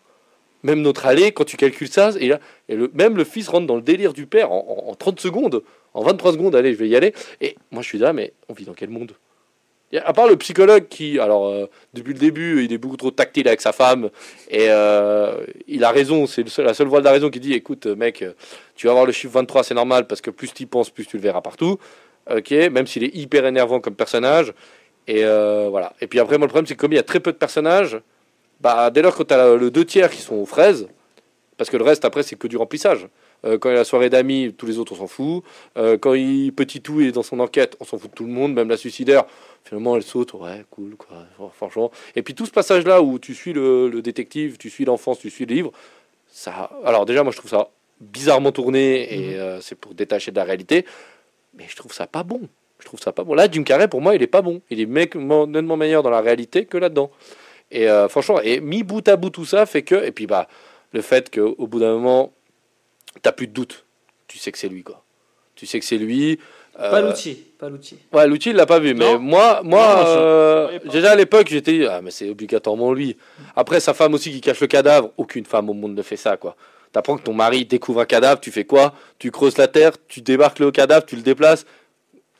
Même 0.65 0.83
notre 0.83 1.07
allée, 1.07 1.33
quand 1.33 1.45
tu 1.45 1.57
calcules 1.57 1.89
ça, 1.89 2.11
et, 2.19 2.29
là, 2.29 2.41
et 2.69 2.75
le, 2.75 2.91
même 2.95 3.17
le 3.17 3.25
fils 3.25 3.49
rentre 3.49 3.67
dans 3.67 3.77
le 3.77 3.83
délire 3.83 4.13
du 4.13 4.27
père 4.27 4.51
en, 4.53 4.85
en- 4.87 4.91
en 4.91 4.95
30 4.95 5.21
secondes. 5.21 5.63
En 5.95 6.03
23 6.03 6.33
secondes, 6.33 6.55
allez, 6.57 6.73
je 6.73 6.79
vais 6.79 6.89
y 6.89 6.97
aller. 6.97 7.13
Et 7.41 7.57
moi, 7.71 7.83
je 7.83 7.89
suis 7.89 7.99
là, 7.99 8.13
mais 8.13 8.33
on 8.49 8.53
vit 8.55 8.65
dans 8.65 8.75
quel 8.75 8.91
monde? 8.91 9.13
À 10.05 10.13
part 10.13 10.27
le 10.29 10.37
psychologue 10.37 10.87
qui, 10.89 11.19
alors, 11.19 11.47
euh, 11.47 11.65
depuis 11.95 12.13
le 12.13 12.19
début, 12.19 12.63
il 12.63 12.73
est 12.75 12.79
beaucoup 12.79 12.99
trop 12.99 13.11
tactile 13.11 13.49
avec 13.49 13.63
sa 13.63 13.73
femme. 13.73 14.11
Et 14.51 14.67
euh, 14.69 15.47
il 15.67 15.83
a 15.83 15.91
raison, 15.91 16.27
c'est 16.27 16.47
la 16.59 16.75
seule 16.75 16.89
voix 16.89 16.99
de 17.01 17.07
la 17.07 17.13
raison 17.13 17.31
qui 17.31 17.41
dit 17.41 17.55
écoute, 17.55 17.87
mec, 17.87 18.23
tu 18.77 18.87
vas 18.87 18.91
avoir 18.93 19.07
le 19.07 19.13
chiffre 19.13 19.33
23, 19.33 19.63
c'est 19.65 19.73
normal, 19.75 20.07
parce 20.07 20.21
que 20.21 20.31
plus 20.31 20.53
tu 20.53 20.65
y 20.65 20.67
penses, 20.67 20.91
plus 20.91 21.07
tu 21.07 21.17
le 21.17 21.23
verras 21.23 21.41
partout. 21.41 21.79
Ok, 22.31 22.51
même 22.51 22.87
s'il 22.87 23.03
est 23.05 23.17
hyper 23.17 23.47
énervant 23.47 23.81
comme 23.81 23.95
personnage. 23.95 24.53
Et 25.07 25.25
euh, 25.25 25.69
voilà. 25.71 25.95
Et 26.03 26.07
puis 26.07 26.19
après, 26.21 26.37
moi, 26.37 26.47
le 26.47 26.51
problème, 26.51 26.67
c'est 26.67 26.75
que 26.75 26.81
comme 26.81 26.93
il 26.93 26.97
y 26.97 26.99
a 26.99 27.03
très 27.03 27.21
peu 27.21 27.33
de 27.33 27.39
personnages, 27.39 27.99
bah, 28.61 28.91
dès 28.91 29.03
lors 29.03 29.17
que 29.17 29.23
tu 29.23 29.35
as 29.35 29.55
le 29.57 29.71
deux 29.71 29.85
tiers 29.85 30.11
qui 30.11 30.21
sont 30.23 30.37
aux 30.37 30.47
fraises, 30.47 30.89
parce 31.57 31.71
que 31.71 31.77
le 31.77 31.85
reste, 31.85 32.05
après, 32.05 32.23
c'est 32.23 32.37
que 32.37 32.47
du 32.47 32.57
remplissage. 32.57 33.09
Euh, 33.45 33.57
quand 33.59 33.69
il 33.69 33.73
y 33.73 33.75
a 33.77 33.79
la 33.79 33.85
soirée 33.85 34.11
d'amis, 34.11 34.53
tous 34.57 34.67
les 34.67 34.79
autres, 34.79 34.93
on 34.95 34.97
s'en 34.97 35.07
fout. 35.07 35.45
Euh, 35.77 35.97
quand 35.97 36.15
il 36.15 36.53
petit 36.53 36.81
tout 36.81 37.01
est 37.01 37.13
dans 37.13 37.23
son 37.23 37.39
enquête, 37.41 37.77
on 37.81 37.85
s'en 37.85 37.99
fout 37.99 38.11
de 38.11 38.15
tout 38.17 38.25
le 38.25 38.33
monde, 38.33 38.53
même 38.53 38.69
la 38.69 38.77
suicidaire. 38.77 39.25
Finalement, 39.65 39.95
elle 39.97 40.03
saute, 40.03 40.35
ouais, 40.35 40.65
cool, 40.71 40.97
quoi, 40.97 41.19
fr- 41.39 41.51
franchement. 41.53 41.91
Et 42.17 42.23
puis 42.23 42.35
tout 42.35 42.47
ce 42.47 42.51
passage-là 42.51 43.01
où 43.03 43.19
tu 43.21 43.35
suis 43.35 43.53
le, 43.53 43.89
le 43.89 44.03
détective, 44.03 44.57
tu 44.59 44.71
suis 44.71 44.85
l'enfance, 44.85 45.19
tu 45.21 45.31
suis 45.31 45.47
le 45.47 45.55
livre, 45.55 45.73
ça. 46.29 46.71
Alors 46.85 47.07
déjà, 47.07 47.23
moi, 47.23 47.33
je 47.33 47.39
trouve 47.39 47.51
ça 47.51 47.69
bizarrement 48.01 48.51
tourné 48.53 49.13
et 49.15 49.35
Mhm. 49.35 49.41
euh, 49.41 49.61
c'est 49.61 49.75
pour 49.77 49.95
détacher 49.95 50.31
de 50.33 50.37
la 50.37 50.45
réalité. 50.45 50.85
Mais 51.55 51.65
je 51.69 51.77
trouve 51.77 51.93
ça 51.93 52.07
pas 52.07 52.23
bon. 52.25 52.41
Je 52.81 52.85
trouve 52.87 53.01
ça 53.01 53.13
pas 53.13 53.25
bon. 53.25 53.35
Là, 53.35 53.49
Jim 53.51 53.63
Carrey, 53.65 53.89
pour 53.89 54.01
moi, 54.01 54.15
il 54.15 54.23
est 54.23 54.29
pas 54.29 54.43
bon. 54.43 54.63
Il 54.71 54.81
est 54.81 54.87
mec- 54.87 55.17
nettement 55.17 55.77
meilleur 55.77 56.03
dans 56.05 56.11
la 56.11 56.21
réalité 56.21 56.65
que 56.65 56.77
là-dedans. 56.79 57.11
Et 57.71 57.89
euh, 57.89 58.09
franchement, 58.09 58.41
et 58.43 58.61
mis 58.61 58.83
bout 58.83 59.07
à 59.09 59.17
bout 59.17 59.31
tout 59.31 59.45
ça 59.45 59.67
fait 59.67 59.83
que, 59.83 59.95
et 59.95 60.11
puis 60.13 60.27
bah, 60.27 60.49
le 60.93 61.03
fait 61.03 61.33
qu'au 61.35 61.67
bout 61.67 61.81
d'un 61.81 61.93
moment, 61.93 62.33
t'as 63.23 63.33
plus 63.33 63.47
de 63.47 63.53
doute. 63.53 63.85
Tu 64.27 64.39
sais 64.39 64.53
que 64.53 64.59
c'est 64.59 64.69
lui, 64.69 64.83
quoi. 64.83 65.03
Tu 65.55 65.67
sais 65.67 65.79
que 65.81 65.85
c'est 65.85 65.99
lui. 65.99 66.39
euh, 66.81 66.91
Pas 66.91 67.01
l'outil, 67.01 67.35
pas 67.59 67.69
l'outil. 67.69 67.99
Ouais, 68.13 68.27
l'outil, 68.27 68.51
il 68.51 68.57
l'a 68.57 68.67
pas 68.67 68.79
vu. 68.79 68.95
Mais 68.95 69.05
Non. 69.15 69.19
moi, 69.19 69.61
moi 69.65 69.95
Non, 69.97 70.05
euh, 70.07 70.79
déjà 70.91 71.13
à 71.13 71.17
l'époque, 71.17 71.49
j'étais 71.49 71.73
dit, 71.73 71.87
ah, 71.87 72.01
mais 72.03 72.11
c'est 72.11 72.31
obligatoirement 72.31 72.93
lui. 72.93 73.17
Après, 73.57 73.81
sa 73.81 73.93
femme 73.95 74.15
aussi 74.15 74.31
qui 74.31 74.41
cache 74.41 74.61
le 74.61 74.67
cadavre. 74.67 75.11
Aucune 75.17 75.45
femme 75.45 75.69
au 75.69 75.75
monde 75.75 75.95
ne 75.95 76.03
fait 76.03 76.17
ça, 76.17 76.37
quoi. 76.37 76.57
T'apprends 76.93 77.17
que 77.19 77.23
ton 77.23 77.35
mari 77.35 77.67
découvre 77.67 78.01
un 78.01 78.05
cadavre, 78.07 78.41
tu 78.41 78.51
fais 78.51 78.65
quoi? 78.65 78.95
Tu 79.19 79.31
creuses 79.31 79.59
la 79.59 79.69
terre, 79.69 79.93
tu 80.09 80.23
débarques 80.23 80.59
le 80.59 80.71
cadavre, 80.71 81.05
tu 81.05 81.17
le 81.17 81.23
déplaces. 81.23 81.67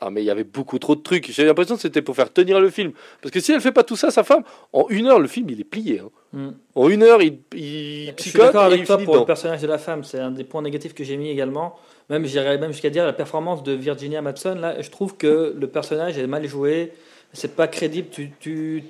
Ah, 0.01 0.09
mais 0.09 0.21
il 0.21 0.25
y 0.25 0.29
avait 0.31 0.45
beaucoup 0.45 0.79
trop 0.79 0.95
de 0.95 1.01
trucs. 1.01 1.29
J'ai 1.31 1.43
l'impression 1.43 1.75
que 1.75 1.81
c'était 1.81 2.01
pour 2.01 2.15
faire 2.15 2.31
tenir 2.31 2.59
le 2.61 2.69
film. 2.69 2.93
Parce 3.21 3.31
que 3.33 3.39
si 3.41 3.51
elle 3.51 3.59
fait 3.59 3.73
pas 3.73 3.83
tout 3.83 3.97
ça, 3.97 4.11
sa 4.11 4.23
femme, 4.23 4.43
en 4.71 4.85
une 4.89 5.07
heure, 5.07 5.19
le 5.19 5.27
film, 5.27 5.49
il 5.49 5.59
est 5.59 5.65
plié. 5.65 5.99
hein. 5.99 6.09
Mm. 6.31 6.49
En 6.75 6.89
une 6.89 7.03
heure, 7.03 7.21
il, 7.21 7.39
il 7.53 8.13
Je 8.17 8.23
suis 8.23 8.31
d'accord 8.39 8.63
avec 8.63 8.85
toi 8.85 8.97
pour 8.97 9.15
le 9.17 9.25
personnage 9.25 9.61
de 9.61 9.67
la 9.67 9.77
femme. 9.77 10.03
C'est 10.05 10.19
un 10.19 10.31
des 10.31 10.45
points 10.45 10.61
négatifs 10.61 10.93
que 10.93 11.03
j'ai 11.03 11.17
mis 11.17 11.29
également. 11.29 11.75
Même, 12.09 12.25
j'irais 12.25 12.57
même 12.57 12.71
jusqu'à 12.71 12.89
dire 12.89 13.05
la 13.05 13.11
performance 13.13 13.61
de 13.63 13.73
Virginia 13.73 14.21
Madsen. 14.21 14.59
Là, 14.61 14.81
je 14.81 14.89
trouve 14.89 15.17
que 15.17 15.53
le 15.59 15.67
personnage 15.67 16.17
est 16.17 16.27
mal 16.27 16.47
joué. 16.47 16.93
C'est 17.33 17.55
pas 17.55 17.67
crédible. 17.67 18.07
Tu, 18.09 18.31
tu 18.39 18.83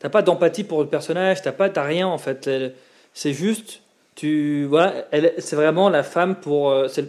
t'as 0.00 0.08
pas 0.08 0.22
d'empathie 0.22 0.64
pour 0.64 0.80
le 0.80 0.88
personnage. 0.88 1.42
T'as 1.42 1.52
pas, 1.52 1.68
t'as 1.68 1.84
rien 1.84 2.06
en 2.08 2.18
fait. 2.18 2.50
C'est 3.12 3.32
juste, 3.34 3.82
tu 4.16 4.64
voilà, 4.64 5.06
elle, 5.12 5.34
c'est 5.38 5.56
vraiment 5.56 5.88
la 5.90 6.02
femme 6.02 6.36
pour. 6.36 6.70
euh, 6.70 6.88
c'est 6.88 7.04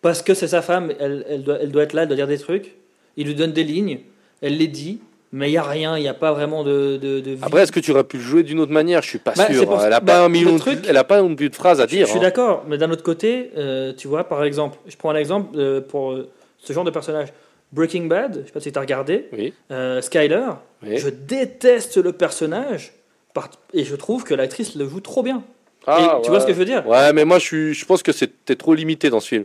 parce 0.00 0.22
que 0.22 0.32
c'est 0.32 0.48
sa 0.48 0.62
femme. 0.62 0.92
Elle, 1.00 1.24
elle 1.28 1.42
doit, 1.42 1.58
elle 1.60 1.72
doit 1.72 1.82
être 1.82 1.92
là. 1.92 2.02
Elle 2.02 2.08
doit 2.08 2.16
dire 2.16 2.28
des 2.28 2.38
trucs. 2.38 2.74
Il 3.16 3.26
lui 3.26 3.34
donne 3.34 3.52
des 3.52 3.64
lignes. 3.64 4.00
Elle 4.42 4.56
les 4.58 4.68
dit. 4.68 5.00
Mais 5.32 5.50
il 5.50 5.52
y 5.52 5.56
a 5.58 5.62
rien. 5.64 5.96
Il 5.98 6.02
n'y 6.02 6.08
a 6.08 6.14
pas 6.14 6.32
vraiment 6.32 6.62
de. 6.62 6.96
de, 6.96 7.20
de. 7.20 7.36
Après, 7.42 7.62
est-ce 7.62 7.72
que 7.72 7.80
tu 7.80 7.90
aurais 7.90 8.04
pu 8.04 8.18
le 8.18 8.22
jouer 8.22 8.42
d'une 8.44 8.60
autre 8.60 8.70
manière? 8.72 9.02
Je 9.02 9.08
suis 9.08 9.18
pas 9.18 9.32
Bah, 9.36 9.46
sûr. 9.52 9.66
pour 9.66 9.82
Elle 9.82 9.92
a 9.92 9.98
bah, 10.00 10.12
pas 10.12 10.24
un 10.24 10.28
million, 10.28 10.52
de- 10.54 10.58
truc- 10.58 10.84
elle 10.88 10.96
a 10.96 11.02
pas 11.04 11.18
un 11.20 11.30
but 11.30 11.50
de 11.50 11.54
phrase 11.56 11.80
à 11.80 11.86
dire. 11.88 12.06
Je 12.06 12.10
suis 12.10 12.18
hein. 12.20 12.22
d'accord, 12.22 12.64
mais 12.68 12.78
d'un 12.78 12.90
autre 12.92 13.02
côté, 13.02 13.50
euh, 13.56 13.92
tu 13.96 14.06
vois, 14.06 14.24
par 14.24 14.44
exemple, 14.44 14.78
je 14.86 14.96
prends 14.96 15.10
un 15.10 15.16
exemple 15.16 15.56
euh, 15.58 15.80
pour 15.80 16.12
euh, 16.12 16.28
ce 16.58 16.72
genre 16.72 16.84
de 16.84 16.90
personnage. 16.90 17.28
Breaking 17.72 18.04
Bad, 18.06 18.42
je 18.42 18.46
sais 18.46 18.52
pas 18.52 18.60
si 18.60 18.70
tu 18.70 18.78
as 18.78 18.82
regardé, 18.82 19.26
Oui. 19.32 19.52
Skyler, 20.00 20.44
oui. 20.86 20.98
je 20.98 21.08
déteste 21.08 21.96
le 21.96 22.12
personnage 22.12 22.92
par- 23.32 23.50
et 23.72 23.82
je 23.82 23.96
trouve 23.96 24.22
que 24.22 24.34
l'actrice 24.34 24.76
le 24.76 24.88
joue 24.88 25.00
trop 25.00 25.24
bien. 25.24 25.42
Ah, 25.86 25.98
Et 25.98 26.02
tu 26.02 26.06
ouais. 26.06 26.28
vois 26.28 26.40
ce 26.40 26.46
que 26.46 26.52
je 26.52 26.58
veux 26.58 26.64
dire? 26.64 26.86
Ouais, 26.86 27.12
mais 27.12 27.24
moi, 27.24 27.38
je, 27.40 27.44
suis, 27.44 27.74
je 27.74 27.84
pense 27.84 28.04
que 28.04 28.12
c'était 28.12 28.54
trop 28.54 28.74
limité 28.74 29.10
dans 29.10 29.18
ce 29.18 29.26
film. 29.28 29.44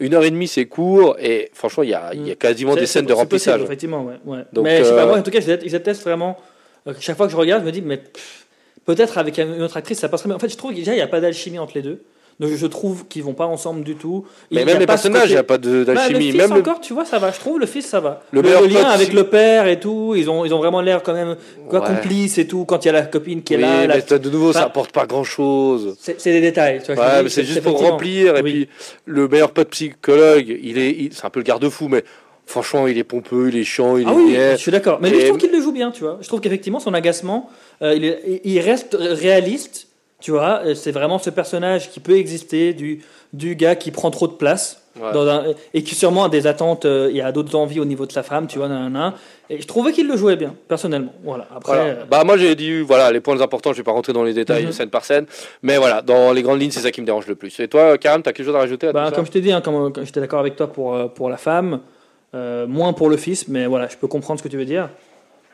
Une 0.00 0.14
heure 0.14 0.24
et 0.24 0.30
demie, 0.30 0.48
c'est 0.48 0.66
court, 0.66 1.16
et 1.20 1.50
franchement, 1.52 1.82
il 1.82 1.90
y 1.90 1.94
a, 1.94 2.14
y 2.14 2.30
a 2.30 2.34
quasiment 2.34 2.74
des 2.74 2.86
scènes 2.86 3.06
de 3.06 3.12
remplissage. 3.12 3.54
possible, 3.54 3.66
effectivement, 3.66 4.04
ouais. 4.04 4.16
ouais. 4.24 4.44
Donc, 4.52 4.64
mais 4.64 4.78
je 4.78 4.84
sais 4.84 4.92
euh, 4.92 4.96
pas, 4.96 5.06
moi, 5.06 5.18
en 5.18 5.22
tout 5.22 5.30
cas, 5.30 5.40
je 5.40 5.52
déteste 5.52 6.02
vraiment. 6.02 6.38
euh, 6.86 6.94
chaque 7.00 7.16
fois 7.16 7.26
que 7.26 7.32
je 7.32 7.36
regarde, 7.36 7.62
je 7.62 7.66
me 7.66 7.72
dis, 7.72 7.82
mais 7.82 8.00
peut-être 8.86 9.18
avec 9.18 9.38
une 9.38 9.62
autre 9.62 9.76
actrice, 9.76 9.98
ça 9.98 10.08
passerait. 10.08 10.28
Mais 10.28 10.34
en 10.34 10.38
fait, 10.38 10.48
je 10.48 10.56
trouve 10.56 10.70
que 10.70 10.76
déjà, 10.76 10.92
il 10.92 10.96
n'y 10.96 11.02
a 11.02 11.06
pas 11.06 11.20
d'alchimie 11.20 11.58
entre 11.58 11.72
les 11.74 11.82
deux. 11.82 12.02
Je 12.40 12.66
trouve 12.66 13.06
qu'ils 13.06 13.22
vont 13.22 13.34
pas 13.34 13.44
ensemble 13.46 13.84
du 13.84 13.96
tout. 13.96 14.24
Mais 14.50 14.62
Il 14.62 14.66
même 14.66 14.78
les 14.78 14.86
personnages, 14.86 15.28
il 15.28 15.32
n'y 15.32 15.38
a 15.38 15.42
pas 15.42 15.58
Bah, 15.58 15.68
le 15.68 15.84
d'alchimie. 15.84 16.30
fils 16.32 16.36
même 16.36 16.54
le- 16.54 16.60
encore, 16.60 16.80
tu 16.80 16.94
vois, 16.94 17.04
ça 17.04 17.18
va. 17.18 17.30
Je 17.32 17.38
trouve 17.38 17.58
le 17.60 17.66
fils, 17.66 17.86
ça 17.86 18.00
va. 18.00 18.22
Le 18.32 18.40
Le, 18.40 18.48
le 18.48 18.66
lien 18.66 18.80
pote, 18.82 18.86
avec 18.94 19.12
le 19.12 19.24
père 19.24 19.66
et 19.66 19.78
tout, 19.78 20.14
ils 20.16 20.30
ont, 20.30 20.44
ils 20.46 20.54
ont 20.54 20.58
vraiment 20.58 20.80
l'air 20.80 21.02
quand 21.02 21.12
même 21.12 21.36
quoi, 21.68 21.80
Ouais. 21.80 21.86
complices 21.88 22.38
et 22.38 22.46
tout. 22.46 22.64
Quand 22.64 22.82
il 22.84 22.88
y 22.88 22.88
a 22.88 22.92
la 22.92 23.02
copine 23.02 23.42
qui 23.42 23.52
est 23.54 23.56
Oui, 23.58 23.62
là, 23.62 23.86
la- 23.86 23.96
mais 23.96 24.18
de 24.18 24.30
nouveau, 24.30 24.52
ça 24.54 24.60
Enfin, 24.60 24.66
apporte 24.68 24.92
pas 24.92 25.04
grand 25.06 25.24
chose. 25.24 25.96
c'est 26.00 26.32
des 26.32 26.40
détails. 26.40 26.80
Tu 26.84 26.94
vois, 26.94 27.04
Ouais, 27.04 27.22
mais 27.24 27.28
c'est 27.28 27.44
juste 27.44 27.62
pour 27.62 27.78
remplir. 27.78 28.36
Et 28.38 28.42
Oui. 28.42 28.52
puis, 28.52 28.68
le 29.04 29.28
meilleur 29.28 29.50
pote 29.52 29.68
psychologue, 29.70 30.58
il 30.62 30.78
est, 30.78 31.12
c'est 31.12 31.26
un 31.26 31.30
peu 31.30 31.40
le 31.40 31.44
garde-fou, 31.44 31.88
mais 31.88 32.04
franchement, 32.46 32.86
il 32.86 32.96
est 32.96 33.04
pompeux, 33.04 33.50
il 33.52 33.56
est 33.58 33.64
chiant, 33.64 33.96
il 33.98 34.06
Ah 34.08 34.12
est 34.12 34.14
oui, 34.14 34.30
bien. 34.32 34.52
je 34.52 34.56
suis 34.56 34.72
d'accord. 34.72 34.98
Mais 35.02 35.10
je 35.10 35.26
trouve 35.26 35.36
qu'il 35.38 35.52
le 35.52 35.60
joue 35.60 35.72
bien, 35.72 35.90
tu 35.90 36.04
vois. 36.04 36.16
Je 36.22 36.26
trouve 36.28 36.40
qu'effectivement, 36.40 36.80
son 36.80 36.94
agacement, 36.94 37.50
euh, 37.82 37.92
il, 37.94 38.04
est- 38.06 38.40
il 38.44 38.58
reste 38.60 38.96
réaliste, 38.98 39.88
tu 40.20 40.30
vois. 40.30 40.62
C'est 40.74 40.92
vraiment 40.92 41.18
ce 41.18 41.30
personnage 41.30 41.90
qui 41.90 42.00
peut 42.00 42.16
exister, 42.16 42.72
du, 42.74 43.00
du 43.32 43.54
gars 43.56 43.74
qui 43.76 43.90
prend 43.90 44.10
trop 44.10 44.26
de 44.28 44.32
place. 44.34 44.76
Ouais. 45.00 45.12
dans 45.12 45.26
un- 45.28 45.44
et 45.72 45.84
qui 45.84 45.94
sûrement 45.94 46.24
a 46.24 46.28
des 46.28 46.48
attentes, 46.48 46.84
euh, 46.84 47.10
y 47.12 47.20
a 47.20 47.30
d'autres 47.30 47.54
envies 47.54 47.78
au 47.78 47.84
niveau 47.84 48.06
de 48.06 48.12
sa 48.12 48.24
femme, 48.24 48.48
tu 48.48 48.58
vois, 48.58 48.66
nanana. 48.66 49.14
Et 49.48 49.60
je 49.60 49.66
trouvais 49.66 49.92
qu'il 49.92 50.08
le 50.08 50.16
jouait 50.16 50.34
bien, 50.34 50.52
personnellement. 50.66 51.12
Voilà. 51.22 51.46
Après, 51.54 51.76
Voilà. 51.76 51.90
euh, 51.90 52.04
Bah 52.10 52.24
moi 52.24 52.36
j'ai 52.36 52.56
dit 52.56 52.80
voilà 52.80 53.12
les 53.12 53.20
points 53.20 53.40
importants, 53.40 53.72
je 53.72 53.78
vais 53.78 53.82
pas 53.84 53.92
rentrer 53.92 54.12
dans 54.12 54.24
les 54.24 54.34
détails 54.34 54.66
Mhm. 54.66 54.72
scène 54.72 54.90
par 54.90 55.04
scène, 55.04 55.26
mais 55.62 55.78
voilà 55.78 56.02
dans 56.02 56.32
les 56.32 56.42
grandes 56.42 56.60
lignes 56.60 56.72
c'est 56.72 56.80
ça 56.80 56.90
qui 56.90 57.00
me 57.00 57.06
dérange 57.06 57.28
le 57.28 57.36
plus. 57.36 57.58
Et 57.60 57.68
toi 57.68 57.96
Karam, 57.98 58.20
t'as 58.20 58.32
quelque 58.32 58.44
chose 58.46 58.56
à 58.56 58.58
rajouter 58.58 58.88
à 58.88 58.92
bah, 58.92 59.04
tout 59.04 59.10
ça 59.10 59.16
comme 59.16 59.26
je 59.26 59.30
t'ai 59.30 59.40
dit, 59.40 59.52
hein, 59.52 59.60
comme, 59.60 59.92
comme 59.92 60.04
j'étais 60.04 60.20
d'accord 60.20 60.40
avec 60.40 60.56
toi 60.56 60.66
pour, 60.66 60.94
euh, 60.96 61.06
pour 61.06 61.30
la 61.30 61.36
femme, 61.36 61.80
euh, 62.34 62.66
moins 62.66 62.92
pour 62.92 63.08
le 63.08 63.16
fils, 63.16 63.46
mais 63.46 63.66
voilà, 63.66 63.86
je 63.86 63.96
peux 63.96 64.08
comprendre 64.08 64.40
ce 64.40 64.44
que 64.44 64.48
tu 64.48 64.56
veux 64.56 64.64
dire. 64.66 64.90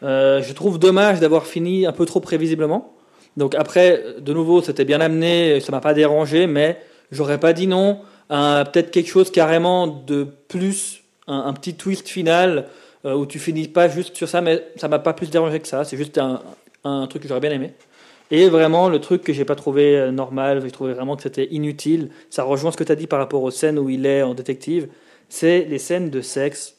Je 0.03 0.53
trouve 0.55 0.79
dommage 0.79 1.21
d'avoir 1.21 1.47
fini 1.47 1.85
un 1.87 1.93
peu 1.93 2.07
trop 2.07 2.21
prévisiblement. 2.21 2.95
Donc 3.37 3.55
après, 3.55 4.03
de 4.19 4.33
nouveau, 4.33 4.63
c'était 4.63 4.85
bien 4.85 5.01
amené, 5.01 5.61
ça 5.61 5.73
m'a 5.73 5.81
pas 5.81 5.95
dérangé, 5.95 6.47
mais 6.47 6.79
j'aurais 7.11 7.39
pas 7.39 7.53
dit 7.53 7.67
non 7.67 8.01
à 8.29 8.65
peut-être 8.71 8.91
quelque 8.91 9.09
chose 9.09 9.31
carrément 9.31 9.87
de 9.87 10.27
plus, 10.49 11.03
un, 11.29 11.53
petit 11.53 11.75
twist 11.75 12.09
final 12.09 12.67
euh, 13.05 13.15
où 13.15 13.27
tu 13.27 13.39
finis 13.39 13.69
pas 13.69 13.89
juste 13.89 14.17
sur 14.17 14.29
ça, 14.29 14.41
mais 14.41 14.67
ça 14.77 14.89
m'a 14.89 14.99
pas 14.99 15.13
plus 15.13 15.31
dérangé 15.31 15.61
que 15.61 15.69
ça. 15.69 15.85
C'est 15.85 15.97
juste 15.97 16.19
un, 16.19 16.43
un 16.85 17.07
truc 17.07 17.23
que 17.23 17.29
j'aurais 17.29 17.41
bien 17.41 17.53
aimé. 17.53 17.73
Et 18.31 18.49
vraiment, 18.49 18.89
le 18.89 19.01
truc 19.01 19.23
que 19.23 19.33
j'ai 19.33 19.45
pas 19.45 19.55
trouvé 19.55 19.97
euh, 19.97 20.11
normal, 20.11 20.61
j'ai 20.63 20.71
trouvé 20.71 20.95
vraiment 20.95 21.17
que 21.17 21.23
c'était 21.23 21.47
inutile, 21.53 22.11
ça 22.31 22.43
rejoint 22.43 22.73
ce 22.73 22.77
que 22.77 22.85
tu 22.85 22.91
as 22.91 22.97
dit 22.97 23.07
par 23.07 23.21
rapport 23.21 23.43
aux 23.43 23.51
scènes 23.51 23.79
où 23.79 23.89
il 23.89 24.05
est 24.07 24.23
en 24.23 24.35
détective, 24.35 24.89
c'est 25.29 25.65
les 25.65 25.79
scènes 25.79 26.11
de 26.11 26.21
sexe. 26.21 26.77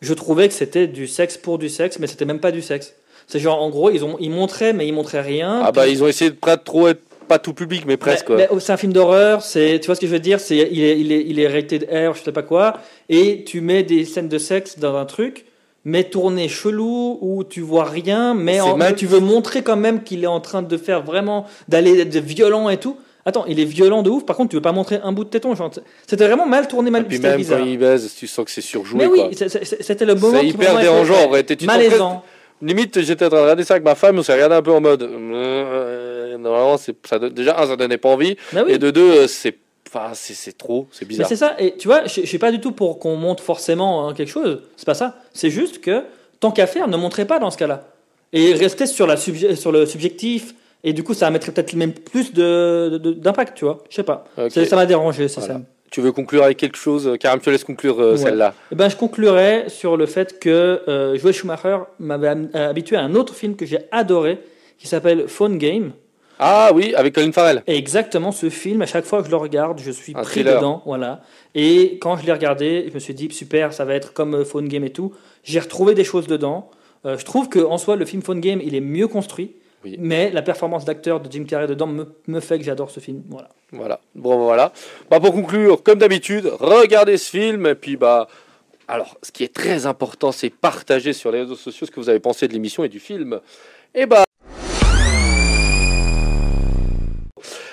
Je 0.00 0.14
trouvais 0.14 0.48
que 0.48 0.54
c'était 0.54 0.88
du 0.88 1.06
sexe 1.06 1.36
pour 1.36 1.58
du 1.58 1.68
sexe, 1.68 1.98
mais 1.98 2.06
c'était 2.06 2.24
même 2.24 2.40
pas 2.40 2.50
du 2.50 2.62
sexe. 2.62 2.94
C'est 3.30 3.38
genre, 3.38 3.62
en 3.62 3.70
gros, 3.70 3.90
ils, 3.90 4.04
ont, 4.04 4.16
ils 4.18 4.30
montraient, 4.30 4.72
mais 4.72 4.88
ils 4.88 4.92
montraient 4.92 5.20
rien. 5.20 5.62
Ah 5.64 5.70
bah 5.70 5.86
ils 5.86 6.02
ont 6.02 6.08
essayé 6.08 6.30
de 6.30 6.36
pas 6.36 6.56
trop 6.56 6.88
être 6.88 7.00
pas 7.28 7.38
tout 7.38 7.54
public 7.54 7.84
mais 7.86 7.96
presque. 7.96 8.28
mais 8.30 8.48
c'est 8.58 8.72
un 8.72 8.76
film 8.76 8.92
d'horreur, 8.92 9.42
c'est, 9.42 9.78
tu 9.80 9.86
vois 9.86 9.94
ce 9.94 10.00
que 10.00 10.08
je 10.08 10.12
veux 10.12 10.18
dire 10.18 10.40
c'est, 10.40 10.56
il, 10.56 10.82
est, 10.82 10.98
il, 10.98 11.12
est, 11.12 11.24
il 11.24 11.38
est 11.38 11.46
rated 11.46 11.84
R, 11.88 12.16
je 12.16 12.24
sais 12.24 12.32
pas 12.32 12.42
quoi, 12.42 12.78
et 13.08 13.44
tu 13.44 13.60
mets 13.60 13.84
des 13.84 14.04
scènes 14.04 14.26
de 14.28 14.36
sexe 14.36 14.80
dans 14.80 14.96
un 14.96 15.04
truc, 15.04 15.44
mais 15.84 16.02
tourné 16.02 16.48
chelou, 16.48 17.18
où 17.20 17.44
tu 17.44 17.60
vois 17.60 17.84
rien, 17.84 18.34
mais, 18.34 18.60
en- 18.60 18.76
mais 18.76 18.96
tu 18.96 19.06
veux 19.06 19.20
montrer 19.20 19.62
quand 19.62 19.76
même 19.76 20.02
qu'il 20.02 20.24
est 20.24 20.26
en 20.26 20.40
train 20.40 20.62
de 20.62 20.76
faire 20.76 21.04
vraiment, 21.04 21.46
d'aller 21.68 22.04
de 22.04 22.18
violent 22.18 22.68
et 22.68 22.78
tout. 22.78 22.96
Attends, 23.24 23.44
il 23.46 23.60
est 23.60 23.64
violent 23.64 24.02
de 24.02 24.10
ouf, 24.10 24.24
par 24.26 24.34
contre, 24.34 24.50
tu 24.50 24.56
veux 24.56 24.62
pas 24.62 24.72
montrer 24.72 24.98
un 25.04 25.12
bout 25.12 25.22
de 25.22 25.28
téton. 25.30 25.54
c'était 26.08 26.26
vraiment 26.26 26.46
mal 26.46 26.66
tourné, 26.66 26.90
mal 26.90 27.02
Et 27.02 27.04
puis 27.04 27.18
même 27.20 27.36
bizarre. 27.36 27.60
quand 27.60 27.64
il 27.64 27.78
baise, 27.78 28.12
tu 28.18 28.26
sens 28.26 28.44
que 28.44 28.50
c'est 28.50 28.60
surjoué 28.60 28.98
Mais 28.98 29.06
oui, 29.06 29.20
c'était 29.36 30.04
le 30.04 30.16
moment 30.16 30.40
C'est 30.40 30.48
hyper 30.48 30.80
dérangeant, 30.80 31.32
était 31.36 31.64
malaisant. 31.64 32.24
Limite 32.62 33.00
j'étais 33.00 33.24
en 33.24 33.28
train 33.28 33.38
de 33.38 33.42
regarder 33.42 33.64
ça 33.64 33.74
avec 33.74 33.84
ma 33.84 33.94
femme, 33.94 34.18
on 34.18 34.22
s'est 34.22 34.34
regardé 34.34 34.54
un 34.54 34.62
peu 34.62 34.72
en 34.72 34.80
mode 34.80 35.02
euh, 35.02 36.36
normalement 36.38 36.76
c'est 36.76 36.94
ça 37.06 37.18
déjà 37.18 37.60
un 37.60 37.66
ça 37.66 37.76
donnait 37.76 37.98
pas 37.98 38.08
envie 38.10 38.36
Bah 38.52 38.62
oui. 38.66 38.72
et 38.74 38.78
de 38.78 38.90
deux 38.90 39.10
euh, 39.10 39.26
c'est 39.26 39.56
enfin 39.88 40.10
c'est 40.14 40.56
trop, 40.56 40.86
c'est 40.92 41.04
bizarre. 41.06 41.26
c'est 41.28 41.36
ça, 41.36 41.56
et 41.58 41.74
tu 41.76 41.88
vois, 41.88 42.04
je 42.06 42.20
je 42.20 42.26
suis 42.26 42.38
pas 42.38 42.52
du 42.52 42.60
tout 42.60 42.70
pour 42.72 42.98
qu'on 43.00 43.16
montre 43.16 43.42
forcément 43.42 44.06
hein, 44.08 44.14
quelque 44.14 44.28
chose, 44.30 44.62
c'est 44.76 44.86
pas 44.86 44.94
ça. 44.94 45.16
C'est 45.32 45.50
juste 45.50 45.80
que, 45.80 46.04
tant 46.38 46.52
qu'à 46.52 46.68
faire, 46.68 46.86
ne 46.86 46.96
montrez 46.96 47.24
pas 47.24 47.40
dans 47.40 47.50
ce 47.50 47.58
cas-là. 47.58 47.88
Et 48.32 48.52
restez 48.54 48.86
sur, 48.86 49.08
la 49.08 49.16
sur 49.16 49.72
le 49.72 49.86
subjectif, 49.86 50.54
et 50.84 50.92
du 50.92 51.02
coup, 51.02 51.12
ça 51.12 51.28
mettrait 51.30 51.50
peut-être 51.50 51.72
même 51.74 51.92
plus 51.92 52.32
de- 52.32 53.00
de- 53.02 53.12
d'impact, 53.14 53.56
tu 53.56 53.64
vois. 53.64 53.78
Je 53.90 53.96
sais 53.96 54.04
pas. 54.04 54.24
Ça 54.48 54.76
m'a 54.76 54.86
dérangé, 54.86 55.26
c'est 55.26 55.40
Voilà. 55.40 55.54
ça. 55.54 55.60
Tu 55.90 56.00
veux 56.00 56.12
conclure 56.12 56.44
avec 56.44 56.56
quelque 56.56 56.76
chose 56.76 57.16
Karam, 57.18 57.40
je 57.40 57.44
te 57.46 57.50
laisse 57.50 57.64
conclure 57.64 58.00
euh, 58.00 58.12
Ouais. 58.12 58.16
celle-là. 58.16 58.54
Eh 58.70 58.74
ben, 58.76 58.88
je 58.88 58.96
conclurai 58.96 59.64
sur 59.68 59.96
le 59.96 60.06
fait 60.06 60.38
que 60.38 60.82
euh, 60.88 61.16
Joel 61.18 61.34
Schumacher 61.34 61.78
m'avait 61.98 62.28
euh, 62.54 62.70
habitué 62.70 62.96
à 62.96 63.02
un 63.02 63.14
autre 63.14 63.34
film 63.34 63.56
que 63.56 63.66
j'ai 63.66 63.78
adoré, 63.90 64.38
qui 64.78 64.86
s'appelle 64.88 65.26
Phone 65.28 65.58
Game. 65.58 65.92
Ah 66.38 66.70
oui, 66.74 66.94
avec 66.94 67.14
Colin 67.14 67.32
Farrell. 67.32 67.62
Et 67.66 67.76
exactement 67.76 68.32
ce 68.32 68.48
film, 68.48 68.80
à 68.80 68.86
chaque 68.86 69.04
fois 69.04 69.18
que 69.20 69.26
je 69.26 69.30
le 69.30 69.36
regarde, 69.36 69.78
je 69.84 69.90
suis 69.90 70.12
Un 70.16 70.22
pris 70.22 70.40
thriller. 70.42 70.56
dedans. 70.56 70.82
Voilà. 70.86 71.20
Et 71.54 71.98
quand 72.00 72.16
je 72.16 72.24
l'ai 72.24 72.32
regardé, 72.32 72.86
je 72.88 72.94
me 72.94 72.98
suis 72.98 73.12
dit, 73.12 73.28
super, 73.30 73.72
ça 73.74 73.84
va 73.84 73.94
être 73.94 74.14
comme 74.14 74.34
euh, 74.34 74.44
Phone 74.44 74.68
Game 74.68 74.84
et 74.84 74.90
tout. 74.90 75.12
J'ai 75.44 75.58
retrouvé 75.60 75.94
des 75.94 76.04
choses 76.04 76.26
dedans. 76.26 76.70
Euh, 77.04 77.18
je 77.18 77.24
trouve 77.26 77.48
qu'en 77.50 77.76
soi, 77.78 77.96
le 77.96 78.04
film 78.06 78.22
Phone 78.22 78.40
Game, 78.40 78.60
il 78.64 78.74
est 78.74 78.80
mieux 78.80 79.06
construit. 79.08 79.52
Oui. 79.84 79.96
Mais 79.98 80.30
la 80.30 80.42
performance 80.42 80.84
d'acteur 80.84 81.20
de 81.20 81.30
Jim 81.30 81.44
Carrey 81.44 81.66
dedans 81.66 81.86
me, 81.86 82.14
me 82.26 82.40
fait 82.40 82.58
que 82.58 82.64
j'adore 82.64 82.90
ce 82.90 83.00
film. 83.00 83.22
Voilà. 83.28 83.48
Voilà. 83.72 84.00
Bon, 84.14 84.38
voilà. 84.44 84.72
Bah, 85.10 85.20
pour 85.20 85.32
conclure, 85.32 85.82
comme 85.82 85.98
d'habitude, 85.98 86.50
regardez 86.60 87.16
ce 87.16 87.30
film. 87.30 87.66
Et 87.66 87.74
puis, 87.74 87.96
bah, 87.96 88.28
alors, 88.88 89.16
ce 89.22 89.30
qui 89.32 89.44
est 89.44 89.54
très 89.54 89.86
important, 89.86 90.32
c'est 90.32 90.50
partager 90.50 91.12
sur 91.12 91.30
les 91.30 91.40
réseaux 91.40 91.56
sociaux 91.56 91.86
ce 91.86 91.92
que 91.92 92.00
vous 92.00 92.08
avez 92.08 92.20
pensé 92.20 92.48
de 92.48 92.52
l'émission 92.52 92.84
et 92.84 92.88
du 92.88 93.00
film. 93.00 93.40
Et 93.94 94.06
bah. 94.06 94.24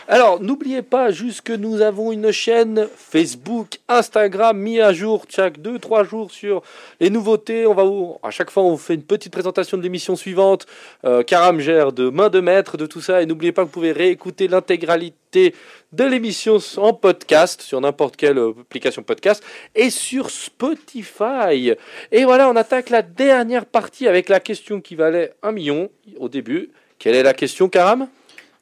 Alors, 0.09 0.41
n'oubliez 0.41 0.83
pas 0.83 1.11
juste 1.11 1.41
que 1.41 1.51
nous 1.51 1.81
avons 1.81 2.13
une 2.13 2.31
chaîne 2.31 2.87
Facebook, 2.95 3.79
Instagram, 3.89 4.57
mis 4.57 4.79
à 4.79 4.93
jour 4.93 5.25
chaque 5.27 5.59
2-3 5.59 6.07
jours 6.07 6.31
sur 6.31 6.61
les 7.01 7.09
nouveautés. 7.09 7.67
On 7.67 7.73
va 7.73 7.83
à 8.25 8.31
chaque 8.31 8.49
fois, 8.49 8.63
on 8.63 8.71
vous 8.71 8.77
fait 8.77 8.93
une 8.93 9.03
petite 9.03 9.33
présentation 9.33 9.77
de 9.77 9.83
l'émission 9.83 10.15
suivante. 10.15 10.65
Euh, 11.03 11.23
Karam 11.23 11.59
gère 11.59 11.91
de 11.91 12.09
main 12.09 12.29
de 12.29 12.39
maître 12.39 12.77
de 12.77 12.85
tout 12.85 13.01
ça. 13.01 13.21
Et 13.21 13.25
n'oubliez 13.25 13.51
pas 13.51 13.63
que 13.63 13.65
vous 13.65 13.73
pouvez 13.73 13.91
réécouter 13.91 14.47
l'intégralité 14.47 15.53
de 15.91 16.05
l'émission 16.05 16.57
en 16.77 16.93
podcast 16.93 17.61
sur 17.61 17.81
n'importe 17.81 18.15
quelle 18.15 18.37
euh, 18.37 18.53
application 18.61 19.03
podcast 19.03 19.43
et 19.75 19.89
sur 19.89 20.29
Spotify. 20.29 21.73
Et 22.13 22.23
voilà, 22.23 22.49
on 22.49 22.55
attaque 22.55 22.91
la 22.91 23.01
dernière 23.01 23.65
partie 23.65 24.07
avec 24.07 24.29
la 24.29 24.39
question 24.39 24.79
qui 24.79 24.95
valait 24.95 25.33
un 25.43 25.51
million 25.51 25.89
au 26.17 26.29
début. 26.29 26.69
Quelle 26.97 27.15
est 27.15 27.23
la 27.23 27.33
question, 27.33 27.67
Karam? 27.67 28.07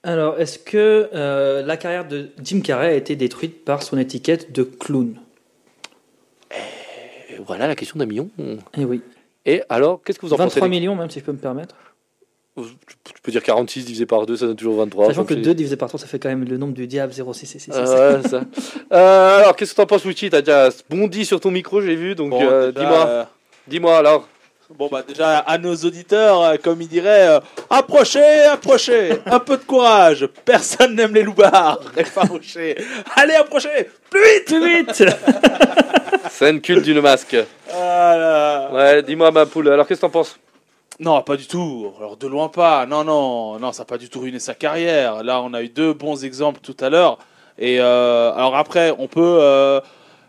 Alors, 0.06 0.40
est-ce 0.40 0.60
que 0.60 1.10
euh, 1.16 1.64
la 1.66 1.78
carrière 1.78 2.08
de 2.08 2.30
Jim 2.42 2.62
Carrey 2.62 2.90
a 2.90 2.94
été 2.94 3.16
détruite 3.16 3.66
par 3.66 3.82
son 3.82 3.98
étiquette 3.98 4.52
de 4.52 4.62
clown? 4.62 5.16
Et 6.52 7.38
Voilà 7.46 7.68
la 7.68 7.76
question 7.76 7.98
d'un 7.98 8.06
million. 8.06 8.30
Eh 8.78 8.86
oui. 8.86 9.02
Et 9.48 9.64
alors, 9.68 10.02
qu'est-ce 10.04 10.20
que 10.20 10.26
vous 10.28 10.34
en 10.34 10.38
23 10.38 10.60
pensez 10.62 10.70
millions, 10.70 10.96
même 10.96 11.10
si 11.10 11.20
je 11.20 11.26
peux 11.26 11.32
me 11.32 11.40
permettre. 11.40 11.76
Tu 12.56 13.14
peux 13.24 13.32
dire 13.32 13.42
46 13.44 13.84
divisé 13.84 14.06
par 14.06 14.28
2, 14.28 14.38
ça 14.38 14.46
donne 14.46 14.56
toujours 14.56 14.78
23. 14.78 15.08
Sachant 15.08 15.26
que 15.26 15.34
je 15.34 15.40
dis. 15.40 15.46
2 15.46 15.56
divisé 15.56 15.76
par 15.76 15.90
3, 15.90 16.00
ça 16.00 16.06
fait 16.08 16.20
quand 16.20 16.30
même 16.30 16.46
le 16.46 16.58
nombre 16.58 16.74
du 16.74 16.86
diable 16.88 17.12
0,666. 17.12 17.72
Ah 17.74 18.12
ouais, 18.14 18.28
ça. 18.30 18.42
Euh, 18.94 19.40
alors, 19.40 19.56
qu'est-ce 19.56 19.72
que 19.72 19.78
t'en 19.78 19.88
penses, 19.88 20.06
Luchi 20.06 20.30
T'as 20.30 20.42
déjà 20.42 20.70
bondi 20.90 21.26
sur 21.26 21.40
ton 21.40 21.50
micro, 21.50 21.82
j'ai 21.82 21.96
vu, 21.96 22.14
donc 22.14 22.30
Bon, 22.30 22.40
euh, 22.44 22.72
dis-moi. 22.72 23.08
euh, 23.08 23.24
Dis-moi 23.68 23.98
alors. 23.98 24.30
Bon 24.74 24.88
bah 24.92 25.04
déjà 25.08 25.40
à 25.40 25.58
nos 25.60 25.76
auditeurs, 25.76 26.42
euh, 26.42 26.56
comme 26.62 26.82
il 26.82 26.88
dirait, 26.88 27.28
euh, 27.28 27.40
approchez, 27.70 28.44
approchez, 28.46 29.20
un 29.28 29.40
peu 29.40 29.58
de 29.58 29.64
courage. 29.64 30.28
Personne 30.44 30.96
n'aime 30.96 31.14
les 31.14 31.22
loupards, 31.22 31.80
effarouchés. 31.98 32.76
Allez 33.16 33.36
approchez, 33.36 33.90
plus 34.10 34.24
vite. 34.24 34.46
Plus 34.46 34.76
vite 34.78 35.04
Scène 36.32 36.62
culte 36.62 36.84
d'une 36.84 37.00
masque. 37.00 37.38
Ah 37.72 38.16
là. 38.18 38.70
Ouais, 38.74 39.04
dis-moi, 39.04 39.30
ma 39.32 39.46
poule. 39.46 39.70
Alors, 39.70 39.86
qu'est-ce 39.88 40.02
que 40.02 40.06
t'en 40.08 40.12
penses? 40.12 40.40
Non, 41.00 41.22
pas 41.22 41.36
du 41.38 41.46
tout. 41.46 41.94
Alors 42.00 42.18
de 42.18 42.26
loin 42.28 42.50
pas. 42.50 42.86
Non, 42.88 43.04
non, 43.04 43.60
non, 43.60 43.72
ça 43.72 43.84
n'a 43.84 43.86
pas 43.86 43.98
du 44.00 44.10
tout 44.10 44.20
ruiné 44.22 44.40
sa 44.40 44.56
carrière. 44.56 45.24
Là, 45.24 45.42
on 45.42 45.54
a 45.54 45.62
eu 45.62 45.70
deux 45.70 45.94
bons 45.94 46.26
exemples 46.26 46.60
tout 46.62 46.76
à 46.80 46.90
l'heure. 46.90 47.20
Et 47.60 47.78
euh, 47.80 48.34
alors 48.34 48.56
après, 48.56 48.94
on 48.98 49.08
peut. 49.08 49.38
euh, 49.42 49.80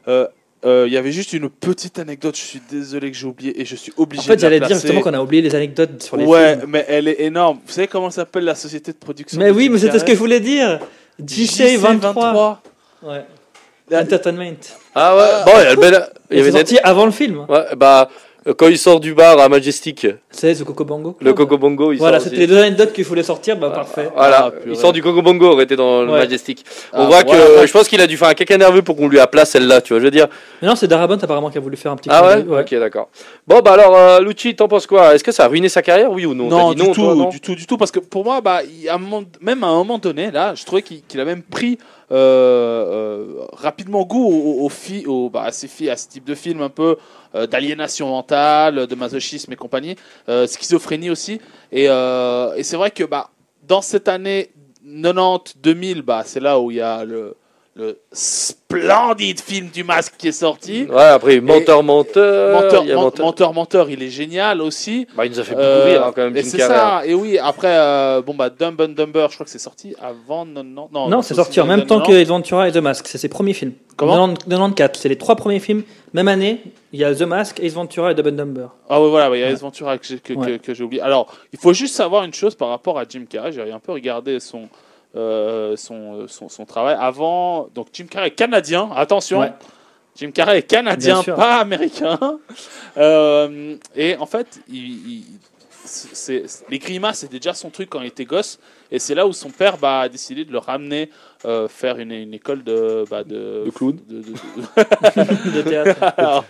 euh, 0.09 0.27
euh, 0.67 0.85
Il 0.87 0.93
y 0.93 0.97
avait 0.97 1.13
juste 1.13 1.33
une 1.33 1.49
petite 1.49 1.99
anecdote. 1.99 2.37
Je 2.37 2.43
suis 2.43 2.61
désolé 2.71 3.11
que 3.11 3.17
j'ai 3.17 3.27
oublié 3.27 3.61
et 3.61 3.65
je 3.65 3.77
suis 3.77 3.93
obligé. 3.97 4.23
En 4.23 4.25
fait, 4.25 4.37
de 4.37 4.43
la 4.43 4.49
j'allais 4.49 4.61
dire 4.61 4.77
justement 4.77 5.01
qu'on 5.01 5.15
a 5.15 5.21
oublié 5.21 5.41
les 5.43 5.55
anecdotes 5.55 6.03
sur 6.03 6.17
les 6.17 6.25
Ouais, 6.27 6.57
films. 6.59 6.71
mais 6.71 6.85
elle 6.89 7.09
est 7.09 7.21
énorme. 7.23 7.59
Vous 7.67 7.73
savez 7.73 7.87
comment 7.89 8.11
s'appelle 8.11 8.45
la 8.45 8.55
société 8.55 8.93
de 8.93 8.97
production 8.99 9.39
Mais 9.39 9.47
de 9.47 9.53
oui, 9.53 9.69
mais 9.69 9.79
c'était 9.79 9.99
ce 9.99 10.05
que 10.05 10.13
je 10.13 10.19
voulais 10.19 10.41
dire. 10.41 10.81
JC23. 11.23 12.57
Ouais. 13.03 13.25
La- 13.89 14.03
Entertainment. 14.03 14.57
Ah 14.95 15.17
ouais, 15.17 15.45
bon, 15.77 15.93
il 16.31 16.39
y 16.39 16.41
avait 16.41 16.51
sorti 16.51 16.79
avant 16.83 17.05
le 17.07 17.13
film. 17.13 17.47
Ouais, 17.49 17.65
bah, 17.77 18.09
quand 18.55 18.69
il 18.69 18.79
sort 18.79 19.01
du 19.01 19.15
bar 19.15 19.39
à 19.41 19.49
Majestic, 19.49 20.07
C'est 20.31 20.55
The 20.55 20.65
Coco 20.65 20.85
Bongo. 20.85 21.17
le 21.21 21.33
Coco 21.33 21.59
Bongo, 21.59 21.93
il 21.93 21.99
Voilà, 21.99 22.19
sort 22.21 22.25
c'était 22.29 22.37
les 22.43 22.47
deux 22.47 22.59
anecdotes 22.59 22.93
qu'il 22.93 23.05
fallait 23.05 23.23
sortir. 23.23 23.57
Bah, 23.57 23.71
parfait. 23.71 24.09
Voilà, 24.15 24.53
Ah, 24.55 24.61
il 24.67 24.77
sort 24.77 24.93
du 24.93 25.03
Coco 25.03 25.23
Bongo, 25.23 25.47
aurait 25.53 25.65
été 25.65 25.75
dans 25.77 26.03
le. 26.03 26.13
Majestic. 26.13 26.65
On 26.93 27.03
Ah, 27.03 27.07
voit 27.07 27.23
que, 27.23 27.29
voilà. 27.29 27.43
euh, 27.45 27.67
je 27.67 27.73
pense 27.73 27.89
qu'il 27.89 28.01
a 28.01 28.07
dû 28.07 28.17
faire 28.17 28.29
un 28.29 28.35
caca 28.35 28.57
nerveux 28.57 28.83
pour 28.83 28.97
qu'on 28.97 29.09
lui 29.09 29.19
a 29.19 29.27
place 29.27 29.51
celle-là, 29.51 29.81
tu 29.81 29.93
vois, 29.93 30.01
je 30.01 30.05
veux 30.05 30.11
dire. 30.11 30.29
Mais 30.63 30.69
non, 30.69 30.77
c'est 30.77 30.87
Darabont 30.87 31.19
apparemment 31.21 31.51
qui 31.51 31.59
a 31.59 31.61
voulu 31.61 31.77
faire 31.77 31.93
un 31.93 31.97
petit 31.97 32.09
Ah 32.13 32.37
ouais, 32.39 32.61
Ok, 32.61 32.75
d'accord. 32.79 33.09
Bon, 33.47 33.61
bah 33.61 33.73
alors, 33.73 33.97
euh, 33.97 34.21
Lucci, 34.21 34.55
t'en 34.55 34.69
penses 34.69 34.87
quoi? 34.87 35.15
Est-ce 35.15 35.25
que 35.25 35.33
ça 35.33 35.45
a 35.45 35.49
ruiné 35.49 35.69
sa 35.69 35.83
carrière, 35.83 36.11
oui 36.13 36.27
ou 36.27 36.35
non? 36.35 36.49
Non, 36.49 36.73
du, 36.73 36.79
non, 36.83 36.93
tout, 36.93 37.03
toi, 37.03 37.15
non? 37.15 37.29
du 37.29 37.41
tout, 37.41 37.55
du 37.55 37.67
tout, 37.67 37.77
parce 37.77 37.91
que 37.91 37.99
pour 38.01 38.25
moi, 38.25 38.41
bah, 38.41 38.61
même 39.41 39.65
à 39.65 39.69
un 39.69 39.77
moment 39.77 39.99
donné, 39.99 40.31
là, 40.31 40.55
je 40.55 40.65
trouvais 40.65 40.83
qu'il 40.83 41.21
a 41.21 41.25
même 41.25 41.43
pris 41.43 41.79
euh, 42.13 43.25
rapidement 43.53 44.05
goût 44.05 44.25
aux, 44.27 44.65
aux 44.65 44.69
filles, 44.69 45.07
aux, 45.07 45.29
bah, 45.31 45.43
à 45.47 45.53
ces 45.53 45.69
filles, 45.69 45.91
à 45.91 45.97
ce 45.97 46.09
type 46.09 46.25
de 46.25 46.35
film 46.35 46.63
un 46.63 46.69
peu 46.69 46.83
euh, 46.93 46.97
d'aliénation 47.45 48.09
mentale, 48.09 48.87
de 48.87 48.95
masochisme 48.95 49.53
et 49.53 49.57
compagnie, 49.57 49.97
euh, 50.29 50.47
schizophrénie 50.47 51.11
aussi. 51.11 51.41
Et, 51.73 51.87
euh, 51.89 52.55
et 52.55 52.63
c'est 52.63 52.77
vrai 52.77 52.91
que 52.91 53.05
bah, 53.05 53.31
dans 53.67 53.83
cette 53.83 54.09
année 54.09 54.51
90-2000, 54.87 56.03
bah, 56.03 56.23
c'est 56.25 56.41
là 56.41 56.61
où 56.61 56.71
il 56.71 56.77
y 56.77 56.81
a 56.81 57.05
le, 57.05 57.37
le 57.79 57.99
splendide 58.11 59.39
film 59.39 59.69
du 59.69 59.85
masque 59.85 60.15
qui 60.17 60.29
est 60.29 60.33
sorti. 60.33 60.85
Ouais, 60.85 61.03
après, 61.03 61.41
menteur, 61.41 61.83
menteur. 61.83 62.63
Menteur, 62.63 62.85
il 62.87 62.95
menteur. 62.95 63.27
menteur, 63.27 63.53
menteur, 63.53 63.91
il 63.91 64.03
est 64.03 64.09
génial 64.09 64.63
aussi. 64.63 65.07
Bah, 65.15 65.27
il 65.27 65.33
nous 65.33 65.41
a 65.41 65.45
fait 65.45 65.51
beaucoup 65.55 65.63
Euh, 65.67 65.85
rire 65.85 66.05
hein, 66.07 66.13
quand 66.15 66.23
même, 66.25 66.37
et 66.37 66.41
Jim 66.43 66.49
c'est 66.51 66.59
ça. 66.59 67.03
Et 67.05 67.13
oui, 67.15 67.39
après, 67.39 67.77
euh, 67.77 68.23
bon 68.23 68.33
bah 68.35 68.49
Dumb 68.49 68.81
and 68.81 68.89
Dumber, 68.89 69.27
je 69.29 69.35
crois 69.35 69.45
que 69.45 69.51
c'est 69.51 69.59
sorti 69.59 69.95
avant 70.01 70.47
90. 70.47 70.75
Non, 70.93 71.09
Non, 71.11 71.21
c'est 71.23 71.35
sorti 71.35 71.61
en 71.61 71.67
même 71.67 71.85
temps 71.85 72.01
que 72.01 72.13
Ace 72.13 72.29
Ventura 72.29 72.67
et 72.67 72.73
The 72.73 72.79
Mask. 72.79 73.07
C'est 73.07 73.19
ses 73.19 73.29
premiers 73.29 73.53
films. 73.53 73.73
Comment 73.97 74.27
90 74.29 74.45
94. 74.49 74.99
C'est 75.01 75.09
les 75.11 75.19
trois 75.19 75.37
premiers 75.37 75.61
films. 75.61 75.83
Même 76.15 76.29
année, 76.29 76.63
il 76.95 77.01
y 77.01 77.05
a 77.05 77.15
The 77.15 77.23
Mask, 77.23 77.61
Ace 77.61 77.75
Ventura 77.75 78.11
et 78.13 78.15
Double 78.15 78.31
Number. 78.31 78.71
Ah 78.89 79.03
ouais, 79.03 79.11
voilà, 79.11 79.35
il 79.37 79.41
y 79.41 79.43
a 79.43 79.49
Ouais. 79.49 79.53
Ace 79.53 79.61
Ventura 79.61 79.99
que 79.99 80.07
j'ai 80.07 80.19
que, 80.19 80.33
Ouais. 80.33 80.47
que- 80.59 80.67
que 80.67 80.75
j'ai 80.75 80.83
oublié. 80.83 81.03
Alors, 81.03 81.31
il 81.53 81.59
faut 81.59 81.75
juste 81.75 81.95
savoir 81.95 82.25
une 82.25 82.33
chose 82.33 82.55
par 82.55 82.69
rapport 82.69 82.99
à 82.99 83.05
Jim 83.09 83.25
Carrey. 83.29 83.53
J'ai 83.53 83.71
un 83.71 83.79
peu 83.81 83.93
regardé 83.93 84.41
son, 84.41 84.69
euh, 85.17 85.77
son, 85.77 86.27
son, 86.29 86.49
son 86.49 86.65
travail 86.65 86.97
avant. 87.01 87.69
Donc, 87.75 87.89
Jim 87.93 88.07
Carrey 88.11 88.29
est 88.29 88.31
canadien, 88.33 88.91
attention. 88.95 89.41
Ouais. 89.41 89.53
Jim 90.17 90.31
Carrey 90.31 90.59
est 90.59 90.63
canadien, 90.63 91.23
pas 91.23 91.57
américain. 91.61 92.19
Euh, 92.97 93.77
et 93.95 94.17
en 94.17 94.27
fait, 94.27 94.61
il, 94.69 95.09
il- 95.11 95.25
les 96.69 96.79
grimaces, 96.81 97.19
c'était 97.21 97.39
déjà 97.39 97.55
son 97.55 97.71
truc 97.71 97.91
quand 97.91 98.01
il 98.01 98.09
était 98.09 98.25
gosse. 98.25 98.59
Et 98.91 98.99
c'est 98.99 99.15
là 99.15 99.27
où 99.27 99.33
son 99.33 99.51
père 99.51 99.77
bah, 99.79 100.01
a 100.01 100.09
décidé 100.09 100.45
de 100.45 100.51
le 100.51 100.59
ramener 100.59 101.11
euh, 101.45 101.69
faire 101.69 101.99
une, 101.99 102.13
une 102.13 102.35
école 102.35 102.65
de, 102.65 103.05
bah, 103.11 103.23
de, 103.25 103.65
De 103.67 103.71
clown. 103.71 103.99
de- 104.09 104.21
de- 104.21 104.23
de- 104.23 105.53
de 105.57 105.63
théâtre. 105.69 106.03
alors, 106.17 106.45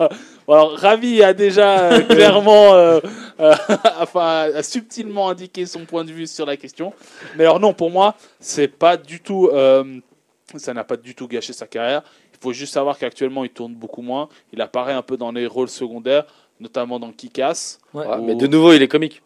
alors, 0.49 0.78
Ravi 0.78 1.22
a 1.22 1.34
déjà 1.34 1.93
euh, 1.93 2.01
clairement, 2.09 2.74
euh, 2.74 3.01
euh, 3.41 3.55
enfin, 4.01 4.49
a 4.55 4.62
subtilement 4.62 5.28
indiqué 5.28 5.66
son 5.66 5.84
point 5.84 6.05
de 6.05 6.12
vue 6.12 6.26
sur 6.26 6.47
la 6.47 6.57
question. 6.57 6.93
Mais 7.37 7.45
alors 7.45 7.61
non, 7.61 7.72
pour 7.74 7.91
moi, 7.91 8.14
c'est 8.41 8.68
pas 8.68 8.97
du 8.97 9.20
tout, 9.20 9.49
euh, 9.53 9.84
ça 10.57 10.72
n'a 10.72 10.84
pas 10.84 10.97
du 10.97 11.14
tout 11.14 11.26
gâché 11.28 11.53
sa 11.53 11.66
carrière. 11.66 12.03
Il 12.32 12.39
faut 12.41 12.53
juste 12.53 12.74
savoir 12.74 12.99
qu'actuellement, 12.99 13.45
il 13.45 13.51
tourne 13.51 13.74
beaucoup 13.74 14.03
moins. 14.03 14.28
Il 14.53 14.61
apparaît 14.61 14.93
un 14.93 15.03
peu 15.03 15.16
dans 15.16 15.32
les 15.32 15.47
rôles 15.47 15.68
secondaires, 15.70 16.24
notamment 16.61 16.99
dans 17.01 17.11
Kick-Ass. 17.11 17.78
Ouais. 17.95 18.07
Ouais, 18.07 18.18
mais 18.22 18.34
de 18.34 18.47
nouveau, 18.47 18.72
il 18.72 18.82
est 18.82 18.89
comique. 18.89 19.22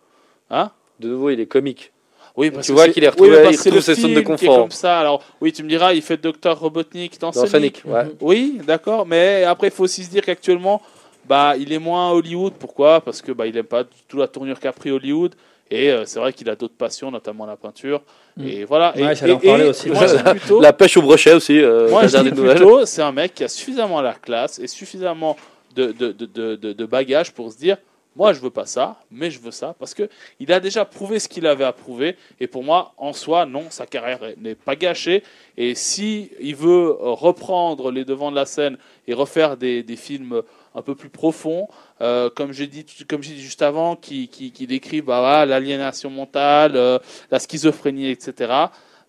Hein? 0.49 0.71
De 1.01 1.09
nouveau, 1.09 1.31
il 1.31 1.41
est 1.41 1.47
comique. 1.47 1.93
Oui, 2.37 2.51
parce 2.51 2.66
Tu 2.66 2.72
vois 2.72 2.89
qu'il 2.89 3.03
est 3.05 3.09
oui, 3.09 3.12
retrouvé- 3.31 3.43
parce 3.43 3.55
il 3.57 3.68
retrouve 3.70 3.81
ses 3.81 3.95
zones 3.95 4.14
de 4.14 4.20
est 4.20 4.22
confort. 4.22 4.59
comme 4.61 4.70
ça. 4.70 4.99
Alors, 5.01 5.22
oui, 5.41 5.53
tu 5.53 5.62
me 5.62 5.68
diras, 5.68 5.93
il 5.93 6.03
fait 6.03 6.16
Docteur 6.16 6.59
Robotnik 6.59 7.20
dans, 7.20 7.28
Dans 7.31 7.47
Sonic. 7.47 7.51
Sonic, 7.51 7.83
ouais. 7.87 8.12
Oui, 8.20 8.61
d'accord, 8.66 9.07
mais 9.07 9.45
après 9.45 9.68
il 9.68 9.72
faut 9.72 9.85
aussi 9.85 10.05
se 10.05 10.11
dire 10.11 10.24
qu'actuellement, 10.24 10.81
bah, 11.28 11.55
il 11.59 11.72
est 11.72 11.78
moins 11.78 12.11
Hollywood. 12.12 12.55
Pourquoi? 12.59 13.01
Parce 13.01 13.20
que 13.22 13.33
bah, 13.33 13.47
il 13.47 13.57
aime 13.57 13.64
pas 13.66 13.83
du 13.85 13.91
tout 14.09 14.16
la 14.18 14.28
tournure 14.28 14.59
qu'a 14.61 14.72
pris 14.72 14.91
Hollywood. 14.91 15.35
Et 15.72 15.91
euh, 15.93 16.03
c'est 16.05 16.18
vrai 16.18 16.33
qu'il 16.33 16.49
a 16.51 16.57
d'autres 16.57 16.74
passions, 16.76 17.12
notamment 17.12 17.47
la 17.47 17.55
peinture. 17.57 18.01
Mm. 18.37 18.47
Et 18.49 18.64
voilà. 18.64 18.93
Ouais, 18.97 19.12
et, 19.12 19.14
j'allais 19.14 19.33
en 19.35 19.39
et- 19.41 19.47
parler 19.47 19.64
et 19.66 19.68
aussi. 19.68 19.89
Moi, 19.91 20.05
je 20.07 20.16
dis 20.16 20.22
plutôt, 20.41 20.61
La 20.61 20.72
pêche 20.72 20.97
au 20.97 21.03
brochet 21.03 21.33
aussi, 21.33 21.59
euh, 21.61 21.89
moi, 21.91 22.07
je 22.09 22.16
dis 22.18 22.31
plutôt, 22.31 22.85
c'est 22.87 23.03
un 23.03 23.12
mec 23.12 23.35
qui 23.35 23.45
a 23.45 23.49
suffisamment 23.49 24.01
la 24.01 24.14
classe 24.14 24.59
et 24.59 24.66
suffisamment 24.66 25.37
de, 25.76 25.93
de, 25.93 26.11
de, 26.11 26.26
de, 26.26 26.57
de- 26.57 26.72
de 26.72 26.87
bagages 26.87 27.31
pour 27.33 27.53
se 27.53 27.57
dire. 27.59 27.76
Moi, 28.17 28.33
je 28.33 28.41
veux 28.41 28.51
pas 28.51 28.67
ça, 28.67 28.97
mais 29.11 29.31
je 29.31 29.39
veux 29.39 29.53
ça 29.53 29.75
parce 29.79 29.95
que 29.95 30.09
il 30.41 30.53
a 30.53 30.59
déjà 30.59 30.85
prouvé 30.85 31.21
ce 31.21 31.29
qu'il 31.29 31.47
avait 31.47 31.65
à 31.65 31.73
prouver. 31.73 32.17
Et 32.41 32.49
pour 32.49 32.65
moi, 32.65 32.93
en 32.97 33.13
soi, 33.13 33.47
non, 33.47 33.65
sa 33.71 33.87
carrière 33.87 34.25
est- 34.25 34.37
n'est 34.37 34.57
pas 34.57 34.75
gâchée. 34.75 35.23
Et 35.57 35.75
si 35.77 36.31
il 36.41 36.57
veut 36.57 36.91
reprendre 37.01 37.93
les 37.93 38.05
devants 38.05 38.31
de 38.33 38.37
la 38.37 38.47
scène 38.47 38.79
et 39.07 39.15
refaire 39.15 39.57
des, 39.57 39.83
des 39.85 39.97
films 39.97 40.43
un 40.75 40.83
peu 40.83 40.95
plus 40.97 41.09
profonds, 41.09 41.69
euh, 42.01 42.31
comme 42.31 42.53
j'ai 42.53 42.67
dit, 42.67 42.85
comme 43.09 43.23
j'ai 43.23 43.35
dit 43.35 43.43
juste 43.43 43.63
avant, 43.63 43.95
qui, 43.97 44.29
qui, 44.29 44.51
qui 44.53 44.67
décrivent 44.67 45.05
bah, 45.05 45.47
l'aliénation 45.47 46.11
mentale, 46.11 46.73
euh, 46.77 46.99
la 47.31 47.39
schizophrénie, 47.39 48.09
etc. 48.11 48.53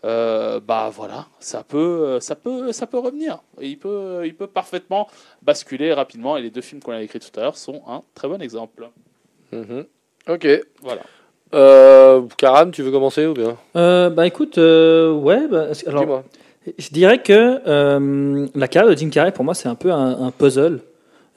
euh, 0.04 0.60
bah 0.60 0.89
voilà, 0.93 1.28
ça 1.39 1.64
peut, 1.64 1.78
euh, 1.78 2.20
ça 2.20 2.36
peut, 2.36 2.72
ça 2.72 2.88
peut 2.88 2.97
revenir. 2.97 3.39
Et 3.60 3.68
il 3.68 3.78
peut, 3.78 4.22
il 4.26 4.36
peut 4.36 4.47
parfaitement 4.47 5.08
basculer 5.41 5.93
rapidement. 5.93 6.38
Et 6.38 6.41
les 6.41 6.49
deux 6.49 6.62
films 6.62 6.82
qu'on 6.82 6.91
a 6.91 7.02
écrits 7.02 7.20
tout 7.20 7.39
à 7.39 7.43
l'heure 7.43 7.58
sont 7.58 7.82
un 7.88 8.02
très 8.16 8.28
bon 8.28 8.41
exemple. 8.41 8.89
Mhm. 9.52 9.86
Ok. 10.30 10.47
Voilà. 10.82 11.02
Euh, 11.54 12.22
Karam, 12.38 12.72
tu 12.72 12.82
veux 12.82 12.91
commencer 12.91 13.26
ou 13.26 13.34
bien? 13.34 13.58
Euh, 13.76 14.10
bah 14.10 14.26
écoute, 14.26 14.58
euh, 14.58 15.12
ouais. 15.14 15.47
bah, 15.47 15.68
alors, 15.86 16.02
Dis-moi. 16.02 16.24
Je 16.78 16.89
dirais 16.89 17.22
que 17.22 17.60
euh, 17.68 18.47
la 18.56 18.68
carrière 18.68 18.91
de 18.91 18.97
Jim 18.97 19.10
Carrey, 19.10 19.32
pour 19.32 19.43
moi, 19.43 19.54
c'est 19.54 19.68
un 19.68 19.76
peu 19.76 19.91
un, 19.91 20.24
un 20.24 20.32
puzzle. 20.32 20.82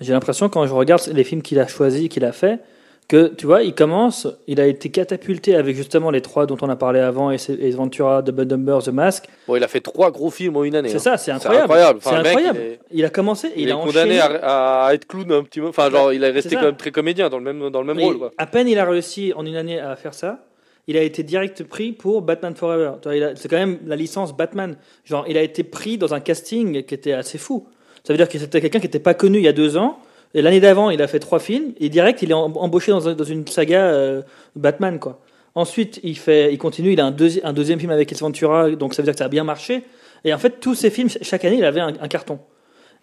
J'ai 0.00 0.12
l'impression, 0.12 0.48
quand 0.48 0.66
je 0.66 0.74
regarde 0.74 1.02
les 1.12 1.24
films 1.24 1.42
qu'il 1.42 1.58
a 1.58 1.66
choisis, 1.66 2.08
qu'il 2.08 2.24
a 2.24 2.32
fait, 2.32 2.60
que 3.06 3.28
tu 3.28 3.44
vois, 3.46 3.62
il 3.62 3.74
commence, 3.74 4.26
il 4.46 4.60
a 4.60 4.66
été 4.66 4.88
catapulté 4.90 5.54
avec 5.56 5.76
justement 5.76 6.10
les 6.10 6.22
trois 6.22 6.46
dont 6.46 6.56
on 6.62 6.68
a 6.70 6.76
parlé 6.76 7.00
avant, 7.00 7.30
Ace 7.30 7.50
Ventura, 7.50 8.22
Double 8.22 8.46
Dumber, 8.46 8.78
The 8.82 8.88
Mask. 8.88 9.26
Bon, 9.46 9.56
il 9.56 9.62
a 9.64 9.68
fait 9.68 9.80
trois 9.80 10.10
gros 10.10 10.30
films 10.30 10.56
en 10.56 10.64
une 10.64 10.74
année. 10.74 10.88
C'est 10.88 10.96
hein. 10.96 10.98
ça, 11.00 11.16
c'est 11.18 11.30
incroyable. 11.30 11.98
C'est 12.00 12.10
mec, 12.12 12.26
incroyable. 12.26 12.58
il 12.60 12.66
est- 12.66 12.78
Il 12.92 13.04
a 13.04 13.10
commencé, 13.10 13.48
et 13.48 13.52
Il, 13.56 13.62
il, 13.64 13.68
est 13.68 13.72
a 13.72 13.76
condamné 13.76 14.20
enchaîné. 14.22 14.38
à, 14.42 14.84
à 14.86 14.94
être 14.94 15.06
clown 15.06 15.30
un 15.32 15.42
petit 15.42 15.60
peu. 15.60 15.66
Enfin, 15.68 15.90
genre, 15.90 16.12
il 16.12 16.24
est 16.24 16.30
resté 16.30 16.54
quand 16.54 16.62
même 16.62 16.76
très 16.76 16.92
comédien 16.92 17.28
dans 17.28 17.38
le 17.38 17.44
même, 17.44 17.68
dans 17.70 17.80
le 17.80 17.86
même 17.86 17.96
Mais 17.96 18.04
rôle. 18.04 18.18
Quoi. 18.18 18.30
À 18.38 18.46
peine 18.46 18.68
il 18.68 18.78
a 18.78 18.84
réussi 18.86 19.32
en 19.36 19.44
une 19.44 19.56
année 19.56 19.78
à 19.78 19.96
faire 19.96 20.14
ça, 20.14 20.38
il 20.86 20.96
a 20.96 21.02
été 21.02 21.22
direct 21.22 21.64
pris 21.64 21.92
pour 21.92 22.22
Batman 22.22 22.54
Forever. 22.54 22.92
C'est 23.36 23.48
quand 23.48 23.56
même 23.56 23.78
la 23.86 23.96
licence 23.96 24.34
Batman. 24.36 24.76
Genre, 25.04 25.24
il 25.28 25.36
a 25.36 25.42
été 25.42 25.62
pris 25.62 25.98
dans 25.98 26.14
un 26.14 26.20
casting 26.20 26.82
qui 26.84 26.94
était 26.94 27.12
assez 27.12 27.38
fou. 27.38 27.66
Ça 28.02 28.12
veut 28.12 28.16
dire 28.18 28.28
que 28.28 28.38
c'était 28.38 28.60
quelqu'un 28.60 28.80
qui 28.80 28.86
n'était 28.86 28.98
pas 28.98 29.14
connu 29.14 29.38
il 29.38 29.44
y 29.44 29.48
a 29.48 29.52
deux 29.52 29.76
ans. 29.76 29.98
Et 30.34 30.42
l'année 30.42 30.60
d'avant, 30.60 30.90
il 30.90 31.00
a 31.00 31.06
fait 31.06 31.20
trois 31.20 31.38
films. 31.38 31.72
Et 31.80 31.88
direct, 31.88 32.20
il 32.22 32.30
est 32.30 32.34
em- 32.34 32.52
embauché 32.56 32.90
dans, 32.92 33.08
un- 33.08 33.14
dans 33.14 33.24
une 33.24 33.46
saga 33.46 33.80
euh, 33.86 34.22
Batman, 34.56 34.98
quoi. 34.98 35.20
Ensuite, 35.54 36.00
il, 36.02 36.18
fait, 36.18 36.52
il 36.52 36.58
continue. 36.58 36.92
Il 36.92 37.00
a 37.00 37.06
un, 37.06 37.12
deuxi- 37.12 37.40
un 37.44 37.52
deuxième 37.52 37.78
film 37.78 37.92
avec 37.92 38.10
Ace 38.12 38.20
Ventura. 38.20 38.70
Donc, 38.70 38.94
ça 38.94 39.02
veut 39.02 39.06
dire 39.06 39.12
que 39.14 39.18
ça 39.18 39.26
a 39.26 39.28
bien 39.28 39.44
marché. 39.44 39.84
Et 40.24 40.34
en 40.34 40.38
fait, 40.38 40.58
tous 40.60 40.74
ces 40.74 40.90
films, 40.90 41.08
chaque 41.22 41.44
année, 41.44 41.58
il 41.58 41.64
avait 41.64 41.80
un, 41.80 41.92
un 42.00 42.08
carton. 42.08 42.40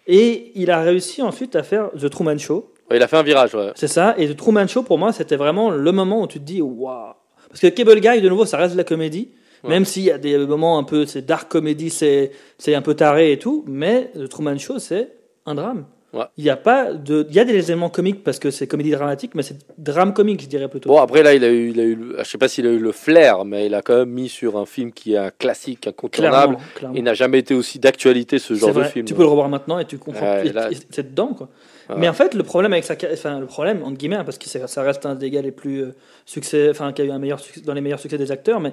Et 0.06 0.52
il 0.56 0.70
a 0.70 0.82
réussi 0.82 1.22
ensuite 1.22 1.56
à 1.56 1.62
faire 1.62 1.90
The 1.98 2.10
Truman 2.10 2.38
Show. 2.38 2.72
Ouais, 2.90 2.96
il 2.96 3.02
a 3.02 3.08
fait 3.08 3.16
un 3.16 3.22
virage. 3.22 3.54
Ouais. 3.54 3.70
C'est 3.76 3.88
ça. 3.88 4.14
Et 4.18 4.28
The 4.28 4.36
Truman 4.36 4.66
Show, 4.66 4.82
pour 4.82 4.98
moi, 4.98 5.12
c'était 5.12 5.36
vraiment 5.36 5.70
le 5.70 5.92
moment 5.92 6.22
où 6.22 6.26
tu 6.26 6.38
te 6.40 6.44
dis, 6.44 6.60
waouh. 6.60 7.14
Parce 7.48 7.60
que 7.60 7.68
Cable 7.68 8.00
Guy, 8.00 8.20
de 8.20 8.28
nouveau, 8.28 8.44
ça 8.44 8.56
reste 8.58 8.72
de 8.72 8.78
la 8.78 8.84
comédie. 8.84 9.30
Ouais. 9.62 9.70
Même 9.70 9.84
s'il 9.84 10.02
y 10.02 10.10
a 10.10 10.18
des 10.18 10.36
moments 10.38 10.76
un 10.78 10.82
peu, 10.84 11.06
c'est 11.06 11.22
dark 11.22 11.48
comédie, 11.50 11.88
c'est, 11.90 12.32
c'est 12.58 12.74
un 12.74 12.82
peu 12.82 12.94
taré 12.94 13.32
et 13.32 13.38
tout. 13.38 13.64
Mais 13.68 14.10
The 14.14 14.28
Truman 14.28 14.58
Show, 14.58 14.78
c'est 14.80 15.12
un 15.46 15.54
drame. 15.54 15.86
Ouais. 16.12 16.24
Il 16.36 16.44
y 16.44 16.50
a 16.50 16.56
pas 16.56 16.92
de, 16.92 17.26
il 17.30 17.34
y 17.34 17.40
a 17.40 17.44
des 17.44 17.70
éléments 17.70 17.88
comiques 17.88 18.22
parce 18.22 18.38
que 18.38 18.50
c'est 18.50 18.66
comédie 18.66 18.90
dramatique, 18.90 19.34
mais 19.34 19.42
c'est 19.42 19.56
drame 19.78 20.12
comique, 20.12 20.42
je 20.42 20.46
dirais 20.46 20.68
plutôt. 20.68 20.90
Bon, 20.90 20.98
après, 21.00 21.22
là, 21.22 21.32
il 21.32 21.42
a 21.42 21.48
eu, 21.48 21.70
il 21.70 21.80
a 21.80 21.84
eu 21.84 21.94
le- 21.94 22.16
je 22.18 22.24
sais 22.24 22.36
pas 22.36 22.48
s'il 22.48 22.66
a 22.66 22.70
eu 22.70 22.78
le 22.78 22.92
flair, 22.92 23.46
mais 23.46 23.64
il 23.66 23.74
a 23.74 23.80
quand 23.80 23.96
même 23.96 24.10
mis 24.10 24.28
sur 24.28 24.58
un 24.58 24.66
film 24.66 24.92
qui 24.92 25.14
est 25.14 25.16
un 25.16 25.30
classique, 25.30 25.86
incontournable. 25.86 26.56
clairement, 26.56 26.58
clairement. 26.74 26.96
Il 26.98 27.04
n'a 27.04 27.14
jamais 27.14 27.38
été 27.38 27.54
aussi 27.54 27.78
d'actualité, 27.78 28.38
ce 28.38 28.52
genre 28.54 28.74
de 28.74 28.82
film. 28.84 29.06
Tu 29.06 29.14
peux 29.14 29.22
le 29.22 29.28
revoir 29.28 29.48
maintenant 29.48 29.78
et 29.78 29.86
tu 29.86 29.96
comprends. 29.96 30.20
Ouais, 30.36 30.48
et- 30.48 30.52
là- 30.52 30.70
et 30.70 30.76
c'est 30.90 31.10
dedans, 31.10 31.28
quoi. 31.32 31.48
Ouais. 31.88 31.96
Mais 31.98 32.08
en 32.08 32.12
fait, 32.12 32.34
le 32.34 32.42
problème 32.42 32.72
avec 32.74 32.84
sa, 32.84 32.94
enfin 33.12 33.40
le 33.40 33.46
problème 33.46 33.82
entre 33.82 33.96
guillemets, 33.96 34.16
hein, 34.16 34.24
parce 34.24 34.38
que 34.38 34.46
ça 34.48 34.82
reste 34.82 35.04
un 35.06 35.14
des 35.14 35.30
gars 35.30 35.42
les 35.42 35.50
plus 35.50 35.82
euh, 35.82 35.94
succès, 36.26 36.68
enfin 36.70 36.92
qui 36.92 37.02
a 37.02 37.04
eu 37.06 37.10
un 37.10 37.18
meilleur 37.18 37.40
succès, 37.40 37.60
dans 37.62 37.74
les 37.74 37.80
meilleurs 37.80 37.98
succès 38.00 38.18
des 38.18 38.30
acteurs, 38.30 38.60
mais 38.60 38.72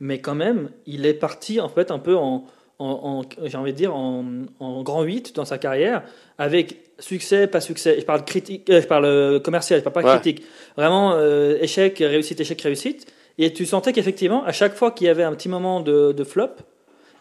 mais 0.00 0.18
quand 0.20 0.34
même, 0.34 0.70
il 0.86 1.06
est 1.06 1.14
parti 1.14 1.60
en 1.60 1.68
fait 1.68 1.90
un 1.90 1.98
peu 1.98 2.16
en, 2.16 2.44
en, 2.80 3.20
en- 3.20 3.46
j'ai 3.46 3.56
envie 3.56 3.72
de 3.72 3.76
dire 3.76 3.94
en, 3.94 4.24
en 4.58 4.82
grand 4.82 5.02
8 5.02 5.36
dans 5.36 5.44
sa 5.44 5.58
carrière, 5.58 6.02
avec 6.38 6.76
succès, 6.98 7.46
pas 7.46 7.60
succès. 7.60 7.96
Je 8.00 8.04
parle 8.04 8.24
critique, 8.24 8.68
euh, 8.70 8.80
je 8.82 8.86
parle 8.86 9.04
euh, 9.04 9.38
commercial, 9.40 9.78
je 9.80 9.84
parle 9.84 10.04
pas 10.04 10.12
Ouais. 10.14 10.18
critique. 10.20 10.44
Vraiment 10.76 11.12
euh, 11.14 11.56
échec, 11.60 11.98
réussite, 11.98 12.40
échec, 12.40 12.60
réussite. 12.60 13.06
Et 13.38 13.52
tu 13.52 13.64
sentais 13.66 13.92
qu'effectivement, 13.92 14.44
à 14.44 14.52
chaque 14.52 14.74
fois 14.74 14.90
qu'il 14.90 15.06
y 15.06 15.10
avait 15.10 15.22
un 15.22 15.32
petit 15.34 15.48
moment 15.48 15.80
de, 15.80 16.12
de 16.12 16.24
flop, 16.24 16.48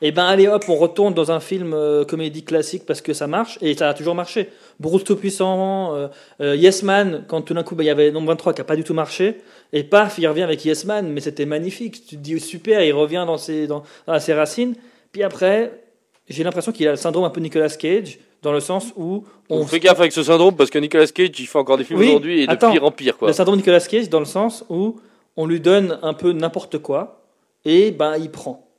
et 0.02 0.14
ben 0.14 0.24
allez 0.26 0.48
hop, 0.48 0.64
on 0.70 0.76
retourne 0.76 1.14
dans 1.14 1.30
un 1.30 1.42
film 1.42 1.74
euh, 1.74 2.06
comédie 2.06 2.44
classique 2.46 2.86
parce 2.86 3.02
que 3.02 3.12
ça 3.14 3.28
marche 3.28 3.58
et 3.62 3.74
ça 3.76 3.90
a 3.90 3.94
toujours 3.94 4.16
marché. 4.16 4.48
Bruce 4.80 5.04
Tout-Puissant, 5.04 5.94
euh, 5.94 6.08
euh, 6.42 6.56
Yes 6.56 6.84
Man, 6.84 7.26
quand 7.28 7.42
tout 7.42 7.54
d'un 7.54 7.64
coup 7.64 7.76
ben, 7.76 7.84
il 7.84 7.88
y 7.88 7.90
avait 7.90 8.10
Nombre 8.12 8.28
23 8.30 8.54
qui 8.54 8.62
a 8.62 8.64
pas 8.64 8.78
du 8.78 8.86
tout 8.86 8.94
marché, 8.94 9.42
et 9.74 9.84
paf, 9.84 10.18
il 10.18 10.26
revient 10.28 10.44
avec 10.44 10.64
Yes 10.64 10.86
Man, 10.86 11.10
mais 11.12 11.20
c'était 11.20 11.46
magnifique. 11.46 12.06
Tu 12.08 12.16
te 12.16 12.22
dis 12.22 12.40
super, 12.40 12.82
il 12.82 12.94
revient 12.94 13.26
dans 13.28 13.38
ses, 13.38 13.68
dans, 13.68 13.84
dans 14.08 14.18
ses 14.22 14.34
racines. 14.34 14.76
Puis 15.12 15.24
après, 15.24 15.84
j'ai 16.28 16.44
l'impression 16.44 16.72
qu'il 16.72 16.88
a 16.88 16.92
le 16.92 16.98
syndrome 16.98 17.24
un 17.26 17.30
peu 17.30 17.42
Nicolas 17.42 17.70
Cage, 17.70 18.20
dans 18.42 18.52
le 18.52 18.60
sens 18.60 18.94
où 18.96 19.26
On 19.50 19.62
on 19.62 19.66
fait 19.66 19.80
gaffe 19.80 20.00
avec 20.00 20.12
ce 20.12 20.24
syndrome 20.24 20.56
parce 20.56 20.70
que 20.70 20.80
Nicolas 20.80 21.08
Cage, 21.08 21.32
il 21.40 21.48
fait 21.48 21.58
encore 21.58 21.78
des 21.78 21.84
films 21.84 22.00
Oui, 22.00 22.08
aujourd'hui 22.10 22.42
et 22.42 22.48
de 22.48 22.52
attends. 22.52 22.72
pire 22.72 22.84
en 22.84 22.92
pire. 22.92 23.18
Quoi. 23.18 23.28
le 23.30 23.34
syndrome 23.34 23.58
Nicolas 23.58 23.80
Cage 23.82 24.10
dans 24.10 24.20
le 24.20 24.26
sens 24.26 24.64
où 24.70 25.00
on 25.36 25.46
lui 25.46 25.60
donne 25.60 26.00
un 26.02 26.14
peu 26.14 26.32
n'importe 26.32 26.78
quoi 26.78 27.26
et 27.66 27.92
ben 27.92 28.16
il 28.18 28.30
prend. 28.32 28.70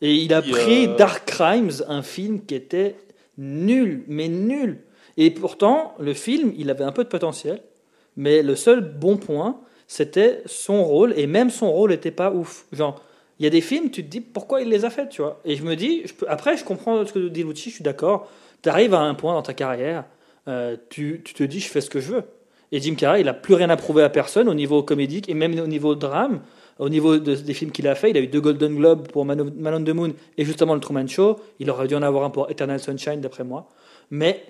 Et 0.00 0.14
il 0.14 0.32
a 0.34 0.42
Il, 0.44 0.52
pris 0.52 0.86
euh, 0.86 0.96
Dark 0.96 1.24
Crimes, 1.26 1.70
un 1.88 2.02
film 2.02 2.44
qui 2.44 2.54
était 2.54 2.96
nul, 3.36 4.04
mais 4.06 4.28
nul. 4.28 4.80
Et 5.16 5.30
pourtant, 5.30 5.94
le 5.98 6.14
film, 6.14 6.52
il 6.56 6.70
avait 6.70 6.84
un 6.84 6.92
peu 6.92 7.02
de 7.02 7.08
potentiel, 7.08 7.62
mais 8.16 8.42
le 8.42 8.54
seul 8.54 8.80
bon 8.80 9.16
point, 9.16 9.58
c'était 9.88 10.42
son 10.46 10.84
rôle, 10.84 11.14
et 11.16 11.26
même 11.26 11.50
son 11.50 11.72
rôle 11.72 11.90
n'était 11.90 12.10
pas 12.12 12.30
ouf. 12.30 12.66
Genre, 12.72 13.02
Il 13.38 13.44
y 13.44 13.46
a 13.46 13.50
des 13.50 13.60
films, 13.60 13.90
tu 13.90 14.02
te 14.04 14.08
dis 14.08 14.20
pourquoi 14.20 14.62
il 14.62 14.68
les 14.68 14.84
a 14.84 14.90
faits, 14.90 15.10
tu 15.10 15.22
vois? 15.22 15.40
Et 15.44 15.54
je 15.56 15.62
me 15.62 15.76
dis, 15.76 16.04
après, 16.26 16.56
je 16.56 16.64
comprends 16.64 17.04
ce 17.06 17.12
que 17.12 17.28
dit 17.28 17.44
Lucci, 17.44 17.70
je 17.70 17.76
suis 17.76 17.84
d'accord. 17.84 18.28
Tu 18.62 18.68
arrives 18.68 18.94
à 18.94 19.00
un 19.00 19.14
point 19.14 19.34
dans 19.34 19.42
ta 19.42 19.54
carrière, 19.54 20.04
euh, 20.48 20.76
tu, 20.90 21.22
te 21.22 21.44
dis, 21.44 21.60
je 21.60 21.68
fais 21.68 21.80
ce 21.80 21.90
que 21.90 22.00
je 22.00 22.14
veux. 22.14 22.22
Et 22.72 22.80
Jim 22.80 22.94
Carrey, 22.96 23.20
il 23.20 23.26
n'a 23.26 23.34
plus 23.34 23.54
rien 23.54 23.70
à 23.70 23.76
prouver 23.76 24.02
à 24.02 24.08
personne 24.10 24.48
au 24.48 24.54
niveau 24.54 24.82
comédique 24.82 25.28
et 25.28 25.34
même 25.34 25.58
au 25.58 25.66
niveau 25.66 25.94
drame. 25.94 26.40
Au 26.78 26.88
niveau 26.88 27.18
de- 27.18 27.34
des 27.34 27.54
films 27.54 27.72
qu'il 27.72 27.88
a 27.88 27.94
fait, 27.96 28.10
il 28.10 28.16
a 28.16 28.20
eu 28.20 28.28
deux 28.28 28.40
Golden 28.40 28.76
Globes 28.76 29.08
pour 29.08 29.24
Man, 29.24 29.40
of- 29.40 29.84
the 29.84 29.88
Moon 29.88 30.12
et 30.36 30.44
justement 30.44 30.74
le 30.74 30.80
Truman 30.80 31.06
Show. 31.08 31.36
Il 31.58 31.70
aurait 31.70 31.88
dû 31.88 31.94
en 31.96 32.02
avoir 32.02 32.24
un 32.24 32.30
pour 32.30 32.48
Eternal 32.50 32.78
Sunshine, 32.78 33.20
d'après 33.20 33.42
moi. 33.42 33.68
Mais 34.10 34.42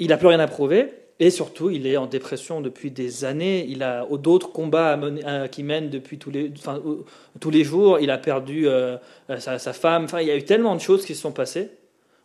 il 0.00 0.08
n'a 0.08 0.16
plus 0.16 0.26
rien 0.26 0.40
à 0.40 0.48
prouver. 0.48 0.88
Et 1.20 1.30
surtout, 1.30 1.70
il 1.70 1.86
est 1.86 1.96
en 1.96 2.06
dépression 2.06 2.60
depuis 2.60 2.90
des 2.90 3.24
années. 3.24 3.64
Il 3.68 3.82
a 3.84 4.04
d'autres 4.18 4.50
combats 4.50 4.92
à 4.92 4.96
mener- 4.96 5.24
à- 5.24 5.46
qui 5.48 5.62
mènent 5.62 5.88
depuis 5.88 6.18
tous 6.18 6.30
les, 6.30 6.50
enfin, 6.58 6.80
au- 6.84 7.04
tous 7.38 7.50
les 7.50 7.62
jours. 7.62 8.00
Il 8.00 8.10
a 8.10 8.18
perdu 8.18 8.66
euh, 8.66 8.96
euh, 9.30 9.38
sa, 9.38 9.58
sa 9.60 9.72
femme. 9.72 10.04
Enfin, 10.04 10.20
il 10.22 10.26
y 10.26 10.30
a 10.32 10.36
eu 10.36 10.42
tellement 10.44 10.74
de 10.74 10.80
choses 10.80 11.04
qui 11.06 11.14
se 11.14 11.20
sont 11.22 11.30
passées. 11.30 11.68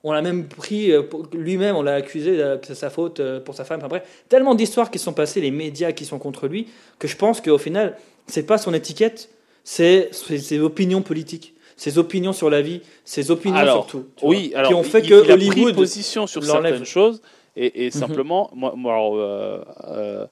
On 0.03 0.11
l'a 0.11 0.21
même 0.23 0.47
pris 0.47 0.91
euh, 0.91 1.03
lui-même, 1.33 1.75
on 1.75 1.81
l'a 1.83 1.95
accusé 1.95 2.41
c'est 2.63 2.73
sa 2.73 2.89
faute 2.89 3.21
pour 3.45 3.53
sa 3.53 3.63
femme. 3.63 3.79
Enfin, 3.79 3.89
bref, 3.89 4.03
tellement 4.27 4.55
d'histoires 4.55 4.89
qui 4.89 4.97
se 4.97 5.05
sont 5.05 5.13
passées, 5.13 5.41
les 5.41 5.51
médias 5.51 5.91
qui 5.91 6.05
sont 6.05 6.17
contre 6.19 6.47
lui, 6.47 6.67
que 6.97 7.07
je 7.07 7.15
pense 7.17 7.41
qu'au 7.41 7.57
final, 7.57 7.95
c'est 8.25 8.43
pas 8.43 8.57
son 8.57 8.73
étiquette, 8.73 9.29
c'est 9.63 10.09
ses 10.13 10.59
opinions 10.59 11.01
politiques, 11.01 11.53
ses 11.75 11.97
opinions 11.97 12.33
sur 12.33 12.49
la 12.49 12.61
vie, 12.61 12.81
ses 13.05 13.29
opinions 13.29 13.55
Alors, 13.57 13.87
vois, 13.91 14.01
Oui, 14.23 14.51
alors 14.55 14.69
qui 14.69 14.73
ont 14.73 14.83
fait 14.83 15.01
il, 15.01 15.09
que 15.09 15.15
il 15.25 15.31
a 15.31 15.35
pris 15.35 15.47
Hollywood 15.49 15.75
position 15.75 16.27
sur 16.27 16.41
certaines 16.63 16.85
choses 16.85 17.21
et, 17.65 17.83
et 17.83 17.85
Mhm. 17.87 17.91
simplement, 17.91 18.49
moi, 18.53 18.73
moi, 18.75 18.93
alors, 18.93 19.15
euh, 19.17 19.61
euh, 19.87 20.27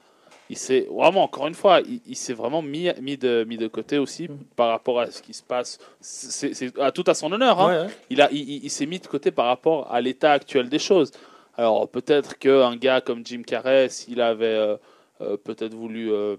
il 0.49 0.57
s'est 0.57 0.87
vraiment 0.89 1.23
encore 1.23 1.47
une 1.47 1.53
fois, 1.55 1.81
il, 1.81 1.99
il 2.07 2.15
s'est 2.15 2.33
vraiment 2.33 2.61
mis, 2.61 2.89
mis 3.01 3.17
de 3.17 3.43
mis 3.49 3.57
de 3.57 3.67
côté 3.67 3.97
aussi 3.97 4.29
Mhm. 4.29 4.37
par 4.55 4.69
rapport 4.69 4.99
à 5.01 5.11
ce 5.11 5.21
qui 5.21 5.33
se 5.33 5.43
passe. 5.43 5.77
C'est 5.99 6.71
tout 6.93 7.03
à 7.07 7.13
son 7.13 7.31
honneur. 7.33 7.59
hein. 7.59 7.67
Ouais, 7.67 7.85
ouais. 7.87 7.93
Il 8.09 8.21
a, 8.21 8.29
il, 8.31 8.69
s'est 8.69 8.85
mis 8.85 8.99
de 8.99 9.07
côté 9.07 9.31
par 9.31 9.47
rapport 9.47 9.91
à 9.91 9.99
l'état 9.99 10.31
actuel 10.31 10.69
des 10.69 10.79
choses. 10.79 11.11
Alors 11.57 11.89
peut-être 11.89 12.37
qu'un 12.37 12.75
gars 12.77 13.01
comme 13.01 13.25
Jim 13.25 13.41
Carrey, 13.45 13.89
s'il 13.89 14.21
avait 14.21 14.45
euh, 14.45 14.77
euh, 15.21 15.35
peut-être 15.37 15.73
voulu 15.73 16.13
euh, 16.13 16.37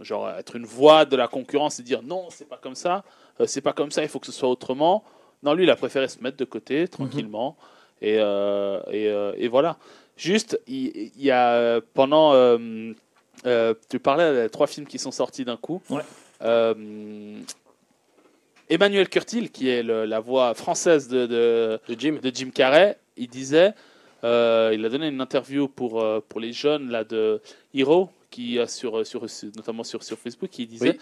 genre 0.00 0.28
être 0.30 0.56
une 0.56 0.64
voix 0.64 1.04
de 1.04 1.16
la 1.16 1.28
concurrence 1.28 1.78
et 1.78 1.82
dire 1.82 2.02
non, 2.02 2.26
c'est 2.30 2.48
pas 2.48 2.56
comme 2.62 2.74
ça, 2.76 3.04
c'est 3.44 3.60
pas 3.60 3.72
comme 3.74 3.90
ça, 3.90 4.02
il 4.02 4.08
faut 4.08 4.18
que 4.20 4.26
ce 4.26 4.32
soit 4.32 4.48
autrement. 4.48 5.04
Non, 5.42 5.52
lui, 5.52 5.64
il 5.64 5.70
a 5.70 5.76
préféré 5.76 6.08
se 6.08 6.22
mettre 6.22 6.36
de 6.38 6.44
côté 6.46 6.88
tranquillement 6.88 7.56
et, 8.00 8.14
et, 8.16 9.04
et 9.36 9.48
voilà. 9.48 9.76
Juste, 10.16 10.58
il, 10.66 11.10
y 11.18 11.30
a 11.30 11.80
pendant 11.94 12.32
euh, 12.32 12.92
euh, 13.44 13.74
tu 13.90 13.98
parlais 13.98 14.44
des 14.44 14.48
trois 14.50 14.66
films 14.66 14.86
qui 14.86 14.98
sont 14.98 15.10
sortis 15.10 15.44
d'un 15.44 15.56
coup. 15.58 15.82
Ouais. 15.90 16.02
Euh, 16.42 17.38
Emmanuel 18.68 19.08
Curtil, 19.08 19.50
qui 19.50 19.68
est 19.68 19.82
le- 19.82 20.04
la 20.06 20.20
voix 20.20 20.54
française 20.54 21.08
de, 21.08 21.26
de, 21.26 21.80
De 21.88 22.00
Jim. 22.00 22.18
de 22.22 22.32
Jim 22.34 22.50
Carrey, 22.52 22.98
il 23.16 23.28
disait, 23.28 23.74
euh, 24.24 24.72
il 24.74 24.84
a 24.84 24.88
donné 24.88 25.08
une 25.08 25.20
interview 25.20 25.68
pour, 25.68 26.04
pour 26.28 26.40
les 26.40 26.52
jeunes 26.52 26.90
là, 26.90 27.04
de 27.04 27.40
Hero, 27.74 28.10
qui 28.30 28.58
a 28.58 28.66
sur, 28.66 29.06
sur, 29.06 29.24
notamment 29.54 29.84
sur, 29.84 30.02
sur 30.02 30.18
Facebook, 30.18 30.58
il 30.58 30.66
disait, 30.66 30.90
Oui. 30.90 30.98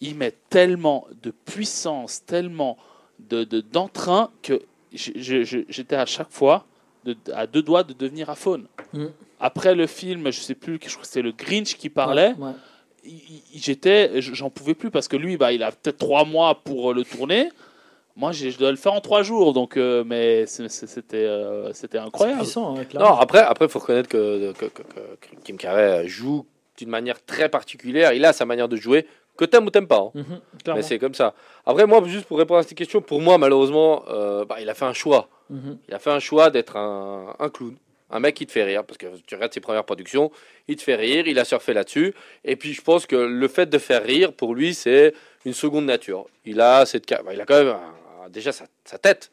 il 0.00 0.14
met 0.16 0.34
tellement 0.50 1.06
de 1.22 1.30
puissance, 1.30 2.24
tellement 2.24 2.76
de 3.20 3.44
de- 3.44 3.60
d'entrain 3.60 4.30
que 4.42 4.60
j'étais 4.92 5.96
à 5.96 6.06
chaque 6.06 6.30
fois 6.30 6.66
de- 7.04 7.16
à 7.34 7.46
deux 7.46 7.62
doigts 7.62 7.82
de 7.84 7.92
devenir 7.92 8.30
aphone. 8.30 8.66
Mm. 8.92 9.06
Après 9.40 9.74
le 9.74 9.86
film, 9.86 10.30
je 10.32 10.40
sais 10.40 10.54
plus, 10.54 10.78
je 10.82 10.88
crois 10.90 11.02
que 11.02 11.06
c'était 11.06 11.22
le 11.22 11.32
Grinch 11.32 11.76
qui 11.76 11.90
parlait 11.90 12.34
Ouais, 12.38 12.46
ouais. 12.46 12.52
j'étais 13.54 14.20
j'en 14.20 14.50
pouvais 14.50 14.74
plus 14.74 14.90
parce 14.90 15.08
que 15.08 15.16
lui 15.16 15.36
bah 15.36 15.52
il 15.52 15.62
a 15.62 15.70
peut-être 15.72 15.98
trois 15.98 16.24
mois 16.24 16.54
pour 16.64 16.90
euh, 16.90 16.94
le 16.94 17.04
tourner 17.04 17.50
moi 18.16 18.32
je 18.32 18.56
dois 18.56 18.70
le 18.70 18.76
faire 18.76 18.92
en 18.92 19.00
trois 19.00 19.22
jours 19.22 19.52
donc 19.52 19.76
euh, 19.76 20.04
mais 20.06 20.46
c'est- 20.46 20.68
c'est- 20.68 20.86
c'était 20.86 21.16
euh, 21.26 21.72
c'était 21.72 21.98
C'est 21.98 22.04
incroyable 22.04 22.40
puissant, 22.40 22.74
clairement. 22.88 23.10
Non, 23.10 23.16
après, 23.18 23.40
après, 23.40 23.68
faut 23.68 23.80
reconnaître 23.80 24.08
que, 24.08 24.52
que, 24.52 24.66
que- 24.66 24.82
que 24.82 25.28
Jim 25.44 25.56
Carrey 25.56 26.06
joue 26.06 26.46
d'une 26.78 26.88
manière 26.90 27.22
très 27.24 27.48
particulière. 27.48 28.12
Il 28.12 28.24
a 28.24 28.32
sa 28.32 28.44
manière 28.46 28.68
de 28.68 28.76
jouer, 28.76 29.06
que 29.36 29.44
t'aimes 29.44 29.66
ou 29.66 29.70
t'aimes 29.70 29.86
pas. 29.88 29.98
hein. 29.98 30.10
Mhm, 30.14 30.40
Mais 30.74 30.82
c'est 30.82 30.98
comme 31.00 31.14
ça. 31.14 31.34
Après, 31.66 31.86
moi, 31.86 32.02
juste 32.06 32.26
pour 32.26 32.38
répondre 32.38 32.60
à 32.60 32.62
cette 32.62 32.76
question, 32.78 33.00
pour 33.00 33.20
moi, 33.20 33.36
malheureusement, 33.38 34.04
euh, 34.08 34.44
bah, 34.44 34.56
il 34.60 34.68
a 34.68 34.74
fait 34.74 34.84
un 34.84 34.92
choix. 34.92 35.28
Il 35.50 35.94
a 35.94 35.98
fait 35.98 36.10
un 36.10 36.20
choix 36.20 36.50
d'être 36.50 36.76
un, 36.76 37.50
clown. 37.52 37.76
Un 38.10 38.20
mec 38.20 38.34
qui 38.36 38.46
te 38.46 38.52
fait 38.52 38.64
rire, 38.64 38.84
parce 38.84 38.98
que 38.98 39.06
tu 39.26 39.34
regardes 39.34 39.52
ses 39.52 39.60
premières 39.60 39.84
productions, 39.84 40.30
il 40.68 40.76
te 40.76 40.82
fait 40.82 40.94
rire, 40.94 41.26
il 41.26 41.38
a 41.38 41.44
surfé 41.44 41.72
là-dessus. 41.72 42.14
Et 42.44 42.54
puis 42.54 42.72
je 42.72 42.82
pense 42.82 43.06
que 43.06 43.16
le 43.16 43.48
fait 43.48 43.66
de 43.66 43.78
faire 43.78 44.04
rire, 44.04 44.32
pour 44.32 44.54
lui, 44.54 44.74
c'est 44.74 45.14
une 45.44 45.54
seconde 45.54 45.86
nature. 45.86 46.26
Il 46.44 46.60
a, 46.60 46.86
cette, 46.86 47.08
bah, 47.08 47.32
il 47.32 47.40
a 47.40 47.46
quand 47.46 47.64
même 47.64 47.76
déjà 48.30 48.52
sa, 48.52 48.98
tête. 48.98 49.32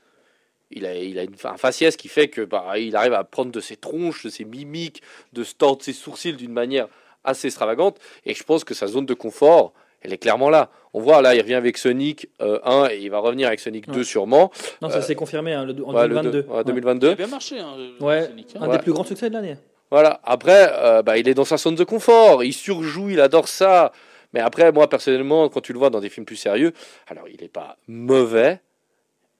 Il 0.71 0.85
a, 0.85 0.95
il 0.95 1.19
a 1.19 1.23
une- 1.23 1.35
un 1.43 1.57
faciès 1.57 1.95
qui 1.95 2.07
fait 2.07 2.29
que 2.29 2.41
bah, 2.41 2.79
il 2.79 2.95
arrive 2.95 3.13
à 3.13 3.23
prendre 3.23 3.51
de 3.51 3.59
ses 3.59 3.75
tronches, 3.75 4.23
de 4.23 4.29
ses 4.29 4.45
mimiques, 4.45 5.03
de 5.33 5.43
se 5.43 5.53
tordre 5.53 5.83
ses 5.83 5.93
sourcils 5.93 6.33
d'une 6.33 6.53
manière 6.53 6.87
assez 7.23 7.47
extravagante. 7.47 7.99
Et 8.25 8.33
je 8.33 8.43
pense 8.43 8.63
que 8.63 8.73
sa 8.73 8.87
zone 8.87 9.05
de 9.05 9.13
confort, 9.13 9.73
elle 10.01 10.13
est 10.13 10.17
clairement 10.17 10.49
là. 10.49 10.69
On 10.93 10.99
voit 10.99 11.21
là, 11.21 11.33
il 11.35 11.41
revient 11.41 11.53
avec 11.55 11.77
Sonic 11.77 12.27
euh, 12.41 12.59
1 12.63 12.89
et 12.91 12.97
il 12.99 13.09
va 13.09 13.19
revenir 13.19 13.47
avec 13.47 13.59
Sonic 13.59 13.87
Ouais. 13.87 13.93
2 13.93 14.03
sûrement. 14.03 14.51
Non, 14.81 14.89
ça 14.89 14.97
euh, 14.97 15.01
s'est 15.01 15.15
confirmé 15.15 15.53
hein, 15.53 15.65
le- 15.65 15.73
en 15.85 15.93
Ouais, 15.93 16.03
le 16.07 16.15
2022. 16.15 16.31
deux- 16.43 16.47
ouais, 16.49 16.57
Ouais. 16.57 16.63
2022. 16.65 17.07
il 17.07 17.11
a 17.11 17.15
bien 17.15 17.27
marché 17.27 17.59
hein, 17.59 17.75
le- 17.77 18.03
Ouais. 18.05 18.25
Sonic, 18.27 18.47
hein. 18.55 18.59
Un 18.61 18.67
Ouais. 18.67 18.77
des 18.77 18.83
plus 18.83 18.91
grands 18.91 19.03
succès 19.05 19.29
de 19.29 19.33
l'année. 19.35 19.55
Voilà. 19.89 20.19
Après, 20.23 20.69
euh, 20.73 21.01
bah, 21.01 21.17
il 21.17 21.27
est 21.29 21.33
dans 21.33 21.45
sa 21.45 21.57
zone 21.57 21.75
de 21.75 21.83
confort. 21.83 22.43
Il 22.43 22.53
surjoue, 22.53 23.09
il 23.09 23.19
adore 23.21 23.47
ça. 23.47 23.91
Mais 24.33 24.39
après, 24.39 24.71
moi, 24.71 24.89
personnellement, 24.89 25.49
quand 25.49 25.61
tu 25.61 25.73
le 25.73 25.79
vois 25.79 25.89
dans 25.89 25.99
des 25.99 26.09
films 26.09 26.25
plus 26.25 26.37
sérieux, 26.37 26.71
alors 27.07 27.27
il 27.27 27.39
n'est 27.41 27.49
pas 27.49 27.75
mauvais, 27.89 28.61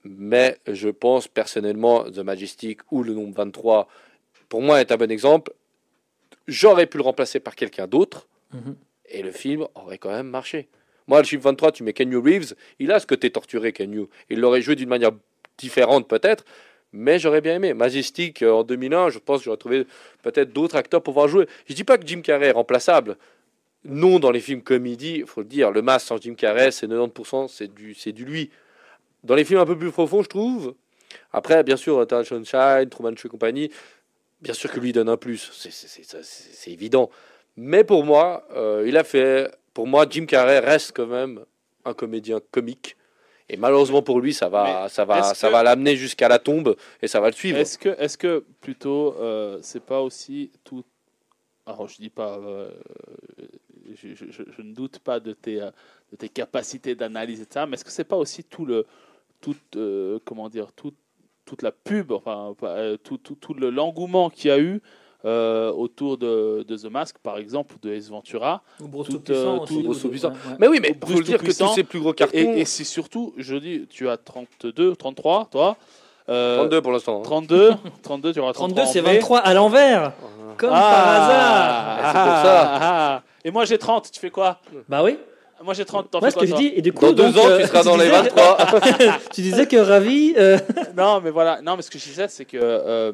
mais 0.03 0.57
je 0.67 0.89
pense 0.89 1.27
personnellement, 1.29 2.03
The 2.03 2.19
Majestic 2.19 2.79
ou 2.91 3.03
le 3.03 3.13
nombre 3.13 3.33
23, 3.35 3.87
pour 4.49 4.61
moi, 4.61 4.81
est 4.81 4.91
un 4.91 4.97
bon 4.97 5.09
exemple. 5.09 5.53
J'aurais 6.47 6.87
pu 6.87 6.97
le 6.97 7.03
remplacer 7.03 7.39
par 7.39 7.55
quelqu'un 7.55 7.87
d'autre 7.87 8.27
Mhm. 8.53 8.75
Et 9.11 9.21
le 9.21 9.31
film 9.31 9.67
aurait 9.75 9.97
quand 9.97 10.11
même 10.11 10.27
marché. 10.27 10.67
Moi, 11.07 11.19
le 11.19 11.25
chiffre 11.25 11.43
23, 11.43 11.71
tu 11.71 11.83
mets 11.83 11.93
Kenny 11.93 12.15
Reeves, 12.15 12.55
il 12.79 12.91
a 12.91 12.99
ce 12.99 13.07
côté 13.07 13.29
torturé, 13.31 13.73
Kenny. 13.73 14.07
Il 14.29 14.39
l'aurait 14.39 14.61
joué 14.61 14.75
d'une 14.75 14.89
manière 14.89 15.11
différente, 15.57 16.07
peut-être, 16.07 16.45
mais 16.93 17.19
j'aurais 17.19 17.41
bien 17.41 17.55
aimé. 17.55 17.73
Majestic, 17.73 18.41
euh, 18.41 18.51
en 18.51 18.63
2001, 18.63 19.09
je 19.09 19.19
pense 19.19 19.39
que 19.39 19.45
j'aurais 19.45 19.57
trouvé 19.57 19.85
peut-être 20.23 20.53
d'autres 20.53 20.75
acteurs 20.75 21.01
pour 21.01 21.13
pouvoir 21.13 21.27
jouer. 21.27 21.47
Je 21.67 21.73
dis 21.73 21.83
pas 21.83 21.97
que 21.97 22.07
Jim 22.07 22.21
Carrey 22.21 22.47
est 22.47 22.51
remplaçable. 22.51 23.17
Non, 23.83 24.19
dans 24.19 24.31
les 24.31 24.39
films 24.39 24.61
comédie, 24.61 25.17
il 25.19 25.25
faut 25.25 25.41
le 25.41 25.47
dire, 25.47 25.71
le 25.71 25.81
masque 25.81 26.07
sans 26.07 26.21
Jim 26.21 26.35
Carrey, 26.35 26.71
c'est 26.71 26.87
90%, 26.87 27.47
c'est 27.47 27.73
du, 27.73 27.95
c'est 27.95 28.11
du 28.11 28.25
lui. 28.25 28.51
Dans 29.23 29.35
les 29.35 29.43
films 29.43 29.59
un 29.59 29.65
peu 29.65 29.77
plus 29.77 29.91
profonds, 29.91 30.23
je 30.23 30.29
trouve. 30.29 30.75
Après, 31.33 31.63
bien 31.63 31.77
sûr, 31.77 32.01
Eternal 32.01 32.25
Sunshine, 32.25 32.89
Truman 32.89 33.15
Show 33.15 33.27
et 33.27 33.31
compagnie, 33.31 33.71
bien 34.41 34.53
sûr 34.53 34.71
que 34.71 34.79
lui 34.79 34.93
donne 34.93 35.09
un 35.09 35.17
plus, 35.17 35.51
c'est 35.51 36.71
évident. 36.71 37.09
Mais 37.57 37.83
pour 37.83 38.03
moi, 38.03 38.45
euh, 38.55 38.85
il 38.87 38.97
a 38.97 39.03
fait. 39.03 39.51
Pour 39.73 39.87
moi, 39.87 40.05
Jim 40.09 40.25
Carrey 40.25 40.59
reste 40.59 40.93
quand 40.95 41.07
même 41.07 41.43
un 41.85 41.93
comédien 41.93 42.39
comique. 42.51 42.95
Et 43.49 43.57
malheureusement 43.57 44.01
pour 44.01 44.21
lui, 44.21 44.33
ça 44.33 44.47
va, 44.47 44.87
ça 44.87 45.03
va, 45.03 45.33
ça 45.33 45.47
que- 45.47 45.51
va 45.51 45.61
l'amener 45.63 45.95
jusqu'à 45.97 46.29
la 46.29 46.39
tombe 46.39 46.75
et 47.01 47.07
ça 47.07 47.19
va 47.19 47.27
le 47.27 47.33
suivre. 47.33 47.57
Est-ce 47.57 47.77
que, 47.77 47.89
est-ce 47.99 48.17
que 48.17 48.45
plutôt, 48.61 49.13
euh, 49.19 49.59
c'est 49.61 49.83
pas 49.83 50.01
aussi 50.01 50.51
tout. 50.63 50.83
Alors, 51.65 51.87
je 51.87 51.97
dis 51.97 52.09
pas. 52.09 52.37
euh, 52.39 52.71
je, 53.93 54.15
je- 54.15 54.31
je- 54.31 54.43
je 54.55 54.61
ne 54.61 54.73
doute 54.73 54.99
pas 54.99 55.19
de 55.19 55.33
tes, 55.33 55.55
de 55.57 56.15
tes 56.17 56.29
capacités 56.29 56.95
d'analyse 56.95 57.41
et 57.41 57.47
ça, 57.49 57.65
mais 57.65 57.73
est-ce 57.73 57.83
que 57.85 57.91
c'est 57.91 58.05
pas 58.05 58.15
aussi 58.15 58.43
tout 58.43 58.65
le. 58.65 58.85
Tout, 59.41 59.55
euh, 59.75 60.19
comment 60.23 60.49
dire 60.49 60.71
tout, 60.71 60.93
toute 61.45 61.61
la 61.63 61.71
pub, 61.71 62.11
enfin, 62.11 62.55
tout, 63.03 63.17
tout, 63.17 63.35
tout 63.35 63.53
le- 63.55 63.69
l'engouement 63.71 64.29
qu'il 64.29 64.49
y 64.49 64.51
a 64.51 64.59
eu 64.59 64.81
euh, 65.25 65.71
autour 65.71 66.17
de, 66.17 66.63
de 66.67 66.75
The 66.77 66.85
Mask, 66.91 67.17
par 67.21 67.37
exemple, 67.37 67.75
ou 67.75 67.87
de 67.87 67.93
Ace 67.93 68.09
Ventura. 68.09 68.61
Ou 68.81 68.87
Bruce 68.87 69.07
Tout, 69.09 69.21
euh, 69.29 69.57
aussi, 69.59 69.73
tout- 69.73 69.87
ou 70.07 70.09
ouais, 70.09 70.25
ouais. 70.25 70.31
Mais 70.59 70.67
oui, 70.67 70.79
mais 70.81 70.93
Bruce 70.93 71.11
faut 71.13 71.19
le 71.19 71.25
dire 71.25 71.37
que 71.37 71.51
tous 71.55 71.73
ces 71.75 71.83
plus 71.83 71.99
gros 71.99 72.13
cartons. 72.13 72.37
Et, 72.37 72.61
et 72.61 72.65
c'est 72.65 72.83
surtout, 72.83 73.33
je 73.37 73.55
dis, 73.55 73.87
tu 73.89 74.09
as 74.09 74.17
32, 74.17 74.95
33, 74.95 75.47
toi 75.51 75.77
euh, 76.29 76.57
32 76.57 76.81
pour 76.81 76.91
l'instant. 76.91 77.19
hein. 77.19 77.23
32, 77.23 77.71
32, 78.03 78.33
tu 78.33 78.39
auras 78.39 78.53
32, 78.53 78.75
33 78.75 78.93
c'est 78.93 78.99
en 79.01 79.03
mai. 79.03 79.13
23 79.15 79.39
à 79.39 79.53
l'envers, 79.53 80.13
comme 80.57 80.69
par 80.69 80.79
hasard. 80.79 81.97
Ah, 81.99 82.11
C'est 82.13 82.19
pour 82.19 82.37
ça. 82.37 82.61
ah, 82.73 82.79
ah. 82.81 83.23
Et 83.43 83.51
moi 83.51 83.65
j'ai 83.65 83.77
30, 83.77 84.11
tu 84.11 84.19
fais 84.19 84.29
quoi? 84.29 84.59
Bah 84.87 85.03
oui, 85.03 85.17
Moi 85.63 85.73
j'ai 85.73 85.83
30, 85.85 86.09
t'en 86.11 86.19
moi 86.19 86.29
fais 86.29 86.35
ce 86.35 86.39
que 86.39 86.45
je 86.47 86.55
dis, 86.55 86.71
et 86.75 86.81
du 86.81 86.93
coup, 86.93 87.05
Dans 87.05 87.13
deux 87.13 87.31
donc, 87.31 87.43
ans, 87.43 87.47
euh, 87.49 87.59
tu 87.61 87.67
seras 87.67 87.83
dans 87.83 87.97
les 87.97 88.05
disais- 88.05 88.29
23. 88.29 88.57
tu 89.33 89.41
disais 89.41 89.65
que 89.67 89.77
Ravi, 89.77 90.33
euh, 90.37 90.57
Non, 90.97 91.21
mais 91.23 91.31
voilà. 91.31 91.61
Non, 91.61 91.75
mais 91.75 91.81
ce 91.81 91.89
que 91.91 91.97
je 91.99 92.05
disais, 92.05 92.27
c'est 92.27 92.45
que 92.45 92.57
euh, 92.61 93.11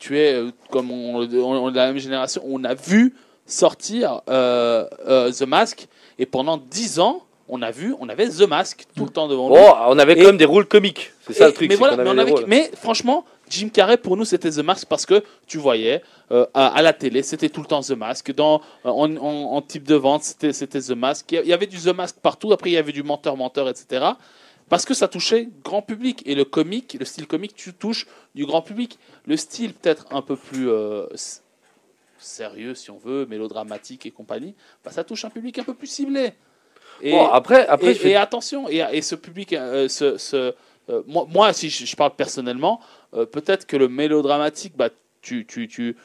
tu 0.00 0.18
es, 0.18 0.32
euh, 0.34 0.50
comme 0.70 0.90
on, 0.90 1.14
on- 1.20 1.20
on 1.64 1.68
est 1.68 1.72
de 1.72 1.76
la 1.76 1.86
même 1.86 1.98
génération, 1.98 2.42
on 2.44 2.64
a 2.64 2.74
vu 2.74 3.14
sortir 3.46 4.22
euh, 4.28 4.86
euh, 5.06 5.30
The 5.30 5.42
Mask, 5.42 5.86
et 6.18 6.26
pendant 6.26 6.56
10 6.56 6.98
ans, 7.00 7.22
on 7.48 7.62
a 7.62 7.70
vu, 7.70 7.94
on 8.00 8.08
avait 8.08 8.28
The 8.28 8.42
Mask 8.48 8.84
tout 8.96 9.04
le 9.04 9.10
temps 9.10 9.26
devant 9.28 9.48
nous. 9.48 9.54
Bon, 9.56 9.74
on 9.88 9.98
avait 9.98 10.14
quand 10.16 10.26
même 10.26 10.36
des 10.36 10.44
rôles 10.44 10.66
comiques. 10.66 11.12
C'est 11.26 11.32
ça 11.32 11.46
le 11.46 11.52
truc. 11.52 11.68
Mais 11.68 11.76
on 12.10 12.18
avait- 12.18 12.30
franchement, 12.76 13.24
Jim 13.48 13.68
Carrey, 13.72 13.96
pour 13.96 14.16
nous, 14.16 14.24
c'était 14.24 14.50
The 14.50 14.58
Mask 14.58 14.86
parce 14.88 15.04
que 15.04 15.24
tu 15.48 15.58
voyais 15.58 16.00
euh, 16.30 16.46
à, 16.54 16.68
à 16.68 16.82
la 16.82 16.92
télé, 16.92 17.24
c'était 17.24 17.48
tout 17.48 17.60
le 17.60 17.66
temps 17.66 17.80
The 17.80 17.90
Mask. 17.90 18.32
Dans, 18.32 18.60
en, 18.84 19.16
en- 19.16 19.56
en 19.56 19.62
type 19.62 19.82
de 19.82 19.96
vente, 19.96 20.22
c'était 20.22 20.52
c'était 20.52 20.80
The 20.80 20.90
Mask. 20.92 21.32
Il 21.32 21.48
y 21.48 21.52
avait 21.52 21.66
du 21.66 21.78
The 21.78 21.88
Mask 21.92 22.16
partout. 22.22 22.52
Après, 22.52 22.70
il 22.70 22.74
y 22.74 22.76
avait 22.78 22.92
du 22.92 23.02
menteur-menteur, 23.02 23.68
etc. 23.68 24.04
Parce 24.70 24.86
que 24.86 24.94
ça 24.94 25.08
touchait 25.08 25.48
grand 25.62 25.82
public. 25.82 26.22
Et 26.24 26.34
le 26.34 26.44
comique, 26.46 26.96
le 26.98 27.04
style 27.04 27.26
comique, 27.26 27.54
tu 27.54 27.74
touches 27.74 28.06
du 28.34 28.46
grand 28.46 28.62
public. 28.62 28.98
Le 29.26 29.36
style 29.36 29.74
peut-être 29.74 30.06
un 30.12 30.22
peu 30.22 30.36
plus 30.36 30.70
euh, 30.70 31.06
sérieux, 32.18 32.74
si 32.74 32.90
on 32.90 32.98
veut, 32.98 33.26
mélodramatique 33.26 34.06
et 34.06 34.10
compagnie, 34.10 34.54
bah, 34.84 34.90
ça 34.90 35.04
touche 35.04 35.24
un 35.24 35.30
public 35.30 35.58
un 35.58 35.64
peu 35.64 35.74
plus 35.74 35.86
ciblé. 35.88 36.32
Et, 37.02 37.12
Bon, 37.12 37.26
après, 37.28 37.66
après 37.66 37.90
et, 37.92 37.94
je 37.94 37.98
fais- 38.00 38.10
et 38.10 38.16
attention, 38.16 38.68
et, 38.68 38.84
et 38.92 39.02
ce 39.02 39.14
public, 39.14 39.52
euh, 39.54 39.88
ce, 39.88 40.18
ce, 40.18 40.54
euh, 40.90 41.02
moi, 41.06 41.26
moi, 41.28 41.52
si 41.52 41.70
je, 41.70 41.84
je 41.86 41.96
parle 41.96 42.14
personnellement, 42.14 42.80
peut-être 43.12 43.66
que 43.66 43.76
le 43.76 43.88
mélodramatique, 43.88 44.76
bah, 44.76 44.88
tu, 45.22 45.44
tu, 45.46 45.66
tu, 45.66 45.96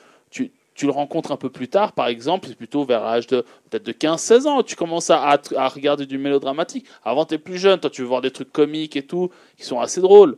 tu, 0.76 0.86
le 0.86 0.92
rencontres 0.92 1.32
un 1.32 1.38
peu 1.38 1.50
plus 1.50 1.68
tard, 1.68 1.94
par 1.94 2.08
exemple, 2.08 2.48
c'est 2.48 2.56
plutôt 2.56 2.86
vers 2.86 3.04
l'âge 3.04 3.28
de 3.28 3.42
peut-être 3.70 3.84
de 3.86 3.92
15-16 3.92 4.48
ans, 4.48 4.64
tu 4.64 4.76
commences 4.76 5.10
à, 5.10 5.40
à, 5.56 5.68
regarder 5.70 6.06
du 6.06 6.18
mélodramatique. 6.18 6.86
Avant, 7.04 7.26
tu 7.26 7.36
es 7.36 7.38
plus 7.38 7.58
jeune, 7.58 7.80
toi, 7.80 7.90
tu 7.90 8.02
veux 8.02 8.08
voir 8.08 8.22
des 8.22 8.32
trucs 8.32 8.52
comiques 8.52 8.96
et 8.96 9.04
tout, 9.04 9.30
qui 9.58 9.66
sont 9.66 9.80
assez 9.80 10.02
drôles. 10.02 10.38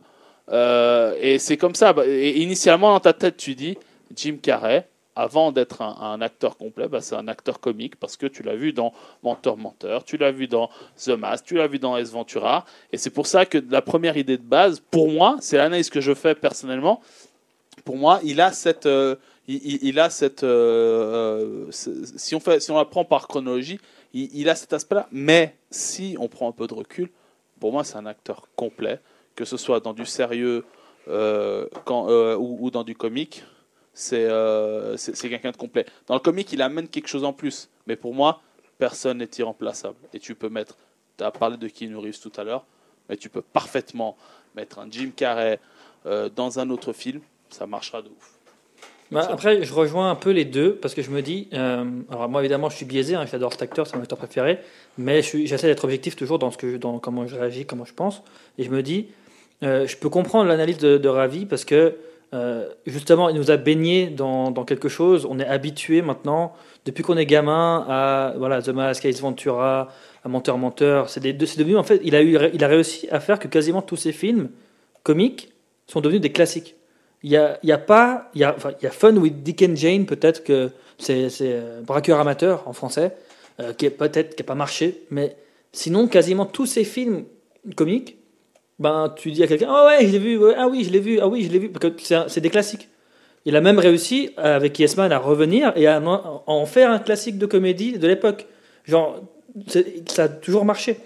Euh, 0.50 1.14
et 1.20 1.38
c'est 1.38 1.56
comme 1.56 1.74
ça. 1.74 1.92
bah, 1.92 2.06
et 2.06 2.40
initialement, 2.40 2.92
dans 2.92 3.00
ta 3.00 3.12
tête, 3.12 3.36
tu 3.36 3.54
dis 3.54 3.76
Jim 4.14 4.38
Carrey, 4.40 4.88
avant 5.18 5.50
d'être 5.50 5.82
un, 5.82 5.96
un 6.00 6.20
acteur 6.20 6.56
complet, 6.56 6.86
bah, 6.86 7.00
c'est 7.00 7.16
un 7.16 7.26
acteur 7.26 7.58
comique 7.58 7.96
parce 7.96 8.16
que 8.16 8.26
tu 8.26 8.44
l'as 8.44 8.54
vu 8.54 8.72
dans 8.72 8.92
Menteur 9.24 9.56
Menteur, 9.56 10.04
tu 10.04 10.16
l'as 10.16 10.30
vu 10.30 10.46
dans 10.46 10.70
The 11.04 11.08
Mask, 11.08 11.44
tu 11.44 11.54
l'as 11.56 11.66
vu 11.66 11.80
dans 11.80 11.96
S 11.96 12.12
Ventura. 12.12 12.64
Et 12.92 12.98
c'est 12.98 13.10
pour 13.10 13.26
ça 13.26 13.44
que 13.44 13.58
la 13.68 13.82
première 13.82 14.16
idée 14.16 14.36
de 14.36 14.42
base, 14.42 14.80
pour 14.92 15.10
moi, 15.10 15.36
c'est 15.40 15.56
l'analyse 15.56 15.90
que 15.90 16.00
je 16.00 16.14
fais 16.14 16.36
personnellement. 16.36 17.00
Pour 17.84 17.96
moi, 17.96 18.20
il 18.22 18.40
a 18.40 18.52
cette, 18.52 18.86
euh, 18.86 19.16
il, 19.48 19.98
a 19.98 20.10
cette, 20.10 20.44
euh, 20.44 21.66
euh, 21.66 21.70
si 21.70 22.34
on 22.34 22.76
la 22.76 22.84
prend 22.84 23.04
par 23.04 23.28
chronologie, 23.28 23.80
il, 24.12 24.48
a 24.48 24.54
cet 24.54 24.74
aspect-là. 24.74 25.08
Mais 25.10 25.56
si 25.70 26.16
on 26.20 26.28
prend 26.28 26.48
un 26.48 26.52
peu 26.52 26.66
de 26.66 26.74
recul, 26.74 27.10
pour 27.58 27.72
moi, 27.72 27.82
c'est 27.82 27.96
un 27.96 28.06
acteur 28.06 28.48
complet, 28.56 29.00
que 29.34 29.46
ce 29.46 29.56
soit 29.56 29.80
dans 29.80 29.94
du 29.94 30.04
sérieux 30.04 30.64
euh, 31.08 31.66
ou, 32.38 32.70
dans 32.70 32.84
du 32.84 32.94
comique. 32.94 33.42
C'est 33.94 34.28
c'est 34.96 35.28
quelqu'un 35.28 35.50
de 35.50 35.56
complet. 35.56 35.86
Dans 36.06 36.14
le 36.14 36.20
comique, 36.20 36.52
il 36.52 36.62
amène 36.62 36.86
quelque 36.86 37.08
chose 37.08 37.24
en 37.24 37.32
plus. 37.32 37.70
Mais 37.86 37.96
pour 37.96 38.14
moi, 38.14 38.42
personne 38.76 39.18
n'est 39.18 39.30
irremplaçable. 39.38 39.96
Et 40.12 40.20
tu 40.20 40.34
peux 40.34 40.50
mettre, 40.50 40.76
tu 41.16 41.24
as 41.24 41.30
parlé 41.30 41.56
de 41.56 41.68
Keanu 41.68 41.96
Reeves 41.96 42.20
tout 42.20 42.32
à 42.36 42.44
l'heure, 42.44 42.64
mais 43.08 43.16
tu 43.16 43.30
peux 43.30 43.42
parfaitement 43.42 44.16
mettre 44.54 44.78
un 44.78 44.90
Jim 44.90 45.10
Carrey 45.16 45.58
dans 46.04 46.58
un 46.58 46.70
autre 46.70 46.92
film, 46.92 47.20
ça 47.50 47.66
marchera 47.66 48.02
de 48.02 48.08
ouf. 48.08 48.37
Bah, 49.10 49.26
après, 49.30 49.62
je 49.62 49.72
rejoins 49.72 50.10
un 50.10 50.14
peu 50.14 50.30
les 50.30 50.44
deux 50.44 50.74
parce 50.74 50.94
que 50.94 51.02
je 51.02 51.10
me 51.10 51.22
dis, 51.22 51.48
euh, 51.54 51.84
alors 52.10 52.28
moi 52.28 52.42
évidemment, 52.42 52.68
je 52.68 52.76
suis 52.76 52.84
biaisé, 52.84 53.14
hein, 53.14 53.24
j'adore 53.30 53.52
cet 53.52 53.62
acteur, 53.62 53.86
c'est 53.86 53.96
mon 53.96 54.02
acteur 54.02 54.18
préféré, 54.18 54.58
mais 54.98 55.22
j'essaie 55.22 55.66
d'être 55.66 55.84
objectif 55.84 56.14
toujours 56.14 56.38
dans 56.38 56.50
ce 56.50 56.58
que, 56.58 56.76
dans 56.76 56.98
comment 56.98 57.26
je 57.26 57.36
réagis, 57.36 57.64
comment 57.64 57.86
je 57.86 57.94
pense, 57.94 58.22
et 58.58 58.64
je 58.64 58.70
me 58.70 58.82
dis, 58.82 59.06
euh, 59.62 59.86
je 59.86 59.96
peux 59.96 60.10
comprendre 60.10 60.48
l'analyse 60.48 60.78
de, 60.78 60.98
de 60.98 61.08
Ravi 61.08 61.46
parce 61.46 61.64
que 61.64 61.96
euh, 62.34 62.68
justement, 62.86 63.30
il 63.30 63.36
nous 63.36 63.50
a 63.50 63.56
baigné 63.56 64.08
dans, 64.08 64.50
dans 64.50 64.64
quelque 64.64 64.88
chose. 64.88 65.26
On 65.28 65.38
est 65.38 65.46
habitué 65.46 66.02
maintenant, 66.02 66.52
depuis 66.84 67.02
qu'on 67.02 67.16
est 67.16 67.26
gamin, 67.26 67.86
à 67.88 68.34
voilà, 68.36 68.60
The 68.60 68.68
Mask, 68.68 69.04
Ace 69.06 69.20
Ventura, 69.20 69.88
à 70.24 70.28
Menteur 70.28 70.58
Menteur. 70.58 71.08
C'est 71.08 71.20
devenu 71.20 71.76
en 71.76 71.82
fait, 71.82 72.00
il 72.04 72.14
a 72.14 72.22
eu, 72.22 72.38
il 72.52 72.62
a 72.62 72.68
réussi 72.68 73.08
à 73.10 73.20
faire 73.20 73.38
que 73.38 73.48
quasiment 73.48 73.82
tous 73.82 73.96
ces 73.96 74.12
films 74.12 74.50
comiques 75.02 75.52
sont 75.86 76.00
devenus 76.00 76.20
des 76.20 76.32
classiques. 76.32 76.74
Il 77.22 77.30
y 77.30 77.36
a, 77.36 77.58
a 77.68 77.78
pas, 77.78 78.30
il 78.34 78.40
y 78.40 78.86
Fun 78.90 79.16
with 79.16 79.42
Dick 79.42 79.62
and 79.62 79.74
Jane 79.74 80.06
peut-être 80.06 80.44
que 80.44 80.70
c'est 80.98 81.28
euh, 81.42 81.80
braqueur 81.82 82.20
amateur 82.20 82.66
en 82.66 82.72
français, 82.72 83.12
euh, 83.60 83.72
qui 83.72 83.86
est 83.86 83.90
peut-être 83.90 84.36
qui 84.36 84.42
a 84.42 84.44
pas 84.44 84.54
marché, 84.54 85.02
mais 85.10 85.36
sinon 85.72 86.06
quasiment 86.06 86.46
tous 86.46 86.66
ces 86.66 86.84
films 86.84 87.24
comiques, 87.76 88.16
ben 88.78 89.12
tu 89.16 89.32
dis 89.32 89.42
à 89.42 89.48
quelqu'un 89.48 89.68
ah 89.70 89.86
ouais 89.86 90.06
je 90.06 90.12
l'ai 90.12 90.18
vu, 90.18 90.38
ah 90.56 90.68
oui 90.68 90.84
je 90.84 90.90
l'ai 90.90 91.00
vu, 91.00 91.18
ah 91.20 91.28
oui 91.28 91.42
je 91.44 91.50
l'ai 91.50 91.58
vu, 91.58 91.70
parce 91.70 91.92
que 91.92 92.28
c'est 92.28 92.40
des 92.40 92.50
classiques. 92.50 92.88
Il 93.44 93.56
a 93.56 93.60
même 93.60 93.78
réussi 93.78 94.30
euh, 94.38 94.56
avec 94.56 94.78
Yes 94.78 94.96
Man 94.96 95.10
à 95.10 95.18
revenir 95.18 95.72
et 95.76 95.86
à 95.86 96.00
en, 96.02 96.66
faire 96.66 96.90
un 96.90 96.98
classique 96.98 97.38
de 97.38 97.46
comédie 97.46 97.98
de 97.98 98.06
l'époque. 98.06 98.46
Genre 98.84 99.22
ça 100.06 100.24
a 100.24 100.28
toujours 100.28 100.64
marché. 100.64 100.98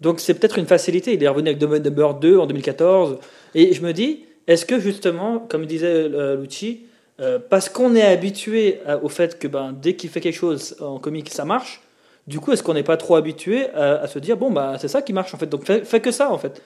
Donc 0.00 0.20
c'est 0.20 0.34
peut-être 0.34 0.58
une 0.58 0.66
facilité. 0.66 1.14
Il 1.14 1.22
est 1.22 1.28
revenu 1.28 1.48
avec 1.48 1.58
Dumb 1.58 1.72
and 1.72 1.78
Dumber 1.78 2.14
2 2.20 2.38
en 2.38 2.46
2014. 2.46 3.18
Et 3.54 3.72
je 3.72 3.82
me 3.82 3.92
dis, 3.92 4.24
est-ce 4.46 4.66
que 4.66 4.78
justement, 4.78 5.38
comme 5.38 5.66
disait 5.66 5.86
euh, 5.86 6.36
Lucci, 6.36 6.86
euh, 7.20 7.38
parce 7.38 7.68
qu'on 7.68 7.94
est 7.94 8.02
habitué 8.02 8.80
au 9.02 9.08
fait 9.08 9.38
que 9.38 9.46
ben, 9.46 9.72
dès 9.72 9.94
qu'il 9.94 10.10
fait 10.10 10.20
quelque 10.20 10.36
chose 10.36 10.76
en 10.80 10.98
comique, 10.98 11.30
ça 11.30 11.44
marche, 11.44 11.80
du 12.26 12.40
coup, 12.40 12.52
est-ce 12.52 12.62
qu'on 12.62 12.74
n'est 12.74 12.82
pas 12.82 12.96
trop 12.96 13.16
habitué 13.16 13.68
à, 13.70 14.06
se 14.06 14.18
dire, 14.18 14.36
bon, 14.36 14.50
bah, 14.50 14.76
c'est 14.80 14.88
ça 14.88 15.02
qui 15.02 15.12
marche 15.12 15.34
en 15.34 15.38
fait, 15.38 15.46
donc 15.46 15.64
fais, 15.64 15.84
fais 15.84 16.00
que 16.00 16.10
ça 16.10 16.30
en 16.32 16.38
fait. 16.38 16.62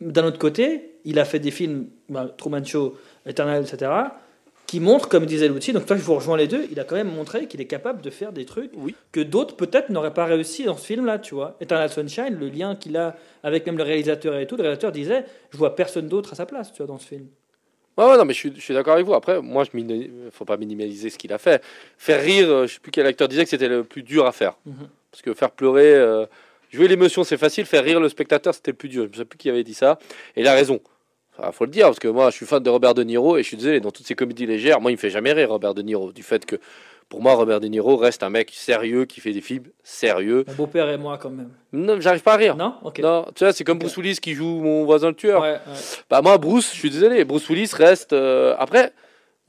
D'un 0.00 0.24
autre 0.24 0.38
côté, 0.38 0.92
il 1.04 1.18
a 1.18 1.24
fait 1.24 1.38
des 1.38 1.50
films, 1.50 1.88
ben, 2.08 2.30
Truman 2.36 2.64
Show, 2.64 2.96
Eternal, 3.26 3.62
etc., 3.62 3.90
qui 4.70 4.78
montrent, 4.78 5.08
comme 5.08 5.26
disait 5.26 5.48
Lucci, 5.48 5.72
donc 5.72 5.84
toi 5.84 5.96
je 5.96 6.02
vous 6.02 6.14
rejoins 6.14 6.36
les 6.36 6.46
deux, 6.46 6.68
il 6.70 6.78
a 6.78 6.84
quand 6.84 6.94
même 6.94 7.12
montré 7.12 7.48
qu'il 7.48 7.60
est 7.60 7.66
capable 7.66 8.02
de 8.02 8.08
faire 8.08 8.32
des 8.32 8.44
trucs 8.44 8.70
Oui. 8.76 8.94
que 9.10 9.18
d'autres 9.18 9.56
peut-être 9.56 9.90
n'auraient 9.90 10.14
pas 10.14 10.26
réussi 10.26 10.62
dans 10.62 10.76
ce 10.76 10.86
film-là, 10.86 11.18
tu 11.18 11.34
vois. 11.34 11.56
Eternal 11.60 11.90
Sunshine, 11.90 12.36
le 12.38 12.48
lien 12.48 12.76
qu'il 12.76 12.96
a 12.96 13.16
avec 13.42 13.66
même 13.66 13.76
le 13.76 13.82
réalisateur 13.82 14.38
et 14.38 14.46
tout, 14.46 14.54
le 14.54 14.62
réalisateur 14.62 14.92
disait, 14.92 15.24
je 15.50 15.58
vois 15.58 15.74
personne 15.74 16.06
d'autre 16.06 16.34
à 16.34 16.36
sa 16.36 16.46
place, 16.46 16.70
tu 16.70 16.76
vois, 16.76 16.86
dans 16.86 17.00
ce 17.00 17.08
film. 17.08 17.26
Ouais, 17.98 18.04
ouais, 18.04 18.16
non, 18.16 18.24
mais 18.24 18.32
je 18.32 18.48
suis, 18.60 18.72
d'accord 18.72 18.94
avec 18.94 19.04
vous. 19.04 19.14
Après, 19.14 19.42
moi, 19.42 19.64
je 19.64 19.76
ne 19.76 20.30
faut 20.30 20.44
pas 20.44 20.56
minimaliser 20.56 21.10
ce 21.10 21.18
qu'il 21.18 21.32
a 21.32 21.38
fait. 21.38 21.60
Faire 21.98 22.22
rire, 22.22 22.48
euh, 22.48 22.66
je 22.68 22.74
sais 22.74 22.80
plus 22.80 22.92
quel 22.92 23.06
acteur 23.06 23.26
disait 23.26 23.42
que 23.42 23.50
c'était 23.50 23.68
le 23.68 23.82
plus 23.82 24.04
dur 24.04 24.24
à 24.24 24.30
faire. 24.30 24.56
Mhm. 24.66 24.88
Parce 25.10 25.22
que 25.22 25.34
faire 25.34 25.50
pleurer, 25.50 25.94
euh, 25.94 26.26
jouer 26.70 26.86
l'émotion, 26.86 27.24
c'est 27.24 27.38
facile. 27.38 27.66
Faire 27.66 27.82
rire 27.82 27.98
le 27.98 28.08
spectateur, 28.08 28.54
c'était 28.54 28.70
le 28.70 28.76
plus 28.76 28.88
dur. 28.88 29.06
Je 29.06 29.10
ne 29.10 29.16
sais 29.16 29.24
plus 29.24 29.36
qui 29.36 29.50
avait 29.50 29.64
dit 29.64 29.74
ça. 29.74 29.98
Et 30.36 30.42
il 30.42 30.46
a 30.46 30.54
raison. 30.54 30.80
Il 31.46 31.52
faut 31.52 31.64
le 31.64 31.70
dire, 31.70 31.86
parce 31.86 31.98
que 31.98 32.08
moi, 32.08 32.30
je 32.30 32.36
suis 32.36 32.46
fan 32.46 32.62
de 32.62 32.70
Robert 32.70 32.94
De 32.94 33.02
Niro 33.02 33.36
et 33.36 33.42
je 33.42 33.48
suis 33.48 33.56
désolé, 33.56 33.80
dans 33.80 33.90
toutes 33.90 34.06
ces 34.06 34.14
comédies 34.14 34.46
légères, 34.46 34.80
moi, 34.80 34.90
il 34.90 34.94
me 34.94 34.98
fait 35.00 35.10
jamais 35.10 35.32
rire, 35.32 35.50
Robert 35.50 35.74
De 35.74 35.82
Niro. 35.82 36.12
Du 36.12 36.22
fait 36.22 36.44
que, 36.46 36.56
pour 37.08 37.22
moi, 37.22 37.34
Robert 37.34 37.60
De 37.60 37.66
Niro 37.66 37.96
reste 37.96 38.22
un 38.22 38.30
mec 38.30 38.50
sérieux 38.52 39.04
qui 39.04 39.20
fait 39.20 39.32
des 39.32 39.40
films 39.40 39.64
sérieux. 39.82 40.44
Mon 40.48 40.54
beau-père 40.54 40.88
et 40.90 40.96
moi, 40.96 41.18
quand 41.18 41.30
même. 41.30 41.50
Non, 41.72 42.00
j'arrive 42.00 42.22
pas 42.22 42.34
à 42.34 42.36
rire. 42.36 42.56
Non? 42.56 42.74
Ok. 42.84 42.98
Non, 43.00 43.26
tu 43.34 43.44
vois, 43.44 43.52
c'est 43.52 43.64
comme. 43.64 43.78
Bruce 43.78 43.96
Willis 43.96 44.18
qui 44.20 44.34
joue 44.34 44.60
mon 44.60 44.84
voisin 44.84 45.08
le 45.08 45.14
tueur. 45.14 45.40
Ouais, 45.42 45.52
ouais. 45.52 45.58
Bah 46.08 46.20
moi, 46.22 46.38
Bruce, 46.38 46.70
je 46.72 46.78
suis 46.78 46.90
désolé, 46.90 47.24
Bruce 47.24 47.48
Willis 47.48 47.70
reste. 47.74 48.12
euh, 48.12 48.54
Après, 48.58 48.92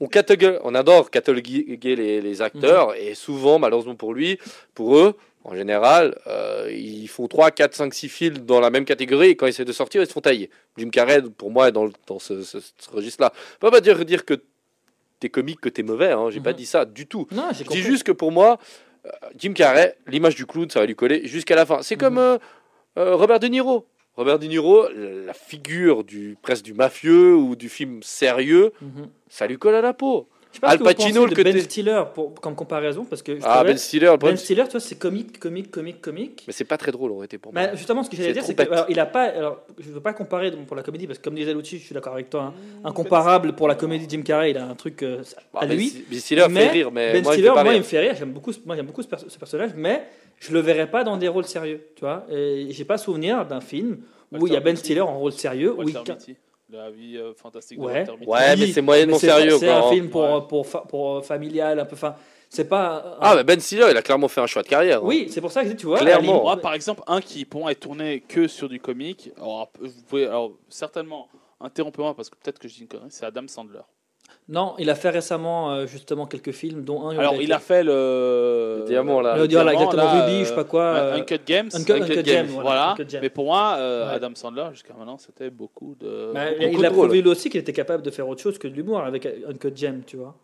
on 0.00 0.08
catalogue, 0.08 0.58
on 0.64 0.74
adore 0.74 1.10
cataloguer 1.10 1.78
les, 1.80 2.20
les 2.20 2.42
acteurs 2.42 2.88
Mhm. 2.88 2.94
et 2.98 3.14
souvent, 3.14 3.60
malheureusement 3.60 3.94
pour 3.94 4.12
lui, 4.14 4.38
pour 4.74 4.96
eux, 4.98 5.14
en 5.44 5.54
général, 5.54 6.18
euh, 6.26 6.68
ils 6.72 7.08
font 7.08 7.26
3, 7.28 7.50
4, 7.50 7.74
5, 7.74 7.92
6 7.94 8.08
films 8.08 8.38
dans 8.38 8.60
la 8.60 8.70
même 8.70 8.84
catégorie 8.84 9.28
et 9.30 9.36
quand 9.36 9.46
ils 9.46 9.50
essaient 9.50 9.64
de 9.64 9.72
sortir, 9.72 10.00
ils 10.02 10.06
se 10.06 10.12
font 10.12 10.20
tailler. 10.20 10.50
Jim 10.76 10.88
Carrey, 10.90 11.20
pour 11.36 11.50
moi, 11.50 11.68
est 11.68 11.72
dans, 11.72 11.84
le- 11.84 11.92
dans 12.06 12.18
ce, 12.18 12.42
ce- 12.42 12.58
ce 12.60 12.90
registre-là. 12.90 13.32
Peut 13.60 13.70
pas 13.70 13.80
dire, 13.80 14.04
dire 14.04 14.24
que 14.24 14.34
t'es 15.20 15.28
comique, 15.28 15.60
que 15.60 15.68
t'es 15.68 15.82
mauvais, 15.82 16.12
hein, 16.12 16.28
j'ai 16.30 16.40
pas 16.40 16.50
Mhm. 16.50 16.56
dit 16.56 16.66
ça 16.66 16.84
du 16.84 17.06
tout. 17.06 17.26
Non, 17.32 17.48
Je 17.52 17.64
dis 17.64 17.80
juste 17.82 18.04
que 18.04 18.12
pour 18.12 18.32
moi, 18.32 18.58
euh, 19.06 19.10
Jim 19.36 19.52
Carrey, 19.52 19.96
l'image 20.06 20.34
du 20.34 20.46
clown, 20.46 20.68
ça 20.70 20.80
va 20.80 20.86
lui 20.86 20.94
coller 20.96 21.26
jusqu'à 21.26 21.54
la 21.56 21.66
fin. 21.66 21.82
C'est 21.82 21.96
comme 21.96 22.14
Mhm. 22.14 22.38
euh, 22.98 23.14
Robert 23.16 23.40
De 23.40 23.46
Niro. 23.48 23.86
Robert 24.16 24.38
De 24.38 24.46
Niro, 24.46 24.86
la 24.90 25.32
figure 25.32 26.04
du 26.04 26.36
presque 26.42 26.64
du 26.64 26.74
mafieux 26.74 27.34
ou 27.34 27.56
du 27.56 27.68
film 27.70 28.02
sérieux, 28.02 28.72
Mhm. 28.82 29.08
ça 29.28 29.46
lui 29.46 29.56
colle 29.58 29.74
à 29.74 29.80
la 29.80 29.94
peau. 29.94 30.28
Je 30.52 30.56
sais 30.56 30.60
pas 30.60 30.66
ce 30.68 30.72
Al 30.72 30.78
que 30.78 30.82
vous 30.84 30.88
Pacino, 30.90 31.20
pensez 31.22 31.30
le 31.30 31.30
de 31.30 31.42
Ben 31.42 31.52
côté- 31.54 31.64
Stiller 31.64 32.02
pour, 32.14 32.34
comme 32.34 32.54
comparaison, 32.54 33.04
parce 33.06 33.22
que 33.22 33.36
je 33.36 33.40
Ah, 33.42 33.64
Ben 33.64 33.76
Stiller, 33.78 34.10
le 34.10 34.16
Ben 34.18 34.36
Stiller, 34.36 34.64
tu 34.64 34.72
vois, 34.72 34.80
c'est 34.80 34.98
comique, 34.98 35.38
comique, 35.40 35.70
comique, 35.70 36.00
comique. 36.02 36.44
mais 36.46 36.52
c'est 36.52 36.64
pas 36.66 36.76
très 36.76 36.92
drôle, 36.92 37.10
aurait 37.12 37.24
été 37.24 37.38
pour 37.38 37.54
moi. 37.54 37.62
Bah, 37.68 37.74
justement, 37.74 38.02
ce 38.02 38.10
que 38.10 38.16
j'allais 38.16 38.32
dire, 38.34 38.44
c'est 38.44 38.54
trop 38.54 38.64
que 38.66 38.70
bête. 38.70 38.78
alors, 38.78 38.90
il 38.90 39.00
a 39.00 39.06
pas. 39.06 39.22
Alors, 39.24 39.60
je 39.78 39.90
veux 39.90 40.00
pas 40.00 40.12
comparer 40.12 40.50
donc, 40.50 40.66
pour 40.66 40.76
la 40.76 40.82
comédie, 40.82 41.06
parce 41.06 41.18
que 41.18 41.24
comme 41.24 41.34
disait 41.34 41.54
Lucci, 41.54 41.78
je 41.78 41.84
suis 41.84 41.94
d'accord 41.94 42.12
avec 42.12 42.28
toi. 42.28 42.42
hein, 42.42 42.54
Mmh, 42.82 42.86
incomparable 42.86 43.54
pour 43.54 43.66
la 43.66 43.74
comédie 43.76 44.06
de 44.06 44.10
Jim 44.10 44.22
Carrey, 44.22 44.50
il 44.50 44.58
a 44.58 44.66
un 44.66 44.74
truc 44.74 45.02
euh, 45.02 45.22
Bah, 45.54 45.60
à 45.62 45.66
ben 45.66 45.74
lui. 45.76 46.04
Ben 46.10 46.18
Stiller 46.20 46.46
mais 46.50 46.60
fait 46.66 46.70
rire, 46.70 46.90
mais 46.92 47.12
Ben 47.14 47.22
moi, 47.22 47.32
Stiller, 47.32 47.46
il 47.48 47.50
me 47.50 47.54
fait 47.54 47.54
pas 47.58 47.64
moi, 47.64 47.74
il 47.74 47.78
me 47.78 47.82
fait 47.84 47.98
rire. 48.00 48.14
J'aime 48.18 48.32
beaucoup, 48.32 48.52
ce- 48.52 48.58
moi, 48.66 48.76
j'aime 48.76 48.86
beaucoup 48.86 49.02
ce, 49.02 49.08
perso- 49.08 49.28
ce 49.28 49.38
personnage, 49.38 49.70
mais 49.74 50.02
je 50.38 50.52
le 50.52 50.60
verrais 50.60 50.90
pas 50.90 51.02
dans 51.02 51.16
des 51.16 51.28
rôles 51.28 51.46
sérieux, 51.46 51.80
tu 51.96 52.00
vois. 52.00 52.26
Et 52.30 52.66
j'ai 52.70 52.84
pas 52.84 52.98
souvenir 52.98 53.46
d'un 53.46 53.60
film 53.62 53.98
où 54.32 54.46
il 54.46 54.52
y 54.52 54.56
a 54.56 54.60
Ben. 54.60 54.76
Stiller 54.76 55.00
en 55.00 55.18
rôle 55.18 55.32
sérieux. 55.32 55.72
où 55.74 55.82
il- 55.88 55.94
la 56.76 56.90
vie 56.90 57.16
euh, 57.16 57.32
fantastique 57.34 57.78
de 57.78 57.84
Ouais. 57.84 57.92
Walter 57.98 58.12
Mitty. 58.12 58.26
Ouais, 58.30 58.56
mais 58.56 58.66
c'est 58.72 58.82
moyennement 58.82 59.18
sérieux, 59.18 59.56
C'est 59.58 59.68
un 59.70 59.78
hein. 59.86 59.90
film 59.90 60.08
pour, 60.10 60.22
Ouais. 60.22 60.40
pour, 60.48 60.66
fa- 60.66 60.80
pour, 60.88 61.16
euh, 61.16 61.22
familial, 61.22 61.78
un 61.80 61.84
peu. 61.84 61.94
Enfin, 61.94 62.14
c'est 62.48 62.68
pas. 62.68 63.16
Ah, 63.20 63.34
mais 63.36 63.44
Ben 63.44 63.58
Stiller, 63.60 63.86
il 63.90 63.96
a 63.96 64.02
clairement 64.02 64.28
fait 64.28 64.40
un 64.40 64.46
choix 64.46 64.62
de 64.62 64.68
carrière. 64.68 64.98
hein. 64.98 65.04
Oui, 65.04 65.28
c'est 65.30 65.40
pour 65.40 65.50
ça 65.52 65.64
que 65.64 65.72
tu 65.72 65.86
vois. 65.86 65.98
Clairement. 65.98 66.42
Moi, 66.42 66.56
par 66.58 66.74
exemple, 66.74 67.02
un 67.06 67.20
qui 67.20 67.44
pour 67.44 67.62
moi 67.62 67.72
est 67.72 67.76
tourné 67.76 68.20
que 68.20 68.46
sur 68.48 68.68
du 68.68 68.78
comique. 68.80 69.30
Alors, 69.38 69.70
vous 69.80 69.90
pouvez, 70.08 70.26
alors 70.26 70.52
certainement, 70.68 71.28
interrompez-moi 71.60 72.14
parce 72.14 72.28
que 72.28 72.36
peut-être 72.36 72.58
que 72.58 72.68
je 72.68 72.74
dis 72.74 72.80
une 72.82 72.88
connerie. 72.88 73.06
C'est 73.10 73.24
Adam 73.26 73.46
Sandler. 73.48 73.80
Non, 74.48 74.74
il 74.78 74.90
a 74.90 74.94
fait 74.96 75.10
récemment 75.10 75.70
euh, 75.72 75.86
justement 75.86 76.26
quelques 76.26 76.50
films, 76.50 76.82
dont 76.82 77.08
un. 77.08 77.16
Alors, 77.16 77.40
il 77.40 77.52
a 77.52 77.58
fait 77.60 77.84
le. 77.84 78.78
Le 78.80 78.84
diamant, 78.86 79.20
là. 79.20 79.36
Le 79.36 79.46
diamant, 79.46 79.70
diamant, 79.70 79.80
exactement, 79.80 80.02
là, 80.14 80.24
Ruby, 80.24 80.34
euh, 80.34 80.40
je 80.40 80.48
sais 80.48 80.54
pas 80.54 80.64
quoi. 80.64 80.92
ouais, 80.92 80.98
euh, 80.98 81.16
Uncut 81.16 81.40
Games. 81.46 81.68
Uncut, 81.72 81.92
Uncut 81.92 82.02
Uncut 82.02 82.14
Gems, 82.16 82.24
Gem, 82.24 82.46
Voilà. 82.60 82.90
Uncut 82.90 83.08
Gem. 83.08 83.20
Mais 83.22 83.30
pour 83.30 83.44
moi, 83.44 83.76
euh, 83.78 84.08
Ouais. 84.08 84.14
Adam 84.14 84.30
Sandler, 84.34 84.66
jusqu'à 84.72 84.94
maintenant, 84.94 85.16
c'était 85.16 85.48
beaucoup 85.48 85.94
de. 86.00 86.32
Bah, 86.34 86.50
beaucoup 86.50 86.64
il 86.72 86.78
de 86.80 86.84
a 86.84 86.90
prouvé 86.90 87.22
lui 87.22 87.28
aussi 87.30 87.50
qu'il 87.50 87.60
était 87.60 87.72
capable 87.72 88.02
de 88.02 88.10
faire 88.10 88.28
autre 88.28 88.42
chose 88.42 88.58
que 88.58 88.66
de 88.68 88.74
l'humour 88.74 88.98
avec 89.00 89.26
Uncut 89.48 89.76
Gem, 89.76 90.02
tu 90.04 90.16
vois. 90.16 90.34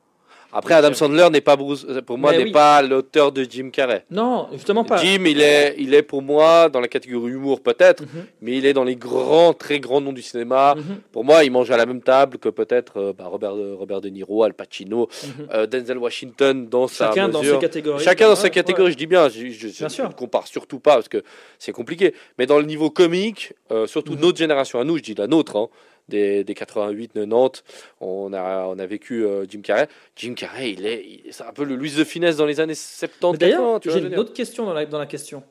Après, 0.53 0.73
Adam 0.75 0.95
Sandler 0.95 1.29
n'est 1.31 1.43
pas 1.43 1.57
Bruce, 1.57 1.87
pour 2.07 2.17
moi 2.17 2.33
n'est 2.33 2.45
oui. 2.45 2.53
pas 2.53 2.81
l'auteur 2.81 3.33
de 3.33 3.45
Jim 3.49 3.69
Carrey. 3.71 4.05
Non, 4.11 4.49
justement 4.53 4.83
pas. 4.83 4.97
Jim, 4.97 5.25
il 5.27 5.43
est, 5.43 5.75
il 5.79 5.93
est 5.93 6.03
pour 6.03 6.23
moi 6.23 6.71
dans 6.71 6.81
la 6.81 6.89
catégorie 6.89 7.33
humour 7.33 7.61
peut-être, 7.61 8.03
Mhm, 8.03 8.25
mais 8.41 8.57
il 8.57 8.65
est 8.65 8.73
dans 8.73 8.85
les 8.85 8.97
grands, 8.97 9.53
très 9.53 9.79
grands 9.79 10.01
noms 10.01 10.13
du 10.15 10.23
cinéma. 10.23 10.75
mhm, 10.77 11.01
Pour 11.13 11.23
moi, 11.25 11.45
il 11.45 11.51
mange 11.51 11.71
à 11.71 11.77
la 11.77 11.85
même 11.85 12.01
table 12.01 12.39
que 12.39 12.49
peut-être 12.49 12.97
euh, 12.99 13.13
bah, 13.13 13.25
Robert, 13.27 13.53
Robert 13.55 14.01
De 14.01 14.09
Niro, 14.09 14.43
Al 14.43 14.55
Pacino, 14.55 15.09
mhm. 15.39 15.49
euh, 15.53 15.67
Denzel 15.67 15.99
Washington 15.99 16.67
dans 16.67 16.89
sa 16.89 17.09
Chacun 17.09 17.29
dans 17.29 17.43
ses 17.43 17.59
catégories. 17.59 18.03
Chacun 18.03 18.29
dans 18.29 18.37
sa 18.37 18.49
catégorie, 18.49 18.87
ouais. 18.87 18.93
je 18.93 18.97
dis 18.97 19.07
bien, 19.07 19.29
je, 19.29 19.49
je, 19.49 19.69
je- 19.69 19.79
Bien 19.79 19.89
je 19.89 19.95
sûr. 19.95 20.09
ne 20.09 20.15
compare 20.15 20.47
surtout 20.47 20.79
pas 20.81 20.95
parce 20.95 21.09
que 21.09 21.23
c'est 21.59 21.73
compliqué. 21.73 22.15
Mais 22.39 22.47
dans 22.47 22.59
le 22.59 22.65
niveau 22.65 22.89
comique, 22.89 23.53
euh, 23.71 23.87
surtout 23.87 24.15
notre 24.17 24.39
génération 24.39 24.81
à 24.81 24.85
nous, 24.85 24.97
je 24.97 25.03
dis 25.03 25.15
la 25.15 25.27
nôtre, 25.27 25.57
hein, 25.57 25.69
des, 26.09 26.45
des 26.45 26.55
88, 26.55 27.13
90, 27.15 27.63
on 28.01 28.33
a, 28.33 28.65
on 28.67 28.79
a 28.79 28.87
vécu 28.87 29.25
euh, 29.25 29.45
Jim 29.49 29.61
Carrey. 29.63 29.89
Jim 30.17 30.35
Carrey, 30.35 30.73
il 30.73 30.87
est, 30.87 31.23
c'est 31.31 31.45
un 31.45 31.53
peu 31.53 31.65
le 31.65 31.77
Louis 31.77 31.93
de 31.97 32.05
Finesse 32.05 32.37
dans 32.37 32.47
les 32.47 32.61
années 32.61 32.75
70, 32.75 33.33
Mais 33.33 33.39
D'ailleurs, 33.39 33.61
80, 33.75 33.81
tu 33.81 33.89
vois, 33.91 33.99
j'ai 33.99 34.07
une 34.07 34.19
autre 34.19 34.33
question 34.33 34.65
dans 34.67 34.73
la, 34.73 34.87
dans 34.87 34.99
la 34.99 35.07
question. 35.07 35.43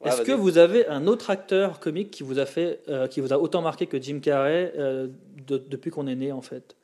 Ouais, 0.00 0.08
Est-ce 0.10 0.22
que 0.22 0.32
vous 0.32 0.56
avez 0.58 0.86
un 0.86 1.06
autre 1.06 1.28
acteur 1.30 1.78
comique 1.80 2.10
qui 2.10 2.22
vous 2.22 2.38
a 2.38 2.46
fait, 2.46 2.80
euh, 2.88 3.06
qui 3.06 3.20
vous 3.20 3.32
a 3.32 3.38
autant 3.38 3.60
marqué 3.62 3.86
que 3.86 4.00
Jim 4.00 4.20
Carrey 4.22 4.72
euh, 4.78 5.08
de- 5.46 5.58
depuis 5.58 5.90
qu'on 5.90 6.06
est 6.06 6.14
né 6.14 6.32
en 6.32 6.40
fait, 6.40 6.74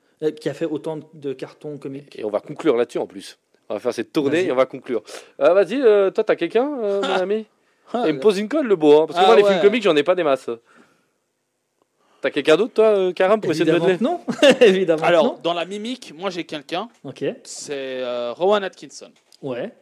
qui 0.41 0.49
a 0.51 0.55
fait 0.55 0.67
autant 0.67 0.99
de 1.15 1.33
cartons 1.33 1.79
comiques? 1.79 2.19
Et 2.19 2.25
on 2.25 2.31
va 2.31 2.41
conclure 2.41 2.77
là-dessus 2.77 2.99
en 2.99 3.07
plus. 3.07 3.39
On 3.69 3.75
va 3.75 3.81
faire 3.81 3.95
cette 3.95 4.13
tournée 4.13 4.45
et 4.47 4.53
on 4.53 4.57
va 4.57 4.67
conclure. 4.67 5.03
Euh, 5.41 5.55
Vas-y, 5.55 5.81
toi, 6.13 6.25
t'as 6.25 6.37
quelqu'un, 6.37 6.65
mon 6.67 7.03
ami? 7.21 7.47
Ah, 7.95 8.05
Il 8.07 8.15
me 8.15 8.21
pose 8.21 8.39
une 8.39 8.49
colle, 8.49 8.67
le 8.67 8.77
beau. 8.77 9.01
hein, 9.01 9.07
parce 9.07 9.19
que 9.19 9.25
Ah 9.25 9.29
moi, 9.29 9.37
les 9.37 9.43
ouais. 9.45 9.49
films 9.51 9.63
comiques, 9.63 9.83
j'en 9.85 9.97
ai 9.97 10.03
pas 10.03 10.15
des 10.15 10.23
masses. 10.25 10.51
T'as 12.21 12.31
quelqu'un 12.31 12.57
d'autre, 12.57 12.75
toi, 12.75 12.87
euh, 12.87 13.13
Karam, 13.13 13.41
pour 13.41 13.51
essayer 13.53 13.65
de 13.71 13.79
que 13.79 14.03
non. 14.03 14.21
Évidemment 14.61 15.03
Alors, 15.05 15.25
non. 15.25 15.39
dans 15.43 15.53
la 15.55 15.65
mimique, 15.65 16.13
moi 16.17 16.31
j'ai 16.31 16.45
quelqu'un, 16.45 16.89
Ok. 17.05 17.25
c'est 17.45 18.01
euh, 18.03 18.33
Rowan 18.33 18.65
Atkinson. 18.65 19.11
Ouais. 19.43 19.73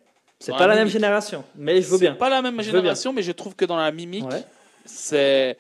C'est 0.41 0.53
pas 0.53 0.67
la 0.67 0.75
la 0.75 0.75
même 0.77 0.89
génération, 0.89 1.45
mais 1.57 1.81
je 1.81 1.89
veux 1.89 1.99
bien. 1.99 2.15
pas 2.15 2.29
la 2.29 2.43
même 2.43 2.61
génération, 2.61 3.13
mais 3.13 3.23
je 3.23 3.33
trouve 3.33 3.55
que 3.55 3.65
dans 3.65 3.77
la 3.77 3.91
mimique, 3.93 4.25
Ouais. 4.27 4.43
c'est. 4.85 5.57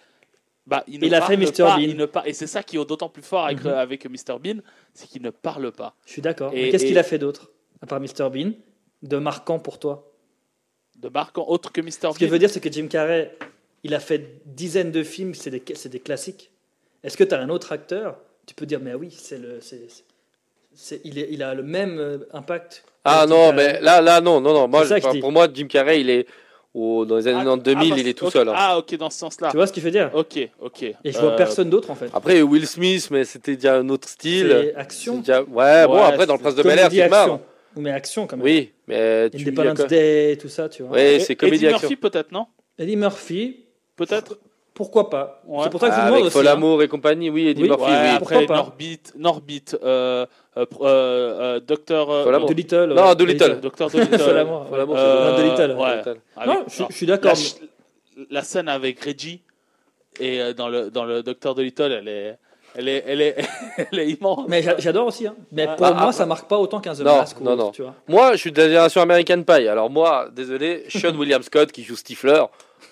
Bah, 0.66 0.82
il, 0.88 0.98
ne 1.01 1.06
Il 1.06 1.14
a 1.14 1.20
fait 1.20 1.36
Mr. 1.36 1.52
pas, 1.59 1.76
Bean. 1.76 1.78
il 1.78 1.96
ne 1.96 2.06
par- 2.06 2.26
Et 2.26 2.32
c'est 2.32 2.46
ça 2.46 2.62
qui 2.62 2.76
est 2.78 2.84
d'autant 2.86 3.09
plus 3.10 3.22
fort 3.22 3.44
avec, 3.46 3.64
avec 3.66 4.06
Mr. 4.06 4.38
Bean, 4.42 4.60
c'est 4.94 5.06
qu'il 5.09 5.20
ne 5.22 5.28
parle 5.30 5.70
pas. 5.72 5.94
Je 6.06 6.12
suis 6.12 6.22
d'accord. 6.22 6.52
Et- 6.55 6.62
Mais 6.64 6.70
Qu'est-ce 6.70 6.84
et- 6.84 6.88
qu'il 6.88 6.98
a 6.98 7.02
fait 7.02 7.18
d'autre 7.18 7.51
à 7.82 7.86
part 7.86 8.01
Mr 8.01 8.30
Bean 8.32 8.52
de 9.02 9.16
marquant 9.18 9.59
pour 9.59 9.78
toi? 9.78 10.10
De 10.96 11.09
marquant 11.10 11.44
autre 11.48 11.70
que 11.70 11.80
Mr. 11.82 11.90
Ce 11.90 11.98
que 11.98 12.06
Bean. 12.06 12.14
je 12.20 12.26
veux 12.26 12.38
dire, 12.38 12.48
c'est 12.51 12.60
que 12.60 12.72
Jim 12.72 12.86
Carrey, 12.88 13.36
il 13.82 13.94
a 13.94 14.01
fait 14.01 14.40
dizaines 14.46 14.90
de 14.90 15.02
films, 15.02 15.34
c'est 15.34 15.51
des, 15.51 15.62
c'est 15.74 15.90
des 15.90 16.01
classiques. 16.01 16.51
Est-ce 17.05 17.16
que 17.16 17.24
tu 17.24 17.35
as 17.35 17.40
un 17.40 17.48
autre 17.51 17.72
acteur? 17.72 18.16
Tu 18.47 18.55
peux 18.55 18.66
dire, 18.66 18.81
mais 18.82 18.94
oui, 18.94 19.10
c'est 19.16 19.39
le, 19.39 19.59
c'est, 19.60 19.89
c'est- 19.89 20.05
c'est- 20.74 21.01
il, 21.05 21.18
est- 21.18 21.28
il 21.31 21.43
a 21.43 21.55
le 21.55 21.62
même 21.62 21.98
euh, 21.98 22.18
impact. 22.32 22.85
Ah 23.05 23.26
non, 23.28 23.52
mais 23.52 23.81
là, 23.81 24.01
là, 24.01 24.20
non, 24.20 24.40
non, 24.40 24.52
non. 24.55 24.66
Moi, 24.68 24.85
je 24.85 25.20
pour 25.20 25.31
moi, 25.32 25.47
Jim 25.52 25.66
Carrey, 25.66 26.01
il 26.01 26.10
est 26.10 26.26
dans 26.74 27.05
les 27.16 27.28
années 27.28 27.39
Ah, 27.40 27.44
90 27.44 27.62
2000, 27.62 27.93
ah, 27.93 27.97
il 27.98 28.09
est 28.09 28.14
tout 28.14 28.31
seul. 28.31 28.48
hein. 28.48 28.52
Ah, 28.56 28.78
ok, 28.78 28.97
dans 28.97 29.09
ce 29.10 29.18
sens-là. 29.18 29.51
Tu 29.51 29.56
vois 29.56 29.66
ce 29.66 29.72
qu'il 29.72 29.82
veut 29.82 29.90
dire? 29.93 30.10
Ok, 30.14 30.39
ok. 30.60 30.82
Et 30.82 30.97
je 31.05 31.18
vois 31.18 31.32
Euh, 31.32 31.36
personne 31.36 31.70
d'autre 31.70 31.90
en 31.90 31.94
fait. 31.94 32.10
Après, 32.12 32.43
Will 32.43 32.66
Smith, 32.66 33.09
mais 33.12 33.24
c'était 33.24 33.55
déjà 33.55 33.76
un 33.76 33.89
autre 33.90 34.09
style. 34.09 34.48
C'est 34.51 34.64
C'est 34.70 34.74
action. 34.74 35.18
déjà- 35.18 35.43
Ouais, 35.43 35.86
bon, 35.86 36.02
après, 36.02 36.26
dans 36.26 36.35
le 36.35 36.40
Prince 36.40 36.56
de 36.56 36.62
Bel 36.64 36.78
Air, 36.78 36.90
c'est 36.90 37.09
marre. 37.09 37.20
action. 37.35 37.40
Mais 37.76 37.90
action 37.90 38.26
quand 38.26 38.36
même. 38.36 38.44
Oui, 38.44 38.72
mais 38.89 39.31
tu. 39.31 39.43
Independence 39.43 39.86
Day, 39.89 40.36
tout 40.40 40.48
ça, 40.48 40.68
tu 40.68 40.82
vois. 40.82 40.97
Oui, 40.97 41.20
c'est 41.20 41.36
comédie 41.36 41.64
Eddie 41.66 41.74
action. 41.74 41.89
Murphy, 41.89 41.97
peut-être, 41.97 42.32
non? 42.32 42.47
Eddie 42.78 42.97
Murphy, 42.97 43.60
Peut-être? 43.97 44.39
Pourquoi 44.74 45.09
pas 45.09 45.40
Ouais. 45.46 45.60
C'est 45.64 45.70
pour 45.70 45.80
ça 45.80 45.88
que 45.88 45.92
je 45.94 45.96
vous 46.01 46.02
Ah, 46.02 46.06
demande 46.06 46.20
avec 46.22 46.26
aussi. 46.26 46.36
Fol 46.36 46.48
hein. 46.48 46.52
Amour 46.52 46.82
et 46.82 46.88
compagnie, 46.88 47.30
oui, 47.30 47.48
Eddie 47.48 47.62
Oui, 47.62 47.68
Murphy, 47.68 47.84
Ouais, 47.84 47.98
oui. 48.02 48.16
après 48.16 48.46
pas 48.46 48.56
Norbit, 48.56 49.01
Norbit, 49.16 49.64
euh, 49.82 50.26
euh, 50.56 50.66
euh, 50.66 50.66
euh, 50.82 51.60
Docteur. 51.60 52.10
euh, 52.10 52.24
Fol 52.24 52.34
Amour. 52.34 52.48
De 52.48 52.55
Little. 52.55 52.92
Non, 52.94 53.09
ouais, 53.09 53.14
Doolittle. 53.16 53.60
Docteur 53.60 53.88
Dolittle. 53.90 54.36
Amour. 54.38 54.66
Fol 54.68 54.80
Amour, 54.80 54.96
Euh, 54.98 55.68
Non. 55.68 55.82
Avec- 55.84 56.06
Non, 56.46 56.64
je, 56.68 56.82
je 56.90 56.94
suis 56.94 57.06
d'accord. 57.06 57.32
la, 58.16 58.24
la 58.30 58.42
scène 58.42 58.68
avec 58.68 59.02
Reggie 59.05 59.40
et 60.20 60.55
dans 60.55 60.68
le 60.68 60.90
dans 60.90 61.05
le 61.05 61.22
Docteur 61.22 61.55
Dolittle, 61.55 61.92
elle 61.92 62.09
est 62.09 62.38
elle 62.76 62.88
est 62.88 63.05
elle 63.06 63.20
est 63.20 63.36
elle 63.92 63.98
est 63.98 64.09
immense. 64.10 64.46
Mais 64.48 64.62
j'a- 64.62 64.78
j'adore 64.78 65.06
aussi. 65.06 65.26
hein. 65.26 65.34
Mais 65.52 65.66
pour 65.76 65.86
ah, 65.86 65.92
moi, 65.92 66.06
ah, 66.09 66.12
ça 66.12 66.26
marque 66.26 66.48
pas 66.48 66.59
autant 66.59 66.80
qu'un 66.80 66.94
The 66.94 67.01
Non, 67.01 67.16
Mask. 67.18 67.40
ou 67.40 67.44
non, 67.44 67.52
autre, 67.52 67.62
non. 67.64 67.70
Tu 67.70 67.82
vois. 67.82 67.94
Moi, 68.09 68.32
je 68.32 68.38
suis 68.38 68.52
de 68.52 68.60
la 68.60 68.68
génération 68.68 69.01
American 69.02 69.42
Pie. 69.42 69.68
Alors 69.68 69.90
moi, 69.90 70.28
désolé, 70.32 70.84
Sean 70.88 71.14
William 71.18 71.42
Scott 71.42 71.70
qui 71.72 71.82
joue 71.84 71.96
Stifler, 71.96 72.42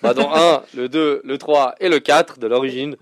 bah, 0.01 0.13
dans 0.13 0.33
1, 0.33 0.63
le 0.75 0.89
2, 0.89 1.21
le 1.23 1.37
3 1.37 1.75
et 1.79 1.89
le 1.89 1.99
4 1.99 2.39
de 2.39 2.47
l'origine, 2.47 2.95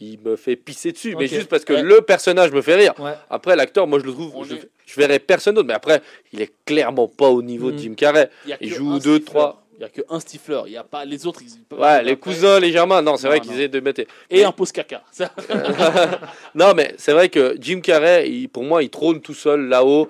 il 0.00 0.18
me 0.20 0.36
fait 0.36 0.56
pisser 0.56 0.92
dessus. 0.92 1.14
Mais 1.18 1.26
juste 1.26 1.48
parce 1.48 1.64
que 1.64 1.74
Ouais. 1.74 1.82
le 1.82 2.00
personnage 2.00 2.50
me 2.52 2.62
fait 2.62 2.74
rire. 2.76 2.94
Ouais. 2.98 3.12
Après, 3.28 3.54
l'acteur, 3.56 3.86
moi, 3.86 3.98
je 3.98 4.04
le 4.06 4.12
trouve, 4.12 4.46
je, 4.48 4.54
je 4.86 4.94
verrais 4.96 5.18
personne 5.18 5.54
d'autre. 5.54 5.68
Mais 5.68 5.74
après, 5.74 6.00
il 6.32 6.40
est 6.40 6.52
clairement 6.64 7.06
pas 7.08 7.28
au 7.28 7.42
niveau 7.42 7.70
de 7.70 7.76
Mhm. 7.76 7.82
Jim 7.82 7.94
Carrey. 7.96 8.30
Il 8.60 8.72
joue 8.72 8.90
un 8.92 8.98
deux, 8.98 9.16
stifleur. 9.16 9.24
trois. 9.24 9.56
Il 9.76 9.82
y 9.82 9.84
a 9.84 9.88
que 9.88 10.02
un 10.10 10.20
stifleur. 10.20 10.66
Il 10.68 10.72
y 10.74 10.76
a 10.76 10.84
pas 10.84 11.04
les 11.06 11.26
autres. 11.26 11.40
Ils, 11.42 11.74
Ouais, 11.76 12.02
les 12.02 12.12
après. 12.12 12.16
cousins, 12.16 12.60
les 12.60 12.70
germains. 12.70 13.00
Non, 13.00 13.16
c'est 13.16 13.26
vrai 13.28 13.40
qu'ils 13.40 13.58
aient 13.60 13.68
de 13.68 13.80
mettre. 13.80 14.02
Et 14.28 14.44
un 14.44 14.52
pause 14.52 14.72
caca. 14.72 15.02
Non, 16.54 16.74
mais 16.74 16.94
c'est 16.98 17.12
vrai 17.12 17.28
que 17.28 17.56
Jim 17.60 17.80
Carrey, 17.80 18.28
il- 18.30 18.48
pour 18.48 18.62
moi, 18.64 18.82
il 18.82 18.90
trône 18.90 19.20
tout 19.20 19.34
seul 19.34 19.68
là-haut, 19.68 20.08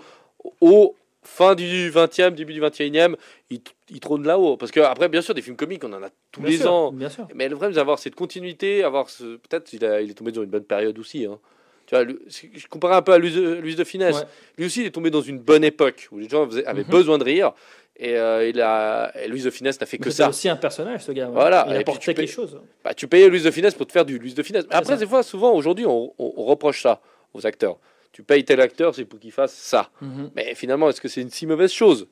au 0.60 0.94
fin 1.22 1.54
du 1.54 1.90
20e, 1.90 2.30
début 2.30 2.52
du 2.54 2.60
21e, 2.60 3.14
il, 3.50 3.60
il 3.90 4.00
trône 4.00 4.26
là-haut. 4.26 4.56
Parce 4.56 4.72
que, 4.72 4.80
après, 4.80 5.08
bien 5.08 5.20
sûr, 5.22 5.34
des 5.34 5.42
films 5.42 5.56
comiques, 5.56 5.84
on 5.84 5.92
en 5.92 6.02
a 6.02 6.08
tous 6.32 6.40
Bien 6.40 6.50
les 6.50 6.56
sûr, 6.58 6.72
ans. 6.72 6.92
Bien 6.92 7.08
sûr. 7.08 7.26
Mais 7.34 7.48
le 7.48 7.54
problème, 7.56 7.72
c'est 7.72 7.76
d'avoir 7.80 7.98
cette 7.98 8.14
continuité, 8.14 8.82
avoir 8.84 9.10
ce... 9.10 9.36
peut-être 9.36 9.72
il, 9.72 9.84
a- 9.84 10.00
il 10.00 10.10
est 10.10 10.14
tombé 10.14 10.32
dans 10.32 10.42
une 10.42 10.50
bonne 10.50 10.64
période 10.64 10.98
aussi. 10.98 11.26
hein. 11.26 11.38
Tu 11.86 11.96
vois, 11.96 12.04
je 12.06 12.66
comparais 12.68 12.94
un 12.94 13.02
peu 13.02 13.12
à 13.12 13.18
Luis 13.18 13.32
de, 13.32 13.54
Luis 13.54 13.74
de 13.74 13.82
Finesse. 13.84 14.16
Ouais. 14.20 14.24
Lui 14.58 14.66
aussi, 14.66 14.80
il 14.80 14.86
est 14.86 14.90
tombé 14.92 15.10
dans 15.10 15.22
une 15.22 15.38
bonne 15.40 15.64
époque 15.64 16.08
où 16.12 16.18
les 16.18 16.28
gens 16.28 16.46
faisaient- 16.46 16.64
avaient 16.64 16.84
Mhm. 16.84 16.88
besoin 16.90 17.18
de 17.18 17.24
rire. 17.24 17.52
Et, 17.96 18.16
euh, 18.16 18.48
il 18.48 18.60
a, 18.62 19.12
et 19.20 19.28
Luis 19.28 19.42
de 19.42 19.50
Finesse 19.50 19.78
n'a 19.80 19.86
fait 19.86 19.98
que 19.98 20.08
ça. 20.10 20.28
aussi 20.28 20.48
un 20.48 20.56
personnage, 20.56 21.02
ce 21.02 21.12
gars. 21.12 21.28
Voilà, 21.28 21.66
Il 21.68 21.76
apportait 21.76 22.14
quelque 22.14 22.30
chose. 22.30 22.58
Bah, 22.84 22.94
tu 22.94 23.08
payais 23.08 23.28
Luis 23.28 23.42
de 23.42 23.50
Finesse 23.50 23.74
pour 23.74 23.86
te 23.86 23.92
faire 23.92 24.04
du 24.06 24.18
Luis 24.18 24.32
de 24.32 24.42
Finesse. 24.42 24.62
Mais 24.64 24.68
C'est 24.70 24.76
après, 24.78 24.96
des 24.96 25.06
fois, 25.06 25.22
souvent, 25.22 25.52
aujourd'hui, 25.52 25.84
on, 25.84 26.14
on- 26.16 26.32
on 26.36 26.44
reproche 26.44 26.80
ça 26.82 27.00
aux 27.34 27.44
acteurs. 27.46 27.76
Tu 28.12 28.22
payes 28.22 28.44
tel 28.44 28.60
acteur, 28.60 28.94
c'est 28.94 29.04
pour 29.04 29.18
qu'il 29.20 29.32
fasse 29.32 29.54
ça. 29.54 29.90
Mhm. 30.00 30.30
Mais 30.34 30.54
finalement, 30.54 30.88
est-ce 30.88 31.00
que 31.00 31.08
c'est 31.08 31.20
une 31.22 31.30
si 31.30 31.46
mauvaise 31.46 31.72
chose 31.72 32.08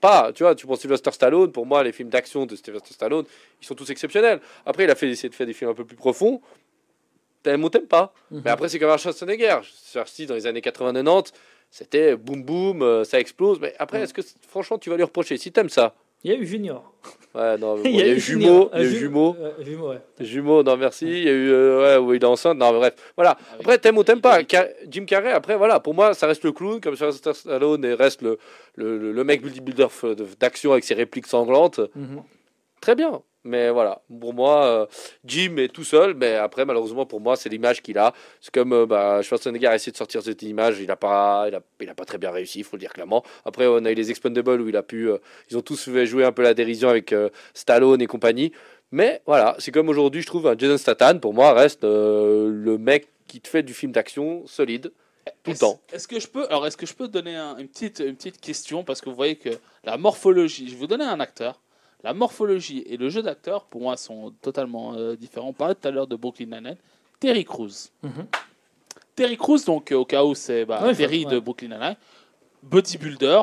Pas- 0.00 0.30
tu 0.34 0.42
vois, 0.42 0.54
tu 0.54 0.66
prends 0.66 0.76
Sylvester 0.76 1.10
Stallone, 1.10 1.52
pour 1.52 1.64
moi, 1.66 1.82
les 1.82 1.92
films 1.92 2.10
d'action 2.10 2.44
de 2.46 2.54
Sylvester 2.56 2.92
Stallone, 2.92 3.24
ils 3.62 3.66
sont 3.66 3.74
tous 3.74 3.90
exceptionnels. 3.90 4.40
Après, 4.66 4.84
il 4.84 4.90
a 4.90 4.94
fait 4.94 5.08
essayé 5.08 5.28
de 5.30 5.34
faire 5.34 5.46
des 5.46 5.52
films 5.54 5.70
un 5.70 5.74
peu 5.74 5.84
plus 5.84 5.96
profonds. 5.96 6.40
T'aimes 7.42 7.62
ou 7.64 7.70
t'aimes 7.70 7.86
pas 7.86 8.12
Mhm. 8.30 8.42
Mais 8.44 8.50
après, 8.50 8.68
c'est 8.68 8.78
comme 8.78 8.88
Arnold 8.90 9.02
Schwarzenegger. 9.02 9.60
Si 10.06 10.26
dans 10.26 10.34
les 10.34 10.46
années 10.46 10.60
80-90, 10.60 11.32
c'était 11.70 12.16
boum 12.16 12.42
boum, 12.42 12.82
euh, 12.82 13.04
ça 13.04 13.18
explose. 13.20 13.58
Mais 13.60 13.74
après, 13.78 14.00
est-ce 14.02 14.12
que, 14.14 14.22
franchement, 14.48 14.78
tu 14.78 14.90
vas 14.90 14.96
lui 14.96 15.04
reprocher 15.04 15.36
Si 15.38 15.50
t'aimes 15.52 15.68
ça 15.70 15.94
Il 16.26 16.32
y 16.32 16.34
a 16.34 16.38
eu 16.38 16.44
Junior. 16.46 16.92
Ouais, 17.36 17.56
non, 17.58 17.76
bon, 17.76 17.82
il 17.84 17.94
y 17.96 18.02
a 18.02 18.08
eu 18.08 18.18
Jumeaux, 18.18 18.70
il 18.74 18.80
y 18.80 18.82
a 18.82 18.86
eu 18.86 18.94
euh, 18.94 18.96
ouais. 19.90 19.98
Non 20.64 20.76
merci. 20.76 21.06
Il 21.06 21.22
y 21.22 21.28
a 21.28 21.32
eu 21.32 21.50
euh, 21.50 21.98
ouais, 22.00 22.04
où 22.04 22.14
il 22.14 22.20
est 22.22 22.26
enceinte. 22.26 22.58
Non, 22.58 22.72
bref. 22.76 22.94
Voilà. 23.16 23.32
Avec- 23.52 23.60
Après, 23.60 23.78
t'aimes 23.78 23.98
ou 23.98 24.02
t'aimes 24.04 24.20
pas. 24.20 24.40
Ca- 24.50 24.68
Jim 24.88 25.04
Carrey, 25.04 25.30
après, 25.30 25.56
voilà. 25.56 25.78
Pour 25.78 25.94
moi, 25.94 26.14
ça 26.14 26.26
reste 26.26 26.42
le 26.42 26.50
clown, 26.52 26.80
comme 26.80 26.96
Sylvester 26.96 27.32
Stallone 27.34 27.84
et 27.84 27.94
reste 27.94 28.22
le, 28.22 28.38
le, 28.74 28.98
le- 28.98 29.12
le 29.12 29.24
mec 29.24 29.42
d'action 30.40 30.72
avec 30.72 30.82
ses 30.84 30.94
répliques 30.94 31.26
sanglantes. 31.28 31.78
Mhm. 31.94 32.22
Très 32.80 32.94
bien. 32.96 33.22
Mais 33.46 33.70
voilà. 33.70 34.02
Pour 34.20 34.34
moi, 34.34 34.64
euh, 34.66 34.86
Jim 35.24 35.56
est 35.56 35.68
tout 35.72 35.84
seul. 35.84 36.14
Mais 36.14 36.34
après, 36.34 36.64
malheureusement, 36.64 37.06
pour 37.06 37.20
moi, 37.20 37.36
c'est 37.36 37.48
l'image 37.48 37.80
qu'il 37.82 37.96
a. 37.98 38.12
C'est 38.40 38.52
comme 38.52 38.72
euh, 38.72 38.86
bah, 38.86 39.22
Schwarzenegger 39.22 39.68
a 39.68 39.74
essayé 39.74 39.92
de 39.92 39.96
sortir 39.96 40.22
cette 40.22 40.42
image. 40.42 40.78
Il 40.80 40.86
n'a 40.88 40.96
pas, 40.96 41.46
il 41.48 41.54
a, 41.54 41.60
il 41.80 41.88
a 41.88 41.94
pas 41.94 42.04
très 42.04 42.18
bien 42.18 42.30
réussi, 42.30 42.58
il 42.58 42.64
faut 42.64 42.76
le 42.76 42.80
dire 42.80 42.92
clairement. 42.92 43.22
Après, 43.44 43.66
on 43.66 43.84
a 43.84 43.90
eu 43.90 43.94
les 43.94 44.10
Expendables 44.10 44.60
où 44.60 44.68
il 44.68 44.76
a 44.76 44.82
pu. 44.82 45.08
euh, 45.08 45.18
ils 45.50 45.56
ont 45.56 45.62
tous 45.62 45.88
fait 45.88 46.06
jouer 46.06 46.24
un 46.24 46.32
peu 46.32 46.42
la 46.42 46.54
dérision 46.54 46.88
avec 46.88 47.12
euh, 47.12 47.30
Stallone 47.54 48.02
et 48.02 48.06
compagnie. 48.06 48.52
Mais 48.92 49.22
voilà, 49.26 49.56
c'est 49.58 49.72
comme 49.72 49.88
aujourd'hui, 49.88 50.22
je 50.22 50.26
trouve, 50.26 50.46
un 50.46 50.56
Jason 50.56 50.76
Statham, 50.78 51.18
pour 51.20 51.34
moi, 51.34 51.52
reste 51.54 51.82
euh, 51.84 52.48
le 52.50 52.78
mec 52.78 53.08
qui 53.26 53.40
te 53.40 53.48
fait 53.48 53.62
du 53.64 53.74
film 53.74 53.90
d'action 53.90 54.46
solide 54.46 54.92
tout 55.42 55.50
le 55.50 55.56
temps. 55.56 55.80
Est-ce 55.92 56.06
que 56.06 56.20
je 56.20 56.28
peux, 56.28 56.46
alors 56.46 56.64
est-ce 56.68 56.76
que 56.76 56.86
je 56.86 56.94
peux 56.94 57.08
donner 57.08 57.34
un- 57.34 57.56
une 57.58 57.66
petite, 57.66 57.98
une 57.98 58.14
petite 58.14 58.40
question? 58.40 58.84
Parce 58.84 59.00
que 59.00 59.10
vous 59.10 59.16
voyez 59.16 59.34
que 59.34 59.48
la 59.82 59.96
morphologie, 59.96 60.68
je 60.68 60.74
vais 60.74 60.78
vous 60.78 60.86
donner 60.86 61.04
un 61.04 61.18
acteur. 61.18 61.60
La 62.04 62.14
morphologie 62.14 62.84
et 62.86 62.96
le 62.96 63.08
jeu 63.08 63.22
d'acteur 63.22 63.64
pour 63.64 63.80
moi 63.80 63.96
sont 63.96 64.32
totalement 64.42 64.94
euh, 64.94 65.16
différents. 65.16 65.48
On 65.48 65.52
parlait 65.52 65.74
tout 65.74 65.88
à 65.88 65.90
l'heure 65.90 66.06
de 66.06 66.14
Brooklyn 66.16 66.46
Nine-Nine. 66.46 66.76
Terry 67.18 67.44
Crews. 67.44 67.90
Mhm. 68.02 68.26
Terry 69.14 69.36
Crews, 69.36 69.64
donc 69.66 69.90
euh, 69.92 69.96
au 69.96 70.04
cas 70.04 70.22
où 70.24 70.34
c'est 70.34 70.64
bah, 70.66 70.82
Ouais, 70.84 70.94
Terry 70.94 71.24
de. 71.24 71.38
Brooklyn 71.38 71.68
Nine-Nine, 71.68 71.96
bodybuilder, 72.62 73.42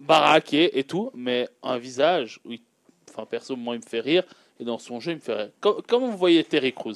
baraqué 0.00 0.78
et 0.78 0.84
tout, 0.84 1.10
mais 1.14 1.48
un 1.62 1.76
visage, 1.78 2.40
oui, 2.44 2.62
enfin 3.10 3.26
perso 3.26 3.54
moi 3.56 3.74
il 3.74 3.80
me 3.82 3.86
fait 3.86 4.00
rire 4.00 4.24
et 4.60 4.64
dans 4.64 4.78
son 4.78 4.98
jeu 5.00 5.12
il 5.12 5.16
me 5.16 5.20
fait 5.20 5.34
rire. 5.34 5.50
Com- 5.60 5.82
comment 5.86 6.06
vous 6.08 6.16
voyez 6.16 6.42
Terry 6.44 6.72
Crews? 6.72 6.94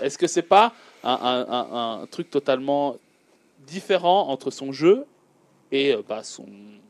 Est-ce 0.00 0.16
que 0.18 0.26
c'est 0.26 0.42
pas 0.42 0.72
un, 1.02 1.10
un- 1.12 1.46
un- 1.48 2.02
un 2.02 2.06
truc 2.06 2.30
totalement 2.30 2.96
différent 3.66 4.28
entre 4.28 4.50
son 4.50 4.72
jeu 4.72 5.04
et 5.72 5.92
euh, 5.94 6.02
bah, 6.08 6.20
son. 6.22 6.46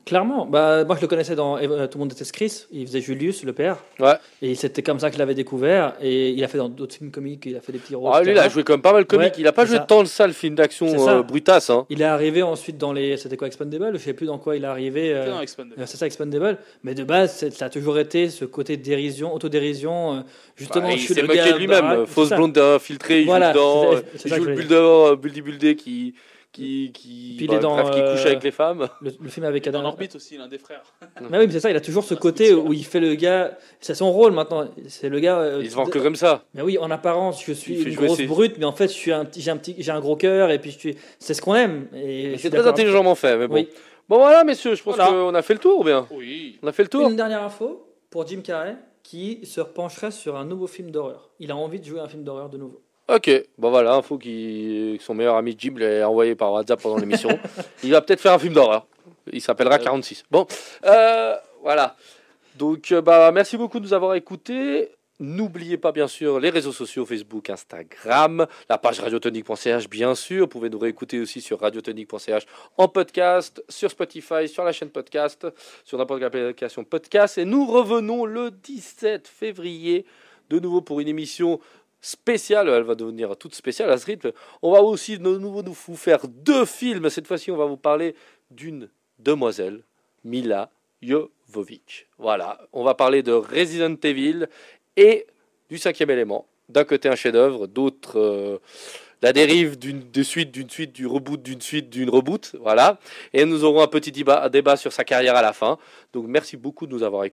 Clairement, 0.06 0.44
bah, 0.44 0.84
moi 0.84 0.96
je 0.96 1.00
le 1.00 1.06
connaissais 1.06 1.34
dans 1.34 1.56
euh, 1.56 1.86
Tout 1.86 1.96
le 1.96 2.00
monde 2.00 2.08
déteste 2.10 2.32
Chris, 2.32 2.66
il 2.70 2.86
faisait 2.86 3.00
Julius, 3.00 3.42
le 3.42 3.54
père, 3.54 3.78
Ouais. 3.98 4.12
et 4.42 4.54
c'était 4.54 4.82
comme 4.82 5.00
ça 5.00 5.08
que 5.08 5.14
je 5.14 5.18
l'avais 5.18 5.34
découvert, 5.34 5.94
et 6.02 6.28
il 6.28 6.44
a 6.44 6.48
fait 6.48 6.58
dans 6.58 6.68
d'autres 6.68 6.94
films 6.94 7.10
comiques, 7.10 7.44
il 7.46 7.56
a 7.56 7.62
fait 7.62 7.72
des 7.72 7.78
petits 7.78 7.94
rôles. 7.94 8.10
Ah, 8.14 8.20
lui, 8.22 8.32
il 8.32 8.38
a 8.38 8.50
joué 8.50 8.64
quand 8.64 8.74
même 8.74 8.82
pas 8.82 8.92
mal 8.92 9.06
comique. 9.06 9.28
Ouais, 9.28 9.40
il 9.40 9.46
a 9.46 9.52
pas 9.52 9.64
joué 9.64 9.76
ça. 9.78 9.82
tant 9.84 10.02
de 10.02 10.06
ça, 10.08 10.26
le 10.26 10.34
film 10.34 10.56
d'action 10.56 11.08
euh, 11.08 11.22
brutasse. 11.22 11.70
Hein. 11.70 11.86
Il 11.88 12.02
est 12.02 12.04
arrivé 12.04 12.42
ensuite 12.42 12.76
dans 12.76 12.92
les. 12.92 13.16
C'était 13.16 13.38
quoi, 13.38 13.46
Expendable 13.46 13.92
Je 13.94 14.02
sais 14.04 14.12
plus 14.12 14.26
dans 14.26 14.36
quoi 14.36 14.56
il 14.56 14.64
est 14.64 14.66
arrivé. 14.66 15.10
euh, 15.14 15.40
Expandable. 15.40 15.80
euh, 15.80 15.84
c'est 15.86 15.96
ça, 15.96 16.04
Expendable. 16.04 16.58
Mais 16.82 16.94
de 16.94 17.02
base, 17.04 17.48
ça 17.50 17.64
a 17.64 17.70
toujours 17.70 17.98
été 17.98 18.28
ce 18.28 18.44
côté 18.44 18.76
dérision, 18.76 19.32
autodérision. 19.34 20.16
euh, 20.16 20.20
justement, 20.54 20.88
Bah, 20.88 20.90
je 20.90 20.96
il 20.96 21.00
suis 21.00 21.14
s'est 21.14 21.22
le 21.22 21.28
moqué 21.28 21.50
de 21.50 21.56
lui-même. 21.56 22.04
Fausse 22.04 22.28
blonde 22.28 22.58
infiltrée, 22.58 23.20
il 23.20 23.26
Voilà, 23.26 23.54
joue 23.54 23.58
dedans. 23.58 24.00
Il 24.22 24.34
joue 24.34 24.44
le 24.44 24.54
builder, 24.54 25.16
buldy 25.18 25.40
buildé 25.40 25.76
qui. 25.76 26.12
Qui, 26.54 26.92
qui, 26.94 27.34
Puis 27.36 27.46
il 27.46 27.48
bah, 27.48 27.56
est 27.56 27.58
dans, 27.58 27.74
bref, 27.74 27.90
qui 27.90 28.00
couche 28.00 28.24
euh, 28.24 28.28
avec 28.30 28.44
les 28.44 28.52
femmes. 28.52 28.88
Le, 29.00 29.10
le 29.20 29.28
film 29.28 29.44
avec 29.44 29.66
Adam. 29.66 29.82
L'orbite 29.82 30.14
aussi, 30.14 30.36
l'un 30.38 30.46
des 30.46 30.58
frères. 30.58 30.84
Mais 31.28 31.38
oui, 31.38 31.46
mais 31.48 31.52
c'est 31.52 31.58
ça, 31.58 31.68
il 31.68 31.74
a 31.76 31.80
toujours 31.80 32.04
ce 32.04 32.14
côté 32.14 32.54
où 32.54 32.72
il 32.72 32.84
fait 32.84 33.00
le 33.00 33.16
gars. 33.16 33.58
C'est 33.80 33.96
son 33.96 34.12
rôle 34.12 34.30
maintenant. 34.32 34.68
C'est 34.86 35.08
le 35.08 35.18
gars. 35.18 35.36
euh, 35.40 35.60
Il 35.64 35.68
se 35.68 35.74
vend 35.74 35.84
que 35.86 35.98
comme 35.98 36.14
ça. 36.14 36.44
Mais 36.54 36.62
oui, 36.62 36.78
en 36.78 36.92
apparence, 36.92 37.44
je 37.44 37.52
suis 37.52 37.82
une 37.82 37.94
grosse 37.96 38.18
ses- 38.18 38.26
brute, 38.26 38.56
mais 38.58 38.66
en 38.66 38.72
fait, 38.72 38.86
je 38.86 38.92
suis 38.92 39.10
un 39.12 39.24
petit, 39.24 39.40
j'ai 39.40 39.50
un 39.50 39.56
petit, 39.56 39.74
j'ai 39.76 39.90
un 39.90 39.98
gros 39.98 40.14
cœur, 40.14 40.50
et 40.52 40.60
puis 40.60 40.70
je 40.70 40.78
suis. 40.78 40.96
C'est 41.18 41.34
ce 41.34 41.42
qu'on 41.42 41.56
aime. 41.56 41.88
Et 41.92 42.38
C'est 42.38 42.50
très 42.50 42.66
intelligemment 42.68 43.16
fait, 43.16 43.36
mais 43.36 43.48
bon. 43.48 43.54
Oui. 43.56 43.68
Bon 44.08 44.18
voilà, 44.18 44.44
messieurs, 44.44 44.76
je 44.76 44.82
pense 44.84 44.94
Voilà. 44.94 45.10
qu'on 45.10 45.34
a 45.34 45.42
fait 45.42 45.54
le 45.54 45.60
tour, 45.60 45.80
ou 45.80 45.84
bien 45.84 46.06
Oui. 46.12 46.58
On 46.62 46.68
a 46.68 46.72
fait 46.72 46.82
le 46.84 46.88
tour 46.88 47.08
Une 47.08 47.16
dernière 47.16 47.42
info 47.42 47.84
pour 48.10 48.24
Jim 48.28 48.42
Carrey, 48.44 48.76
qui 49.02 49.40
se 49.44 49.60
pencherait 49.60 50.12
sur 50.12 50.36
un 50.36 50.44
nouveau 50.44 50.68
film 50.68 50.92
d'horreur. 50.92 51.30
Il 51.40 51.50
a 51.50 51.56
envie 51.56 51.80
de 51.80 51.84
jouer 51.84 51.98
un 52.00 52.06
film 52.08 52.22
d'horreur 52.22 52.48
de 52.48 52.58
nouveau. 52.58 52.80
Ok, 53.06 53.30
bon 53.58 53.68
voilà, 53.68 53.94
info 53.94 54.16
qui 54.16 54.98
son 55.00 55.12
meilleur 55.12 55.36
ami 55.36 55.54
Jim 55.58 55.74
l'a 55.76 56.08
envoyé 56.08 56.34
par 56.34 56.52
WhatsApp 56.52 56.80
pendant 56.80 56.96
l'émission. 56.96 57.38
il 57.82 57.90
va 57.90 58.00
peut-être 58.00 58.20
faire 58.20 58.32
un 58.32 58.38
film 58.38 58.54
d'horreur. 58.54 58.86
Il 59.30 59.42
s'appellera 59.42 59.78
46. 59.78 60.24
Bon, 60.30 60.46
euh, 60.86 61.34
voilà. 61.62 61.96
Donc, 62.56 62.92
euh, 62.92 63.02
bah, 63.02 63.30
merci 63.30 63.58
beaucoup 63.58 63.78
de 63.78 63.84
nous 63.84 63.92
avoir 63.92 64.14
écoutés. 64.14 64.90
N'oubliez 65.20 65.76
pas, 65.76 65.92
bien 65.92 66.08
sûr, 66.08 66.40
les 66.40 66.50
réseaux 66.50 66.72
sociaux 66.72 67.04
Facebook, 67.04 67.48
Instagram, 67.50 68.46
la 68.68 68.78
page 68.78 69.00
radiotonique.ch, 69.00 69.88
bien 69.88 70.14
sûr. 70.14 70.40
Vous 70.40 70.48
pouvez 70.48 70.70
nous 70.70 70.78
réécouter 70.78 71.20
aussi 71.20 71.40
sur 71.40 71.60
radiotonique.ch 71.60 72.44
en 72.78 72.88
podcast, 72.88 73.62
sur 73.68 73.90
Spotify, 73.90 74.48
sur 74.48 74.64
la 74.64 74.72
chaîne 74.72 74.90
podcast, 74.90 75.46
sur 75.84 75.98
n'importe 75.98 76.20
quelle 76.20 76.26
application 76.28 76.84
podcast. 76.84 77.38
Et 77.38 77.44
nous 77.44 77.66
revenons 77.66 78.24
le 78.24 78.50
17 78.50 79.28
février, 79.28 80.04
de 80.50 80.58
nouveau 80.58 80.80
pour 80.80 81.00
une 81.00 81.08
émission 81.08 81.60
spéciale. 82.04 82.68
Elle 82.68 82.82
va 82.82 82.94
devenir 82.94 83.36
toute 83.36 83.54
spéciale 83.54 83.90
à 83.90 83.98
ce 83.98 84.06
rythme. 84.06 84.32
On 84.62 84.72
va 84.72 84.82
aussi 84.82 85.18
de 85.18 85.38
nouveau 85.38 85.62
nous 85.62 85.74
faire 85.74 86.28
deux 86.28 86.64
films. 86.66 87.08
Cette 87.08 87.26
fois-ci, 87.26 87.50
on 87.50 87.56
va 87.56 87.64
vous 87.64 87.78
parler 87.78 88.14
d'une 88.50 88.88
demoiselle, 89.18 89.82
Mila 90.24 90.70
Jovovich. 91.02 92.06
Voilà, 92.18 92.60
on 92.72 92.84
va 92.84 92.94
parler 92.94 93.22
de 93.22 93.32
Resident 93.32 93.96
Evil 94.02 94.46
et 94.96 95.26
du 95.70 95.78
cinquième 95.78 96.10
élément. 96.10 96.46
D'un 96.68 96.84
côté 96.84 97.08
un 97.08 97.14
chef-d'œuvre, 97.14 97.66
d'autre 97.66 98.18
euh, 98.18 98.58
la 99.24 99.32
dérive 99.32 99.78
d'une 99.78 100.22
suite, 100.22 100.50
d'une 100.50 100.68
suite, 100.68 100.92
du 100.92 101.06
reboot, 101.06 101.42
d'une 101.42 101.62
suite, 101.62 101.88
d'une 101.88 102.10
reboot. 102.10 102.56
Voilà. 102.60 102.98
Et 103.32 103.46
nous 103.46 103.64
aurons 103.64 103.80
un 103.80 103.86
petit 103.86 104.12
débat, 104.12 104.50
débat 104.50 104.76
sur 104.76 104.92
sa 104.92 105.04
carrière 105.04 105.36
à 105.36 105.40
la 105.40 105.54
fin. 105.54 105.78
Donc 106.12 106.26
merci 106.26 106.58
beaucoup 106.58 106.86
de 106.86 106.92
nous 106.92 107.02
avoir 107.02 107.22
écoutés. 107.22 107.22